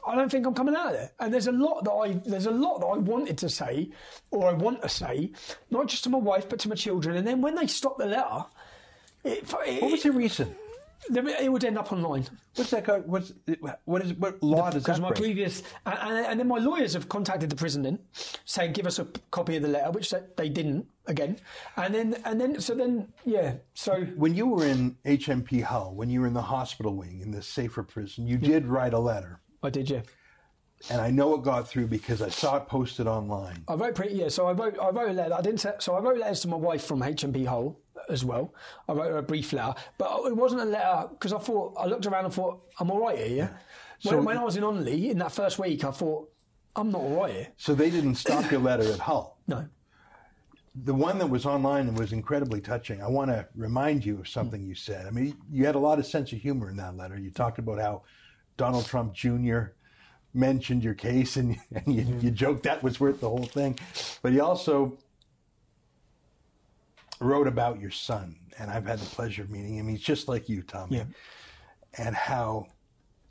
I 0.06 0.14
don't 0.14 0.30
think 0.30 0.46
I'm 0.46 0.54
coming 0.54 0.76
out 0.76 0.88
of 0.88 0.94
there. 0.94 1.12
And 1.20 1.34
there's 1.34 1.48
a 1.48 1.54
lot 1.54 1.86
that 1.86 1.92
I 1.92 2.20
there's 2.26 2.46
a 2.46 2.52
lot 2.52 2.80
that 2.80 2.86
I 2.86 2.98
wanted 2.98 3.38
to 3.40 3.50
say, 3.50 3.90
or 4.30 4.50
I 4.50 4.54
want 4.54 4.82
to 4.82 4.90
say, 4.90 5.32
not 5.72 5.88
just 5.88 6.04
to 6.04 6.10
my 6.10 6.18
wife 6.18 6.48
but 6.50 6.60
to 6.60 6.70
my 6.70 6.76
children. 6.76 7.16
And 7.16 7.26
then 7.26 7.42
when 7.42 7.56
they 7.56 7.66
stop 7.66 7.98
the 7.98 8.06
letter, 8.06 8.46
it, 9.26 9.54
it, 9.66 9.82
What 9.82 9.92
was 9.92 10.04
the 10.04 10.12
reason? 10.12 10.56
it 11.10 11.52
would 11.52 11.64
end 11.64 11.78
up 11.78 11.92
online. 11.92 12.26
What's 12.56 12.72
that? 12.72 12.86
Got, 12.86 13.08
what's 13.08 13.34
what 13.86 14.02
is 14.02 14.14
what 14.14 14.42
law 14.42 14.70
does 14.70 14.84
Because 14.84 14.98
that 14.98 15.04
my 15.04 15.10
break? 15.10 15.22
previous, 15.22 15.64
and, 15.86 16.26
and, 16.26 16.40
then 16.40 16.48
my 16.48 16.58
lawyers 16.58 16.94
have 16.94 17.10
contacted 17.10 17.50
the 17.50 17.56
prison 17.56 17.84
then, 17.84 18.00
saying 18.46 18.74
give 18.74 18.88
us 18.88 19.00
a 19.00 19.06
copy 19.32 19.56
of 19.58 19.62
the 19.64 19.68
letter, 19.68 19.92
which 19.92 20.14
they, 20.36 20.50
didn't 20.50 20.88
again, 21.08 21.38
and 21.78 21.94
then 21.94 22.16
and 22.26 22.40
then 22.40 22.60
so 22.60 22.74
then 22.74 23.08
yeah, 23.26 23.54
so 23.74 24.02
when 24.16 24.34
you 24.34 24.48
were 24.48 24.66
in 24.66 24.98
HMP 25.06 25.62
Hull, 25.62 25.94
when 25.94 26.10
you 26.10 26.22
were 26.22 26.28
in 26.28 26.34
the 26.34 26.42
hospital 26.42 26.96
wing 26.96 27.20
in 27.22 27.32
the 27.32 27.42
safer 27.42 27.84
prison, 27.84 28.28
you 28.28 28.38
did 28.38 28.66
write 28.66 28.94
a 28.94 29.00
letter, 29.00 29.42
I 29.62 29.70
did 29.70 29.90
yeah. 29.90 30.02
And 30.90 31.02
I 31.02 31.10
know 31.10 31.34
it 31.36 31.44
got 31.44 31.68
through 31.68 31.88
because 31.88 32.22
I 32.22 32.30
saw 32.30 32.58
it 32.58 32.68
posted 32.68 33.08
online. 33.08 33.64
I 33.68 33.74
wrote 33.76 33.96
pretty 33.96 34.16
yeah. 34.16 34.30
So 34.30 34.48
I 34.48 34.52
wrote 34.54 34.78
I 34.80 34.90
wrote 34.90 35.10
a 35.10 35.14
letter. 35.14 35.34
I 35.34 35.42
didn't 35.42 35.60
say, 35.62 35.74
so 35.80 35.96
I 35.96 36.00
wrote 36.00 36.18
letters 36.18 36.42
to 36.42 36.48
my 36.48 36.58
wife 36.58 36.84
from 36.84 37.00
HMP 37.02 37.46
Hull 37.46 37.80
as 38.10 38.24
well. 38.24 38.54
I 38.88 38.94
wrote 38.94 39.08
her 39.12 39.18
a 39.18 39.24
brief 39.24 39.52
letter, 39.54 39.74
but 39.98 40.26
it 40.26 40.36
wasn't 40.36 40.62
a 40.62 40.66
letter 40.66 41.08
because 41.10 41.34
I 41.34 41.40
thought 41.40 41.74
I 41.78 41.86
looked 41.86 42.06
around 42.06 42.26
and 42.26 42.34
thought 42.34 42.62
I'm 42.80 42.92
all 42.92 43.00
right 43.00 43.18
here. 43.18 43.36
Yeah. 43.38 43.50
So- 44.00 44.18
when, 44.18 44.26
when 44.26 44.38
I 44.38 44.44
was 44.44 44.58
in 44.58 44.64
Onley 44.64 45.10
in 45.10 45.18
that 45.20 45.32
first 45.32 45.58
week, 45.58 45.84
I 45.84 45.92
thought 45.92 46.30
I'm 46.76 46.92
not 46.92 47.02
all 47.02 47.22
right 47.22 47.34
here. 47.34 47.48
So 47.58 47.74
they 47.74 47.90
didn't 47.90 48.16
stop 48.16 48.52
your 48.52 48.60
letter 48.62 48.84
at 48.92 49.00
Hull. 49.00 49.38
No. 49.48 49.68
The 50.84 50.94
one 50.94 51.20
that 51.20 51.30
was 51.30 51.46
online 51.46 51.94
was 51.96 52.12
incredibly 52.12 52.60
touching. 52.60 53.02
I 53.02 53.08
want 53.08 53.32
to 53.32 53.48
remind 53.56 54.04
you 54.06 54.20
of 54.20 54.28
something 54.28 54.62
you 54.62 54.76
said. 54.76 55.06
I 55.06 55.10
mean, 55.10 55.38
you 55.50 55.66
had 55.66 55.76
a 55.76 55.80
lot 55.80 56.00
of 56.00 56.06
sense 56.06 56.34
of 56.34 56.40
humor 56.40 56.70
in 56.70 56.76
that 56.78 56.98
letter. 56.98 57.18
You 57.18 57.32
talked 57.32 57.60
about 57.60 57.80
how 57.80 58.02
Donald 58.58 58.86
Trump 58.86 59.14
Jr. 59.14 59.68
mentioned 60.36 60.84
your 60.84 60.94
case, 60.94 61.38
and, 61.38 61.58
and 61.76 61.88
you, 61.88 62.06
you 62.22 62.32
joked 62.32 62.64
that 62.64 62.84
was 62.84 63.00
worth 63.00 63.22
the 63.22 63.30
whole 63.30 63.46
thing. 63.46 63.78
But 64.22 64.34
he 64.34 64.40
also 64.40 64.98
wrote 67.20 67.48
about 67.48 67.80
your 67.80 67.92
son, 67.92 68.36
and 68.60 68.70
I've 68.70 68.86
had 68.86 69.00
the 69.00 69.06
pleasure 69.06 69.42
of 69.44 69.50
meeting 69.50 69.78
him. 69.78 69.88
He's 69.88 70.02
just 70.02 70.28
like 70.28 70.50
you, 70.50 70.62
Tommy, 70.62 70.98
Yeah. 70.98 71.04
and 71.98 72.16
how 72.16 72.68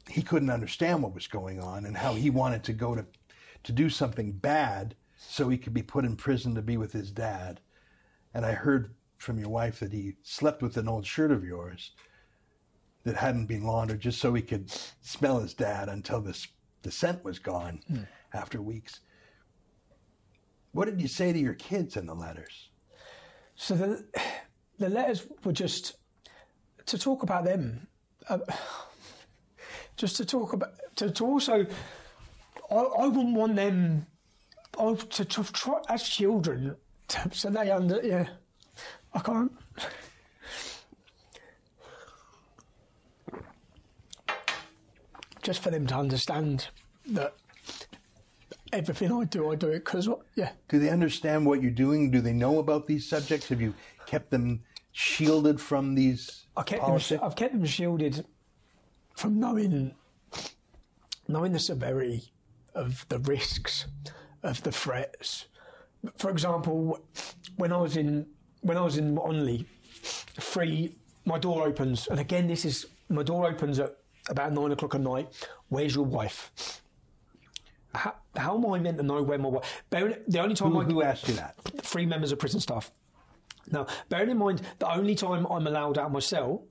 he 0.08 0.22
couldn't 0.22 0.50
understand 0.50 1.02
what 1.02 1.14
was 1.14 1.26
going 1.26 1.60
on, 1.60 1.86
and 1.86 1.96
how 1.96 2.14
he 2.14 2.30
wanted 2.30 2.64
to 2.64 2.72
go 2.72 2.94
to 2.94 3.04
to 3.64 3.72
do 3.72 3.88
something 3.88 4.30
bad 4.30 4.94
so 5.16 5.48
he 5.48 5.56
could 5.56 5.72
be 5.72 5.82
put 5.82 6.04
in 6.04 6.16
prison 6.16 6.54
to 6.54 6.60
be 6.60 6.76
with 6.76 6.92
his 6.92 7.10
dad. 7.10 7.60
And 8.34 8.44
I 8.44 8.52
heard 8.52 8.94
from 9.16 9.38
your 9.38 9.48
wife 9.48 9.80
that 9.80 9.90
he 9.92 10.16
slept 10.22 10.60
with 10.60 10.76
an 10.76 10.86
old 10.86 11.06
shirt 11.06 11.30
of 11.30 11.44
yours 11.44 11.92
that 13.04 13.16
hadn't 13.16 13.46
been 13.46 13.64
laundered 13.64 14.00
just 14.00 14.20
so 14.20 14.34
he 14.34 14.42
could 14.42 14.70
smell 15.00 15.40
his 15.40 15.54
dad 15.54 15.88
until 15.88 16.20
this 16.20 16.46
the 16.84 16.92
scent 16.92 17.24
was 17.24 17.38
gone 17.40 17.80
after 18.32 18.62
weeks. 18.62 19.00
What 20.72 20.84
did 20.84 21.00
you 21.00 21.08
say 21.08 21.32
to 21.32 21.38
your 21.38 21.54
kids 21.54 21.96
in 21.96 22.06
the 22.06 22.14
letters? 22.14 22.68
So 23.56 23.74
the 23.74 24.04
the 24.78 24.88
letters 24.88 25.26
were 25.44 25.52
just 25.52 25.96
to 26.86 26.98
talk 26.98 27.22
about 27.22 27.44
them, 27.44 27.86
uh, 28.28 28.38
just 29.96 30.16
to 30.16 30.24
talk 30.24 30.52
about 30.52 30.74
to, 30.96 31.10
to 31.10 31.24
also. 31.24 31.66
I, 32.70 32.74
I 32.74 33.06
wouldn't 33.08 33.36
want 33.36 33.56
them 33.56 34.06
I, 34.78 34.94
to, 34.94 35.24
to 35.24 35.44
try 35.52 35.80
as 35.88 36.02
children, 36.02 36.76
to, 37.08 37.30
so 37.32 37.50
they 37.50 37.70
under 37.70 38.00
yeah. 38.02 38.28
I 39.12 39.20
can't. 39.20 39.52
Just 45.44 45.62
for 45.62 45.70
them 45.70 45.86
to 45.86 45.94
understand 45.94 46.66
that 47.06 47.34
everything 48.72 49.12
I 49.12 49.24
do, 49.24 49.52
I 49.52 49.54
do 49.54 49.68
it 49.68 49.84
because 49.84 50.08
yeah. 50.34 50.50
Do 50.68 50.80
they 50.80 50.90
understand 50.90 51.46
what 51.46 51.62
you're 51.62 51.70
doing? 51.70 52.10
Do 52.10 52.20
they 52.20 52.32
know 52.32 52.58
about 52.58 52.88
these 52.88 53.08
subjects? 53.08 53.48
Have 53.48 53.60
you 53.60 53.74
kept 54.06 54.30
them 54.30 54.64
shielded 54.92 55.60
from 55.60 55.94
these 55.94 56.46
I 56.56 56.62
kept 56.62 56.86
them. 56.86 57.20
I've 57.22 57.36
kept 57.36 57.52
them 57.52 57.64
shielded 57.64 58.24
from 59.16 59.40
knowing 59.40 59.94
knowing 61.26 61.52
the 61.52 61.58
severity 61.58 62.32
of 62.74 63.06
the 63.08 63.18
risks 63.18 63.86
of 64.42 64.62
the 64.62 64.72
threats. 64.72 65.46
For 66.16 66.30
example, 66.30 67.00
when 67.56 67.72
I 67.72 67.78
was 67.78 67.96
in 67.96 68.26
when 68.60 68.76
I 68.76 68.82
was 68.82 68.98
in 68.98 69.16
Onley, 69.16 69.66
free 70.38 70.94
my 71.24 71.38
door 71.38 71.66
opens, 71.66 72.06
and 72.08 72.20
again 72.20 72.46
this 72.46 72.64
is 72.64 72.86
my 73.08 73.22
door 73.22 73.46
opens 73.48 73.78
at 73.78 73.96
about 74.28 74.52
nine 74.52 74.72
o'clock 74.72 74.94
at 74.94 75.00
night. 75.00 75.28
Where's 75.68 75.94
your 75.94 76.04
wife? 76.04 76.80
How, 77.94 78.14
how 78.36 78.56
am 78.56 78.66
I 78.66 78.78
meant 78.78 78.98
to 78.98 79.04
know 79.04 79.22
where 79.22 79.38
my 79.38 79.48
wife? 79.48 79.84
The 79.90 80.40
only 80.40 80.54
time 80.54 80.72
Who, 80.72 80.80
I 80.80 80.84
who 80.84 81.02
asked 81.02 81.28
you 81.28 81.34
that? 81.34 81.54
three 81.82 82.06
members 82.06 82.32
of 82.32 82.38
prison 82.38 82.60
staff. 82.60 82.90
Now, 83.70 83.86
bearing 84.08 84.30
in 84.30 84.38
mind, 84.38 84.62
the 84.78 84.92
only 84.92 85.14
time 85.14 85.46
I'm 85.46 85.66
allowed 85.66 85.96
out 85.96 86.06
of 86.06 86.12
my 86.12 86.18
cell, 86.18 86.64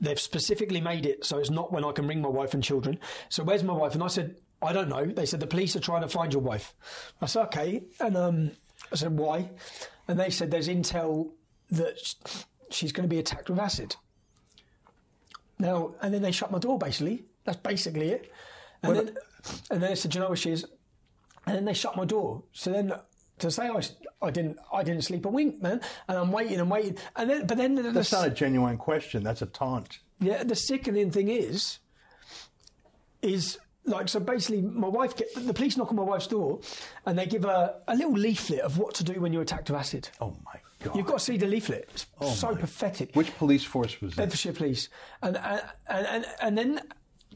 they've 0.00 0.20
specifically 0.20 0.80
made 0.80 1.06
it 1.06 1.24
so 1.24 1.38
it's 1.38 1.50
not 1.50 1.72
when 1.72 1.84
I 1.84 1.92
can 1.92 2.06
ring 2.06 2.20
my 2.20 2.28
wife 2.28 2.54
and 2.54 2.62
children. 2.62 2.98
So 3.30 3.42
where's 3.42 3.64
my 3.64 3.72
wife? 3.72 3.94
And 3.94 4.02
I 4.02 4.08
said, 4.08 4.36
I 4.62 4.72
don't 4.72 4.88
know. 4.88 5.06
They 5.06 5.26
said 5.26 5.40
the 5.40 5.46
police 5.46 5.74
are 5.76 5.80
trying 5.80 6.02
to 6.02 6.08
find 6.08 6.32
your 6.32 6.42
wife. 6.42 6.74
I 7.20 7.26
said, 7.26 7.44
okay. 7.46 7.82
And 8.00 8.16
um, 8.16 8.50
I 8.92 8.96
said, 8.96 9.16
why? 9.18 9.50
And 10.08 10.20
they 10.20 10.30
said 10.30 10.50
there's 10.50 10.68
intel 10.68 11.30
that 11.70 11.98
she's 12.70 12.92
going 12.92 13.08
to 13.08 13.12
be 13.12 13.18
attacked 13.18 13.50
with 13.50 13.58
acid. 13.58 13.96
Now, 15.58 15.94
and 16.02 16.12
then 16.12 16.22
they 16.22 16.32
shut 16.32 16.50
my 16.50 16.58
door. 16.58 16.78
Basically, 16.78 17.24
that's 17.44 17.58
basically 17.58 18.10
it. 18.10 18.32
And 18.82 18.96
then, 18.96 19.16
and 19.70 19.82
then 19.82 19.90
they 19.90 19.94
said, 19.94 20.10
"Do 20.10 20.18
you 20.18 20.22
know 20.22 20.28
where 20.28 20.36
she 20.36 20.50
is?" 20.50 20.66
and 21.46 21.56
then 21.56 21.64
they 21.64 21.74
shut 21.74 21.96
my 21.96 22.04
door. 22.04 22.42
So 22.52 22.72
then 22.72 22.92
to 23.38 23.50
say 23.50 23.68
I, 23.68 23.80
I 24.20 24.30
didn't 24.30 24.58
I 24.72 24.82
didn't 24.82 25.02
sleep 25.02 25.24
a 25.24 25.28
wink, 25.28 25.62
man, 25.62 25.80
and 26.08 26.18
I'm 26.18 26.32
waiting 26.32 26.60
and 26.60 26.70
waiting, 26.70 26.98
and 27.14 27.30
then 27.30 27.46
but 27.46 27.56
then 27.56 27.74
the, 27.76 27.82
That's 27.82 28.12
not 28.12 28.26
a 28.26 28.30
genuine 28.30 28.76
question. 28.76 29.22
That's 29.22 29.42
a 29.42 29.46
taunt. 29.46 30.00
yeah, 30.20 30.42
the 30.42 30.56
sickening 30.56 31.10
thing 31.10 31.28
is, 31.28 31.78
is 33.22 33.58
like 33.84 34.08
so 34.08 34.20
basically 34.20 34.62
my 34.62 34.88
wife 34.88 35.16
get 35.16 35.28
the 35.34 35.54
police 35.54 35.76
knock 35.76 35.90
on 35.90 35.96
my 35.96 36.02
wife's 36.02 36.26
door, 36.26 36.60
and 37.04 37.18
they 37.18 37.26
give 37.26 37.44
her 37.44 37.80
a 37.86 37.94
little 37.94 38.12
leaflet 38.12 38.60
of 38.60 38.78
what 38.78 38.94
to 38.96 39.04
do 39.04 39.20
when 39.20 39.32
you're 39.32 39.42
attacked 39.42 39.70
with 39.70 39.78
acid. 39.78 40.08
Oh 40.20 40.36
my 40.44 40.60
god! 40.86 40.96
You've 40.96 41.06
got 41.06 41.18
to 41.18 41.24
see 41.24 41.36
the 41.36 41.46
leaflet. 41.46 42.06
It's 42.20 42.38
so 42.38 42.52
my- 42.52 42.60
pathetic. 42.60 43.14
Which 43.14 43.36
police 43.36 43.64
force 43.64 44.00
was 44.00 44.14
that? 44.14 44.22
Bedfordshire 44.22 44.52
Police, 44.52 44.88
and 45.22 45.36
and 45.36 45.62
and 45.88 46.26
and, 46.40 46.58
then 46.58 46.80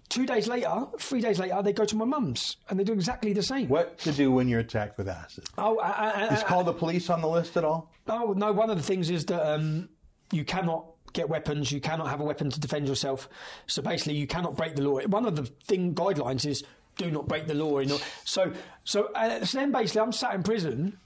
two 0.09 0.27
days 0.27 0.48
later, 0.48 0.86
three 0.98 1.20
days 1.20 1.39
later, 1.39 1.62
they 1.62 1.72
go 1.72 1.85
to 1.85 1.97
my 1.97 2.05
mum's 2.05 2.56
and 2.68 2.78
they 2.78 2.85
do 2.85 2.93
exactly 2.93 3.32
the 3.32 3.43
same. 3.43 3.68
What 3.68 3.98
to 3.98 4.12
do 4.12 4.31
when 4.32 4.48
you're 4.48 4.60
attacked 4.60 4.98
with 4.98 5.09
acid? 5.09 5.44
Oh, 5.59 5.77
uh, 5.77 6.28
Is 6.32 6.43
call 6.43 6.64
the 6.64 6.72
police 6.72 7.10
on 7.10 7.20
the 7.20 7.28
list 7.28 7.56
at 7.56 7.64
all? 7.64 7.93
Oh 8.09 8.35
no! 8.36 8.52
One 8.52 8.70
of 8.70 8.77
the 8.77 8.82
things 8.82 9.10
is 9.10 9.24
that 9.27 9.55
um, 9.55 9.89
you 10.32 10.44
cannot 10.44 10.86
get 11.12 11.28
weapons. 11.28 11.72
You 11.72 11.81
cannot 11.81 12.09
have 12.09 12.20
a 12.20 12.24
weapon 12.24 12.51
to 12.51 12.60
defend 12.60 12.89
yourself. 12.89 13.28
So 13.66 13.82
basically, 13.82 14.14
you 14.14 14.27
cannot 14.27 14.56
break 14.56 14.77
the 14.77 14.82
law. 14.82 15.01
One 15.06 15.27
of 15.27 15.36
the 15.36 15.44
thing 15.44 15.94
guidelines 15.94 16.47
is 16.47 16.62
do 16.97 17.10
not 17.10 17.28
break 17.28 17.47
the 17.47 17.55
law. 17.55 17.78
You 17.81 17.86
know? 17.89 17.98
So 18.24 18.52
so, 18.85 19.06
uh, 19.14 19.44
so 19.44 19.59
then 19.59 19.72
basically, 19.72 20.02
I'm 20.02 20.12
sat 20.12 20.35
in 20.35 20.43
prison, 20.43 20.98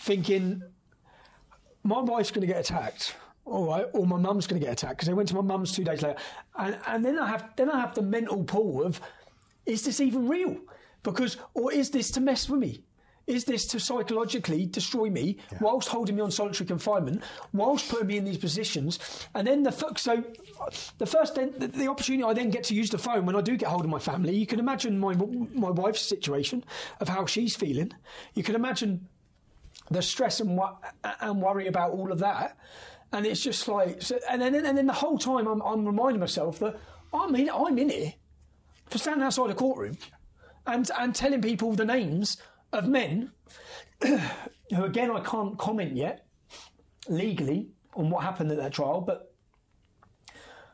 thinking 0.00 0.62
my 1.82 2.00
wife's 2.00 2.30
going 2.30 2.46
to 2.46 2.52
get 2.52 2.60
attacked. 2.60 3.14
All 3.44 3.66
right, 3.66 3.86
or 3.94 4.06
my 4.06 4.18
mum's 4.18 4.46
going 4.46 4.60
to 4.60 4.66
get 4.66 4.74
attacked 4.74 4.98
because 4.98 5.08
they 5.08 5.14
went 5.14 5.28
to 5.30 5.34
my 5.34 5.40
mum's 5.40 5.72
two 5.72 5.82
days 5.82 6.02
later, 6.02 6.18
and 6.58 6.78
and 6.86 7.02
then 7.02 7.18
I 7.18 7.26
have 7.28 7.50
then 7.56 7.70
I 7.70 7.80
have 7.80 7.94
the 7.94 8.02
mental 8.02 8.44
pull 8.44 8.84
of, 8.84 9.00
is 9.64 9.82
this 9.84 10.00
even 10.00 10.28
real? 10.28 10.58
Because 11.02 11.38
or 11.54 11.72
is 11.72 11.88
this 11.88 12.10
to 12.10 12.20
mess 12.20 12.48
with 12.50 12.60
me? 12.60 12.82
Is 13.26 13.44
this 13.44 13.66
to 13.68 13.78
psychologically 13.78 14.64
destroy 14.64 15.10
me 15.10 15.36
whilst 15.60 15.88
holding 15.88 16.16
me 16.16 16.22
on 16.22 16.30
solitary 16.30 16.66
confinement, 16.66 17.22
whilst 17.52 17.88
putting 17.88 18.06
me 18.06 18.16
in 18.16 18.24
these 18.24 18.38
positions, 18.38 18.98
and 19.34 19.46
then 19.46 19.62
the 19.62 19.70
so 19.96 20.24
the 20.96 21.06
first 21.06 21.34
then 21.34 21.54
the, 21.58 21.68
the 21.68 21.88
opportunity 21.88 22.24
I 22.24 22.32
then 22.32 22.50
get 22.50 22.64
to 22.64 22.74
use 22.74 22.90
the 22.90 22.98
phone 22.98 23.26
when 23.26 23.36
I 23.36 23.42
do 23.42 23.56
get 23.56 23.68
hold 23.68 23.84
of 23.84 23.90
my 23.90 23.98
family. 23.98 24.34
You 24.34 24.46
can 24.46 24.58
imagine 24.58 24.98
my 24.98 25.14
my 25.14 25.70
wife's 25.70 26.00
situation 26.00 26.64
of 27.00 27.08
how 27.08 27.26
she's 27.26 27.54
feeling. 27.54 27.92
You 28.34 28.42
can 28.42 28.54
imagine 28.54 29.06
the 29.90 30.02
stress 30.02 30.40
and 30.40 30.58
and 31.20 31.42
worry 31.42 31.66
about 31.66 31.92
all 31.92 32.12
of 32.12 32.18
that, 32.18 32.56
and 33.12 33.26
it's 33.26 33.42
just 33.42 33.68
like 33.68 34.02
so, 34.02 34.18
and 34.28 34.42
then 34.42 34.54
and 34.54 34.78
then 34.78 34.86
the 34.86 34.92
whole 34.92 35.18
time 35.18 35.46
I'm, 35.46 35.62
I'm 35.62 35.84
reminding 35.86 36.20
myself 36.20 36.58
that 36.60 36.78
I'm 37.12 37.34
in 37.34 37.50
I'm 37.50 37.78
in 37.78 37.90
here 37.90 38.14
for 38.86 38.98
standing 38.98 39.24
outside 39.24 39.50
a 39.50 39.54
courtroom 39.54 39.98
and 40.66 40.90
and 40.98 41.14
telling 41.14 41.42
people 41.42 41.72
the 41.72 41.84
names 41.84 42.36
of 42.72 42.86
men 42.86 43.32
who 44.02 44.84
again 44.84 45.10
I 45.10 45.20
can't 45.20 45.58
comment 45.58 45.96
yet 45.96 46.26
legally 47.08 47.70
on 47.94 48.10
what 48.10 48.22
happened 48.22 48.50
at 48.52 48.58
that 48.58 48.72
trial, 48.72 49.00
but 49.00 49.34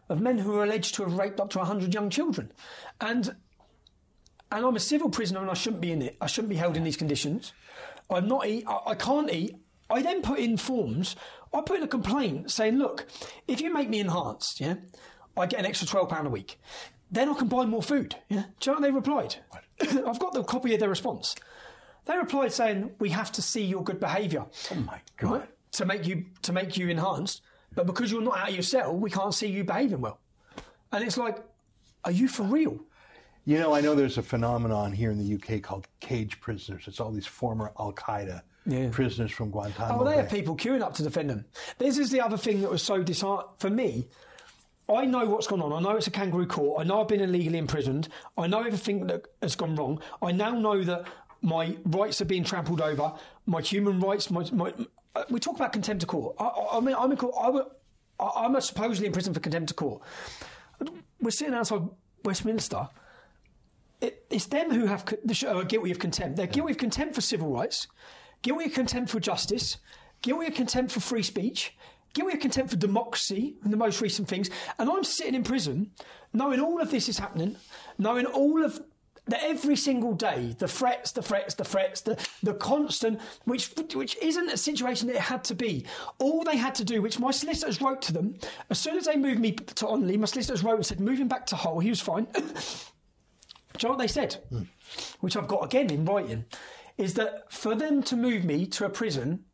of 0.08 0.20
men 0.20 0.38
who 0.38 0.54
are 0.56 0.64
alleged 0.64 0.94
to 0.96 1.02
have 1.02 1.14
raped 1.14 1.40
up 1.40 1.50
to 1.50 1.58
100 1.58 1.94
young 1.94 2.10
children. 2.10 2.52
And 3.00 3.34
and 4.52 4.64
I'm 4.64 4.76
a 4.76 4.80
civil 4.80 5.08
prisoner 5.08 5.40
and 5.40 5.50
I 5.50 5.54
shouldn't 5.54 5.80
be 5.80 5.90
in 5.90 6.02
it. 6.02 6.16
I 6.20 6.26
shouldn't 6.26 6.50
be 6.50 6.56
held 6.56 6.76
in 6.76 6.84
these 6.84 6.96
conditions. 6.96 7.52
I'm 8.10 8.28
not 8.28 8.46
eat. 8.46 8.64
I, 8.66 8.80
I 8.88 8.94
can't 8.94 9.32
eat. 9.32 9.56
I 9.90 10.02
then 10.02 10.22
put 10.22 10.38
in 10.38 10.56
forms. 10.56 11.16
I 11.52 11.60
put 11.60 11.78
in 11.78 11.82
a 11.82 11.88
complaint 11.88 12.50
saying, 12.50 12.78
look, 12.78 13.06
if 13.46 13.60
you 13.60 13.72
make 13.72 13.88
me 13.88 14.00
enhanced, 14.00 14.60
yeah, 14.60 14.74
I 15.36 15.46
get 15.46 15.60
an 15.60 15.66
extra 15.66 15.86
twelve 15.86 16.08
pound 16.08 16.26
a 16.26 16.30
week. 16.30 16.58
Then 17.10 17.28
I 17.28 17.34
can 17.34 17.48
buy 17.48 17.64
more 17.64 17.82
food. 17.82 18.16
Yeah. 18.28 18.44
Do 18.60 18.70
you 18.70 18.72
know 18.72 18.80
what 18.80 18.82
they 18.82 18.90
replied? 18.90 19.36
I've 19.80 20.18
got 20.18 20.32
the 20.32 20.42
copy 20.42 20.74
of 20.74 20.80
their 20.80 20.88
response. 20.88 21.36
They 22.06 22.16
replied 22.16 22.52
saying, 22.52 22.90
we 22.98 23.10
have 23.10 23.32
to 23.32 23.42
see 23.42 23.64
your 23.64 23.82
good 23.82 24.00
behaviour. 24.00 24.46
Oh 24.72 24.74
my 24.76 25.00
god! 25.16 25.30
Right? 25.32 25.48
To 25.72 25.86
make 25.86 26.06
you 26.06 26.26
to 26.42 26.52
make 26.52 26.76
you 26.76 26.88
enhanced, 26.88 27.42
but 27.74 27.86
because 27.86 28.10
you're 28.10 28.22
not 28.22 28.38
out 28.38 28.48
of 28.48 28.54
your 28.54 28.62
cell, 28.62 28.96
we 28.96 29.10
can't 29.10 29.34
see 29.34 29.48
you 29.48 29.64
behaving 29.64 30.00
well. 30.00 30.18
And 30.92 31.04
it's 31.04 31.16
like, 31.16 31.38
are 32.04 32.12
you 32.12 32.28
for 32.28 32.44
real? 32.44 32.78
You 33.46 33.58
know, 33.58 33.74
I 33.74 33.80
know 33.80 33.94
there's 33.94 34.16
a 34.18 34.22
phenomenon 34.22 34.92
here 34.92 35.10
in 35.10 35.18
the 35.18 35.34
UK 35.34 35.60
called 35.62 35.86
cage 36.00 36.40
prisoners. 36.40 36.84
It's 36.86 36.98
all 37.00 37.10
these 37.12 37.26
former 37.26 37.72
Al 37.78 37.92
Qaeda 37.92 38.40
Yeah. 38.66 38.88
prisoners 38.90 39.30
from 39.32 39.50
Guantanamo. 39.50 40.00
Oh, 40.00 40.04
they 40.04 40.16
have 40.16 40.30
people 40.30 40.56
queuing 40.56 40.80
up 40.80 40.94
to 40.94 41.02
defend 41.02 41.28
them. 41.28 41.44
This 41.78 41.98
is 41.98 42.10
the 42.10 42.22
other 42.22 42.38
thing 42.38 42.62
that 42.62 42.70
was 42.70 42.82
so 42.82 43.02
disheartening 43.02 43.54
for 43.58 43.68
me. 43.70 44.08
I 44.88 45.04
know 45.06 45.26
what's 45.26 45.46
gone 45.46 45.60
on. 45.62 45.72
I 45.72 45.80
know 45.80 45.96
it's 45.96 46.06
a 46.06 46.10
kangaroo 46.10 46.46
court. 46.46 46.80
I 46.80 46.84
know 46.84 47.00
I've 47.02 47.08
been 47.08 47.20
illegally 47.20 47.58
imprisoned. 47.58 48.08
I 48.36 48.46
know 48.46 48.60
everything 48.60 49.06
that 49.08 49.26
has 49.42 49.56
gone 49.56 49.76
wrong. 49.76 50.00
I 50.22 50.32
now 50.32 50.50
know 50.52 50.82
that 50.82 51.04
my 51.42 51.76
rights 51.84 52.20
are 52.22 52.26
being 52.26 52.44
trampled 52.44 52.80
over. 52.80 53.12
My 53.46 53.60
human 53.60 54.00
rights. 54.00 54.30
My, 54.30 54.46
my 54.52 54.72
uh, 55.16 55.24
we 55.30 55.38
talk 55.40 55.56
about 55.56 55.72
contempt 55.72 56.02
of 56.02 56.08
court. 56.08 56.36
I, 56.38 56.44
I, 56.44 56.76
I 56.78 56.80
mean, 56.80 56.94
I'm 56.98 57.10
in 57.10 57.16
court. 57.18 57.34
I, 57.40 57.48
would- 57.50 57.66
I, 58.20 58.30
I'm 58.36 58.58
supposedly 58.62 59.06
in 59.06 59.12
prison 59.12 59.32
for 59.34 59.40
contempt 59.40 59.70
of 59.70 59.76
court. 59.76 60.02
We're 61.20 61.30
sitting 61.30 61.54
outside 61.54 61.82
Westminster. 62.24 62.88
It, 64.04 64.26
it's 64.28 64.44
them 64.46 64.70
who 64.70 64.84
have 64.84 65.02
are 65.46 65.46
uh, 65.48 65.62
guilty 65.62 65.90
of 65.90 65.98
contempt. 65.98 66.36
They're 66.36 66.46
guilty 66.46 66.72
of 66.72 66.78
contempt 66.78 67.14
for 67.14 67.22
civil 67.22 67.48
rights, 67.48 67.86
guilty 68.42 68.66
of 68.66 68.74
contempt 68.74 69.08
for 69.08 69.18
justice, 69.18 69.78
guilty 70.20 70.48
of 70.48 70.54
contempt 70.54 70.92
for 70.92 71.00
free 71.00 71.22
speech, 71.22 71.74
guilty 72.12 72.34
of 72.34 72.40
contempt 72.40 72.70
for 72.70 72.76
democracy, 72.76 73.56
and 73.64 73.72
the 73.72 73.78
most 73.78 74.02
recent 74.02 74.28
things. 74.28 74.50
And 74.78 74.90
I'm 74.90 75.04
sitting 75.04 75.34
in 75.34 75.42
prison, 75.42 75.90
knowing 76.34 76.60
all 76.60 76.82
of 76.82 76.90
this 76.90 77.08
is 77.08 77.16
happening, 77.16 77.56
knowing 77.96 78.26
all 78.26 78.62
of 78.62 78.78
that 79.26 79.42
every 79.42 79.74
single 79.74 80.12
day, 80.12 80.54
the 80.58 80.68
threats, 80.68 81.12
the 81.12 81.22
threats, 81.22 81.54
the 81.54 81.64
threats, 81.64 82.02
the, 82.02 82.28
the 82.42 82.52
constant, 82.52 83.18
which 83.44 83.70
which 83.94 84.18
isn't 84.18 84.50
a 84.50 84.56
situation 84.58 85.08
that 85.08 85.16
it 85.16 85.22
had 85.22 85.44
to 85.44 85.54
be. 85.54 85.86
All 86.18 86.44
they 86.44 86.58
had 86.58 86.74
to 86.74 86.84
do, 86.84 87.00
which 87.00 87.18
my 87.18 87.30
solicitors 87.30 87.80
wrote 87.80 88.02
to 88.02 88.12
them, 88.12 88.34
as 88.68 88.78
soon 88.78 88.98
as 88.98 89.06
they 89.06 89.16
moved 89.16 89.40
me 89.40 89.52
to 89.52 89.86
Onley, 89.86 90.18
my 90.18 90.26
solicitors 90.26 90.62
wrote 90.62 90.76
and 90.76 90.84
said, 90.84 91.00
moving 91.00 91.26
back 91.26 91.46
to 91.46 91.56
Hull, 91.56 91.78
he 91.78 91.88
was 91.88 92.00
fine. 92.00 92.26
Do 93.76 93.86
you 93.86 93.88
know 93.88 93.96
what 93.96 94.02
they 94.02 94.08
said? 94.08 94.36
Which 95.20 95.36
I've 95.36 95.48
got 95.48 95.64
again 95.64 95.90
in 95.90 96.04
writing, 96.04 96.44
is 96.96 97.14
that 97.14 97.52
for 97.52 97.74
them 97.74 98.02
to 98.04 98.16
move 98.16 98.44
me 98.44 98.66
to 98.66 98.86
a 98.86 98.88
prison 98.88 99.44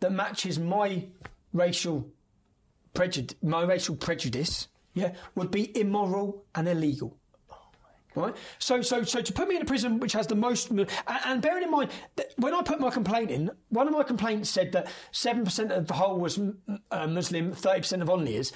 that 0.00 0.12
matches 0.12 0.58
my 0.58 1.06
racial 1.52 2.08
prejudice, 2.94 3.36
my 3.42 3.62
racial 3.64 3.96
prejudice, 3.96 4.68
yeah, 4.94 5.14
would 5.34 5.50
be 5.50 5.76
immoral 5.78 6.44
and 6.54 6.68
illegal. 6.68 7.16
Right, 8.16 8.36
so 8.60 8.80
so 8.80 9.02
so 9.02 9.20
to 9.20 9.32
put 9.32 9.48
me 9.48 9.56
in 9.56 9.62
a 9.62 9.64
prison 9.64 9.98
which 9.98 10.12
has 10.12 10.28
the 10.28 10.36
most, 10.36 10.70
and, 10.70 10.88
and 11.08 11.42
bearing 11.42 11.64
in 11.64 11.70
mind 11.72 11.90
that 12.14 12.28
when 12.36 12.54
I 12.54 12.62
put 12.62 12.78
my 12.78 12.90
complaint 12.90 13.32
in, 13.32 13.50
one 13.70 13.88
of 13.88 13.92
my 13.92 14.04
complaints 14.04 14.50
said 14.50 14.70
that 14.70 14.86
seven 15.10 15.44
percent 15.44 15.72
of 15.72 15.88
the 15.88 15.94
Hull 15.94 16.20
was 16.20 16.38
uh, 16.92 17.08
Muslim, 17.08 17.50
thirty 17.50 17.80
percent 17.80 18.02
of 18.02 18.08
Onley 18.08 18.34
is. 18.34 18.52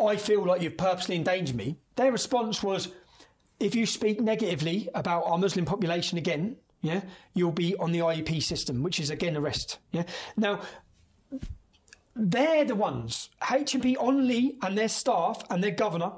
I 0.00 0.14
feel 0.14 0.46
like 0.46 0.62
you've 0.62 0.76
purposely 0.76 1.16
endangered 1.16 1.56
me. 1.56 1.78
Their 1.96 2.12
response 2.12 2.62
was, 2.62 2.88
if 3.62 3.74
you 3.74 3.86
speak 3.86 4.20
negatively 4.20 4.88
about 4.94 5.24
our 5.24 5.38
Muslim 5.38 5.64
population 5.64 6.18
again, 6.18 6.56
yeah, 6.82 7.02
you'll 7.32 7.52
be 7.52 7.76
on 7.76 7.92
the 7.92 8.00
IEP 8.00 8.42
system, 8.42 8.82
which 8.82 8.98
is 8.98 9.08
again 9.08 9.36
arrest. 9.36 9.78
Yeah. 9.92 10.02
Now, 10.36 10.60
they're 12.14 12.64
the 12.64 12.74
ones, 12.74 13.30
HMP 13.40 13.96
Onley 13.96 14.56
and 14.62 14.76
their 14.76 14.88
staff 14.88 15.42
and 15.48 15.62
their 15.62 15.70
governor 15.70 16.12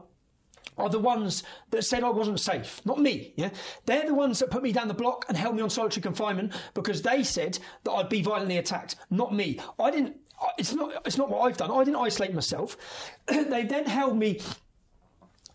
are 0.76 0.88
the 0.88 0.98
ones 0.98 1.44
that 1.70 1.84
said 1.84 2.02
I 2.02 2.08
wasn't 2.08 2.40
safe, 2.40 2.80
not 2.84 2.98
me. 2.98 3.32
Yeah, 3.36 3.50
they're 3.86 4.06
the 4.06 4.14
ones 4.14 4.38
that 4.40 4.50
put 4.50 4.62
me 4.62 4.72
down 4.72 4.88
the 4.88 4.94
block 4.94 5.26
and 5.28 5.36
held 5.36 5.54
me 5.54 5.62
on 5.62 5.70
solitary 5.70 6.02
confinement 6.02 6.52
because 6.72 7.02
they 7.02 7.22
said 7.22 7.58
that 7.84 7.92
I'd 7.92 8.08
be 8.08 8.22
violently 8.22 8.56
attacked, 8.56 8.96
not 9.10 9.34
me. 9.34 9.60
I 9.78 9.90
didn't. 9.90 10.16
It's 10.58 10.72
not. 10.72 10.92
It's 11.06 11.16
not 11.16 11.30
what 11.30 11.42
I've 11.42 11.56
done. 11.56 11.70
I 11.70 11.84
didn't 11.84 12.00
isolate 12.00 12.34
myself. 12.34 12.76
they 13.26 13.64
then 13.64 13.84
held 13.84 14.16
me 14.16 14.40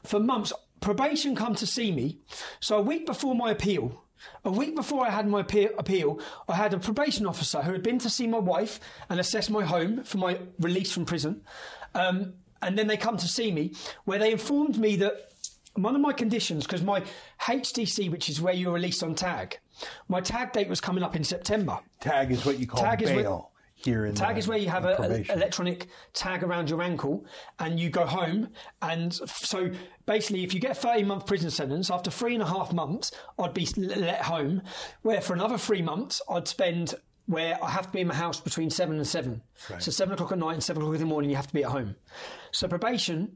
for 0.04 0.20
months. 0.20 0.54
Probation 0.82 1.36
come 1.36 1.56
to 1.56 1.68
see 1.68 1.92
me. 1.92 2.20
So 2.60 2.78
a 2.78 2.82
week 2.82 3.06
before 3.06 3.36
my 3.36 3.52
appeal, 3.52 4.04
a 4.44 4.52
week 4.52 4.76
before 4.76 5.06
I 5.06 5.10
had 5.10 5.28
my 5.28 5.42
appeal, 5.42 6.20
I 6.48 6.56
had 6.56 6.74
a 6.74 6.80
probation 6.80 7.26
officer 7.26 7.62
who 7.62 7.72
had 7.72 7.84
been 7.84 8.00
to 8.00 8.10
see 8.10 8.28
my 8.28 8.40
wife 8.40 8.80
and 9.10 9.20
assess 9.20 9.50
my 9.50 9.64
home 9.64 10.04
for 10.04 10.18
my 10.18 10.40
release 10.60 10.92
from 10.92 11.06
prison. 11.06 11.42
Um, 11.96 12.34
and 12.62 12.78
then 12.78 12.88
they 12.88 12.98
come 12.98 13.18
to 13.18 13.28
see 13.28 13.52
me, 13.52 13.74
where 14.04 14.20
they 14.20 14.32
informed 14.32 14.78
me 14.78 14.98
that 14.98 15.32
one 15.76 15.96
of 15.96 16.02
my 16.02 16.12
conditions, 16.12 16.66
because 16.66 16.82
my 16.82 17.04
HDC, 17.42 18.12
which 18.12 18.30
is 18.30 18.42
where 18.42 18.54
you're 18.54 18.74
released 18.74 19.02
on 19.02 19.16
tag, 19.16 19.60
my 20.10 20.20
tag 20.20 20.52
date 20.52 20.68
was 20.68 20.82
coming 20.82 21.04
up 21.04 21.16
in 21.16 21.24
September. 21.24 21.80
Tag 22.02 22.32
is 22.32 22.46
what 22.46 22.60
you 22.60 22.68
call 22.68 22.84
Tag 22.84 23.00
bail 23.00 23.52
here 23.84 24.06
in 24.06 24.14
Tag 24.16 24.36
the- 24.36 24.40
is 24.40 24.48
where 24.48 24.58
you 24.58 24.70
have 24.70 24.84
in 24.84 24.90
a, 24.90 24.94
a 24.94 24.96
probation. 24.98 25.36
electronic 25.36 25.88
tag 26.14 26.44
around 26.44 26.70
your 26.70 26.82
ankle, 26.82 27.26
and 27.60 27.80
you 27.80 27.90
go 27.90 28.06
home. 28.06 28.50
And 28.82 29.14
so, 29.14 29.70
basically, 30.06 30.44
if 30.44 30.54
you 30.54 30.60
get 30.60 30.72
a 30.72 30.76
thirty 30.76 31.04
month 31.04 31.26
prison 31.26 31.50
sentence, 31.50 31.90
after 31.90 32.12
three 32.12 32.34
and 32.34 32.44
a 32.44 32.48
half 32.48 32.74
months, 32.74 33.12
I'd 33.38 33.54
be 33.54 33.68
let 33.78 34.22
home. 34.22 34.62
Where 35.02 35.22
for 35.22 35.34
another 35.34 35.58
three 35.58 35.82
months, 35.82 36.22
I'd 36.30 36.48
spend 36.48 36.96
where 37.26 37.64
I 37.64 37.70
have 37.70 37.86
to 37.86 37.92
be 37.92 38.00
in 38.02 38.08
my 38.08 38.16
house 38.16 38.42
between 38.42 38.72
seven 38.72 38.96
and 38.98 39.06
seven. 39.08 39.44
So 39.78 39.92
seven 39.92 40.16
o'clock 40.16 40.32
at 40.32 40.40
night 40.40 40.54
and 40.54 40.64
seven 40.64 40.82
o'clock 40.82 40.96
in 40.96 41.02
the 41.02 41.06
morning, 41.06 41.30
you 41.30 41.36
have 41.36 41.46
to 41.48 41.54
be 41.54 41.64
at 41.64 41.70
home. 41.70 41.96
So 42.52 42.68
probation. 42.68 43.36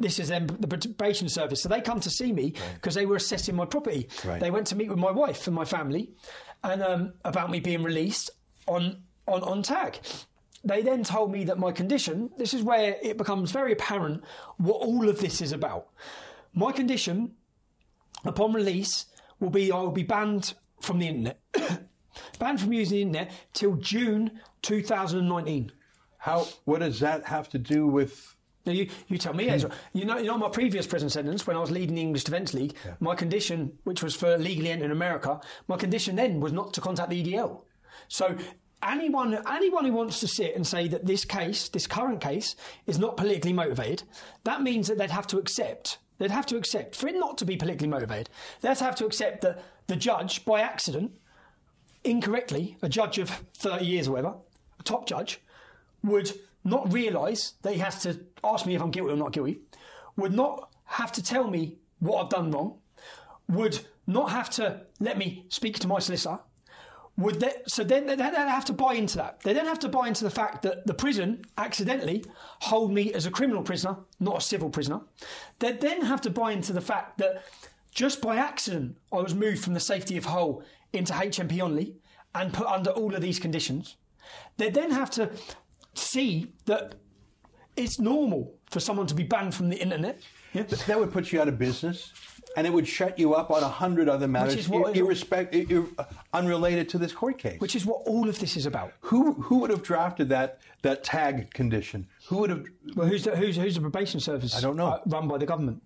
This 0.00 0.18
is 0.20 0.28
them, 0.28 0.46
the 0.46 0.68
probation 0.68 1.28
service. 1.28 1.60
So 1.62 1.68
they 1.68 1.80
come 1.80 1.98
to 2.00 2.10
see 2.10 2.32
me 2.32 2.54
because 2.74 2.94
they 2.94 3.04
were 3.06 3.16
assessing 3.16 3.56
my 3.56 3.64
property. 3.64 4.08
Right. 4.24 4.38
They 4.40 4.50
went 4.52 4.66
to 4.68 4.76
meet 4.76 4.88
with 4.88 4.98
my 4.98 5.10
wife 5.10 5.46
and 5.48 5.56
my 5.56 5.64
family, 5.64 6.10
and 6.62 6.82
um, 6.82 7.12
about 7.24 7.50
me 7.50 7.58
being 7.60 7.82
released 7.82 8.30
on 8.66 9.02
on 9.28 9.42
on 9.42 9.62
tag. 9.62 9.98
They 10.64 10.82
then 10.82 11.04
told 11.04 11.30
me 11.32 11.44
that 11.44 11.58
my 11.58 11.72
condition. 11.72 12.30
This 12.36 12.52
is 12.52 12.62
where 12.62 12.96
it 13.02 13.16
becomes 13.16 13.52
very 13.52 13.72
apparent 13.72 14.24
what 14.56 14.82
all 14.82 15.08
of 15.08 15.20
this 15.20 15.40
is 15.40 15.52
about. 15.52 15.88
My 16.52 16.72
condition, 16.72 17.32
upon 18.24 18.52
release, 18.52 19.06
will 19.40 19.50
be 19.50 19.70
I 19.70 19.80
will 19.80 19.92
be 19.92 20.02
banned 20.02 20.54
from 20.80 20.98
the 20.98 21.08
internet, 21.08 21.40
banned 22.38 22.60
from 22.60 22.72
using 22.72 22.96
the 22.96 23.02
internet 23.02 23.32
till 23.52 23.76
June 23.76 24.40
2019. 24.62 25.72
How? 26.18 26.46
What 26.64 26.80
does 26.80 27.00
that 27.00 27.24
have 27.26 27.48
to 27.50 27.58
do 27.58 27.86
with 27.86 28.34
Now 28.66 28.72
you, 28.72 28.88
you 29.06 29.18
tell 29.18 29.34
me, 29.34 29.48
Ezra. 29.48 29.70
You 29.92 30.04
know, 30.04 30.18
you 30.18 30.26
know 30.26 30.36
my 30.38 30.48
previous 30.48 30.86
prison 30.86 31.08
sentence 31.08 31.46
when 31.46 31.56
I 31.56 31.60
was 31.60 31.70
leading 31.70 31.94
the 31.94 32.02
English 32.02 32.24
Defence 32.24 32.52
League. 32.54 32.74
My 32.98 33.14
condition, 33.14 33.78
which 33.84 34.02
was 34.02 34.16
for 34.16 34.36
legally 34.36 34.70
entering 34.70 34.90
America, 34.90 35.40
my 35.68 35.76
condition 35.76 36.16
then 36.16 36.40
was 36.40 36.52
not 36.52 36.74
to 36.74 36.80
contact 36.80 37.10
the 37.10 37.22
EDL. 37.22 37.62
So 38.08 38.36
anyone 38.82 39.38
anyone 39.50 39.84
who 39.84 39.92
wants 39.92 40.20
to 40.20 40.28
sit 40.28 40.54
and 40.54 40.66
say 40.66 40.88
that 40.88 41.06
this 41.06 41.24
case, 41.24 41.68
this 41.68 41.86
current 41.86 42.20
case, 42.20 42.56
is 42.86 42.98
not 42.98 43.16
politically 43.16 43.52
motivated, 43.52 44.04
that 44.44 44.62
means 44.62 44.88
that 44.88 44.98
they'd 44.98 45.10
have 45.10 45.26
to 45.28 45.38
accept. 45.38 45.98
They'd 46.18 46.30
have 46.30 46.46
to 46.46 46.56
accept 46.56 46.96
for 46.96 47.08
it 47.08 47.14
not 47.14 47.38
to 47.38 47.44
be 47.44 47.56
politically 47.56 47.88
motivated. 47.88 48.28
They'd 48.60 48.78
have 48.78 48.96
to 48.96 49.06
accept 49.06 49.42
that 49.42 49.62
the 49.86 49.96
judge, 49.96 50.44
by 50.44 50.60
accident, 50.60 51.12
incorrectly, 52.04 52.76
a 52.82 52.88
judge 52.88 53.18
of 53.18 53.30
30 53.54 53.84
years 53.84 54.08
or 54.08 54.12
whatever, 54.12 54.34
a 54.78 54.82
top 54.82 55.06
judge, 55.06 55.40
would 56.02 56.32
not 56.64 56.92
realise 56.92 57.54
that 57.62 57.72
he 57.72 57.78
has 57.78 58.02
to 58.02 58.20
ask 58.42 58.66
me 58.66 58.74
if 58.74 58.82
I'm 58.82 58.90
guilty 58.90 59.12
or 59.12 59.16
not 59.16 59.32
guilty, 59.32 59.60
would 60.16 60.34
not 60.34 60.70
have 60.84 61.12
to 61.12 61.22
tell 61.22 61.48
me 61.48 61.76
what 62.00 62.24
I've 62.24 62.30
done 62.30 62.50
wrong, 62.50 62.78
would 63.48 63.80
not 64.06 64.30
have 64.30 64.50
to 64.50 64.80
let 65.00 65.18
me 65.18 65.44
speak 65.48 65.78
to 65.80 65.88
my 65.88 65.98
solicitor. 65.98 66.40
Would 67.18 67.40
they, 67.40 67.52
so 67.66 67.82
then 67.82 68.06
they'd 68.06 68.20
have 68.20 68.64
to 68.66 68.72
buy 68.72 68.94
into 68.94 69.16
that. 69.16 69.40
They 69.40 69.52
then 69.52 69.66
have 69.66 69.80
to 69.80 69.88
buy 69.88 70.06
into 70.06 70.22
the 70.22 70.30
fact 70.30 70.62
that 70.62 70.86
the 70.86 70.94
prison 70.94 71.42
accidentally 71.58 72.24
hold 72.60 72.92
me 72.92 73.12
as 73.12 73.26
a 73.26 73.30
criminal 73.30 73.64
prisoner, 73.64 73.96
not 74.20 74.38
a 74.38 74.40
civil 74.40 74.70
prisoner. 74.70 75.00
They'd 75.58 75.80
then 75.80 76.02
have 76.02 76.20
to 76.22 76.30
buy 76.30 76.52
into 76.52 76.72
the 76.72 76.80
fact 76.80 77.18
that 77.18 77.44
just 77.90 78.22
by 78.22 78.36
accident 78.36 78.98
I 79.12 79.16
was 79.16 79.34
moved 79.34 79.64
from 79.64 79.74
the 79.74 79.80
safety 79.80 80.16
of 80.16 80.26
Hull 80.26 80.62
into 80.92 81.12
HMP 81.12 81.54
Onley 81.56 81.94
and 82.36 82.52
put 82.52 82.68
under 82.68 82.90
all 82.90 83.12
of 83.12 83.20
these 83.20 83.40
conditions. 83.40 83.96
They 84.56 84.70
then 84.70 84.92
have 84.92 85.10
to 85.12 85.32
see 85.94 86.52
that 86.66 86.94
it's 87.76 87.98
normal 87.98 88.54
for 88.70 88.78
someone 88.78 89.08
to 89.08 89.14
be 89.14 89.24
banned 89.24 89.56
from 89.56 89.70
the 89.70 89.76
internet. 89.76 90.20
Yeah? 90.52 90.62
That 90.86 91.00
would 91.00 91.12
put 91.12 91.32
you 91.32 91.40
out 91.40 91.48
of 91.48 91.58
business, 91.58 92.12
and 92.58 92.66
it 92.66 92.72
would 92.72 92.88
shut 92.88 93.16
you 93.20 93.34
up 93.34 93.52
on 93.52 93.62
a 93.62 93.68
hundred 93.68 94.08
other 94.08 94.26
matters, 94.26 94.56
is 94.56 94.68
what- 94.68 94.96
irrespect, 94.96 95.54
ir- 95.54 95.86
unrelated 96.32 96.88
to 96.88 96.98
this 96.98 97.12
court 97.12 97.38
case. 97.38 97.60
Which 97.60 97.76
is 97.76 97.86
what 97.86 98.02
all 98.04 98.28
of 98.28 98.40
this 98.40 98.56
is 98.56 98.66
about. 98.66 98.92
who 99.00 99.32
who 99.34 99.58
would 99.58 99.70
have 99.70 99.84
drafted 99.84 100.28
that 100.30 100.58
that 100.82 101.04
tag 101.04 101.52
condition? 101.54 102.08
Who 102.26 102.38
would 102.38 102.50
have 102.50 102.64
Well, 102.96 103.06
who's 103.06 103.22
the, 103.24 103.36
who's, 103.36 103.56
who's 103.56 103.76
the 103.76 103.80
probation 103.80 104.18
service? 104.18 104.56
I 104.56 104.60
don't 104.60 104.76
know. 104.76 104.88
Uh, 104.88 105.00
run 105.06 105.28
by 105.28 105.38
the 105.38 105.46
government. 105.46 105.82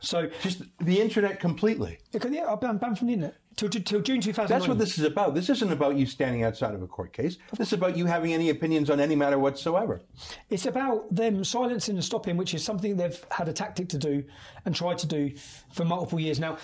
So, 0.00 0.28
just 0.42 0.62
the 0.80 1.00
internet 1.00 1.38
completely? 1.40 1.98
yeah, 2.12 2.54
been 2.56 2.78
banned 2.78 2.98
from 2.98 3.06
the 3.08 3.14
internet 3.14 3.36
till, 3.56 3.68
till 3.68 4.00
June 4.00 4.20
2009. 4.20 4.48
That's 4.48 4.68
what 4.68 4.78
this 4.78 4.98
is 4.98 5.04
about. 5.04 5.34
This 5.34 5.48
isn't 5.50 5.72
about 5.72 5.96
you 5.96 6.06
standing 6.06 6.42
outside 6.44 6.74
of 6.74 6.82
a 6.82 6.86
court 6.86 7.12
case. 7.12 7.38
This 7.56 7.68
is 7.68 7.72
about 7.74 7.96
you 7.96 8.06
having 8.06 8.32
any 8.32 8.50
opinions 8.50 8.90
on 8.90 9.00
any 9.00 9.16
matter 9.16 9.38
whatsoever. 9.38 10.00
It's 10.50 10.66
about 10.66 11.14
them 11.14 11.44
silencing 11.44 11.96
and 11.96 12.04
stopping, 12.04 12.36
which 12.36 12.54
is 12.54 12.64
something 12.64 12.96
they've 12.96 13.24
had 13.30 13.48
a 13.48 13.52
tactic 13.52 13.88
to 13.90 13.98
do 13.98 14.24
and 14.64 14.74
tried 14.74 14.98
to 14.98 15.06
do 15.06 15.32
for 15.72 15.84
multiple 15.84 16.20
years 16.20 16.40
now. 16.40 16.58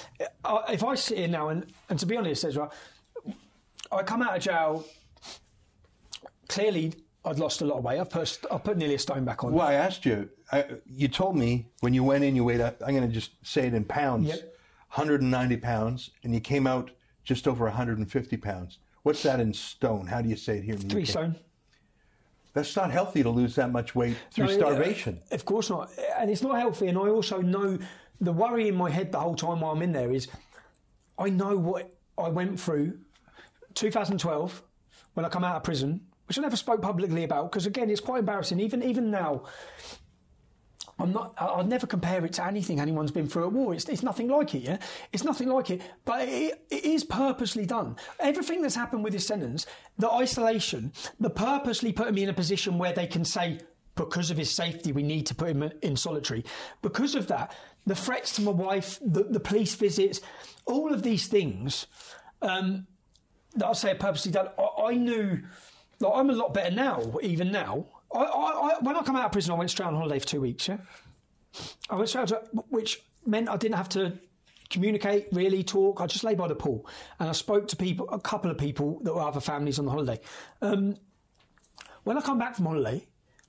If 0.69 0.85
I 0.85 0.95
sit 0.95 1.19
here 1.19 1.29
now, 1.29 1.49
and, 1.49 1.67
and 1.89 1.99
to 1.99 2.07
be 2.07 2.17
honest, 2.17 2.45
Ezra, 2.45 2.71
I 3.93 4.03
come 4.03 4.23
out 4.23 4.37
of 4.37 4.43
jail, 4.43 4.85
clearly 6.49 6.95
I'd 7.25 7.39
lost 7.39 7.61
a 7.61 7.67
lot 7.67 7.79
of 7.79 7.85
weight. 7.85 8.01
I've 8.01 8.11
put, 8.11 8.41
I've 8.51 8.65
put 8.65 8.77
nearly 8.77 8.95
a 8.95 8.99
stone 8.99 9.25
back 9.25 9.45
on. 9.45 9.53
Well, 9.53 9.67
I 9.67 9.75
asked 9.75 10.07
you. 10.07 10.31
I, 10.53 10.65
you 10.87 11.09
told 11.09 11.37
me 11.37 11.67
when 11.81 11.93
you 11.93 12.03
went 12.03 12.25
in, 12.25 12.35
you 12.35 12.45
weighed. 12.45 12.61
I'm 12.61 12.75
going 12.79 13.03
to 13.03 13.09
just 13.09 13.33
say 13.43 13.67
it 13.67 13.75
in 13.75 13.85
pounds. 13.85 14.29
Yep. 14.29 14.57
190 14.91 15.57
pounds, 15.59 16.11
and 16.25 16.35
you 16.35 16.41
came 16.41 16.67
out 16.67 16.91
just 17.25 17.47
over 17.47 17.65
150 17.65 18.37
pounds. 18.39 18.79
What's 19.03 19.23
that 19.23 19.41
in 19.41 19.53
stone? 19.55 20.07
How 20.07 20.21
do 20.21 20.29
you 20.29 20.37
say 20.37 20.59
it 20.59 20.65
here 20.65 20.75
in 20.75 20.81
the 20.81 20.89
Three 20.89 21.03
UK? 21.03 21.09
stone. 21.09 21.37
That's 22.53 22.75
not 22.75 22.91
healthy 22.91 23.23
to 23.23 23.31
lose 23.31 23.55
that 23.55 23.71
much 23.71 23.95
weight 23.95 24.17
through 24.33 24.47
No, 24.47 24.53
starvation. 24.53 25.21
uh, 25.31 25.35
Of 25.37 25.45
course 25.45 25.71
not. 25.71 25.91
And 26.19 26.29
it's 26.29 26.43
not 26.43 26.59
healthy. 26.59 26.89
And 26.89 26.99
I 26.99 27.09
also 27.09 27.41
know 27.41 27.79
the 28.21 28.33
worry 28.33 28.67
in 28.67 28.75
my 28.75 28.91
head 28.91 29.13
the 29.13 29.21
whole 29.21 29.37
time 29.37 29.61
while 29.61 29.73
I'm 29.73 29.83
in 29.83 29.93
there 29.93 30.11
is 30.11 30.27
I 31.17 31.29
know 31.31 31.57
what 31.57 31.95
I 32.19 32.29
went 32.29 32.59
through 32.59 32.99
2012 33.75 34.63
when 35.15 35.25
I 35.25 35.29
come 35.29 35.45
out 35.45 35.55
of 35.57 35.63
prison, 35.63 36.01
which 36.27 36.37
I 36.39 36.43
never 36.43 36.57
spoke 36.57 36.83
publicly 36.83 37.23
about 37.23 37.53
because, 37.53 37.67
again, 37.67 37.89
it's 37.89 38.01
quite 38.01 38.19
embarrassing. 38.19 38.59
Even, 38.59 38.83
even 38.83 39.13
now, 39.13 39.45
I'm 41.01 41.13
not. 41.13 41.35
I- 41.39 41.47
I'll 41.47 41.65
never 41.65 41.87
compare 41.87 42.25
it 42.25 42.33
to 42.35 42.47
anything 42.47 42.81
anyone's 42.81 43.11
been 43.11 43.27
through 43.27 43.47
at 43.47 43.53
war. 43.53 43.75
It's, 43.75 43.89
it's 43.89 44.03
nothing 44.03 44.29
like 44.29 44.55
it. 44.55 44.63
Yeah, 44.63 44.79
it's 45.13 45.25
nothing 45.25 45.49
like 45.49 45.71
it. 45.71 45.83
But 46.05 46.29
it, 46.29 46.65
it 46.71 46.85
is 46.85 47.05
purposely 47.05 47.67
done. 47.67 47.97
Everything 48.19 48.63
that's 48.63 48.75
happened 48.75 49.05
with 49.05 49.13
this 49.13 49.27
sentence, 49.27 49.67
the 49.99 50.11
isolation, 50.11 50.93
the 51.19 51.31
purposely 51.31 51.93
putting 51.93 52.15
me 52.15 52.23
in 52.25 52.29
a 52.29 52.35
position 52.35 52.79
where 52.79 52.93
they 52.93 53.07
can 53.07 53.25
say, 53.25 53.61
because 53.95 54.31
of 54.31 54.37
his 54.37 54.55
safety, 54.55 54.93
we 54.93 55.03
need 55.03 55.27
to 55.27 55.35
put 55.35 55.49
him 55.49 55.71
in 55.83 55.97
solitary. 55.97 56.45
Because 56.83 57.15
of 57.15 57.27
that, 57.27 57.55
the 57.87 57.95
threats 57.95 58.35
to 58.37 58.43
my 58.43 58.53
wife, 58.53 58.99
the, 59.03 59.25
the 59.25 59.41
police 59.41 59.75
visits, 59.75 60.21
all 60.67 60.93
of 60.93 61.03
these 61.03 61.27
things 61.29 61.87
um, 62.43 62.87
that 63.55 63.67
I 63.67 63.73
say 63.73 63.91
are 63.93 63.97
purposely 63.97 64.33
done. 64.33 64.49
I, 64.59 64.85
I 64.91 64.95
knew. 64.95 65.41
Like, 65.99 66.13
I'm 66.15 66.31
a 66.31 66.35
lot 66.35 66.55
better 66.55 66.75
now, 66.75 67.19
even 67.23 67.53
now. 67.53 67.87
I, 68.13 68.19
I, 68.19 68.23
I, 68.23 68.79
when 68.81 68.97
I 68.97 69.03
come 69.03 69.17
out 69.17 69.27
of 69.27 69.33
prison, 69.33 69.53
I 69.53 69.59
went 69.59 69.71
straight 69.71 69.87
on 69.87 69.95
holiday 69.95 70.19
for 70.19 70.27
two 70.27 70.41
weeks. 70.41 70.69
Yeah, 70.69 70.79
I 71.89 71.97
went 71.97 72.09
straight, 72.09 72.29
to, 72.29 72.43
which 72.69 73.03
meant 73.27 73.49
I 73.49 73.57
didn't 73.57 73.77
have 73.77 73.89
to 73.91 74.19
communicate, 74.69 75.29
really 75.33 75.63
talk. 75.63 76.01
I 76.01 76.07
just 76.07 76.25
lay 76.25 76.35
by 76.35 76.49
the 76.49 76.55
pool 76.55 76.89
and 77.19 77.29
I 77.29 77.33
spoke 77.33 77.69
to 77.69 77.77
people, 77.77 78.09
a 78.11 78.21
couple 78.21 78.51
of 78.51 78.59
people 78.59 79.01
that 79.03 79.15
were 79.15 79.21
other 79.21 79.41
families 79.41 79.79
on 79.79 79.85
the 79.85 79.91
holiday. 79.91 80.21
Um, 80.63 80.97
when 82.05 82.17
I 82.17 82.21
come 82.21 82.39
back 82.39 82.57
from 82.57 82.67
holiday, 82.67 83.07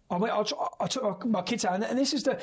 I 0.09 0.17
went. 0.17 0.33
I, 0.33 0.43
I 0.81 0.88
took 0.88 1.25
my 1.25 1.41
kids 1.41 1.63
out, 1.63 1.81
and, 1.81 1.97
this 1.97 2.13
is 2.13 2.23
the. 2.23 2.39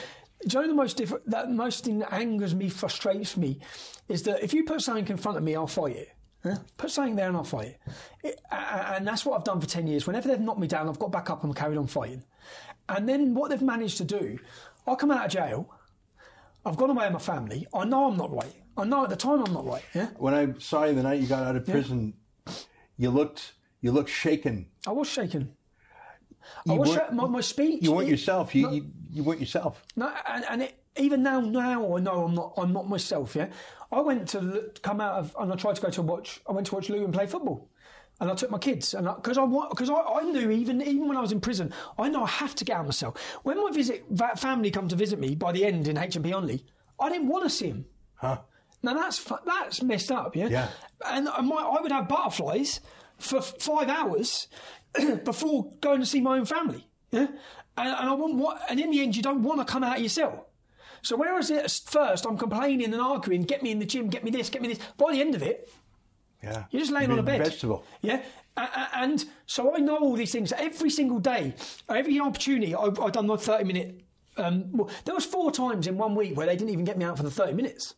Do 0.46 0.58
you 0.58 0.62
know 0.62 0.68
the 0.68 0.74
most 0.74 0.96
diff- 0.96 1.24
that 1.26 1.50
most 1.50 1.84
thing 1.84 1.98
that 1.98 2.12
angers 2.12 2.54
me, 2.54 2.68
frustrates 2.68 3.36
me, 3.36 3.60
is 4.08 4.22
that 4.22 4.42
if 4.42 4.54
you 4.54 4.64
put 4.64 4.80
something 4.80 5.06
in 5.06 5.16
front 5.16 5.36
of 5.36 5.42
me, 5.42 5.54
I'll 5.54 5.66
fight 5.66 5.96
it. 5.96 6.08
Yeah? 6.44 6.56
Put 6.76 6.90
something 6.90 7.16
there 7.16 7.28
and 7.28 7.36
I'll 7.36 7.44
fight 7.44 7.68
it. 7.68 7.80
it. 8.22 8.40
a- 8.50 8.54
a- 8.54 8.94
And 8.96 9.06
that's 9.06 9.24
what 9.26 9.36
I've 9.36 9.44
done 9.44 9.60
for 9.60 9.66
10 9.66 9.86
years. 9.86 10.06
Whenever 10.06 10.28
they've 10.28 10.40
knocked 10.40 10.60
me 10.60 10.66
down, 10.68 10.88
I've 10.88 10.98
got 10.98 11.10
back 11.10 11.30
up 11.30 11.42
and 11.44 11.54
carried 11.54 11.78
on 11.78 11.86
fighting. 11.86 12.22
And 12.88 13.08
then 13.08 13.34
what 13.34 13.50
they've 13.50 13.60
managed 13.62 13.98
to 13.98 14.04
do, 14.04 14.38
I 14.86 14.94
come 14.94 15.10
out 15.10 15.26
of 15.26 15.30
jail, 15.32 15.68
I've 16.64 16.76
gone 16.76 16.90
away 16.90 17.04
with 17.06 17.12
my 17.14 17.18
family, 17.18 17.66
I 17.74 17.84
know 17.84 18.06
I'm 18.08 18.16
not 18.16 18.32
right. 18.32 18.54
I 18.76 18.84
know 18.84 19.04
at 19.04 19.10
the 19.10 19.16
time 19.16 19.42
I'm 19.44 19.52
not 19.52 19.66
right. 19.66 19.82
Yeah? 19.94 20.08
When 20.16 20.32
I 20.34 20.54
saw 20.58 20.84
you 20.84 20.94
the 20.94 21.02
night 21.02 21.20
you 21.20 21.26
got 21.26 21.42
out 21.42 21.56
of 21.56 21.66
prison, 21.66 22.14
you 22.96 23.10
looked 23.10 23.52
you 23.80 23.92
looked 23.92 24.10
shaken. 24.10 24.66
I 24.86 24.92
was 24.92 25.08
shaken. 25.08 25.54
I 26.66 26.72
You 26.72 26.78
was 26.80 26.88
weren't- 26.90 27.02
sha- 27.10 27.14
my, 27.14 27.26
my 27.26 27.40
speech. 27.40 27.82
You 27.82 27.92
weren't 27.92 28.08
it- 28.08 28.12
yourself. 28.12 28.54
You, 28.54 28.62
no, 28.62 28.72
you 28.72 28.90
you 29.10 29.22
weren't 29.24 29.40
yourself. 29.40 29.82
No, 29.96 30.12
and, 30.26 30.44
and 30.48 30.62
it, 30.62 30.82
even 30.96 31.22
now, 31.22 31.40
now 31.40 31.96
I 31.96 32.00
know 32.00 32.24
I'm 32.24 32.34
not. 32.34 32.54
I'm 32.56 32.72
not 32.72 32.88
myself. 32.88 33.36
Yeah, 33.36 33.48
I 33.90 34.00
went 34.00 34.28
to 34.30 34.70
come 34.82 35.00
out 35.00 35.18
of, 35.18 35.36
and 35.38 35.52
I 35.52 35.56
tried 35.56 35.76
to 35.76 35.82
go 35.82 35.90
to 35.90 36.02
watch. 36.02 36.40
I 36.48 36.52
went 36.52 36.66
to 36.68 36.74
watch 36.74 36.88
Luton 36.88 37.12
play 37.12 37.26
football, 37.26 37.70
and 38.20 38.30
I 38.30 38.34
took 38.34 38.50
my 38.50 38.58
kids, 38.58 38.94
and 38.94 39.08
because 39.16 39.38
I 39.38 39.46
because 39.46 39.88
I, 39.90 39.94
I 39.94 40.22
knew 40.22 40.50
even 40.50 40.82
even 40.82 41.08
when 41.08 41.16
I 41.16 41.20
was 41.20 41.32
in 41.32 41.40
prison, 41.40 41.72
I 41.98 42.08
know 42.08 42.24
I 42.24 42.28
have 42.28 42.54
to 42.56 42.64
get 42.64 42.76
out 42.76 42.84
myself. 42.84 43.38
When 43.44 43.56
my 43.56 43.70
visit 43.70 44.04
that 44.10 44.38
family 44.38 44.70
come 44.70 44.88
to 44.88 44.96
visit 44.96 45.18
me 45.18 45.34
by 45.34 45.52
the 45.52 45.64
end 45.64 45.88
in 45.88 45.96
HMP 45.96 46.32
Onley, 46.32 46.64
I 47.00 47.08
didn't 47.08 47.28
want 47.28 47.44
to 47.44 47.50
see 47.50 47.68
them. 47.68 47.86
Huh? 48.16 48.38
Now 48.82 48.94
that's 48.94 49.24
that's 49.46 49.82
messed 49.82 50.12
up, 50.12 50.36
yeah. 50.36 50.48
Yeah. 50.48 50.68
And 51.06 51.28
I, 51.28 51.40
I 51.40 51.80
would 51.80 51.92
have 51.92 52.08
butterflies 52.08 52.80
for 53.18 53.38
f- 53.38 53.54
five 53.58 53.88
hours 53.88 54.48
before 55.24 55.72
going 55.80 56.00
to 56.00 56.06
see 56.06 56.20
my 56.20 56.38
own 56.38 56.44
family, 56.44 56.88
yeah. 57.10 57.28
And, 57.76 57.88
and 57.88 58.08
I 58.10 58.12
want 58.12 58.34
what, 58.34 58.60
and 58.68 58.78
in 58.78 58.90
the 58.90 59.00
end, 59.00 59.16
you 59.16 59.22
don't 59.22 59.42
want 59.42 59.60
to 59.60 59.64
come 59.64 59.84
out 59.84 59.96
of 59.96 60.02
your 60.02 60.08
cell. 60.08 60.47
So 61.02 61.16
whereas 61.16 61.50
at 61.50 61.70
first 61.70 62.26
I'm 62.26 62.36
complaining 62.38 62.92
and 62.92 63.00
arguing, 63.00 63.42
get 63.42 63.62
me 63.62 63.70
in 63.70 63.78
the 63.78 63.86
gym, 63.86 64.08
get 64.08 64.24
me 64.24 64.30
this, 64.30 64.50
get 64.50 64.62
me 64.62 64.68
this. 64.68 64.78
By 64.96 65.12
the 65.12 65.20
end 65.20 65.34
of 65.34 65.42
it, 65.42 65.70
Yeah. 66.42 66.64
you're 66.70 66.80
just 66.80 66.92
laying 66.92 67.10
on 67.10 67.18
a 67.18 67.22
bed. 67.22 67.42
Vegetable. 67.44 67.84
Yeah. 68.02 68.22
And 68.94 69.24
so 69.46 69.74
I 69.74 69.78
know 69.78 69.96
all 69.98 70.14
these 70.14 70.32
things. 70.32 70.52
Every 70.52 70.90
single 70.90 71.18
day, 71.20 71.54
every 71.88 72.18
opportunity, 72.20 72.74
I- 72.74 72.82
I've 72.82 73.12
done 73.12 73.26
my 73.26 73.36
30 73.36 73.64
minute. 73.64 74.00
Um, 74.36 74.70
well, 74.72 74.90
there 75.04 75.14
was 75.14 75.24
four 75.24 75.50
times 75.50 75.86
in 75.86 75.96
one 75.98 76.14
week 76.14 76.36
where 76.36 76.46
they 76.46 76.56
didn't 76.56 76.70
even 76.70 76.84
get 76.84 76.96
me 76.98 77.04
out 77.04 77.16
for 77.16 77.22
the 77.24 77.30
30 77.30 77.52
minutes. 77.54 77.94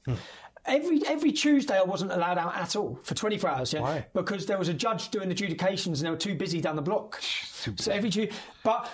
Every 0.66 1.00
every 1.06 1.32
Tuesday, 1.32 1.78
I 1.78 1.82
wasn't 1.82 2.12
allowed 2.12 2.36
out 2.36 2.54
at 2.54 2.76
all 2.76 2.98
for 3.02 3.14
24 3.14 3.48
hours. 3.50 3.72
Yeah, 3.72 3.80
Why? 3.80 4.06
because 4.12 4.44
there 4.44 4.58
was 4.58 4.68
a 4.68 4.74
judge 4.74 5.08
doing 5.10 5.30
adjudications 5.30 6.00
and 6.00 6.06
they 6.06 6.10
were 6.10 6.18
too 6.18 6.34
busy 6.34 6.60
down 6.60 6.76
the 6.76 6.82
block. 6.82 7.18
so 7.22 7.90
every 7.90 8.10
Tu- 8.10 8.28
but 8.62 8.90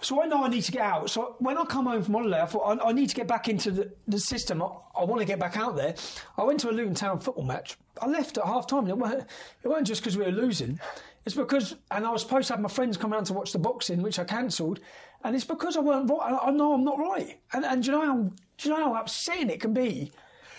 so 0.00 0.22
I 0.22 0.26
know 0.26 0.44
I 0.44 0.48
need 0.48 0.62
to 0.62 0.72
get 0.72 0.82
out. 0.82 1.10
So 1.10 1.36
when 1.38 1.58
I 1.58 1.64
come 1.64 1.86
home 1.86 2.02
from 2.02 2.14
holiday, 2.14 2.40
I 2.40 2.46
thought 2.46 2.80
I, 2.80 2.88
I 2.88 2.92
need 2.92 3.08
to 3.10 3.14
get 3.14 3.28
back 3.28 3.48
into 3.48 3.70
the, 3.70 3.92
the 4.08 4.18
system. 4.18 4.62
I, 4.62 4.68
I 4.96 5.04
want 5.04 5.20
to 5.20 5.26
get 5.26 5.38
back 5.38 5.56
out 5.56 5.76
there. 5.76 5.94
I 6.38 6.44
went 6.44 6.60
to 6.60 6.70
a 6.70 6.72
Luton 6.72 6.94
Town 6.94 7.20
football 7.20 7.44
match. 7.44 7.76
I 8.00 8.06
left 8.06 8.38
at 8.38 8.44
half 8.44 8.66
time. 8.66 8.88
It 8.88 8.96
weren't, 8.96 9.26
it 9.62 9.68
weren't 9.68 9.86
just 9.86 10.00
because 10.00 10.16
we 10.16 10.24
were 10.24 10.32
losing. 10.32 10.80
It's 11.26 11.34
because, 11.34 11.76
and 11.90 12.06
I 12.06 12.10
was 12.10 12.22
supposed 12.22 12.48
to 12.48 12.54
have 12.54 12.62
my 12.62 12.68
friends 12.68 12.96
come 12.96 13.12
around 13.12 13.24
to 13.24 13.34
watch 13.34 13.52
the 13.52 13.58
boxing, 13.58 14.00
which 14.00 14.18
I 14.18 14.24
cancelled. 14.24 14.80
And 15.22 15.36
it's 15.36 15.44
because 15.44 15.76
I 15.76 15.80
weren't 15.80 16.08
right. 16.08 16.38
I, 16.42 16.50
know 16.50 16.72
I'm 16.72 16.84
not 16.84 16.98
right. 16.98 17.38
And, 17.52 17.64
and 17.64 17.82
do 17.82 17.90
you 17.90 17.98
know 17.98 18.06
how 18.06 18.16
do 18.16 18.68
you 18.68 18.70
know 18.70 18.94
how 18.94 19.00
upsetting 19.00 19.50
it 19.50 19.60
can 19.60 19.74
be 19.74 20.12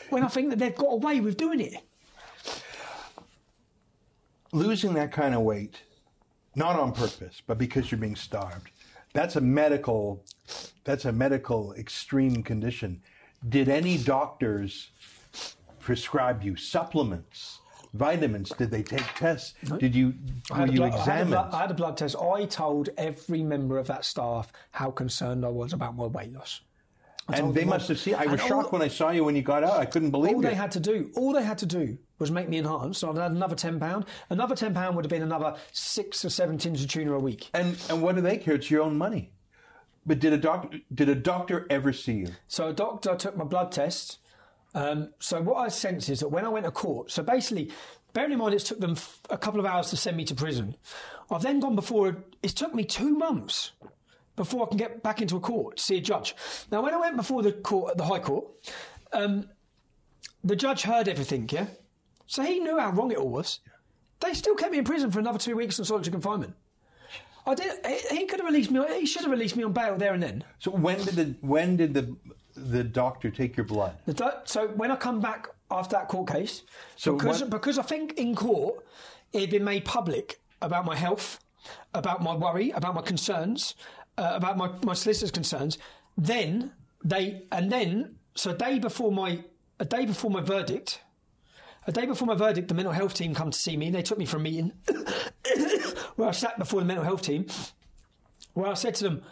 when 0.10 0.24
I 0.24 0.28
think 0.28 0.52
that 0.52 0.60
they've 0.60 0.76
got 0.76 0.94
away 0.94 1.20
with 1.20 1.38
doing 1.38 1.62
it? 1.62 1.76
Losing 4.52 4.94
that 4.96 5.12
kind 5.12 5.34
of 5.34 5.42
weight, 5.42 5.82
not 6.56 6.78
on 6.78 6.92
purpose, 6.92 7.42
but 7.48 7.58
because 7.58 7.92
you're 7.92 8.00
being 8.00 8.16
starved. 8.16 8.70
That's 9.14 9.36
a 9.36 9.42
medical 9.42 10.24
that's 10.84 11.06
a 11.06 11.12
medical 11.12 11.74
extreme 11.74 12.44
condition. 12.44 13.02
Did 13.50 13.70
any 13.70 13.98
doctors 13.98 14.90
prescribe 15.80 16.44
you 16.44 16.56
supplements, 16.56 17.60
vitamins? 17.94 18.50
Did 18.58 18.72
they 18.72 18.84
take 18.84 19.06
tests? 19.16 19.54
Did 19.80 19.96
you 19.96 20.14
I 20.52 20.62
were 20.62 20.68
you 20.68 20.78
blood, 20.78 20.88
I, 20.88 20.92
had 20.92 21.00
examined? 21.00 21.30
blood, 21.30 21.54
I 21.54 21.62
had 21.62 21.72
a 21.72 21.74
blood 21.74 21.98
test. 21.98 22.16
I 22.18 22.46
told 22.46 22.90
every 22.98 23.44
member 23.44 23.78
of 23.78 23.88
that 23.88 24.06
staff 24.06 24.52
how 24.72 24.92
concerned 24.92 25.46
I 25.46 25.50
was 25.50 25.74
about 25.74 25.96
my 25.96 26.06
weight 26.06 26.34
loss. 26.34 26.62
And 27.40 27.54
they 27.54 27.62
them 27.62 27.70
all. 27.70 27.76
must 27.78 27.88
have 27.90 28.00
seen. 28.00 28.16
I 28.16 28.26
was 28.26 28.34
And 28.34 28.42
all- 28.42 28.48
shocked 28.48 28.74
when 28.74 28.82
I 28.82 28.88
saw 28.88 29.10
you 29.12 29.24
when 29.24 29.36
you 29.36 29.42
got 29.42 29.64
out. 29.64 29.80
I 29.80 29.86
couldn't 29.86 30.12
believe 30.12 30.36
all 30.36 30.40
it. 30.46 30.50
they 30.50 30.56
had 30.56 30.72
to 30.72 30.80
do, 30.80 31.12
all 31.16 31.34
they 31.34 31.44
had 31.44 31.58
to 31.60 31.66
do 31.66 31.98
was 32.20 32.32
make 32.32 32.50
me 32.50 32.58
enhanced. 32.58 33.00
So 33.00 33.10
I'd 33.12 33.18
had 33.18 33.32
another 33.32 33.56
ten 33.56 33.80
pound. 33.80 34.06
Another 34.30 34.56
ten 34.56 34.74
pound 34.74 34.96
would 34.96 35.06
have 35.06 35.10
been 35.10 35.22
another 35.24 35.56
six 35.72 36.24
or 36.26 36.30
seven 36.30 36.58
tins 36.58 36.84
of 36.84 36.90
tuna 36.90 37.14
a 37.14 37.20
week. 37.20 37.50
and 37.54 37.78
and 37.90 38.02
what 38.02 38.16
do 38.16 38.22
they 38.22 38.38
care? 38.38 38.56
It's 38.56 38.70
your 38.72 38.84
own 38.84 38.98
money. 38.98 39.32
But 40.06 40.20
did 40.20 40.34
a 40.34 40.38
doc 40.38 40.74
did 40.94 41.10
a 41.10 41.16
doctor 41.16 41.68
ever 41.70 41.94
see 41.94 42.14
you? 42.14 42.28
So 42.48 42.70
a 42.70 42.74
doctor 42.74 43.16
took 43.16 43.38
my 43.38 43.44
blood 43.46 43.72
test. 43.72 44.18
Um, 44.74 45.10
so 45.20 45.42
what 45.42 45.58
I 45.58 45.68
sense 45.68 46.08
is 46.10 46.22
that 46.22 46.30
when 46.30 46.46
I 46.46 46.50
went 46.50 46.66
to 46.66 46.72
court, 46.72 47.12
so 47.12 47.22
basically, 47.24 47.72
bearing 48.14 48.32
in 48.32 48.38
mind 48.40 48.54
it 48.54 48.60
took 48.60 48.80
them 48.80 48.96
a 49.30 49.38
couple 49.38 49.60
of 49.60 49.66
hours 49.66 49.90
to 49.90 49.98
send 49.98 50.16
me 50.18 50.24
to 50.26 50.34
prison. 50.34 50.76
I've 51.30 51.42
then 51.44 51.60
gone 51.60 51.76
before. 51.76 52.24
It 52.42 52.50
took 52.52 52.74
me 52.74 52.84
two 52.86 53.16
months 53.18 53.74
before 54.36 54.66
I 54.66 54.70
can 54.70 54.78
get 54.78 55.04
back 55.04 55.22
into 55.22 55.36
a 55.38 55.40
court 55.40 55.78
to 55.78 55.84
see 55.84 55.98
a 55.98 56.02
judge. 56.02 56.36
Now, 56.72 56.82
when 56.82 56.94
I 56.94 56.98
went 56.98 57.18
before 57.18 57.42
the 57.44 57.52
court, 57.52 57.98
the 57.98 58.06
High 58.06 58.20
Court, 58.20 58.46
um, 59.14 59.50
the 60.44 60.56
judge 60.56 60.84
heard 60.84 61.08
everything. 61.08 61.48
Yeah, 61.52 61.68
so 62.28 62.44
he 62.44 62.60
knew 62.60 62.80
how 62.80 62.92
wrong 62.92 63.12
it 63.12 63.18
all 63.18 63.30
was. 63.30 63.60
They 64.20 64.34
still 64.34 64.56
kept 64.56 64.72
me 64.72 64.78
in 64.78 64.84
prison 64.84 65.12
for 65.12 65.20
another 65.20 65.40
two 65.40 65.56
weeks 65.56 65.80
in 65.80 65.86
solitary 65.86 66.12
confinement. 66.12 66.54
I 67.46 67.56
did. 67.56 67.72
He 68.12 68.26
could 68.28 68.40
have 68.40 68.48
released 68.48 68.70
me. 68.72 68.86
He 69.00 69.06
should 69.08 69.24
have 69.24 69.32
released 69.32 69.56
me 69.56 69.64
on 69.64 69.74
bail 69.74 69.98
there 69.98 70.14
and 70.14 70.22
then. 70.22 70.44
So 70.60 70.70
when 70.72 70.98
did 71.04 71.16
the 71.16 71.36
when 71.42 71.76
did 71.76 71.94
the 71.94 72.16
the 72.56 72.84
doctor 72.84 73.32
take 73.32 73.58
your 73.58 73.66
blood? 73.66 73.98
The 74.06 74.14
do- 74.14 74.30
So 74.46 74.68
when 74.68 74.92
I 74.92 74.96
come 74.96 75.20
back 75.20 75.48
after 75.72 75.96
that 75.96 76.08
court 76.08 76.30
case, 76.30 76.62
So 76.98 77.16
because 77.16 77.42
what- 77.42 77.50
because 77.50 77.80
I 77.80 77.82
think 77.84 78.14
in 78.14 78.36
court 78.36 78.86
it 79.34 79.42
had 79.42 79.50
been 79.50 79.64
made 79.64 79.86
public 79.86 80.40
about 80.62 80.86
my 80.86 80.96
health, 80.96 81.40
about 81.96 82.22
my 82.22 82.36
worry, 82.36 82.70
about 82.72 82.94
my 82.94 83.02
concerns, 83.02 83.74
uh, 84.22 84.36
about 84.36 84.58
my 84.58 84.70
my 84.84 84.94
solicitor's 84.94 85.32
concerns. 85.32 85.78
Then 86.18 86.72
they 87.04 87.44
and 87.52 87.72
then 87.72 88.16
so 88.36 88.52
a 88.52 88.54
day 88.54 88.80
before 88.80 89.12
my 89.12 89.44
a 89.80 89.86
day 89.86 90.06
before 90.06 90.30
my 90.30 90.42
verdict, 90.42 91.02
a 91.88 91.92
day 91.92 92.06
before 92.06 92.28
my 92.28 92.36
verdict, 92.36 92.68
the 92.68 92.76
mental 92.76 92.94
health 92.94 93.16
team 93.16 93.34
come 93.34 93.50
to 93.52 93.58
see 93.58 93.76
me. 93.76 93.88
and 93.88 93.96
They 93.96 94.04
took 94.04 94.20
me 94.20 94.26
for 94.26 94.38
a 94.38 94.40
meeting 94.40 94.72
where 96.16 96.30
I 96.30 96.32
sat 96.32 96.60
before 96.60 96.82
the 96.82 96.86
mental 96.86 97.04
health 97.04 97.24
team, 97.24 97.48
where 98.54 98.70
I 98.70 98.76
said 98.76 98.94
to 98.96 99.04
them, 99.06 99.24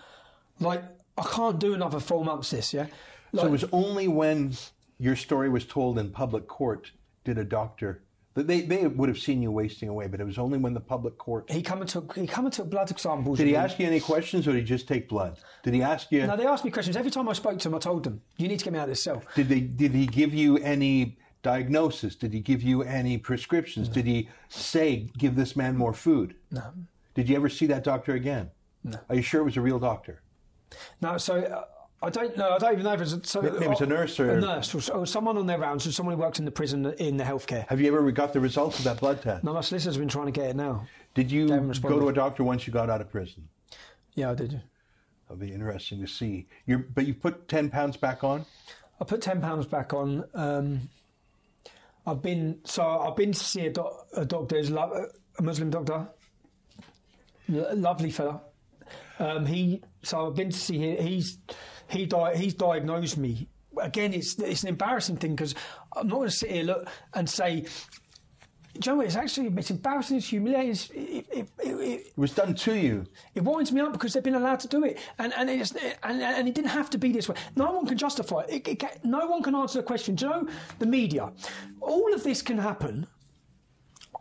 like, 0.60 0.84
I 1.18 1.24
can't 1.24 1.60
do 1.60 1.76
another 1.76 2.00
four 2.00 2.26
months. 2.26 2.50
This, 2.50 2.74
yeah. 2.74 2.88
So 3.36 3.46
it 3.46 3.52
was 3.52 3.66
only 3.72 4.08
when 4.08 4.54
your 4.98 5.16
story 5.16 5.50
was 5.50 5.66
told 5.66 6.00
in 6.00 6.10
public 6.10 6.48
court 6.48 6.92
did 7.24 7.38
a 7.38 7.44
doctor 7.44 8.02
they, 8.36 8.62
they 8.62 8.88
would 8.88 9.10
have 9.10 9.20
seen 9.20 9.42
you 9.42 9.52
wasting 9.52 9.90
away, 9.90 10.08
but 10.08 10.22
it 10.22 10.24
was 10.24 10.38
only 10.38 10.58
when 10.58 10.74
the 10.74 10.80
public 10.80 11.18
court 11.18 11.50
He 11.52 11.62
come 11.62 11.82
and 11.82 11.90
took 11.90 12.16
he 12.16 12.28
come 12.28 12.46
and 12.46 12.54
took 12.54 12.70
blood 12.70 12.98
samples. 13.00 13.38
did 13.38 13.48
he 13.48 13.56
ask 13.56 13.80
you 13.80 13.88
any 13.88 14.00
questions 14.00 14.48
or 14.48 14.52
did 14.54 14.60
he 14.60 14.66
just 14.66 14.88
take 14.88 15.10
blood? 15.10 15.40
Did 15.64 15.74
he 15.74 15.82
ask 15.82 16.12
you 16.12 16.26
No, 16.26 16.38
they 16.38 16.46
asked 16.46 16.64
me 16.64 16.72
questions 16.72 16.96
every 16.96 17.12
time 17.12 17.28
I 17.28 17.34
spoke 17.34 17.60
to 17.60 17.68
him. 17.70 17.76
I 17.76 17.80
told 17.80 18.04
them, 18.04 18.22
"You 18.38 18.48
need 18.48 18.60
to 18.60 18.66
get 18.66 18.74
me 18.74 18.80
out 18.80 18.84
of 18.84 18.90
this 18.90 19.04
cell." 19.04 19.22
did 19.36 19.50
they 19.50 19.62
did 19.62 19.94
he 19.94 20.06
give 20.06 20.34
you 20.34 20.58
any 20.58 21.18
diagnosis? 21.42 22.16
Did 22.16 22.34
he 22.34 22.40
give 22.40 22.62
you 22.62 22.84
any 22.84 23.18
prescriptions? 23.18 23.88
Did 23.90 24.06
he 24.06 24.30
say 24.50 25.10
give 25.18 25.36
this 25.36 25.56
man 25.56 25.76
more 25.76 25.94
food? 25.94 26.36
No, 26.52 26.64
Did 27.16 27.30
you 27.30 27.36
ever 27.36 27.50
see 27.50 27.66
that 27.68 27.84
doctor 27.84 28.14
again? 28.14 28.52
No. 28.84 29.00
Are 29.10 29.16
you 29.16 29.22
sure 29.22 29.42
it 29.42 29.46
was 29.46 29.58
a 29.58 29.62
real 29.62 29.80
doctor? 29.80 30.22
no. 31.02 31.18
So 31.18 31.38
uh, 31.42 31.64
I 32.02 32.10
don't 32.10 32.38
know. 32.38 32.52
I 32.52 32.58
don't 32.58 32.72
even 32.74 32.84
know 32.86 32.94
if 32.94 33.02
it's 33.02 33.12
a, 33.14 33.22
so, 33.24 33.42
Maybe 33.42 33.66
it's 33.66 33.82
a 33.82 33.86
nurse 33.86 34.20
or- 34.20 34.30
a 34.32 34.40
nurse 34.42 34.90
or, 34.90 34.94
or 35.00 35.06
someone 35.06 35.38
on 35.38 35.48
their 35.48 35.58
rounds, 35.60 35.86
or 35.86 35.92
someone 35.92 36.16
who 36.16 36.22
works 36.22 36.40
in 36.40 36.46
the 36.46 36.52
prison 36.52 36.86
in 36.98 37.18
the 37.18 37.24
healthcare. 37.26 37.68
Have 37.68 37.82
you 37.82 37.88
ever 37.94 38.10
got 38.12 38.32
the 38.32 38.40
results 38.40 38.78
of 38.80 38.86
that 38.86 39.00
blood 39.02 39.22
test? 39.22 39.44
No, 39.44 39.54
my 39.54 39.62
solicitor's 39.62 39.98
been 39.98 40.08
trying 40.08 40.28
to 40.28 40.32
get 40.32 40.50
it 40.52 40.56
now. 40.56 40.88
Did 41.14 41.30
you 41.32 41.48
go 41.50 42.00
to 42.00 42.08
a 42.10 42.14
doctor 42.14 42.44
once 42.44 42.66
you 42.66 42.72
got 42.72 42.90
out 42.90 43.02
of 43.02 43.10
prison? 43.12 43.50
Yeah, 44.16 44.32
I 44.32 44.36
did. 44.36 44.62
It'll 45.26 45.36
be 45.38 45.52
interesting 45.52 46.00
to 46.02 46.08
see. 46.08 46.48
You're, 46.66 46.80
but 46.80 47.06
you 47.06 47.14
put 47.14 47.48
ten 47.50 47.70
pounds 47.70 47.98
back 47.98 48.24
on. 48.24 48.46
I 49.02 49.04
put 49.04 49.22
ten 49.22 49.42
pounds 49.42 49.66
back 49.66 49.94
on. 49.94 50.24
Um, 50.34 50.90
I've 52.08 52.22
been 52.22 52.60
so 52.64 52.84
I've 52.84 53.16
been 53.18 53.34
to 53.34 53.40
see 53.40 53.66
a, 53.68 53.72
doc, 53.72 54.08
a 54.16 54.26
doctor, 54.26 54.56
who's 54.58 54.72
lo- 54.72 55.08
a 55.38 55.42
Muslim 55.44 55.70
doctor, 55.70 56.08
L- 57.54 57.76
lovely 57.76 58.10
fella. 58.10 58.42
Um, 59.20 59.46
he 59.46 59.82
so 60.02 60.28
I've 60.28 60.36
been 60.36 60.50
to 60.50 60.58
see 60.58 60.78
him. 60.80 61.06
He's 61.06 61.38
he 61.90 62.06
di- 62.06 62.36
he's 62.36 62.54
diagnosed 62.54 63.18
me. 63.18 63.48
Again, 63.82 64.14
it's 64.14 64.38
it's 64.40 64.64
an 64.64 64.70
embarrassing 64.70 65.18
thing 65.18 65.36
because 65.36 65.56
I'm 65.96 66.08
not 66.08 66.16
going 66.16 66.30
to 66.30 66.36
sit 66.36 66.52
here 66.52 66.64
look 66.64 66.88
and 67.14 67.30
say. 67.30 67.66
Do 68.80 68.92
you 68.92 68.96
know? 68.98 69.02
It's 69.02 69.16
actually 69.16 69.48
it's 69.58 69.72
embarrassing. 69.72 70.18
It's 70.18 70.28
humiliating. 70.28 70.72
It's, 70.72 70.90
it, 70.92 71.00
it, 71.02 71.26
it, 71.32 71.50
it, 71.60 71.72
It 72.08 72.18
was 72.18 72.32
done 72.34 72.54
to 72.54 72.74
you. 72.76 73.06
it 73.36 73.44
winds 73.44 73.72
me 73.72 73.82
up 73.82 73.92
because 73.92 74.14
they've 74.14 74.24
been 74.24 74.36
allowed 74.36 74.60
to 74.62 74.68
do 74.68 74.86
it, 74.86 75.00
and 75.18 75.34
and 75.36 75.50
it's, 75.50 75.72
and, 76.04 76.22
and 76.22 76.48
it 76.48 76.56
didn't 76.56 76.70
have 76.70 76.90
to 76.92 76.98
be 76.98 77.12
this 77.12 77.28
way. 77.28 77.36
No 77.56 77.72
one 77.72 77.86
can 77.88 77.98
justify 77.98 78.44
it. 78.48 78.84
No 79.04 79.28
one 79.28 79.42
can 79.44 79.56
answer 79.56 79.80
the 79.80 79.84
question. 79.84 80.16
Do 80.16 80.26
you 80.26 80.32
know 80.32 80.48
the 80.78 80.86
media? 80.86 81.32
All 81.82 82.14
of 82.14 82.24
this 82.24 82.42
can 82.42 82.58
happen. 82.58 83.08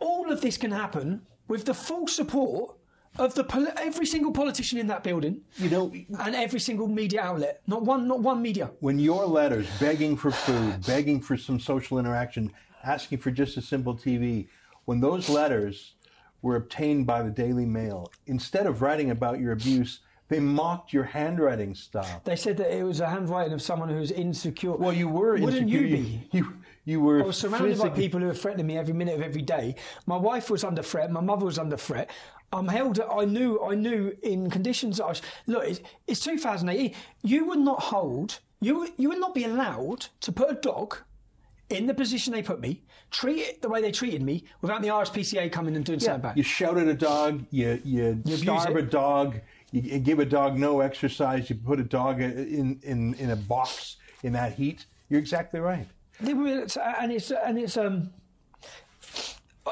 All 0.01 0.31
of 0.31 0.41
this 0.41 0.57
can 0.57 0.71
happen 0.71 1.21
with 1.47 1.65
the 1.65 1.73
full 1.73 2.07
support 2.07 2.75
of 3.19 3.35
the 3.35 3.43
poli- 3.43 3.71
every 3.77 4.05
single 4.05 4.31
politician 4.31 4.79
in 4.79 4.87
that 4.87 5.03
building 5.03 5.41
You 5.57 5.69
know, 5.69 5.91
and 6.19 6.35
every 6.35 6.59
single 6.59 6.87
media 6.87 7.21
outlet. 7.21 7.61
Not 7.67 7.83
one, 7.83 8.07
not 8.07 8.21
one 8.21 8.41
media. 8.41 8.71
when 8.79 8.97
your 8.99 9.25
letters 9.25 9.67
begging 9.79 10.15
for 10.17 10.31
food, 10.31 10.85
begging 10.85 11.19
for 11.21 11.37
some 11.37 11.59
social 11.59 11.99
interaction, 11.99 12.51
asking 12.83 13.19
for 13.19 13.29
just 13.31 13.57
a 13.57 13.61
simple 13.61 13.95
TV, 13.95 14.47
when 14.85 14.99
those 15.01 15.29
letters 15.29 15.95
were 16.41 16.55
obtained 16.55 17.05
by 17.05 17.21
the 17.21 17.29
Daily 17.29 17.65
Mail, 17.65 18.11
instead 18.25 18.65
of 18.65 18.81
writing 18.81 19.11
about 19.11 19.39
your 19.39 19.51
abuse, 19.51 19.99
they 20.29 20.39
mocked 20.39 20.93
your 20.93 21.03
handwriting 21.03 21.73
style. 21.75 22.21
They 22.23 22.35
said 22.35 22.55
that 22.57 22.71
it 22.75 22.83
was 22.83 22.99
a 23.01 23.09
handwriting 23.09 23.51
of 23.53 23.61
someone 23.61 23.89
who's 23.89 24.11
insecure. 24.11 24.75
Well, 24.77 24.93
you 24.93 25.09
were 25.09 25.33
Wouldn't 25.33 25.69
insecure. 25.69 25.81
you 25.87 25.97
be? 25.97 26.29
You, 26.37 26.53
you 26.85 27.01
were. 27.01 27.21
I 27.21 27.25
was 27.25 27.37
surrounded 27.37 27.77
by 27.77 27.89
people 27.89 28.19
who 28.19 28.27
were 28.27 28.33
threatening 28.33 28.67
me 28.67 28.77
every 28.77 28.93
minute 28.93 29.15
of 29.15 29.21
every 29.21 29.41
day. 29.41 29.75
My 30.05 30.17
wife 30.17 30.49
was 30.49 30.63
under 30.63 30.81
threat. 30.81 31.11
My 31.11 31.19
mother 31.21 31.45
was 31.45 31.59
under 31.59 31.77
threat. 31.77 32.09
I'm 32.51 32.67
held. 32.67 32.99
I 32.99 33.25
knew. 33.25 33.61
I 33.63 33.75
knew 33.75 34.15
in 34.23 34.49
conditions 34.49 34.97
that 34.97 35.05
I 35.05 35.09
was. 35.09 35.21
Look, 35.47 35.63
it's, 35.65 35.81
it's 36.07 36.19
2018. 36.21 36.93
You 37.23 37.45
would 37.45 37.59
not 37.59 37.79
hold. 37.81 38.39
You 38.61 38.79
would- 38.79 38.91
you 38.97 39.09
would 39.09 39.19
not 39.19 39.33
be 39.33 39.43
allowed 39.45 40.07
to 40.21 40.31
put 40.31 40.49
a 40.51 40.55
dog 40.55 40.97
in 41.69 41.85
the 41.85 41.93
position 41.93 42.33
they 42.33 42.41
put 42.41 42.59
me, 42.59 42.81
treat 43.11 43.37
it 43.41 43.61
the 43.61 43.69
way 43.69 43.79
they 43.79 43.91
treated 43.91 44.23
me, 44.23 44.43
without 44.61 44.81
the 44.81 44.87
RSPCA 44.87 45.51
coming 45.51 45.75
and 45.75 45.85
doing 45.85 45.99
something 45.99 46.21
back. 46.21 46.35
You 46.35 46.41
shout 46.41 46.77
at 46.79 46.87
a 46.87 46.95
dog. 46.95 47.45
You 47.51 47.79
you, 47.85 48.09
abuse 48.09 48.41
starve 48.41 48.75
a 48.75 48.81
dog. 48.81 49.39
You, 49.71 49.81
you 49.81 49.99
give 49.99 50.17
a 50.17 50.25
dog 50.25 50.57
no 50.57 50.79
exercise. 50.81 51.47
You 51.49 51.55
put 51.57 51.79
a 51.79 51.83
dog 51.83 52.19
in 52.21 52.79
in 52.81 53.13
in 53.13 53.29
a 53.29 53.35
box 53.35 53.97
in 54.23 54.33
that 54.33 54.53
heat. 54.53 54.87
You're 55.09 55.19
exactly 55.19 55.59
right. 55.59 55.87
And 56.19 57.11
it's 57.11 57.31
and 57.31 57.57
it's 57.59 57.77
um 57.77 58.09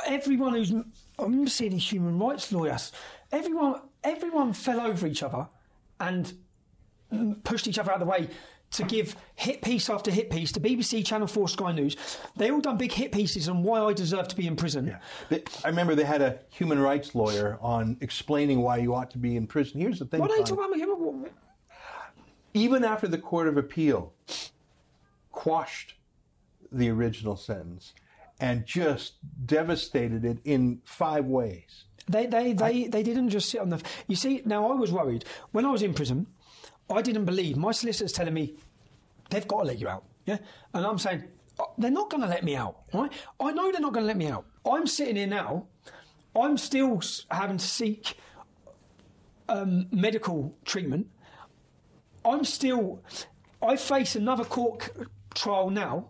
everyone 0.08 0.54
who's 0.54 0.72
I 1.20 1.24
remember 1.24 1.50
seeing 1.50 1.72
these 1.72 1.92
human 1.92 2.20
rights 2.20 2.52
lawyers. 2.52 2.92
Everyone 3.32 3.82
everyone 4.04 4.54
fell 4.54 4.80
over 4.82 5.08
each 5.08 5.24
other 5.24 5.48
and 6.00 6.34
pushed 7.44 7.68
each 7.68 7.80
other 7.80 7.92
out 7.92 8.02
of 8.02 8.08
the 8.08 8.12
way 8.12 8.30
to 8.70 8.84
give 8.84 9.16
hit 9.36 9.62
piece 9.62 9.90
after 9.90 10.12
hit 10.12 10.30
piece 10.30 10.52
to 10.52 10.60
BBC, 10.60 11.06
Channel 11.06 11.28
Four, 11.28 11.48
Sky 11.48 11.72
News. 11.72 11.96
They 12.36 12.52
all 12.52 12.60
done 12.60 12.78
big 12.78 12.92
hit 12.92 13.12
pieces 13.12 13.48
on 13.50 13.64
why 13.64 13.80
I 13.82 13.94
deserve 13.94 14.28
to 14.28 14.36
be 14.36 14.46
in 14.46 14.56
prison. 14.58 14.96
They- 15.30 15.44
I 15.64 15.70
remember 15.70 15.96
they 15.96 16.04
had 16.04 16.22
a 16.22 16.40
human 16.50 16.78
rights 16.80 17.16
lawyer 17.16 17.58
on 17.62 17.98
explaining 18.02 18.60
why 18.62 18.78
you 18.78 18.94
ought 18.94 19.10
to 19.12 19.18
be 19.18 19.36
in 19.38 19.48
prison. 19.48 19.80
Here's 19.80 20.00
the 20.00 20.06
thing. 20.06 20.20
You 20.50 20.54
about 20.54 20.70
me? 20.72 20.82
What- 20.86 21.00
what- 21.00 21.32
even 22.54 22.84
after 22.84 23.08
the 23.08 23.18
Court 23.18 23.48
of 23.48 23.56
Appeal 23.58 24.14
quashed 25.32 25.96
the 26.72 26.90
original 26.90 27.38
sentence 27.38 27.94
and 28.40 28.66
just 28.66 29.14
devastated 29.46 30.24
it 30.26 30.40
in 30.44 30.82
five 30.86 31.26
ways. 31.26 31.86
They 32.08 32.26
they 32.26 32.54
they, 32.54 32.88
they 32.88 33.04
didn't 33.04 33.30
just 33.30 33.50
sit 33.50 33.60
on 33.60 33.70
the. 33.70 33.82
You 34.08 34.16
see, 34.16 34.42
now 34.46 34.72
I 34.72 34.76
was 34.76 34.92
worried 34.92 35.26
when 35.52 35.66
I 35.66 35.72
was 35.72 35.82
in 35.82 35.94
prison. 35.94 36.28
I 36.90 37.02
didn't 37.02 37.26
believe 37.26 37.58
my 37.58 37.72
solicitors 37.72 38.14
telling 38.14 38.34
me 38.34 38.56
they've 39.30 39.48
got 39.48 39.62
to 39.62 39.68
let 39.68 39.80
you 39.80 39.90
out. 39.90 40.06
Yeah, 40.26 40.38
and 40.74 40.86
I'm 40.86 40.98
saying 40.98 41.26
"Oh, 41.60 41.74
they're 41.78 41.92
not 41.92 42.10
going 42.10 42.22
to 42.22 42.30
let 42.30 42.44
me 42.44 42.56
out. 42.56 42.78
Right? 42.94 43.12
I 43.40 43.52
know 43.52 43.72
they're 43.72 43.82
not 43.82 43.94
going 43.94 44.04
to 44.04 44.08
let 44.08 44.18
me 44.18 44.28
out. 44.28 44.46
I'm 44.70 44.88
sitting 44.88 45.18
here 45.18 45.28
now. 45.28 45.68
I'm 46.36 46.58
still 46.58 47.02
having 47.32 47.58
to 47.58 47.66
seek 47.66 48.18
um, 49.50 49.88
medical 49.92 50.56
treatment. 50.66 51.08
I'm 52.24 52.46
still. 52.46 53.02
I 53.62 53.76
face 53.76 54.16
another 54.16 54.46
court 54.46 54.84
c- 54.84 55.04
trial 55.34 55.72
now 55.72 56.10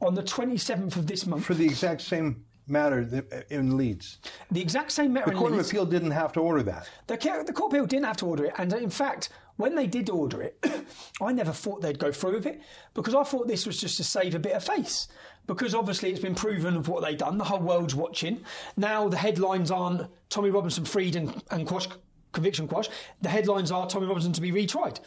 on 0.00 0.14
the 0.14 0.22
27th 0.22 0.96
of 0.96 1.06
this 1.06 1.26
month. 1.26 1.44
For 1.44 1.54
the 1.54 1.66
exact 1.66 2.02
same 2.02 2.44
matter 2.68 3.24
uh, 3.32 3.40
in 3.50 3.76
Leeds? 3.76 4.18
The 4.50 4.60
exact 4.60 4.92
same 4.92 5.12
matter 5.12 5.26
The 5.26 5.32
in 5.32 5.38
Court 5.38 5.52
of 5.52 5.60
Appeal 5.60 5.86
didn't 5.86 6.10
have 6.12 6.32
to 6.34 6.40
order 6.40 6.62
that. 6.64 6.88
The, 7.06 7.16
the 7.46 7.52
court 7.52 7.72
of 7.72 7.78
appeal 7.78 7.86
didn't 7.86 8.06
have 8.06 8.16
to 8.18 8.26
order 8.26 8.46
it, 8.46 8.54
and 8.58 8.72
uh, 8.72 8.76
in 8.76 8.90
fact, 8.90 9.30
when 9.56 9.74
they 9.74 9.86
did 9.86 10.08
order 10.08 10.42
it, 10.42 10.64
I 11.20 11.32
never 11.32 11.52
thought 11.52 11.82
they'd 11.82 11.98
go 11.98 12.12
through 12.12 12.34
with 12.34 12.46
it 12.46 12.60
because 12.94 13.14
I 13.14 13.24
thought 13.24 13.48
this 13.48 13.66
was 13.66 13.80
just 13.80 13.96
to 13.96 14.04
save 14.04 14.34
a 14.34 14.38
bit 14.38 14.52
of 14.52 14.64
face. 14.64 15.08
Because 15.46 15.74
obviously 15.74 16.10
it's 16.10 16.20
been 16.20 16.34
proven 16.34 16.76
of 16.76 16.88
what 16.88 17.02
they've 17.02 17.16
done. 17.16 17.38
The 17.38 17.44
whole 17.44 17.60
world's 17.60 17.94
watching. 17.94 18.44
Now 18.76 19.08
the 19.08 19.16
headlines 19.16 19.70
aren't 19.70 20.06
Tommy 20.28 20.50
Robinson 20.50 20.84
freed 20.84 21.16
and, 21.16 21.42
and 21.50 21.66
quash, 21.66 21.88
conviction 22.32 22.68
quash. 22.68 22.90
The 23.22 23.30
headlines 23.30 23.72
are 23.72 23.88
Tommy 23.88 24.06
Robinson 24.06 24.34
to 24.34 24.42
be 24.42 24.52
retried. 24.52 25.00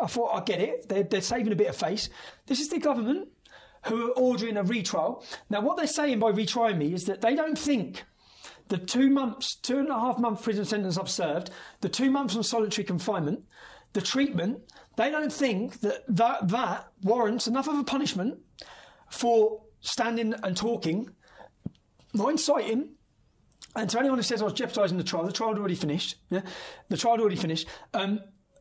I 0.00 0.06
thought 0.06 0.34
I 0.34 0.44
get 0.44 0.60
it. 0.60 0.88
They're, 0.88 1.02
they're 1.02 1.20
saving 1.20 1.52
a 1.52 1.56
bit 1.56 1.66
of 1.66 1.76
face. 1.76 2.08
This 2.46 2.60
is 2.60 2.68
the 2.68 2.78
government 2.78 3.28
who 3.86 4.08
are 4.08 4.12
ordering 4.12 4.56
a 4.56 4.62
retrial. 4.62 5.24
Now 5.50 5.60
what 5.60 5.76
they're 5.76 5.86
saying 5.86 6.18
by 6.18 6.32
retrying 6.32 6.78
me 6.78 6.92
is 6.92 7.04
that 7.04 7.20
they 7.20 7.34
don't 7.34 7.58
think 7.58 8.04
the 8.68 8.78
two 8.78 9.10
months, 9.10 9.56
two 9.56 9.78
and 9.78 9.88
a 9.88 9.98
half 9.98 10.18
month 10.18 10.42
prison 10.42 10.64
sentence 10.64 10.96
I've 10.96 11.10
served, 11.10 11.50
the 11.80 11.88
two 11.88 12.10
months 12.10 12.36
on 12.36 12.42
solitary 12.42 12.84
confinement, 12.84 13.44
the 13.92 14.00
treatment, 14.00 14.60
they 14.96 15.10
don't 15.10 15.32
think 15.32 15.80
that 15.80 16.04
that, 16.08 16.48
that 16.48 16.88
warrants 17.02 17.46
enough 17.46 17.68
of 17.68 17.78
a 17.78 17.84
punishment 17.84 18.38
for 19.10 19.62
standing 19.80 20.34
and 20.42 20.56
talking, 20.56 21.10
not 22.14 22.30
inciting. 22.30 22.94
And 23.74 23.88
to 23.90 23.98
anyone 23.98 24.18
who 24.18 24.22
says 24.22 24.42
I 24.42 24.44
was 24.44 24.54
jeopardising 24.54 24.98
the 24.98 25.04
trial, 25.04 25.24
the 25.24 25.32
trial 25.32 25.56
already 25.56 25.74
finished. 25.74 26.16
Yeah? 26.30 26.42
The 26.88 26.96
trial 26.96 27.20
already 27.20 27.36
finished. 27.36 27.66
Um, 27.94 28.20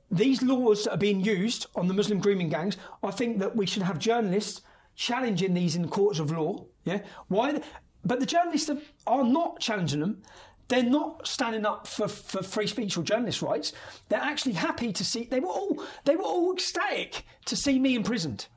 these 0.10 0.42
laws 0.42 0.84
that 0.84 0.92
are 0.92 0.98
being 0.98 1.22
used 1.22 1.68
on 1.76 1.88
the 1.88 1.94
Muslim 1.94 2.20
grooming 2.20 2.50
gangs, 2.50 2.76
I 3.02 3.12
think 3.12 3.40
that 3.40 3.56
we 3.56 3.66
should 3.66 3.84
have 3.84 3.98
journalists 4.00 4.62
challenging 4.96 5.54
these 5.54 5.76
in 5.76 5.88
courts 5.88 6.20
of 6.20 6.32
law. 6.32 6.66
Yeah, 6.86 7.02
why? 7.28 7.62
But 8.04 8.20
the 8.20 8.26
journalists 8.26 8.70
are, 8.70 8.80
are 9.08 9.24
not 9.24 9.60
challenging 9.60 10.00
them. 10.00 10.22
They're 10.68 10.84
not 10.84 11.28
standing 11.28 11.66
up 11.66 11.86
for, 11.86 12.08
for 12.08 12.42
free 12.42 12.66
speech 12.68 12.96
or 12.98 13.04
journalist 13.04 13.42
rights. 13.42 13.74
They're 14.08 14.22
actually 14.22 14.54
happy 14.54 14.94
to 14.94 15.04
see. 15.04 15.26
They 15.26 15.40
were 15.42 15.50
all 15.50 15.84
they 16.06 16.16
were 16.16 16.24
all 16.24 16.54
ecstatic 16.54 17.26
to 17.46 17.56
see 17.56 17.78
me 17.78 17.96
imprisoned. 17.96 18.48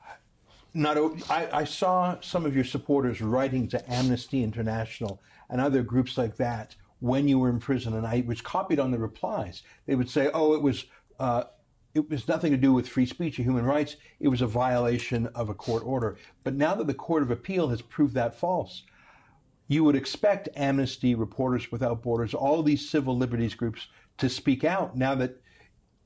Not, 0.72 0.96
a- 0.96 1.16
I, 1.28 1.60
I 1.60 1.64
saw 1.64 2.20
some 2.20 2.46
of 2.46 2.54
your 2.54 2.64
supporters 2.64 3.20
writing 3.20 3.68
to 3.68 3.92
Amnesty 3.92 4.42
International 4.42 5.20
and 5.50 5.60
other 5.60 5.82
groups 5.82 6.16
like 6.16 6.36
that 6.36 6.74
when 7.00 7.28
you 7.28 7.38
were 7.38 7.50
in 7.50 7.58
prison, 7.58 7.94
and 7.94 8.06
I 8.06 8.24
was 8.26 8.40
copied 8.40 8.80
on 8.80 8.90
the 8.90 8.98
replies. 8.98 9.62
They 9.86 9.94
would 9.94 10.08
say, 10.08 10.30
"Oh, 10.32 10.54
it 10.54 10.62
was." 10.62 10.86
Uh, 11.18 11.44
it 11.94 12.10
was 12.10 12.26
nothing 12.26 12.50
to 12.50 12.58
do 12.58 12.72
with 12.72 12.88
free 12.88 13.06
speech 13.06 13.38
or 13.38 13.42
human 13.44 13.64
rights. 13.64 13.96
It 14.18 14.28
was 14.28 14.42
a 14.42 14.46
violation 14.46 15.28
of 15.28 15.48
a 15.48 15.54
court 15.54 15.84
order. 15.86 16.16
But 16.42 16.54
now 16.54 16.74
that 16.74 16.88
the 16.88 16.94
Court 16.94 17.22
of 17.22 17.30
Appeal 17.30 17.68
has 17.68 17.82
proved 17.82 18.14
that 18.14 18.34
false, 18.34 18.82
you 19.68 19.84
would 19.84 19.94
expect 19.94 20.48
Amnesty, 20.56 21.14
Reporters 21.14 21.70
Without 21.70 22.02
Borders, 22.02 22.34
all 22.34 22.62
these 22.62 22.88
civil 22.88 23.16
liberties 23.16 23.54
groups 23.54 23.88
to 24.18 24.28
speak 24.28 24.64
out 24.64 24.96
now 24.96 25.14
that 25.14 25.40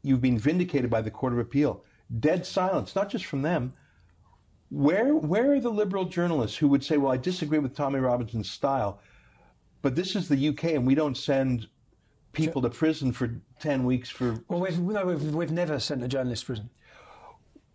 you've 0.03 0.21
been 0.21 0.39
vindicated 0.39 0.91
by 0.91 1.01
the 1.01 1.11
Court 1.11 1.33
of 1.33 1.39
Appeal. 1.39 1.83
Dead 2.21 2.45
silence, 2.45 2.95
not 2.95 3.09
just 3.09 3.25
from 3.25 3.43
them. 3.43 3.73
Where 4.71 5.15
where 5.15 5.53
are 5.53 5.61
the 5.61 5.71
liberal 5.71 6.05
journalists 6.05 6.59
who 6.59 6.69
would 6.69 6.85
say, 6.85 6.99
"Well, 6.99 7.13
I 7.13 7.17
disagree 7.17 7.59
with 7.59 7.75
Tommy 7.75 7.99
Robinson's 7.99 8.51
style, 8.51 9.01
but 9.81 9.97
this 9.97 10.15
is 10.15 10.29
the 10.29 10.49
UK, 10.49 10.75
and 10.75 10.87
we 10.87 10.95
don't 10.95 11.17
send 11.17 11.69
people 12.33 12.63
to 12.63 12.71
prison 12.71 13.13
for 13.13 13.31
ten 13.61 13.85
weeks 13.85 14.09
for 14.11 14.39
Well, 14.49 14.61
we've, 14.61 14.79
no, 14.79 15.05
we've, 15.07 15.35
we've 15.35 15.51
never 15.51 15.79
sent 15.81 16.03
a 16.05 16.09
journalist 16.09 16.43
to 16.43 16.47
prison 16.47 16.71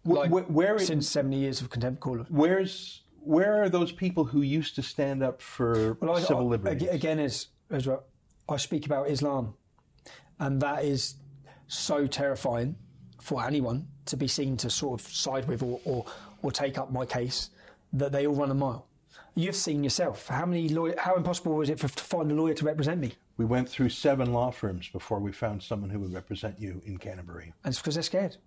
like, 0.06 0.30
wh- 0.32 0.50
where 0.52 0.78
since 0.80 1.08
70 1.08 1.38
years 1.38 1.62
of 1.62 1.70
contempt 1.70 2.00
call. 2.02 2.18
where's 2.30 3.02
where 3.22 3.64
are 3.64 3.70
those 3.70 3.92
people 3.94 4.26
who 4.26 4.42
used 4.42 4.76
to 4.76 4.82
stand 4.84 5.24
up 5.24 5.42
for 5.42 5.94
Well, 6.02 6.18
civil 6.18 6.48
I- 6.48 6.52
liberties? 6.52 6.90
ag- 6.90 6.94
Again, 6.96 7.20
as, 7.20 7.48
as 7.70 7.88
well, 7.88 8.04
I 8.50 8.58
speak 8.58 8.86
about 8.86 9.10
Islam, 9.10 9.54
and 10.40 10.62
that 10.62 10.84
is 10.84 11.16
so 11.68 12.06
terrifying 12.06 12.76
for 13.22 13.42
anyone 13.46 13.88
to 14.08 14.18
be 14.18 14.28
seen 14.28 14.58
to 14.58 14.70
sort 14.70 15.00
of 15.00 15.08
side 15.08 15.48
with 15.48 15.64
or, 15.64 15.80
or, 15.86 16.06
or 16.42 16.52
take 16.52 16.78
up 16.78 16.92
my 16.92 17.06
case 17.06 17.52
that 17.94 18.12
they 18.12 18.28
all 18.28 18.36
run 18.36 18.52
a 18.52 18.54
mile. 18.54 18.88
You've 19.36 19.56
seen 19.56 19.86
yourself. 19.86 20.28
How 20.28 20.46
many 20.46 20.68
lawyer, 20.68 20.94
How 20.98 21.16
impossible 21.16 21.54
was 21.56 21.70
it 21.70 21.80
for, 21.80 21.88
to 21.88 22.04
find 22.04 22.30
a 22.30 22.36
lawyer 22.36 22.54
to 22.56 22.66
represent 22.66 23.00
me? 23.00 23.14
We 23.38 23.46
went 23.46 23.68
through 23.68 23.90
seven 23.90 24.32
law 24.32 24.52
firms 24.52 24.90
before 24.90 25.20
we 25.20 25.32
found 25.32 25.64
someone 25.64 25.90
who 25.90 26.00
would 26.00 26.14
represent 26.14 26.60
you 26.60 26.82
in 26.86 26.98
Canterbury. 26.98 27.54
And 27.64 27.72
it's 27.72 27.80
because 27.80 27.96
they're 27.96 28.04
scared. 28.04 28.38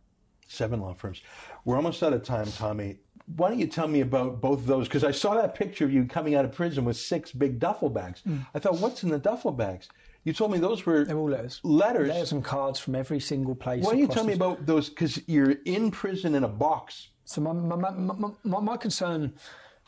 Seven 0.48 0.80
law 0.80 0.94
firms. 0.94 1.22
We're 1.64 1.76
almost 1.76 2.02
out 2.02 2.12
of 2.12 2.22
time, 2.22 2.46
Tommy. 2.52 2.98
Why 3.34 3.48
don't 3.48 3.58
you 3.58 3.66
tell 3.66 3.88
me 3.88 4.00
about 4.00 4.40
both 4.40 4.60
of 4.60 4.66
those? 4.66 4.86
Because 4.86 5.02
I 5.02 5.10
saw 5.10 5.34
that 5.34 5.56
picture 5.56 5.84
of 5.84 5.92
you 5.92 6.04
coming 6.04 6.36
out 6.36 6.44
of 6.44 6.52
prison 6.52 6.84
with 6.84 6.96
six 6.96 7.32
big 7.32 7.58
duffel 7.58 7.90
bags. 7.90 8.22
Mm. 8.26 8.46
I 8.54 8.60
thought, 8.60 8.78
what's 8.78 9.02
in 9.02 9.08
the 9.08 9.18
duffel 9.18 9.50
bags? 9.50 9.88
You 10.22 10.32
told 10.32 10.52
me 10.52 10.58
those 10.58 10.86
were. 10.86 11.04
They're 11.04 11.16
all 11.16 11.30
letters. 11.30 11.60
letters. 11.64 12.08
Letters 12.08 12.32
and 12.32 12.44
cards 12.44 12.78
from 12.78 12.94
every 12.94 13.18
single 13.18 13.56
place. 13.56 13.84
Why 13.84 13.92
don't 13.92 14.00
you 14.00 14.06
tell 14.06 14.24
me 14.24 14.34
about 14.34 14.66
those? 14.66 14.88
Because 14.88 15.20
you're 15.28 15.56
in 15.64 15.90
prison 15.90 16.36
in 16.36 16.44
a 16.44 16.48
box. 16.48 17.08
So 17.24 17.40
my, 17.40 17.52
my, 17.52 17.74
my, 17.74 17.90
my, 17.90 18.30
my, 18.44 18.60
my 18.60 18.76
concern 18.76 19.34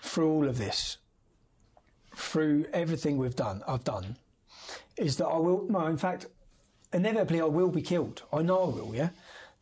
through 0.01 0.31
all 0.31 0.49
of 0.49 0.59
this, 0.59 0.99
through 2.17 2.67
everything 2.73 3.17
we've 3.17 3.37
done, 3.37 3.63
I've 3.67 3.85
done, 3.85 4.17
is 4.99 5.17
that 5.17 5.27
I 5.27 5.39
will. 5.39 5.67
No, 5.69 5.87
in 5.87 5.97
fact, 5.97 6.27
inevitably 6.93 7.41
I 7.41 7.45
will 7.45 7.71
be 7.71 7.83
killed. 7.83 8.23
I 8.33 8.43
know 8.43 8.65
I 8.65 8.69
will. 8.69 8.95
Yeah, 8.95 9.11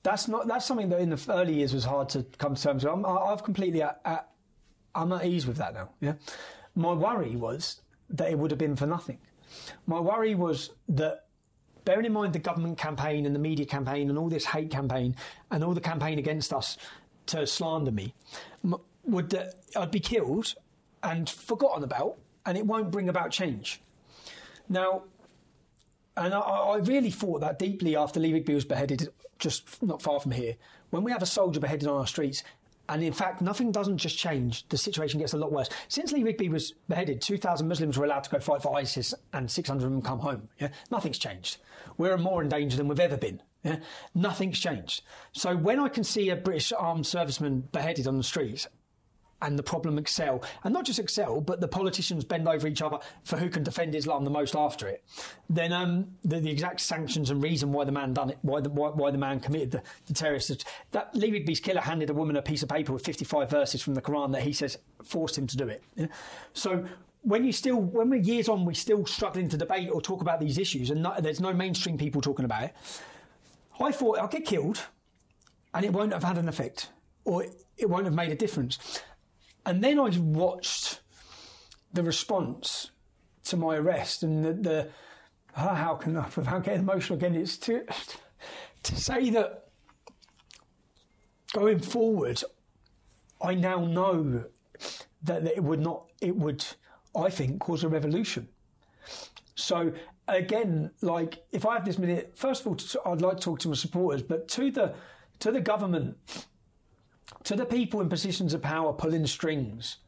that's 0.03 0.29
not. 0.29 0.47
That's 0.47 0.65
something 0.65 0.89
that 0.91 1.01
in 1.01 1.11
the 1.11 1.25
early 1.29 1.55
years 1.55 1.75
was 1.75 1.85
hard 1.85 2.09
to 2.11 2.25
come 2.39 2.55
to 2.55 2.63
terms 2.63 2.85
with. 2.85 2.93
I'm, 2.93 3.05
I've 3.07 3.45
completely. 3.45 3.83
At, 3.83 4.01
at, 4.05 4.29
I'm 4.95 5.13
at 5.13 5.25
ease 5.27 5.47
with 5.47 5.59
that 5.59 5.75
now. 5.75 5.91
Yeah, 6.01 6.15
my 6.75 6.93
worry 6.93 7.37
was 7.37 7.81
that 8.11 8.31
it 8.31 8.39
would 8.39 8.51
have 8.51 8.59
been 8.59 8.77
for 8.77 8.87
nothing. 8.87 9.19
My 9.87 10.01
worry 10.01 10.35
was 10.35 10.71
that 10.89 11.27
bearing 11.85 12.07
in 12.07 12.13
mind 12.13 12.33
the 12.33 12.39
government 12.39 12.79
campaign 12.79 13.27
and 13.27 13.35
the 13.35 13.39
media 13.39 13.65
campaign 13.65 14.09
and 14.11 14.19
all 14.19 14.29
this 14.29 14.45
hate 14.45 14.71
campaign 14.71 15.15
and 15.51 15.63
all 15.63 15.73
the 15.73 15.81
campaign 15.81 16.19
against 16.19 16.53
us 16.53 16.77
to 17.27 17.47
slander 17.47 17.93
me, 17.93 18.13
would 19.05 19.31
that 19.31 19.55
I'd 19.77 19.91
be 19.91 20.01
killed 20.01 20.55
and 21.03 21.29
forgotten 21.29 21.85
about, 21.85 22.17
and 22.45 22.59
it 22.59 22.67
won't 22.67 22.91
bring 22.91 23.09
about 23.09 23.31
change. 23.31 23.81
Now, 24.69 25.05
and 26.17 26.35
I, 26.35 26.39
I 26.39 26.77
really 26.79 27.11
thought 27.11 27.41
that 27.41 27.59
deeply 27.59 27.97
after 27.97 28.21
Lee 28.21 28.33
Rigby 28.33 28.55
was 28.55 28.65
beheaded, 28.65 29.09
just 29.39 29.83
not 29.83 30.03
far 30.03 30.21
from 30.21 30.33
here. 30.33 30.57
When 30.91 31.05
we 31.05 31.13
have 31.13 31.23
a 31.23 31.27
soldier 31.27 31.61
beheaded 31.61 31.89
on 31.89 31.99
our 31.99 32.07
streets, 32.07 32.43
and 32.89 33.03
in 33.03 33.13
fact, 33.13 33.41
nothing 33.43 33.73
doesn't 33.73 33.99
just 33.99 34.17
change, 34.17 34.69
the 34.69 34.79
situation 34.79 35.19
gets 35.19 35.33
a 35.33 35.37
lot 35.37 35.53
worse. 35.53 35.69
Since 35.89 36.13
Lee 36.13 36.23
Rigby 36.23 36.49
was 36.49 36.73
beheaded, 36.89 37.21
2,000 37.21 37.67
Muslims 37.67 37.99
were 37.99 38.05
allowed 38.05 38.25
to 38.25 38.31
go 38.31 38.39
fight 38.39 38.63
for 38.63 38.77
ISIS 38.77 39.13
and 39.33 39.51
600 39.51 39.85
of 39.85 39.91
them 39.91 40.03
come 40.03 40.21
home. 40.21 40.49
Yeah? 40.61 40.69
Nothing's 40.91 41.19
changed. 41.19 41.59
We're 41.99 42.17
more 42.17 42.43
in 42.43 42.49
danger 42.49 42.77
than 42.77 42.87
we've 42.87 43.01
ever 43.01 43.17
been. 43.17 43.43
Yeah? 43.65 43.79
Nothing's 44.15 44.61
changed. 44.61 45.03
So 45.33 45.57
when 45.57 45.81
I 45.81 45.89
can 45.89 46.05
see 46.05 46.31
a 46.31 46.37
British 46.37 46.73
armed 46.73 47.05
serviceman 47.05 47.71
beheaded 47.73 48.07
on 48.07 48.17
the 48.17 48.23
streets, 48.23 48.69
and 49.43 49.59
the 49.59 49.63
problem 49.63 49.99
excel, 49.99 50.43
and 50.65 50.73
not 50.73 50.85
just 50.85 50.99
excel, 50.99 51.41
but 51.41 51.61
the 51.61 51.69
politicians 51.69 52.25
bend 52.25 52.49
over 52.49 52.67
each 52.67 52.83
other 52.83 52.99
for 53.25 53.37
who 53.37 53.49
can 53.49 53.63
defend 53.63 53.95
Islam 53.95 54.25
the 54.25 54.31
most 54.31 54.57
after 54.57 54.89
it. 54.89 55.05
Then 55.51 55.73
um, 55.73 56.07
the, 56.25 56.41
the 56.41 56.51
exact 56.51 56.81
sanctions 56.81 57.31
and 57.31 57.43
reason 57.43 57.73
why 57.73 57.85
the 57.85 57.93
man 57.93 58.15
done 58.15 58.31
it, 58.31 58.39
why 58.43 58.61
the 58.61 58.71
why, 58.71 58.91
why 58.91 59.11
the 59.11 59.19
man 59.19 59.41
committed 59.41 59.71
the, 59.71 59.83
the 60.07 60.15
terrorist. 60.15 60.65
That 60.93 61.15
Lee 61.15 61.31
Rigby's 61.31 61.61
killer 61.61 61.81
handed 61.81 62.11
a 62.11 62.15
woman 62.15 62.37
a 62.37 62.43
piece 62.43 62.63
of 62.63 62.69
paper 62.69 62.93
with 62.93 63.05
55 63.05 63.51
verses 63.51 63.83
from 63.83 63.95
the 63.95 64.03
Quran 64.03 64.33
that 64.33 64.43
he 64.43 64.53
says 64.53 64.79
forced 65.05 65.37
him 65.37 65.47
to 65.47 65.57
do 65.57 65.69
it. 65.69 65.83
So 66.55 66.87
when 67.27 67.45
you 67.45 67.53
still, 67.53 67.77
when 67.77 68.09
we're 68.09 68.21
years 68.21 68.49
on, 68.49 68.65
we're 68.65 68.75
still 68.75 69.05
struggling 69.05 69.49
to 69.49 69.57
debate 69.57 69.91
or 69.91 70.01
talk 70.01 70.21
about 70.21 70.39
these 70.39 70.59
issues, 70.59 70.91
and 70.91 71.07
there's 71.21 71.41
no 71.41 71.53
mainstream 71.53 71.99
people 71.99 72.21
talking 72.21 72.45
about 72.45 72.63
it. 72.63 72.75
I 73.81 73.91
thought 73.91 74.19
I'll 74.19 74.29
get 74.29 74.45
killed, 74.45 74.87
and 75.75 75.85
it 75.85 75.93
won't 75.93 76.13
have 76.13 76.23
had 76.23 76.39
an 76.39 76.49
effect, 76.49 76.91
or 77.25 77.45
it 77.77 77.91
won't 77.91 78.05
have 78.05 78.15
made 78.15 78.31
a 78.31 78.37
difference. 78.37 79.03
And 79.67 79.83
then 79.83 79.99
I 79.99 80.09
watched 80.19 81.01
the 81.93 82.05
response 82.05 82.93
to 83.45 83.57
my 83.57 83.77
arrest 83.77 84.23
and 84.23 84.45
the, 84.45 84.53
the 84.53 84.89
ah, 85.57 85.75
how 85.75 85.95
can 85.97 86.17
I, 86.17 86.29
without 86.37 86.65
getting 86.65 86.81
emotional 86.81 87.19
again, 87.19 87.35
it's 87.35 87.59
to, 87.59 87.85
to 88.85 88.97
say 88.97 89.31
that 89.31 89.69
going 91.53 91.81
forward, 91.81 92.43
I 93.43 93.55
now 93.55 93.85
know 93.85 94.45
that, 95.25 95.45
that 95.45 95.57
it 95.57 95.63
would 95.63 95.81
not, 95.81 96.07
it 96.21 96.37
would, 96.37 96.65
I 97.17 97.29
think, 97.29 97.61
cause 97.61 97.83
a 97.83 97.89
revolution. 97.89 98.49
So 99.57 99.93
again, 100.29 100.91
like 101.01 101.45
if 101.51 101.67
I 101.67 101.75
have 101.75 101.85
this 101.85 101.99
minute, 101.99 102.33
first 102.37 102.65
of 102.65 102.69
all, 102.69 103.13
I'd 103.13 103.21
like 103.21 103.39
to 103.39 103.43
talk 103.43 103.59
to 103.61 103.69
my 103.69 103.75
supporters, 103.75 104.23
but 104.23 104.49
to 104.49 104.71
the 104.71 104.95
to 105.39 105.53
the 105.53 105.61
government, 105.61 106.17
to 107.45 107.57
the 107.57 107.67
people 107.67 108.01
in 108.01 108.09
positions 108.09 108.55
of 108.55 108.63
power 108.63 108.93
pulling 108.93 109.27
strings, 109.27 109.99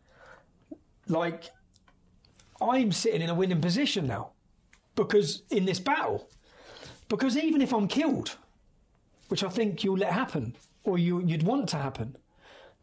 like 1.06 1.50
I'm 2.60 2.92
sitting 2.92 3.22
in 3.22 3.30
a 3.30 3.34
winning 3.34 3.60
position 3.60 4.06
now 4.06 4.30
because 4.94 5.42
in 5.50 5.64
this 5.64 5.80
battle, 5.80 6.28
because 7.08 7.36
even 7.36 7.62
if 7.62 7.72
I'm 7.72 7.88
killed, 7.88 8.36
which 9.28 9.44
I 9.44 9.48
think 9.48 9.84
you'll 9.84 9.98
let 9.98 10.12
happen 10.12 10.56
or 10.84 10.98
you, 10.98 11.22
you'd 11.24 11.42
want 11.42 11.68
to 11.70 11.76
happen, 11.76 12.16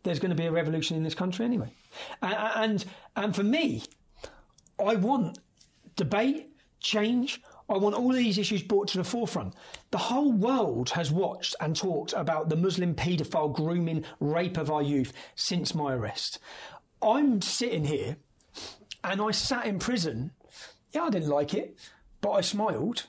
there's 0.03 0.19
going 0.19 0.29
to 0.29 0.35
be 0.35 0.45
a 0.45 0.51
revolution 0.51 0.95
in 0.95 1.03
this 1.03 1.15
country 1.15 1.45
anyway. 1.45 1.73
And, 2.21 2.35
and, 2.55 2.85
and 3.15 3.35
for 3.35 3.43
me, 3.43 3.83
I 4.79 4.95
want 4.95 5.39
debate, 5.95 6.49
change. 6.79 7.41
I 7.67 7.77
want 7.77 7.95
all 7.95 8.11
these 8.11 8.37
issues 8.37 8.61
brought 8.61 8.87
to 8.89 8.97
the 8.97 9.03
forefront. 9.03 9.55
The 9.91 9.97
whole 9.97 10.31
world 10.31 10.91
has 10.91 11.11
watched 11.11 11.55
and 11.59 11.75
talked 11.75 12.13
about 12.13 12.49
the 12.49 12.55
Muslim 12.55 12.93
paedophile 12.93 13.53
grooming, 13.53 14.05
rape 14.19 14.57
of 14.57 14.69
our 14.69 14.83
youth 14.83 15.13
since 15.35 15.73
my 15.73 15.93
arrest. 15.93 16.39
I'm 17.01 17.41
sitting 17.41 17.85
here 17.85 18.17
and 19.03 19.21
I 19.21 19.31
sat 19.31 19.65
in 19.65 19.79
prison. 19.79 20.31
Yeah, 20.91 21.03
I 21.03 21.09
didn't 21.09 21.29
like 21.29 21.53
it, 21.53 21.77
but 22.21 22.31
I 22.31 22.41
smiled 22.41 23.07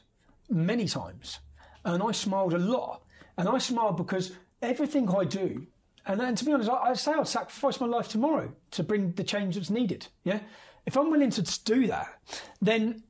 many 0.48 0.86
times. 0.86 1.40
And 1.84 2.02
I 2.02 2.12
smiled 2.12 2.54
a 2.54 2.58
lot. 2.58 3.02
And 3.36 3.48
I 3.48 3.58
smiled 3.58 3.98
because 3.98 4.32
everything 4.62 5.08
I 5.14 5.24
do, 5.24 5.66
and, 6.06 6.20
and 6.20 6.36
to 6.38 6.44
be 6.44 6.52
honest, 6.52 6.70
I, 6.70 6.90
I 6.90 6.94
say 6.94 7.12
I'd 7.12 7.28
sacrifice 7.28 7.80
my 7.80 7.86
life 7.86 8.08
tomorrow 8.08 8.52
to 8.72 8.82
bring 8.82 9.12
the 9.12 9.24
change 9.24 9.56
that's 9.56 9.70
needed. 9.70 10.06
Yeah? 10.24 10.40
If 10.86 10.96
I'm 10.96 11.10
willing 11.10 11.30
to 11.30 11.42
do 11.64 11.86
that, 11.88 12.08
then 12.60 13.02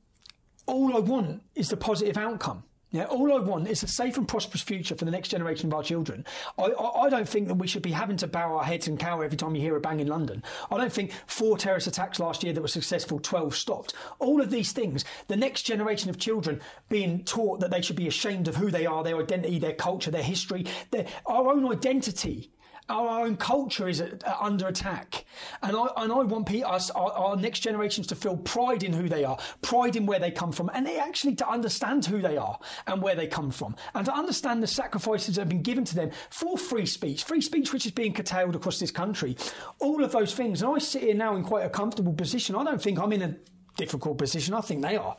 all 0.67 0.95
I 0.95 0.99
want 0.99 1.41
is 1.55 1.69
the 1.69 1.77
positive 1.77 2.17
outcome. 2.17 2.63
Yeah, 2.91 3.03
all 3.05 3.33
I 3.33 3.39
want 3.39 3.67
is 3.67 3.83
a 3.83 3.87
safe 3.87 4.17
and 4.17 4.25
prosperous 4.25 4.61
future 4.61 4.95
for 4.95 5.03
the 5.03 5.11
next 5.11 5.27
generation 5.27 5.67
of 5.67 5.73
our 5.73 5.83
children. 5.83 6.25
I, 6.57 6.63
I, 6.63 7.01
I, 7.01 7.09
don't 7.09 7.27
think 7.27 7.49
that 7.49 7.55
we 7.55 7.67
should 7.67 7.81
be 7.81 7.91
having 7.91 8.15
to 8.17 8.27
bow 8.27 8.55
our 8.55 8.63
heads 8.63 8.87
and 8.87 8.97
cower 8.97 9.25
every 9.25 9.35
time 9.35 9.55
you 9.55 9.61
hear 9.61 9.75
a 9.75 9.81
bang 9.81 9.99
in 9.99 10.07
London. 10.07 10.41
I 10.71 10.77
don't 10.77 10.91
think 10.91 11.11
four 11.25 11.57
terrorist 11.57 11.87
attacks 11.87 12.17
last 12.17 12.45
year 12.45 12.53
that 12.53 12.61
were 12.61 12.67
successful, 12.69 13.19
12 13.19 13.55
stopped. 13.57 13.93
All 14.19 14.39
of 14.39 14.51
these 14.51 14.71
things, 14.71 15.03
the 15.27 15.35
next 15.35 15.63
generation 15.63 16.09
of 16.09 16.17
children 16.17 16.61
being 16.87 17.25
taught 17.25 17.59
that 17.59 17.71
they 17.71 17.81
should 17.81 17.97
be 17.97 18.07
ashamed 18.07 18.47
of 18.47 18.55
who 18.55 18.71
they 18.71 18.85
are, 18.85 19.03
their 19.03 19.19
identity, 19.19 19.59
their 19.59 19.73
culture, 19.73 20.09
their 20.09 20.23
history, 20.23 20.65
their, 20.91 21.07
our 21.25 21.49
own 21.49 21.69
identity 21.69 22.51
our 22.89 23.25
own 23.25 23.35
culture 23.35 23.87
is 23.87 24.03
under 24.39 24.67
attack. 24.67 25.25
And 25.61 25.75
I, 25.75 25.87
and 25.97 26.11
I 26.11 26.23
want 26.23 26.49
us, 26.49 26.89
our, 26.91 27.11
our, 27.11 27.35
next 27.35 27.59
generations 27.59 28.07
to 28.07 28.15
feel 28.15 28.37
pride 28.37 28.83
in 28.83 28.93
who 28.93 29.09
they 29.09 29.25
are, 29.25 29.37
pride 29.61 29.95
in 29.95 30.05
where 30.05 30.19
they 30.19 30.31
come 30.31 30.51
from, 30.51 30.69
and 30.73 30.85
they 30.85 30.97
actually 30.97 31.35
to 31.35 31.49
understand 31.49 32.05
who 32.05 32.21
they 32.21 32.37
are 32.37 32.57
and 32.87 33.01
where 33.01 33.15
they 33.15 33.27
come 33.27 33.51
from, 33.51 33.75
and 33.93 34.05
to 34.05 34.13
understand 34.13 34.63
the 34.63 34.67
sacrifices 34.67 35.35
that 35.35 35.41
have 35.41 35.49
been 35.49 35.61
given 35.61 35.83
to 35.83 35.95
them 35.95 36.11
for 36.29 36.57
free 36.57 36.85
speech, 36.85 37.23
free 37.25 37.41
speech 37.41 37.73
which 37.73 37.85
is 37.85 37.91
being 37.91 38.13
curtailed 38.13 38.55
across 38.55 38.79
this 38.79 38.91
country. 38.91 39.35
All 39.79 40.03
of 40.03 40.11
those 40.11 40.33
things. 40.33 40.61
And 40.61 40.73
I 40.73 40.77
sit 40.79 41.03
here 41.03 41.15
now 41.15 41.35
in 41.35 41.43
quite 41.43 41.65
a 41.65 41.69
comfortable 41.69 42.13
position. 42.13 42.55
I 42.55 42.63
don't 42.63 42.81
think 42.81 42.99
I'm 42.99 43.11
in 43.11 43.21
a 43.21 43.35
difficult 43.75 44.17
position. 44.17 44.53
I 44.53 44.61
think 44.61 44.81
they 44.81 44.95
are. 44.95 45.17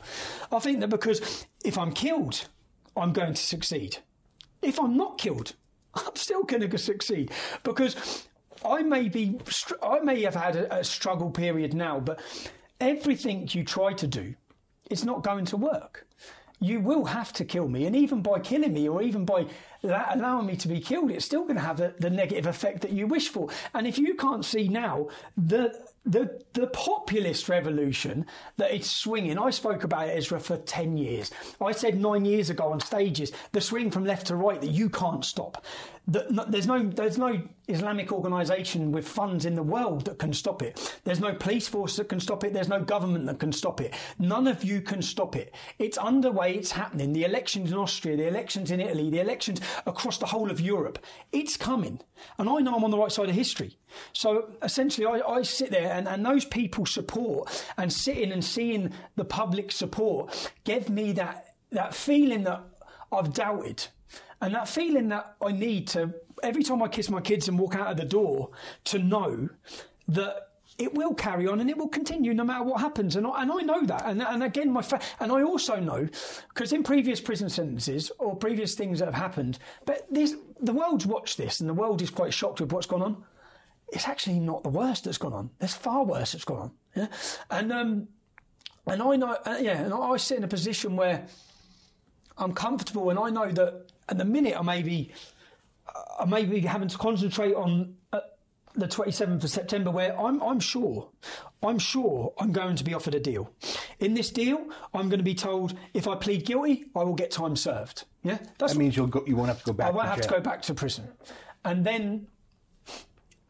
I 0.51 0.59
think 0.59 0.79
that 0.79 0.89
because 0.89 1.45
if 1.63 1.77
I'm 1.77 1.91
killed, 1.93 2.47
I'm 2.97 3.13
going 3.13 3.33
to 3.33 3.41
succeed. 3.41 3.97
If 4.61 4.79
I'm 4.79 4.97
not 4.97 5.17
killed, 5.17 5.53
I'm 5.93 6.15
still 6.15 6.43
going 6.43 6.69
to 6.69 6.77
succeed 6.77 7.31
because 7.63 8.27
I 8.65 8.83
may 8.83 9.09
be, 9.09 9.39
I 9.81 9.99
may 9.99 10.21
have 10.23 10.35
had 10.35 10.55
a, 10.55 10.79
a 10.79 10.83
struggle 10.83 11.29
period 11.29 11.73
now, 11.73 11.99
but 11.99 12.19
everything 12.79 13.47
you 13.51 13.63
try 13.63 13.93
to 13.93 14.07
do, 14.07 14.35
it's 14.89 15.03
not 15.03 15.23
going 15.23 15.45
to 15.45 15.57
work. 15.57 16.07
You 16.61 16.81
will 16.81 17.05
have 17.05 17.31
to 17.33 17.45
kill 17.45 17.69
me, 17.69 17.85
and 17.85 17.95
even 17.95 18.21
by 18.21 18.39
killing 18.39 18.73
me, 18.73 18.89
or 18.89 19.01
even 19.01 19.23
by 19.23 19.45
allowing 19.81 20.45
me 20.45 20.57
to 20.57 20.67
be 20.67 20.81
killed, 20.81 21.09
it's 21.09 21.23
still 21.23 21.43
going 21.43 21.55
to 21.55 21.61
have 21.61 21.79
a, 21.79 21.93
the 21.99 22.09
negative 22.09 22.47
effect 22.47 22.81
that 22.81 22.91
you 22.91 23.07
wish 23.07 23.29
for. 23.29 23.47
And 23.73 23.87
if 23.87 23.97
you 23.97 24.13
can't 24.15 24.43
see 24.43 24.67
now 24.67 25.07
the 25.37 25.73
the 26.05 26.41
the 26.53 26.67
populist 26.67 27.49
revolution 27.49 28.25
that 28.57 28.71
it's 28.71 28.89
swinging. 28.89 29.37
I 29.37 29.49
spoke 29.49 29.83
about 29.83 30.07
it, 30.07 30.17
Ezra, 30.17 30.39
for 30.39 30.57
ten 30.57 30.97
years. 30.97 31.31
I 31.61 31.71
said 31.71 31.99
nine 31.99 32.25
years 32.25 32.49
ago 32.49 32.71
on 32.71 32.79
stages 32.79 33.31
the 33.51 33.61
swing 33.61 33.91
from 33.91 34.05
left 34.05 34.27
to 34.27 34.35
right 34.35 34.59
that 34.61 34.71
you 34.71 34.89
can't 34.89 35.23
stop. 35.25 35.65
That 36.07 36.51
there's 36.51 36.67
no 36.67 36.83
there's 36.83 37.17
no 37.17 37.41
Islamic 37.67 38.11
organisation 38.11 38.91
with 38.91 39.07
funds 39.07 39.45
in 39.45 39.55
the 39.55 39.63
world 39.63 40.05
that 40.05 40.19
can 40.19 40.33
stop 40.33 40.61
it. 40.61 40.99
There's 41.03 41.19
no 41.19 41.33
police 41.35 41.67
force 41.67 41.97
that 41.97 42.09
can 42.09 42.19
stop 42.19 42.43
it. 42.43 42.53
There's 42.53 42.69
no 42.69 42.81
government 42.81 43.25
that 43.25 43.39
can 43.39 43.51
stop 43.51 43.81
it. 43.81 43.93
None 44.17 44.47
of 44.47 44.63
you 44.63 44.81
can 44.81 45.01
stop 45.01 45.35
it. 45.35 45.53
It's 45.77 45.97
underway. 45.97 46.55
It's 46.55 46.71
happening. 46.71 47.13
The 47.13 47.25
elections 47.25 47.71
in 47.71 47.77
Austria, 47.77 48.17
the 48.17 48.27
elections 48.27 48.71
in 48.71 48.79
Italy, 48.79 49.09
the 49.09 49.21
elections 49.21 49.61
across 49.85 50.17
the 50.17 50.25
whole 50.25 50.49
of 50.49 50.61
Europe. 50.61 50.99
It's 51.31 51.57
coming, 51.57 51.99
and 52.37 52.49
I 52.49 52.59
know 52.59 52.75
I'm 52.75 52.83
on 52.83 52.91
the 52.91 52.97
right 52.97 53.11
side 53.11 53.29
of 53.29 53.35
history. 53.35 53.78
So 54.13 54.51
essentially, 54.61 55.05
I, 55.05 55.27
I 55.27 55.41
sit 55.41 55.71
there 55.71 55.91
and, 55.93 56.07
and 56.07 56.25
those 56.25 56.45
people 56.45 56.85
support 56.85 57.65
and 57.77 57.91
sitting 57.91 58.31
and 58.31 58.43
seeing 58.43 58.91
the 59.15 59.25
public 59.25 59.71
support 59.71 60.51
give 60.63 60.89
me 60.89 61.11
that, 61.13 61.55
that 61.71 61.93
feeling 61.93 62.43
that 62.43 62.63
I've 63.11 63.33
doubted 63.33 63.87
and 64.41 64.53
that 64.55 64.67
feeling 64.67 65.09
that 65.09 65.35
I 65.41 65.51
need 65.51 65.87
to, 65.89 66.13
every 66.43 66.63
time 66.63 66.81
I 66.81 66.87
kiss 66.87 67.09
my 67.09 67.21
kids 67.21 67.47
and 67.47 67.59
walk 67.59 67.75
out 67.75 67.91
of 67.91 67.97
the 67.97 68.05
door, 68.05 68.51
to 68.85 68.99
know 68.99 69.49
that 70.07 70.49
it 70.77 70.93
will 70.93 71.13
carry 71.13 71.45
on 71.45 71.59
and 71.59 71.69
it 71.69 71.77
will 71.77 71.89
continue 71.89 72.33
no 72.33 72.45
matter 72.45 72.63
what 72.63 72.79
happens. 72.79 73.17
And 73.17 73.27
I, 73.27 73.41
and 73.41 73.51
I 73.51 73.57
know 73.57 73.85
that. 73.85 74.05
And, 74.05 74.21
and 74.21 74.43
again, 74.43 74.71
my 74.71 74.81
fa- 74.81 75.01
and 75.19 75.31
I 75.31 75.43
also 75.43 75.75
know 75.75 76.07
because 76.47 76.71
in 76.71 76.83
previous 76.83 77.19
prison 77.19 77.49
sentences 77.49 78.11
or 78.17 78.35
previous 78.35 78.75
things 78.75 78.99
that 78.99 79.05
have 79.05 79.13
happened, 79.13 79.59
but 79.85 80.07
the 80.09 80.73
world's 80.73 81.05
watched 81.05 81.37
this 81.37 81.59
and 81.59 81.69
the 81.69 81.73
world 81.73 82.01
is 82.01 82.09
quite 82.09 82.33
shocked 82.33 82.61
with 82.61 82.71
what's 82.71 82.87
gone 82.87 83.01
on 83.01 83.23
it's 83.91 84.07
actually 84.07 84.39
not 84.39 84.63
the 84.63 84.69
worst 84.69 85.05
that's 85.05 85.17
gone 85.17 85.33
on. 85.33 85.49
There's 85.59 85.73
far 85.73 86.03
worse 86.03 86.31
that's 86.33 86.45
gone 86.45 86.59
on. 86.59 86.71
Yeah? 86.95 87.07
And 87.49 87.71
um, 87.71 88.07
and 88.87 89.01
I 89.01 89.15
know, 89.15 89.37
uh, 89.45 89.57
yeah, 89.59 89.81
and 89.81 89.93
I 89.93 90.17
sit 90.17 90.37
in 90.37 90.43
a 90.43 90.47
position 90.47 90.95
where 90.95 91.25
I'm 92.37 92.53
comfortable, 92.53 93.09
and 93.09 93.19
I 93.19 93.29
know 93.29 93.51
that 93.51 93.91
at 94.07 94.17
the 94.17 94.25
minute 94.25 94.57
I 94.57 94.61
may 94.61 94.81
be, 94.81 95.11
I 96.19 96.25
may 96.25 96.45
be 96.45 96.61
having 96.61 96.87
to 96.87 96.97
concentrate 96.97 97.53
on 97.53 97.95
uh, 98.13 98.21
the 98.75 98.87
27th 98.87 99.43
of 99.43 99.49
September, 99.49 99.91
where 99.91 100.19
I'm, 100.19 100.41
I'm 100.41 100.59
sure, 100.59 101.09
I'm 101.61 101.77
sure 101.77 102.33
I'm 102.39 102.51
going 102.51 102.75
to 102.77 102.83
be 102.83 102.93
offered 102.93 103.15
a 103.15 103.19
deal. 103.19 103.53
In 103.99 104.13
this 104.13 104.31
deal, 104.31 104.65
I'm 104.93 105.09
going 105.09 105.19
to 105.19 105.23
be 105.23 105.35
told 105.35 105.75
if 105.93 106.07
I 106.07 106.15
plead 106.15 106.45
guilty, 106.45 106.85
I 106.95 107.03
will 107.03 107.15
get 107.15 107.31
time 107.31 107.55
served. 107.55 108.05
Yeah, 108.23 108.39
That's 108.57 108.73
that 108.73 108.79
means 108.79 108.95
you'll 108.95 109.07
go, 109.07 109.23
you 109.27 109.35
won't 109.35 109.49
have 109.49 109.59
to 109.59 109.65
go 109.65 109.73
back. 109.73 109.87
I 109.87 109.91
won't 109.91 110.07
have 110.07 110.21
jail. 110.21 110.29
to 110.29 110.35
go 110.35 110.39
back 110.41 110.61
to 110.63 110.73
prison, 110.73 111.07
and 111.65 111.85
then 111.85 112.27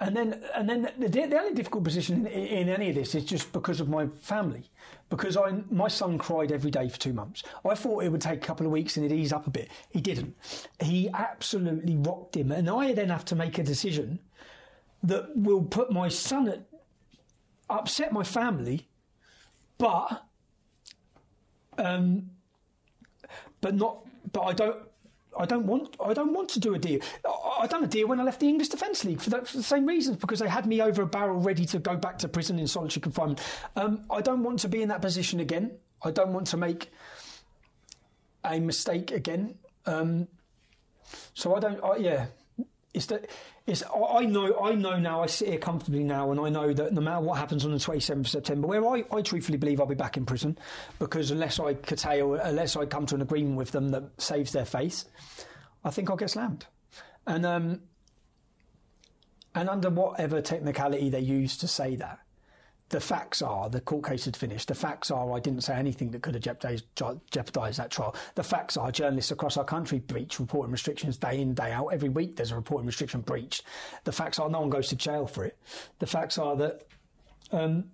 and 0.02 0.16
then, 0.16 0.42
and 0.56 0.70
then 0.70 0.90
the, 0.98 1.10
the 1.10 1.38
only 1.38 1.54
difficult 1.54 1.84
position 1.84 2.26
in, 2.28 2.46
in, 2.46 2.70
any 2.70 2.90
of 2.90 2.96
this 2.96 3.16
is 3.16 3.26
just 3.26 3.52
because 3.52 3.82
of 3.82 3.90
my 3.90 4.08
family, 4.22 4.64
because 5.10 5.36
I, 5.36 5.62
my 5.70 5.90
son 5.90 6.18
cried 6.18 6.54
every 6.54 6.72
day 6.72 6.88
for 6.88 6.98
two 6.98 7.12
months. 7.12 7.44
I 7.66 7.76
thought 7.76 8.04
it 8.04 8.10
would 8.10 8.22
take 8.22 8.42
a 8.42 8.48
couple 8.48 8.66
of 8.66 8.72
weeks 8.72 8.96
and 8.96 9.06
it'd 9.06 9.18
ease 9.18 9.34
up 9.34 9.46
a 9.46 9.50
bit. 9.50 9.70
He 9.90 10.00
didn't. 10.00 10.38
He 10.82 11.10
absolutely 11.14 11.98
rocked 11.98 12.38
him, 12.38 12.52
and 12.52 12.70
I 12.70 12.94
then 12.94 13.10
have 13.10 13.26
to 13.26 13.36
make 13.36 13.58
a 13.58 13.64
decision 13.64 14.20
that 15.04 15.36
will 15.36 15.64
put 15.64 15.92
my 15.92 16.08
son 16.08 16.48
at, 16.48 16.62
upset 17.70 18.14
my 18.14 18.24
family, 18.24 18.88
but, 19.78 20.24
um, 21.78 22.30
but 23.60 23.76
not. 23.76 24.06
But 24.32 24.42
I 24.42 24.54
don't. 24.54 24.78
I 25.38 25.46
don't 25.46 25.66
want. 25.66 25.96
I 26.04 26.14
don't 26.14 26.34
want 26.34 26.50
to 26.50 26.60
do 26.60 26.74
a 26.74 26.80
deal. 26.80 27.02
I 27.60 27.68
done 27.68 27.84
a 27.84 27.88
deal 27.88 28.08
when 28.08 28.20
I 28.20 28.24
left 28.24 28.40
the 28.40 28.48
English 28.48 28.70
Defence 28.70 29.04
League 29.06 29.22
for, 29.22 29.30
that, 29.30 29.48
for, 29.48 29.58
the 29.58 29.64
same 29.64 29.86
reasons 29.86 30.18
because 30.18 30.40
they 30.40 30.48
had 30.48 30.66
me 30.66 30.82
over 30.82 31.02
a 31.02 31.08
barrel, 31.08 31.40
ready 31.40 31.66
to 31.68 31.80
go 31.80 31.96
back 31.96 32.18
to 32.20 32.28
prison 32.28 32.58
in 32.60 32.68
solitary 32.68 33.02
confinement. 33.02 33.42
Um, 33.76 34.06
I 34.10 34.22
don't 34.22 34.44
want 34.44 34.60
to 34.60 34.70
be 34.70 34.82
in 34.82 34.90
that 34.90 35.02
position 35.02 35.40
again. 35.40 35.72
I 36.04 36.12
don't 36.12 36.34
want 36.34 36.48
to 36.48 36.58
make 36.58 36.92
a 38.44 38.60
mistake 38.60 39.12
again. 39.12 39.56
Um, 39.86 40.28
so 41.34 41.56
I 41.56 41.60
don't. 41.60 41.84
I, 41.84 41.98
yeah, 41.98 42.26
it's 42.94 43.06
that. 43.08 43.30
It's. 43.70 43.84
I 43.84 44.26
know. 44.26 44.60
I 44.60 44.76
know 44.76 45.00
now. 45.00 45.24
I 45.24 45.28
sit 45.28 45.50
here 45.50 45.58
comfortably 45.60 46.04
now, 46.04 46.32
and 46.32 46.40
I 46.40 46.50
know 46.50 46.74
that 46.74 46.94
no 46.94 47.02
matter 47.02 47.22
what 47.22 47.38
happens 47.38 47.66
on 47.66 47.72
the 47.72 47.80
twenty 47.80 48.00
seventh 48.00 48.28
of 48.28 48.32
September, 48.32 48.68
where 48.68 48.86
I, 48.86 49.04
I 49.12 49.22
truthfully 49.22 49.58
believe 49.58 49.80
I'll 49.80 49.88
be 49.88 49.96
back 49.96 50.18
in 50.18 50.26
prison, 50.26 50.58
because 50.98 51.32
unless 51.32 51.60
I 51.60 51.76
curtail, 51.76 52.34
unless 52.34 52.76
I 52.76 52.86
come 52.86 53.06
to 53.08 53.16
an 53.16 53.22
agreement 53.22 53.58
with 53.58 53.72
them 53.72 53.90
that 53.90 54.04
saves 54.18 54.52
their 54.52 54.66
face, 54.66 55.06
I 55.84 55.92
think 55.92 56.10
I'll 56.10 56.18
get 56.18 56.32
slammed 56.32 56.66
and 57.30 57.46
um, 57.46 57.82
and 59.56 59.70
under 59.70 59.90
whatever 59.90 60.42
technicality 60.42 61.10
they 61.10 61.20
use 61.20 61.58
to 61.58 61.68
say 61.68 61.96
that, 61.98 62.20
the 62.90 63.00
facts 63.00 63.42
are 63.42 63.70
the 63.70 63.82
court 63.82 64.06
case 64.06 64.26
had 64.26 64.36
finished. 64.36 64.68
The 64.68 64.76
facts 64.76 65.12
are 65.12 65.32
I 65.32 65.40
didn't 65.40 65.62
say 65.62 65.76
anything 65.76 66.12
that 66.12 66.24
could 66.24 66.34
have 66.34 66.44
jeopardised, 66.44 66.86
jeopardised 66.96 67.78
that 67.78 67.92
trial. 67.92 68.16
The 68.36 68.44
facts 68.44 68.78
are 68.78 68.92
journalists 68.92 69.32
across 69.32 69.58
our 69.58 69.64
country 69.64 70.00
breach 70.00 70.40
reporting 70.40 70.72
restrictions 70.72 71.18
day 71.18 71.40
in 71.40 71.54
day 71.54 71.72
out. 71.72 71.88
Every 71.88 72.10
week 72.10 72.36
there's 72.36 72.52
a 72.52 72.56
reporting 72.56 72.88
restriction 72.88 73.22
breached. 73.22 73.64
The 74.06 74.12
facts 74.12 74.40
are 74.40 74.50
no 74.50 74.62
one 74.62 74.70
goes 74.70 74.88
to 74.90 74.96
jail 74.96 75.28
for 75.28 75.46
it. 75.46 75.58
The 76.00 76.08
facts 76.08 76.38
are 76.38 76.56
that 76.56 76.88
um, 77.52 77.86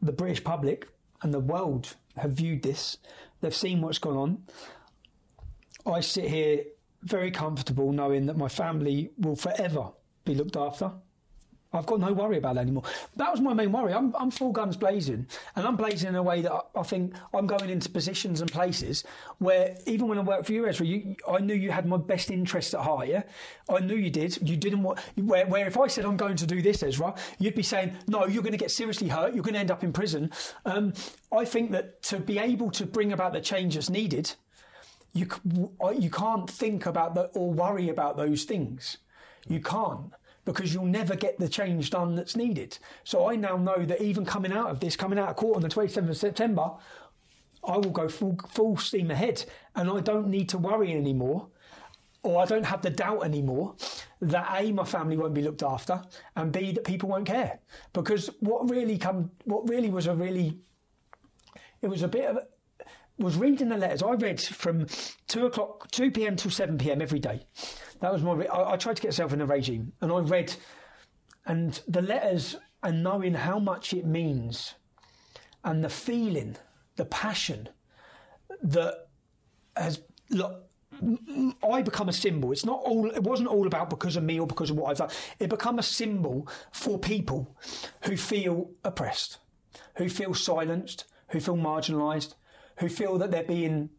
the 0.00 0.12
British 0.12 0.44
public 0.44 0.88
and 1.22 1.34
the 1.34 1.40
world 1.40 1.96
have 2.16 2.32
viewed 2.32 2.62
this. 2.62 2.98
They've 3.40 3.54
seen 3.54 3.80
what's 3.80 3.98
gone 3.98 4.16
on. 4.16 4.42
I 5.86 6.00
sit 6.00 6.28
here 6.28 6.64
very 7.02 7.30
comfortable 7.30 7.92
knowing 7.92 8.26
that 8.26 8.36
my 8.36 8.48
family 8.48 9.10
will 9.18 9.36
forever 9.36 9.88
be 10.24 10.34
looked 10.34 10.56
after. 10.56 10.92
I've 11.72 11.86
got 11.86 12.00
no 12.00 12.12
worry 12.12 12.38
about 12.38 12.56
that 12.56 12.62
anymore. 12.62 12.82
That 13.16 13.30
was 13.30 13.40
my 13.40 13.54
main 13.54 13.70
worry. 13.70 13.92
I'm, 13.92 14.14
I'm 14.18 14.30
full 14.30 14.50
guns 14.50 14.76
blazing, 14.76 15.26
and 15.54 15.66
I'm 15.66 15.76
blazing 15.76 16.08
in 16.08 16.16
a 16.16 16.22
way 16.22 16.42
that 16.42 16.52
I, 16.52 16.60
I 16.74 16.82
think 16.82 17.14
I'm 17.32 17.46
going 17.46 17.70
into 17.70 17.88
positions 17.88 18.40
and 18.40 18.50
places 18.50 19.04
where 19.38 19.76
even 19.86 20.08
when 20.08 20.18
I 20.18 20.22
worked 20.22 20.46
for 20.46 20.52
you, 20.52 20.66
Ezra, 20.66 20.84
you, 20.84 21.14
I 21.28 21.38
knew 21.38 21.54
you 21.54 21.70
had 21.70 21.86
my 21.86 21.96
best 21.96 22.30
interests 22.30 22.74
at 22.74 22.80
heart. 22.80 23.06
Yeah, 23.06 23.22
I 23.68 23.78
knew 23.78 23.94
you 23.94 24.10
did. 24.10 24.48
You 24.48 24.56
didn't 24.56 24.82
want 24.82 24.98
where, 25.16 25.46
where 25.46 25.66
if 25.66 25.78
I 25.78 25.86
said 25.86 26.04
I'm 26.04 26.16
going 26.16 26.36
to 26.36 26.46
do 26.46 26.60
this, 26.60 26.82
Ezra, 26.82 27.14
you'd 27.38 27.54
be 27.54 27.62
saying 27.62 27.92
no. 28.08 28.26
You're 28.26 28.42
going 28.42 28.52
to 28.52 28.58
get 28.58 28.72
seriously 28.72 29.08
hurt. 29.08 29.34
You're 29.34 29.44
going 29.44 29.54
to 29.54 29.60
end 29.60 29.70
up 29.70 29.84
in 29.84 29.92
prison. 29.92 30.32
Um, 30.64 30.92
I 31.32 31.44
think 31.44 31.70
that 31.70 32.02
to 32.04 32.18
be 32.18 32.38
able 32.38 32.70
to 32.72 32.84
bring 32.84 33.12
about 33.12 33.32
the 33.32 33.40
change 33.40 33.74
that's 33.74 33.90
needed, 33.90 34.32
you 35.12 35.28
you 35.96 36.10
can't 36.10 36.50
think 36.50 36.86
about 36.86 37.14
that 37.14 37.30
or 37.34 37.52
worry 37.52 37.88
about 37.88 38.16
those 38.16 38.42
things. 38.42 38.96
You 39.48 39.60
can't 39.60 40.12
because 40.52 40.74
you'll 40.74 40.84
never 40.84 41.14
get 41.14 41.38
the 41.38 41.48
change 41.48 41.90
done 41.90 42.16
that's 42.16 42.34
needed. 42.34 42.76
So 43.04 43.30
I 43.30 43.36
now 43.36 43.56
know 43.56 43.84
that 43.84 44.02
even 44.02 44.24
coming 44.24 44.52
out 44.52 44.68
of 44.68 44.80
this, 44.80 44.96
coming 44.96 45.16
out 45.16 45.28
of 45.28 45.36
court 45.36 45.54
on 45.54 45.62
the 45.62 45.68
27th 45.68 46.08
of 46.08 46.16
September, 46.16 46.72
I 47.62 47.76
will 47.76 47.90
go 47.90 48.08
full, 48.08 48.36
full 48.48 48.76
steam 48.76 49.12
ahead 49.12 49.44
and 49.76 49.88
I 49.88 50.00
don't 50.00 50.26
need 50.26 50.48
to 50.48 50.58
worry 50.58 50.92
anymore 50.92 51.46
or 52.24 52.42
I 52.42 52.46
don't 52.46 52.64
have 52.64 52.82
the 52.82 52.90
doubt 52.90 53.24
anymore 53.24 53.76
that 54.22 54.48
A, 54.60 54.72
my 54.72 54.84
family 54.84 55.16
won't 55.16 55.34
be 55.34 55.42
looked 55.42 55.62
after 55.62 56.02
and 56.34 56.50
B, 56.50 56.72
that 56.72 56.82
people 56.82 57.08
won't 57.08 57.26
care. 57.26 57.60
Because 57.92 58.28
what 58.40 58.68
really 58.68 58.98
come, 58.98 59.30
what 59.44 59.68
really 59.68 59.88
was 59.88 60.08
a 60.08 60.14
really, 60.14 60.58
it 61.80 61.86
was 61.86 62.02
a 62.02 62.08
bit 62.08 62.24
of, 62.24 62.38
was 63.20 63.36
reading 63.36 63.68
the 63.68 63.76
letters. 63.76 64.02
I 64.02 64.12
read 64.12 64.40
from 64.40 64.86
two 65.28 65.46
o'clock, 65.46 65.90
two 65.90 66.10
p.m. 66.10 66.36
till 66.36 66.50
seven 66.50 66.78
p.m. 66.78 67.00
every 67.00 67.18
day. 67.18 67.46
That 68.00 68.12
was 68.12 68.22
my. 68.22 68.46
I, 68.46 68.72
I 68.72 68.76
tried 68.76 68.96
to 68.96 69.02
get 69.02 69.08
myself 69.08 69.32
in 69.32 69.40
a 69.40 69.46
regime, 69.46 69.92
and 70.00 70.10
I 70.10 70.18
read, 70.18 70.54
and 71.46 71.80
the 71.86 72.02
letters, 72.02 72.56
and 72.82 73.02
knowing 73.02 73.34
how 73.34 73.58
much 73.58 73.92
it 73.92 74.06
means, 74.06 74.74
and 75.64 75.84
the 75.84 75.90
feeling, 75.90 76.56
the 76.96 77.04
passion, 77.04 77.68
that 78.62 79.08
has 79.76 80.02
look. 80.30 80.66
I 81.62 81.82
become 81.82 82.08
a 82.08 82.12
symbol. 82.12 82.52
It's 82.52 82.64
not 82.64 82.80
all. 82.84 83.10
It 83.10 83.22
wasn't 83.22 83.48
all 83.48 83.66
about 83.66 83.90
because 83.90 84.16
of 84.16 84.24
me 84.24 84.40
or 84.40 84.46
because 84.46 84.70
of 84.70 84.76
what 84.76 84.90
I've 84.90 84.98
done. 84.98 85.10
It 85.38 85.48
become 85.48 85.78
a 85.78 85.82
symbol 85.82 86.48
for 86.72 86.98
people 86.98 87.56
who 88.04 88.16
feel 88.16 88.70
oppressed, 88.84 89.38
who 89.96 90.08
feel 90.08 90.34
silenced, 90.34 91.04
who 91.28 91.40
feel 91.40 91.56
marginalised, 91.56 92.34
who 92.80 92.88
feel 92.88 93.18
that 93.18 93.30
they're 93.30 93.44
being 93.44 93.90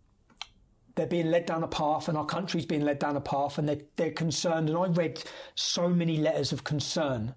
they're 0.95 1.07
being 1.07 1.31
led 1.31 1.45
down 1.45 1.63
a 1.63 1.67
path 1.67 2.09
and 2.09 2.17
our 2.17 2.25
country's 2.25 2.65
being 2.65 2.81
led 2.81 2.99
down 2.99 3.15
a 3.15 3.21
path 3.21 3.57
and 3.57 3.69
they're, 3.69 3.81
they're 3.95 4.11
concerned. 4.11 4.67
And 4.67 4.77
I 4.77 4.87
read 4.87 5.23
so 5.55 5.87
many 5.87 6.17
letters 6.17 6.51
of 6.51 6.65
concern 6.65 7.33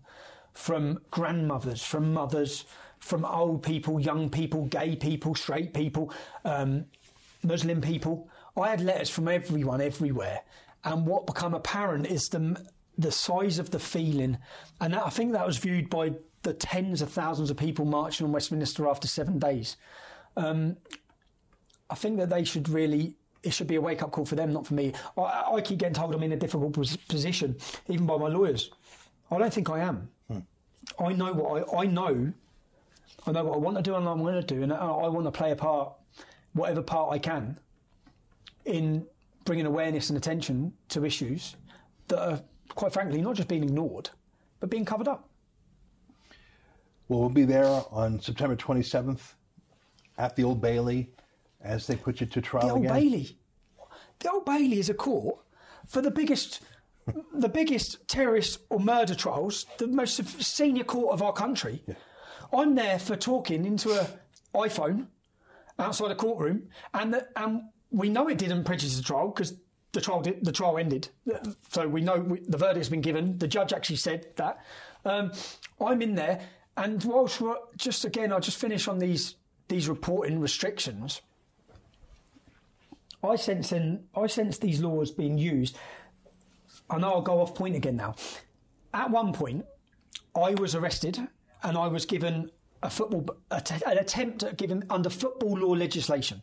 from 0.55 0.99
grandmothers, 1.13 1.83
from 1.83 2.13
mothers, 2.13 2.65
from 2.99 3.25
old 3.25 3.63
people, 3.63 4.01
young 4.01 4.29
people, 4.29 4.65
gay 4.67 4.97
people, 4.97 5.37
straight 5.37 5.73
people, 5.73 6.13
um, 6.45 6.87
Muslim 7.45 7.81
people. 7.81 8.29
I 8.57 8.71
had 8.71 8.81
letters 8.81 9.11
from 9.11 9.29
everyone, 9.29 9.81
everywhere. 9.81 10.41
And 10.83 11.07
what 11.07 11.27
became 11.27 11.55
apparent 11.55 12.07
is 12.07 12.29
the, 12.29 12.61
the 12.99 13.13
size 13.13 13.59
of 13.59 13.71
the 13.71 13.79
feeling. 13.79 14.39
And 14.81 14.97
I 14.97 15.11
think 15.11 15.33
that 15.33 15.47
was 15.47 15.59
viewed 15.59 15.91
by 15.91 16.15
the 16.43 16.55
tens 16.55 17.03
of 17.03 17.11
thousands 17.11 17.51
of 17.51 17.57
people 17.57 17.85
marching 17.85 18.27
on 18.27 18.33
Westminster 18.33 18.89
after 18.89 19.07
seven 19.07 19.39
days. 19.39 19.77
Um, 20.37 20.77
I 21.91 21.95
think 21.95 22.19
that 22.19 22.31
they 22.31 22.45
should 22.45 22.69
really 22.69 23.17
it 23.45 23.53
should 23.53 23.67
be 23.67 23.77
a 23.77 23.81
wake 23.81 24.03
up 24.03 24.11
call 24.11 24.25
for 24.25 24.37
them, 24.37 24.53
not 24.53 24.67
for 24.67 24.75
me. 24.75 24.93
I, 25.19 25.53
I 25.55 25.61
keep 25.61 25.79
getting 25.79 25.95
told 25.95 26.15
I'm 26.15 26.23
in 26.23 26.33
a 26.33 26.37
difficult 26.37 26.73
position, 26.73 27.57
even 27.89 28.07
by 28.07 28.17
my 28.17 28.29
lawyers. 28.29 28.71
I 29.31 29.39
don't 29.39 29.53
think 29.53 29.69
I 29.69 29.81
am. 29.81 30.09
Hmm. 30.29 30.39
I 30.99 31.13
know 31.13 31.33
what 31.33 31.75
I, 31.75 31.83
I 31.83 31.87
know. 31.87 32.33
I 33.27 33.33
know 33.33 33.45
what 33.45 33.55
I 33.55 33.59
want 33.59 33.77
to 33.77 33.83
do 33.83 33.95
and 33.95 34.09
I'm 34.09 34.23
going 34.23 34.35
to 34.35 34.43
do, 34.43 34.63
and 34.63 34.73
I, 34.73 34.77
I 34.77 35.09
want 35.09 35.27
to 35.27 35.31
play 35.31 35.51
a 35.51 35.57
part, 35.57 35.93
whatever 36.53 36.83
part 36.83 37.13
I 37.13 37.19
can, 37.19 37.59
in 38.65 39.07
bringing 39.45 39.67
awareness 39.67 40.11
and 40.11 40.17
attention 40.17 40.73
to 40.91 41.05
issues 41.05 41.57
that 42.09 42.19
are, 42.19 42.41
quite 42.71 42.93
frankly, 42.93 43.21
not 43.21 43.37
just 43.37 43.49
being 43.49 43.63
ignored, 43.63 44.11
but 44.61 44.71
being 44.71 44.85
covered 44.85 45.09
up. 45.09 45.29
Well, 47.09 47.21
we'll 47.21 47.29
be 47.29 47.45
there 47.45 47.67
on 47.91 48.21
September 48.21 48.57
27th 48.57 49.21
at 50.17 50.37
the 50.37 50.45
Old 50.45 50.61
Bailey 50.61 51.11
as 51.65 51.87
they 51.87 51.97
put 51.97 52.21
you 52.21 52.27
to 52.27 52.41
trial 52.41 52.67
The 52.67 52.73
Old 52.75 52.85
again. 52.85 52.95
Bailey. 52.95 53.39
The 54.21 54.31
Old 54.31 54.45
Bailey 54.45 54.79
is 54.79 54.91
a 54.91 54.95
court 54.95 55.39
for 55.87 56.01
the 56.01 56.11
biggest, 56.11 56.61
the 57.33 57.49
biggest 57.49 58.07
terrorist 58.07 58.61
or 58.71 58.79
murder 58.79 59.15
trials, 59.15 59.67
the 59.79 59.87
most 59.87 60.23
senior 60.43 60.85
court 60.85 61.13
of 61.13 61.23
our 61.23 61.33
country. 61.33 61.83
I'm 62.53 62.75
there 62.75 62.99
for 62.99 63.17
talking 63.17 63.65
into 63.65 63.91
a 63.93 64.07
iPhone 64.55 65.09
outside 65.79 66.11
a 66.13 66.15
courtroom, 66.15 66.69
and 66.93 67.15
the, 67.15 67.27
and 67.35 67.63
we 67.91 68.09
know 68.09 68.29
it 68.29 68.39
didn't 68.39 68.65
prejudice 68.65 68.97
the 68.97 69.03
trial 69.03 69.29
because 69.29 69.55
the 69.93 70.01
trial 70.01 70.21
did, 70.21 70.45
the 70.45 70.53
trial 70.53 70.79
ended. 70.79 71.09
So 71.71 71.89
we 71.89 72.01
know 72.01 72.19
we, 72.19 72.41
the 72.41 72.59
verdict's 72.59 72.89
been 72.89 73.01
given. 73.01 73.39
The 73.39 73.49
judge 73.49 73.73
actually 73.73 73.97
said 73.97 74.27
that. 74.37 74.59
Um, 75.05 75.33
I'm 75.81 76.03
in 76.03 76.15
there, 76.15 76.41
and 76.77 77.03
whilst 77.05 77.41
we're, 77.41 77.57
just 77.77 78.05
again, 78.05 78.33
I'll 78.33 78.41
just 78.41 78.59
finish 78.59 78.87
on 78.87 78.99
these 78.99 79.37
these 79.69 79.89
reporting 79.89 80.41
restrictions. 80.41 81.21
I 83.25 83.37
sense 83.37 83.73
in, 83.73 84.05
I 84.15 84.27
sense 84.27 84.59
these 84.59 84.81
laws 84.81 85.11
being 85.11 85.39
used. 85.39 85.77
I 86.91 86.99
know 86.99 87.13
I'll 87.13 87.23
go 87.23 87.41
off 87.41 87.55
point 87.55 87.77
again 87.77 87.97
now. 87.97 88.15
At 88.93 89.11
one 89.11 89.33
point, 89.33 89.65
I 90.37 90.55
was 90.55 90.75
arrested 90.75 91.19
and 91.63 91.77
I 91.79 91.87
was 91.89 92.07
given 92.07 92.51
a 92.83 92.91
football 92.91 93.27
an 93.51 93.99
attempt 93.99 94.43
at 94.43 94.59
giving 94.59 94.83
under 94.91 95.09
football 95.09 95.59
law 95.59 95.73
legislation. 95.73 96.43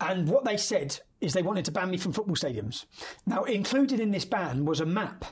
And 0.00 0.28
what 0.28 0.44
they 0.44 0.56
said 0.56 0.98
is 1.20 1.32
they 1.32 1.42
wanted 1.42 1.64
to 1.66 1.72
ban 1.72 1.90
me 1.90 1.96
from 1.96 2.12
football 2.12 2.36
stadiums. 2.36 2.84
Now, 3.24 3.44
included 3.44 4.00
in 4.00 4.10
this 4.10 4.24
ban 4.24 4.64
was 4.64 4.80
a 4.80 4.86
map 4.86 5.24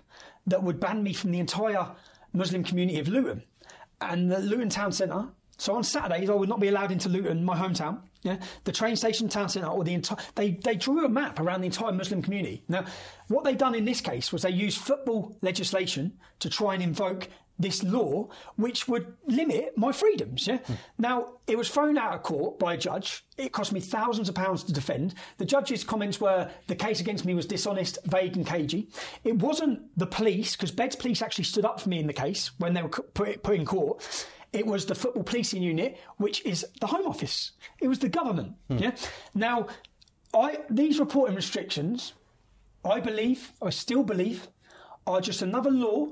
that 0.47 0.63
would 0.63 0.81
ban 0.81 1.03
me 1.03 1.13
from 1.13 1.33
the 1.33 1.41
entire 1.41 1.91
Muslim 2.33 2.63
community 2.65 2.99
of 3.01 3.09
Luton 3.09 3.43
and 4.01 4.31
the 4.31 4.39
Luton 4.39 4.69
Town 4.69 4.93
Centre. 4.93 5.29
So 5.59 5.75
on 5.75 5.83
Saturdays, 5.83 6.31
I 6.31 6.35
would 6.35 6.49
not 6.49 6.61
be 6.61 6.69
allowed 6.69 6.93
into 6.93 7.09
Luton, 7.09 7.45
my 7.45 7.57
hometown. 7.57 8.03
Yeah, 8.23 8.39
the 8.65 8.73
train 8.73 8.97
station, 8.97 9.29
town 9.29 9.49
centre, 9.49 9.69
or 9.69 9.83
the 9.83 9.95
entire. 9.95 10.19
They 10.35 10.51
they 10.51 10.75
drew 10.75 11.05
a 11.05 11.09
map 11.09 11.41
around 11.41 11.63
the 11.63 11.67
entire 11.67 11.93
Muslim 11.93 12.21
community. 12.21 12.63
Now, 12.69 12.85
what 13.29 13.45
they 13.45 13.55
done 13.55 13.75
in 13.75 13.87
this 13.87 14.01
case 14.01 14.33
was 14.33 14.43
they 14.43 14.51
used 14.51 14.79
football 14.79 15.37
legislation 15.41 16.19
to 16.41 16.51
try 16.51 16.75
and 16.75 16.83
invoke 16.83 17.29
this 17.61 17.83
law, 17.83 18.29
which 18.57 18.89
would 18.89 19.15
limit 19.27 19.77
my 19.77 19.93
freedoms. 19.93 20.47
Yeah. 20.47 20.57
Hmm. 20.57 20.73
Now, 20.99 21.35
it 21.47 21.57
was 21.59 21.69
thrown 21.69 21.99
out 21.99 22.15
of 22.15 22.23
court 22.23 22.59
by 22.59 22.75
a 22.75 22.77
judge. 22.77 23.25
It 23.37 23.53
cost 23.53 23.73
me 23.73 23.81
thousands 23.81 24.29
of 24.29 24.35
pounds 24.35 24.65
to 24.65 24.73
defend. 24.73 25.15
The 25.37 25.45
judge's 25.45 25.85
comments 25.85 26.21
were 26.21 26.51
the 26.67 26.75
case 26.75 27.01
against 27.01 27.25
me 27.25 27.35
was 27.35 27.47
dishonest, 27.47 27.99
vague, 28.07 28.37
and 28.37 28.47
cagey. 28.47 28.89
It 29.25 29.37
wasn't 29.37 29.97
the 29.97 30.07
police 30.07 30.57
because 30.57 30.71
Beds 30.71 30.97
Police 30.97 31.23
actually 31.23 31.45
stood 31.45 31.65
up 31.65 31.81
for 31.81 31.91
me 31.91 32.01
in 32.01 32.07
the 32.07 32.13
case 32.13 32.51
when 32.59 32.73
they 32.73 32.83
were 32.83 32.89
put, 32.89 33.43
put 33.43 33.55
in 33.55 33.67
court. 33.67 34.27
It 34.53 34.67
was 34.67 34.87
the 34.87 34.95
football 34.95 35.23
policing 35.23 35.63
unit, 35.63 35.99
which 36.17 36.45
is 36.45 36.67
the 36.81 36.87
Home 36.89 37.07
Office. 37.07 37.53
It 37.81 37.89
was 37.89 38.01
the 38.01 38.09
government. 38.09 38.55
Hmm. 38.69 38.79
Yeah. 38.79 38.97
Now, 39.35 39.67
I 40.35 40.61
these 40.69 40.99
reporting 40.99 41.37
restrictions, 41.37 42.15
I 42.85 43.01
believe, 43.01 43.53
I 43.63 43.71
still 43.71 44.03
believe, 44.03 44.49
are 45.07 45.21
just 45.21 45.43
another 45.43 45.71
law 45.71 46.09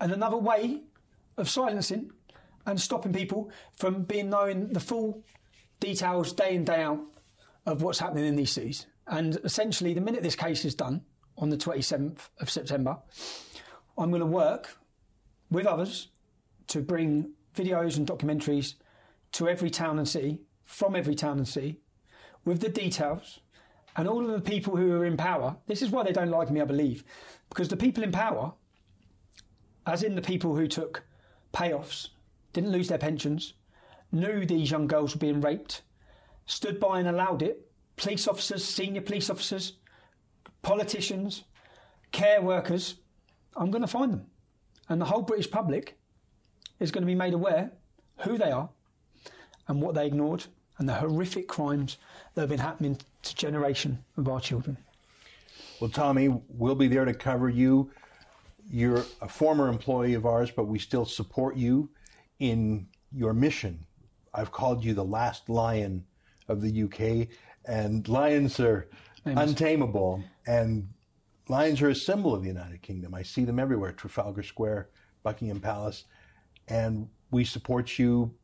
and 0.00 0.12
another 0.12 0.36
way 0.36 0.82
of 1.36 1.48
silencing 1.48 2.10
and 2.66 2.80
stopping 2.80 3.12
people 3.12 3.50
from 3.76 4.02
being 4.02 4.30
knowing 4.30 4.68
the 4.68 4.80
full 4.80 5.22
details 5.80 6.32
day 6.32 6.54
in 6.54 6.64
day 6.64 6.82
out 6.82 7.00
of 7.66 7.82
what's 7.82 7.98
happening 7.98 8.24
in 8.24 8.36
these 8.36 8.52
cities. 8.52 8.86
And 9.06 9.38
essentially, 9.44 9.92
the 9.92 10.00
minute 10.00 10.22
this 10.22 10.36
case 10.36 10.64
is 10.64 10.74
done 10.74 11.02
on 11.36 11.50
the 11.50 11.56
27th 11.56 12.28
of 12.40 12.48
September, 12.50 12.96
I'm 13.98 14.10
going 14.10 14.20
to 14.20 14.26
work 14.26 14.78
with 15.50 15.66
others 15.66 16.08
to 16.68 16.80
bring 16.80 17.32
videos 17.54 17.96
and 17.96 18.06
documentaries 18.06 18.74
to 19.32 19.48
every 19.48 19.70
town 19.70 19.98
and 19.98 20.08
city, 20.08 20.40
from 20.62 20.96
every 20.96 21.14
town 21.14 21.38
and 21.38 21.48
city, 21.48 21.80
with 22.44 22.60
the 22.60 22.68
details 22.68 23.40
and 23.96 24.08
all 24.08 24.24
of 24.24 24.32
the 24.32 24.50
people 24.50 24.76
who 24.76 24.92
are 24.92 25.04
in 25.04 25.16
power. 25.16 25.56
This 25.66 25.82
is 25.82 25.90
why 25.90 26.02
they 26.02 26.12
don't 26.12 26.30
like 26.30 26.50
me, 26.50 26.60
I 26.60 26.64
believe, 26.64 27.04
because 27.48 27.68
the 27.68 27.76
people 27.76 28.02
in 28.02 28.12
power, 28.12 28.52
as 29.86 30.02
in 30.02 30.14
the 30.14 30.22
people 30.22 30.56
who 30.56 30.66
took 30.66 31.04
payoffs, 31.52 32.08
didn't 32.52 32.72
lose 32.72 32.88
their 32.88 32.98
pensions, 32.98 33.54
knew 34.12 34.44
these 34.44 34.70
young 34.70 34.86
girls 34.86 35.14
were 35.14 35.20
being 35.20 35.40
raped, 35.40 35.82
stood 36.46 36.80
by 36.80 36.98
and 36.98 37.08
allowed 37.08 37.42
it. 37.42 37.68
Police 37.96 38.26
officers, 38.26 38.64
senior 38.64 39.00
police 39.00 39.30
officers, 39.30 39.74
politicians, 40.62 41.44
care 42.12 42.42
workers. 42.42 42.96
I'm 43.56 43.70
going 43.70 43.82
to 43.82 43.88
find 43.88 44.12
them. 44.12 44.26
And 44.88 45.00
the 45.00 45.06
whole 45.06 45.22
British 45.22 45.50
public 45.50 45.96
is 46.80 46.90
going 46.90 47.02
to 47.02 47.06
be 47.06 47.14
made 47.14 47.34
aware 47.34 47.70
who 48.18 48.38
they 48.38 48.50
are 48.50 48.68
and 49.68 49.80
what 49.80 49.94
they 49.94 50.06
ignored 50.06 50.44
and 50.78 50.88
the 50.88 50.94
horrific 50.94 51.48
crimes 51.48 51.98
that 52.34 52.42
have 52.42 52.50
been 52.50 52.58
happening 52.58 52.98
to 53.22 53.34
generation 53.34 54.04
of 54.16 54.28
our 54.28 54.40
children. 54.40 54.76
Well, 55.80 55.90
Tommy, 55.90 56.28
we'll 56.48 56.74
be 56.74 56.88
there 56.88 57.04
to 57.04 57.14
cover 57.14 57.48
you 57.48 57.90
you're 58.70 59.04
a 59.20 59.28
former 59.28 59.68
employee 59.68 60.14
of 60.14 60.26
ours, 60.26 60.50
but 60.50 60.64
we 60.64 60.78
still 60.78 61.04
support 61.04 61.56
you 61.56 61.90
in 62.38 62.86
your 63.12 63.32
mission. 63.32 63.86
I've 64.32 64.52
called 64.52 64.84
you 64.84 64.94
the 64.94 65.04
last 65.04 65.48
lion 65.48 66.04
of 66.48 66.60
the 66.60 66.82
UK, 66.82 67.28
and 67.66 68.06
lions 68.08 68.58
are 68.60 68.88
untamable, 69.24 70.22
and 70.46 70.88
lions 71.48 71.80
are 71.82 71.90
a 71.90 71.94
symbol 71.94 72.34
of 72.34 72.42
the 72.42 72.48
United 72.48 72.82
Kingdom. 72.82 73.14
I 73.14 73.22
see 73.22 73.44
them 73.44 73.58
everywhere 73.58 73.92
Trafalgar 73.92 74.42
Square, 74.42 74.88
Buckingham 75.22 75.60
Palace, 75.60 76.04
and 76.68 77.08
we 77.30 77.44
support 77.44 77.98
you. 77.98 78.34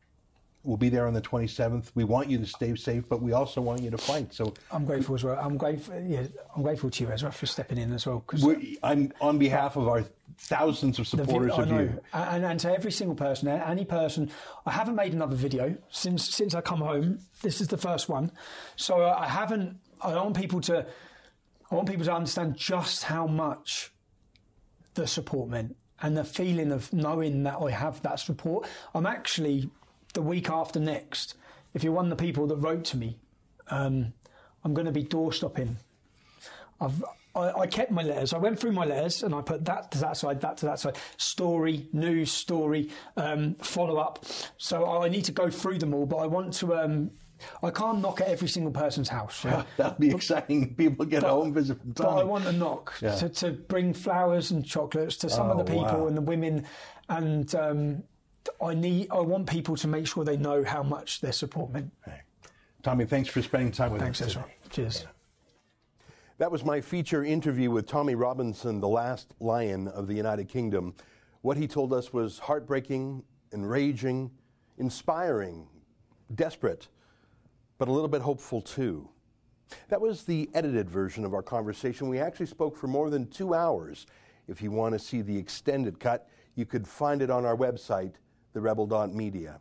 We'll 0.62 0.76
be 0.76 0.90
there 0.90 1.06
on 1.06 1.14
the 1.14 1.22
27th. 1.22 1.90
We 1.94 2.04
want 2.04 2.28
you 2.28 2.36
to 2.36 2.46
stay 2.46 2.74
safe, 2.74 3.08
but 3.08 3.22
we 3.22 3.32
also 3.32 3.62
want 3.62 3.80
you 3.80 3.90
to 3.90 3.96
fight. 3.96 4.34
So 4.34 4.52
I'm 4.70 4.84
grateful 4.84 5.14
as 5.14 5.24
well. 5.24 5.38
I'm 5.40 5.56
grateful. 5.56 5.98
Yeah, 6.06 6.26
I'm 6.54 6.62
grateful 6.62 6.90
to 6.90 7.04
you, 7.04 7.10
as 7.10 7.22
well 7.22 7.32
for 7.32 7.46
stepping 7.46 7.78
in 7.78 7.92
as 7.94 8.06
well. 8.06 8.22
Because 8.26 8.44
I'm 8.82 9.10
on 9.22 9.38
behalf 9.38 9.76
of 9.76 9.88
our 9.88 10.04
thousands 10.36 10.98
of 10.98 11.08
supporters 11.08 11.52
of 11.54 11.68
you. 11.68 11.98
And, 12.12 12.44
and 12.44 12.60
to 12.60 12.74
every 12.74 12.92
single 12.92 13.16
person, 13.16 13.48
any 13.48 13.86
person, 13.86 14.30
I 14.66 14.72
haven't 14.72 14.96
made 14.96 15.14
another 15.14 15.36
video 15.36 15.76
since 15.88 16.28
since 16.28 16.54
I 16.54 16.60
come 16.60 16.80
home. 16.80 17.20
This 17.40 17.62
is 17.62 17.68
the 17.68 17.78
first 17.78 18.10
one, 18.10 18.30
so 18.76 19.02
I 19.02 19.28
haven't. 19.28 19.78
I 20.02 20.14
want 20.14 20.36
people 20.36 20.60
to, 20.62 20.86
I 21.70 21.74
want 21.74 21.88
people 21.88 22.04
to 22.04 22.12
understand 22.12 22.56
just 22.56 23.04
how 23.04 23.26
much 23.26 23.92
the 24.94 25.06
support 25.06 25.48
meant 25.48 25.76
and 26.02 26.16
the 26.16 26.24
feeling 26.24 26.72
of 26.72 26.92
knowing 26.92 27.42
that 27.44 27.56
I 27.60 27.70
have 27.70 28.02
that 28.02 28.20
support. 28.20 28.68
I'm 28.94 29.06
actually 29.06 29.70
the 30.14 30.22
week 30.22 30.50
after 30.50 30.80
next. 30.80 31.34
If 31.74 31.84
you're 31.84 31.92
one 31.92 32.10
of 32.10 32.16
the 32.16 32.22
people 32.22 32.46
that 32.48 32.56
wrote 32.56 32.84
to 32.86 32.96
me, 32.96 33.18
um, 33.68 34.12
I'm 34.64 34.74
going 34.74 34.86
to 34.86 34.92
be 34.92 35.02
door 35.02 35.32
stopping 35.32 35.76
I've 36.80 37.02
I, 37.34 37.60
I 37.60 37.66
kept 37.68 37.92
my 37.92 38.02
letters. 38.02 38.32
I 38.32 38.38
went 38.38 38.58
through 38.58 38.72
my 38.72 38.84
letters 38.84 39.22
and 39.22 39.34
I 39.34 39.40
put 39.40 39.64
that 39.66 39.92
to 39.92 39.98
that 39.98 40.16
side, 40.16 40.40
that 40.40 40.56
to 40.58 40.66
that 40.66 40.80
side. 40.80 40.96
Story, 41.16 41.86
news, 41.92 42.32
story, 42.32 42.90
um, 43.16 43.54
follow 43.56 43.98
up. 43.98 44.24
So 44.58 45.00
I 45.00 45.08
need 45.08 45.26
to 45.26 45.32
go 45.32 45.48
through 45.48 45.78
them 45.78 45.94
all, 45.94 46.06
but 46.06 46.16
I 46.16 46.26
want 46.26 46.54
to. 46.54 46.74
Um, 46.74 47.12
I 47.62 47.70
can't 47.70 48.00
knock 48.00 48.20
at 48.20 48.28
every 48.28 48.48
single 48.48 48.72
person's 48.72 49.08
house. 49.08 49.44
yeah. 49.44 49.64
That'll 49.76 49.98
be 49.98 50.10
exciting. 50.10 50.74
People 50.74 51.04
get 51.06 51.22
home, 51.22 51.52
visit 51.54 51.80
from 51.80 51.92
But 51.92 52.08
I 52.08 52.24
want 52.24 52.46
a 52.46 52.52
knock 52.52 52.94
Yeah. 53.00 53.14
to, 53.16 53.28
to 53.28 53.50
bring 53.52 53.92
flowers 53.94 54.50
and 54.50 54.64
chocolates 54.64 55.16
to 55.18 55.30
some 55.30 55.50
of 55.50 55.56
the 55.58 55.62
Oh, 55.72 55.76
people 55.78 56.00
wow. 56.00 56.06
and 56.06 56.16
the 56.16 56.20
women, 56.22 56.66
and 57.08 57.54
um, 57.54 58.02
I 58.64 58.74
need. 58.74 59.08
I 59.10 59.20
want 59.20 59.48
people 59.48 59.76
to 59.76 59.88
make 59.88 60.06
sure 60.06 60.24
they 60.24 60.36
know 60.36 60.64
how 60.64 60.82
much 60.82 61.20
their 61.20 61.32
support 61.32 61.70
meant. 61.72 61.90
Okay. 62.06 62.20
Tommy, 62.82 63.04
thanks 63.04 63.28
for 63.28 63.42
spending 63.42 63.70
time 63.72 63.92
with 63.92 64.00
Thanks, 64.00 64.20
us. 64.22 64.28
Ezra. 64.28 64.42
today. 64.44 64.54
Cheers. 64.70 65.06
That 66.38 66.50
was 66.50 66.64
my 66.64 66.80
feature 66.80 67.22
interview 67.22 67.70
with 67.70 67.86
Tommy 67.86 68.14
Robinson, 68.14 68.80
the 68.80 68.88
last 68.88 69.34
lion 69.40 69.88
of 69.88 70.06
the 70.06 70.14
United 70.14 70.48
Kingdom. 70.48 70.94
What 71.42 71.58
he 71.58 71.68
told 71.68 71.92
us 71.92 72.14
was 72.14 72.38
heartbreaking, 72.38 73.22
enraging, 73.52 74.30
inspiring, 74.78 75.66
desperate, 76.34 76.88
but 77.80 77.88
a 77.88 77.92
little 77.92 78.08
bit 78.08 78.20
hopeful 78.20 78.60
too. 78.60 79.08
That 79.88 80.02
was 80.02 80.24
the 80.24 80.50
edited 80.52 80.90
version 80.90 81.24
of 81.24 81.32
our 81.32 81.42
conversation. 81.42 82.10
We 82.10 82.18
actually 82.18 82.44
spoke 82.44 82.76
for 82.76 82.88
more 82.88 83.08
than 83.08 83.26
two 83.30 83.54
hours. 83.54 84.06
If 84.48 84.60
you 84.60 84.70
want 84.70 84.92
to 84.92 84.98
see 84.98 85.22
the 85.22 85.38
extended 85.38 85.98
cut, 85.98 86.28
you 86.56 86.66
could 86.66 86.86
find 86.86 87.22
it 87.22 87.30
on 87.30 87.46
our 87.46 87.56
website, 87.56 88.16
therebel.media. 88.54 89.60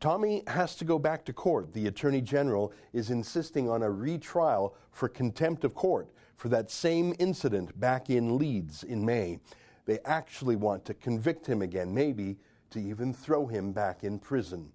Tommy 0.00 0.42
has 0.48 0.74
to 0.76 0.84
go 0.84 0.98
back 0.98 1.24
to 1.26 1.32
court. 1.32 1.72
The 1.72 1.86
Attorney 1.86 2.22
General 2.22 2.72
is 2.92 3.10
insisting 3.10 3.70
on 3.70 3.84
a 3.84 3.90
retrial 3.90 4.74
for 4.90 5.08
contempt 5.08 5.62
of 5.62 5.76
court 5.76 6.08
for 6.34 6.48
that 6.48 6.72
same 6.72 7.14
incident 7.20 7.78
back 7.78 8.10
in 8.10 8.36
Leeds 8.36 8.82
in 8.82 9.06
May. 9.06 9.38
They 9.84 10.00
actually 10.04 10.56
want 10.56 10.84
to 10.86 10.94
convict 10.94 11.46
him 11.46 11.62
again, 11.62 11.94
maybe 11.94 12.36
to 12.70 12.80
even 12.80 13.14
throw 13.14 13.46
him 13.46 13.70
back 13.70 14.02
in 14.02 14.18
prison. 14.18 14.72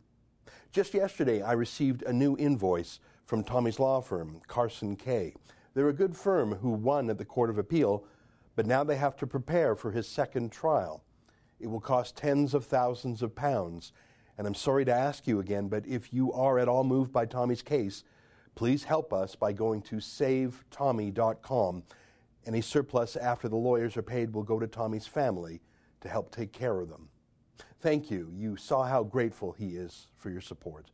Just 0.73 0.95
yesterday, 0.95 1.43
I 1.43 1.51
received 1.51 2.01
a 2.01 2.11
new 2.11 2.35
invoice 2.37 2.99
from 3.27 3.43
Tommy's 3.43 3.79
law 3.79 4.01
firm, 4.01 4.41
Carson 4.47 4.95
Kaye. 4.95 5.35
They're 5.75 5.89
a 5.89 5.93
good 5.93 6.15
firm 6.15 6.55
who 6.55 6.71
won 6.71 7.11
at 7.11 7.19
the 7.19 7.25
Court 7.25 7.51
of 7.51 7.59
Appeal, 7.59 8.05
but 8.55 8.65
now 8.65 8.83
they 8.83 8.95
have 8.95 9.15
to 9.17 9.27
prepare 9.27 9.75
for 9.75 9.91
his 9.91 10.07
second 10.07 10.51
trial. 10.51 11.03
It 11.59 11.67
will 11.67 11.79
cost 11.79 12.17
tens 12.17 12.55
of 12.55 12.65
thousands 12.65 13.21
of 13.21 13.35
pounds. 13.35 13.93
And 14.35 14.47
I'm 14.47 14.55
sorry 14.55 14.83
to 14.85 14.91
ask 14.91 15.27
you 15.27 15.39
again, 15.39 15.67
but 15.67 15.85
if 15.85 16.11
you 16.11 16.33
are 16.33 16.57
at 16.57 16.67
all 16.67 16.83
moved 16.83 17.13
by 17.13 17.27
Tommy's 17.27 17.61
case, 17.61 18.03
please 18.55 18.83
help 18.83 19.13
us 19.13 19.35
by 19.35 19.53
going 19.53 19.83
to 19.83 19.97
savetommy.com. 19.97 21.83
Any 22.47 22.61
surplus 22.61 23.15
after 23.15 23.47
the 23.47 23.55
lawyers 23.55 23.95
are 23.95 24.01
paid 24.01 24.33
will 24.33 24.41
go 24.41 24.57
to 24.57 24.65
Tommy's 24.65 25.05
family 25.05 25.61
to 26.01 26.09
help 26.09 26.31
take 26.31 26.51
care 26.51 26.79
of 26.79 26.89
them. 26.89 27.09
Thank 27.83 28.09
you. 28.09 28.31
You 28.33 28.55
saw 28.55 28.85
how 28.85 29.03
grateful 29.03 29.51
he 29.51 29.75
is 29.75 30.07
for 30.17 30.29
your 30.29 30.39
support. 30.39 30.89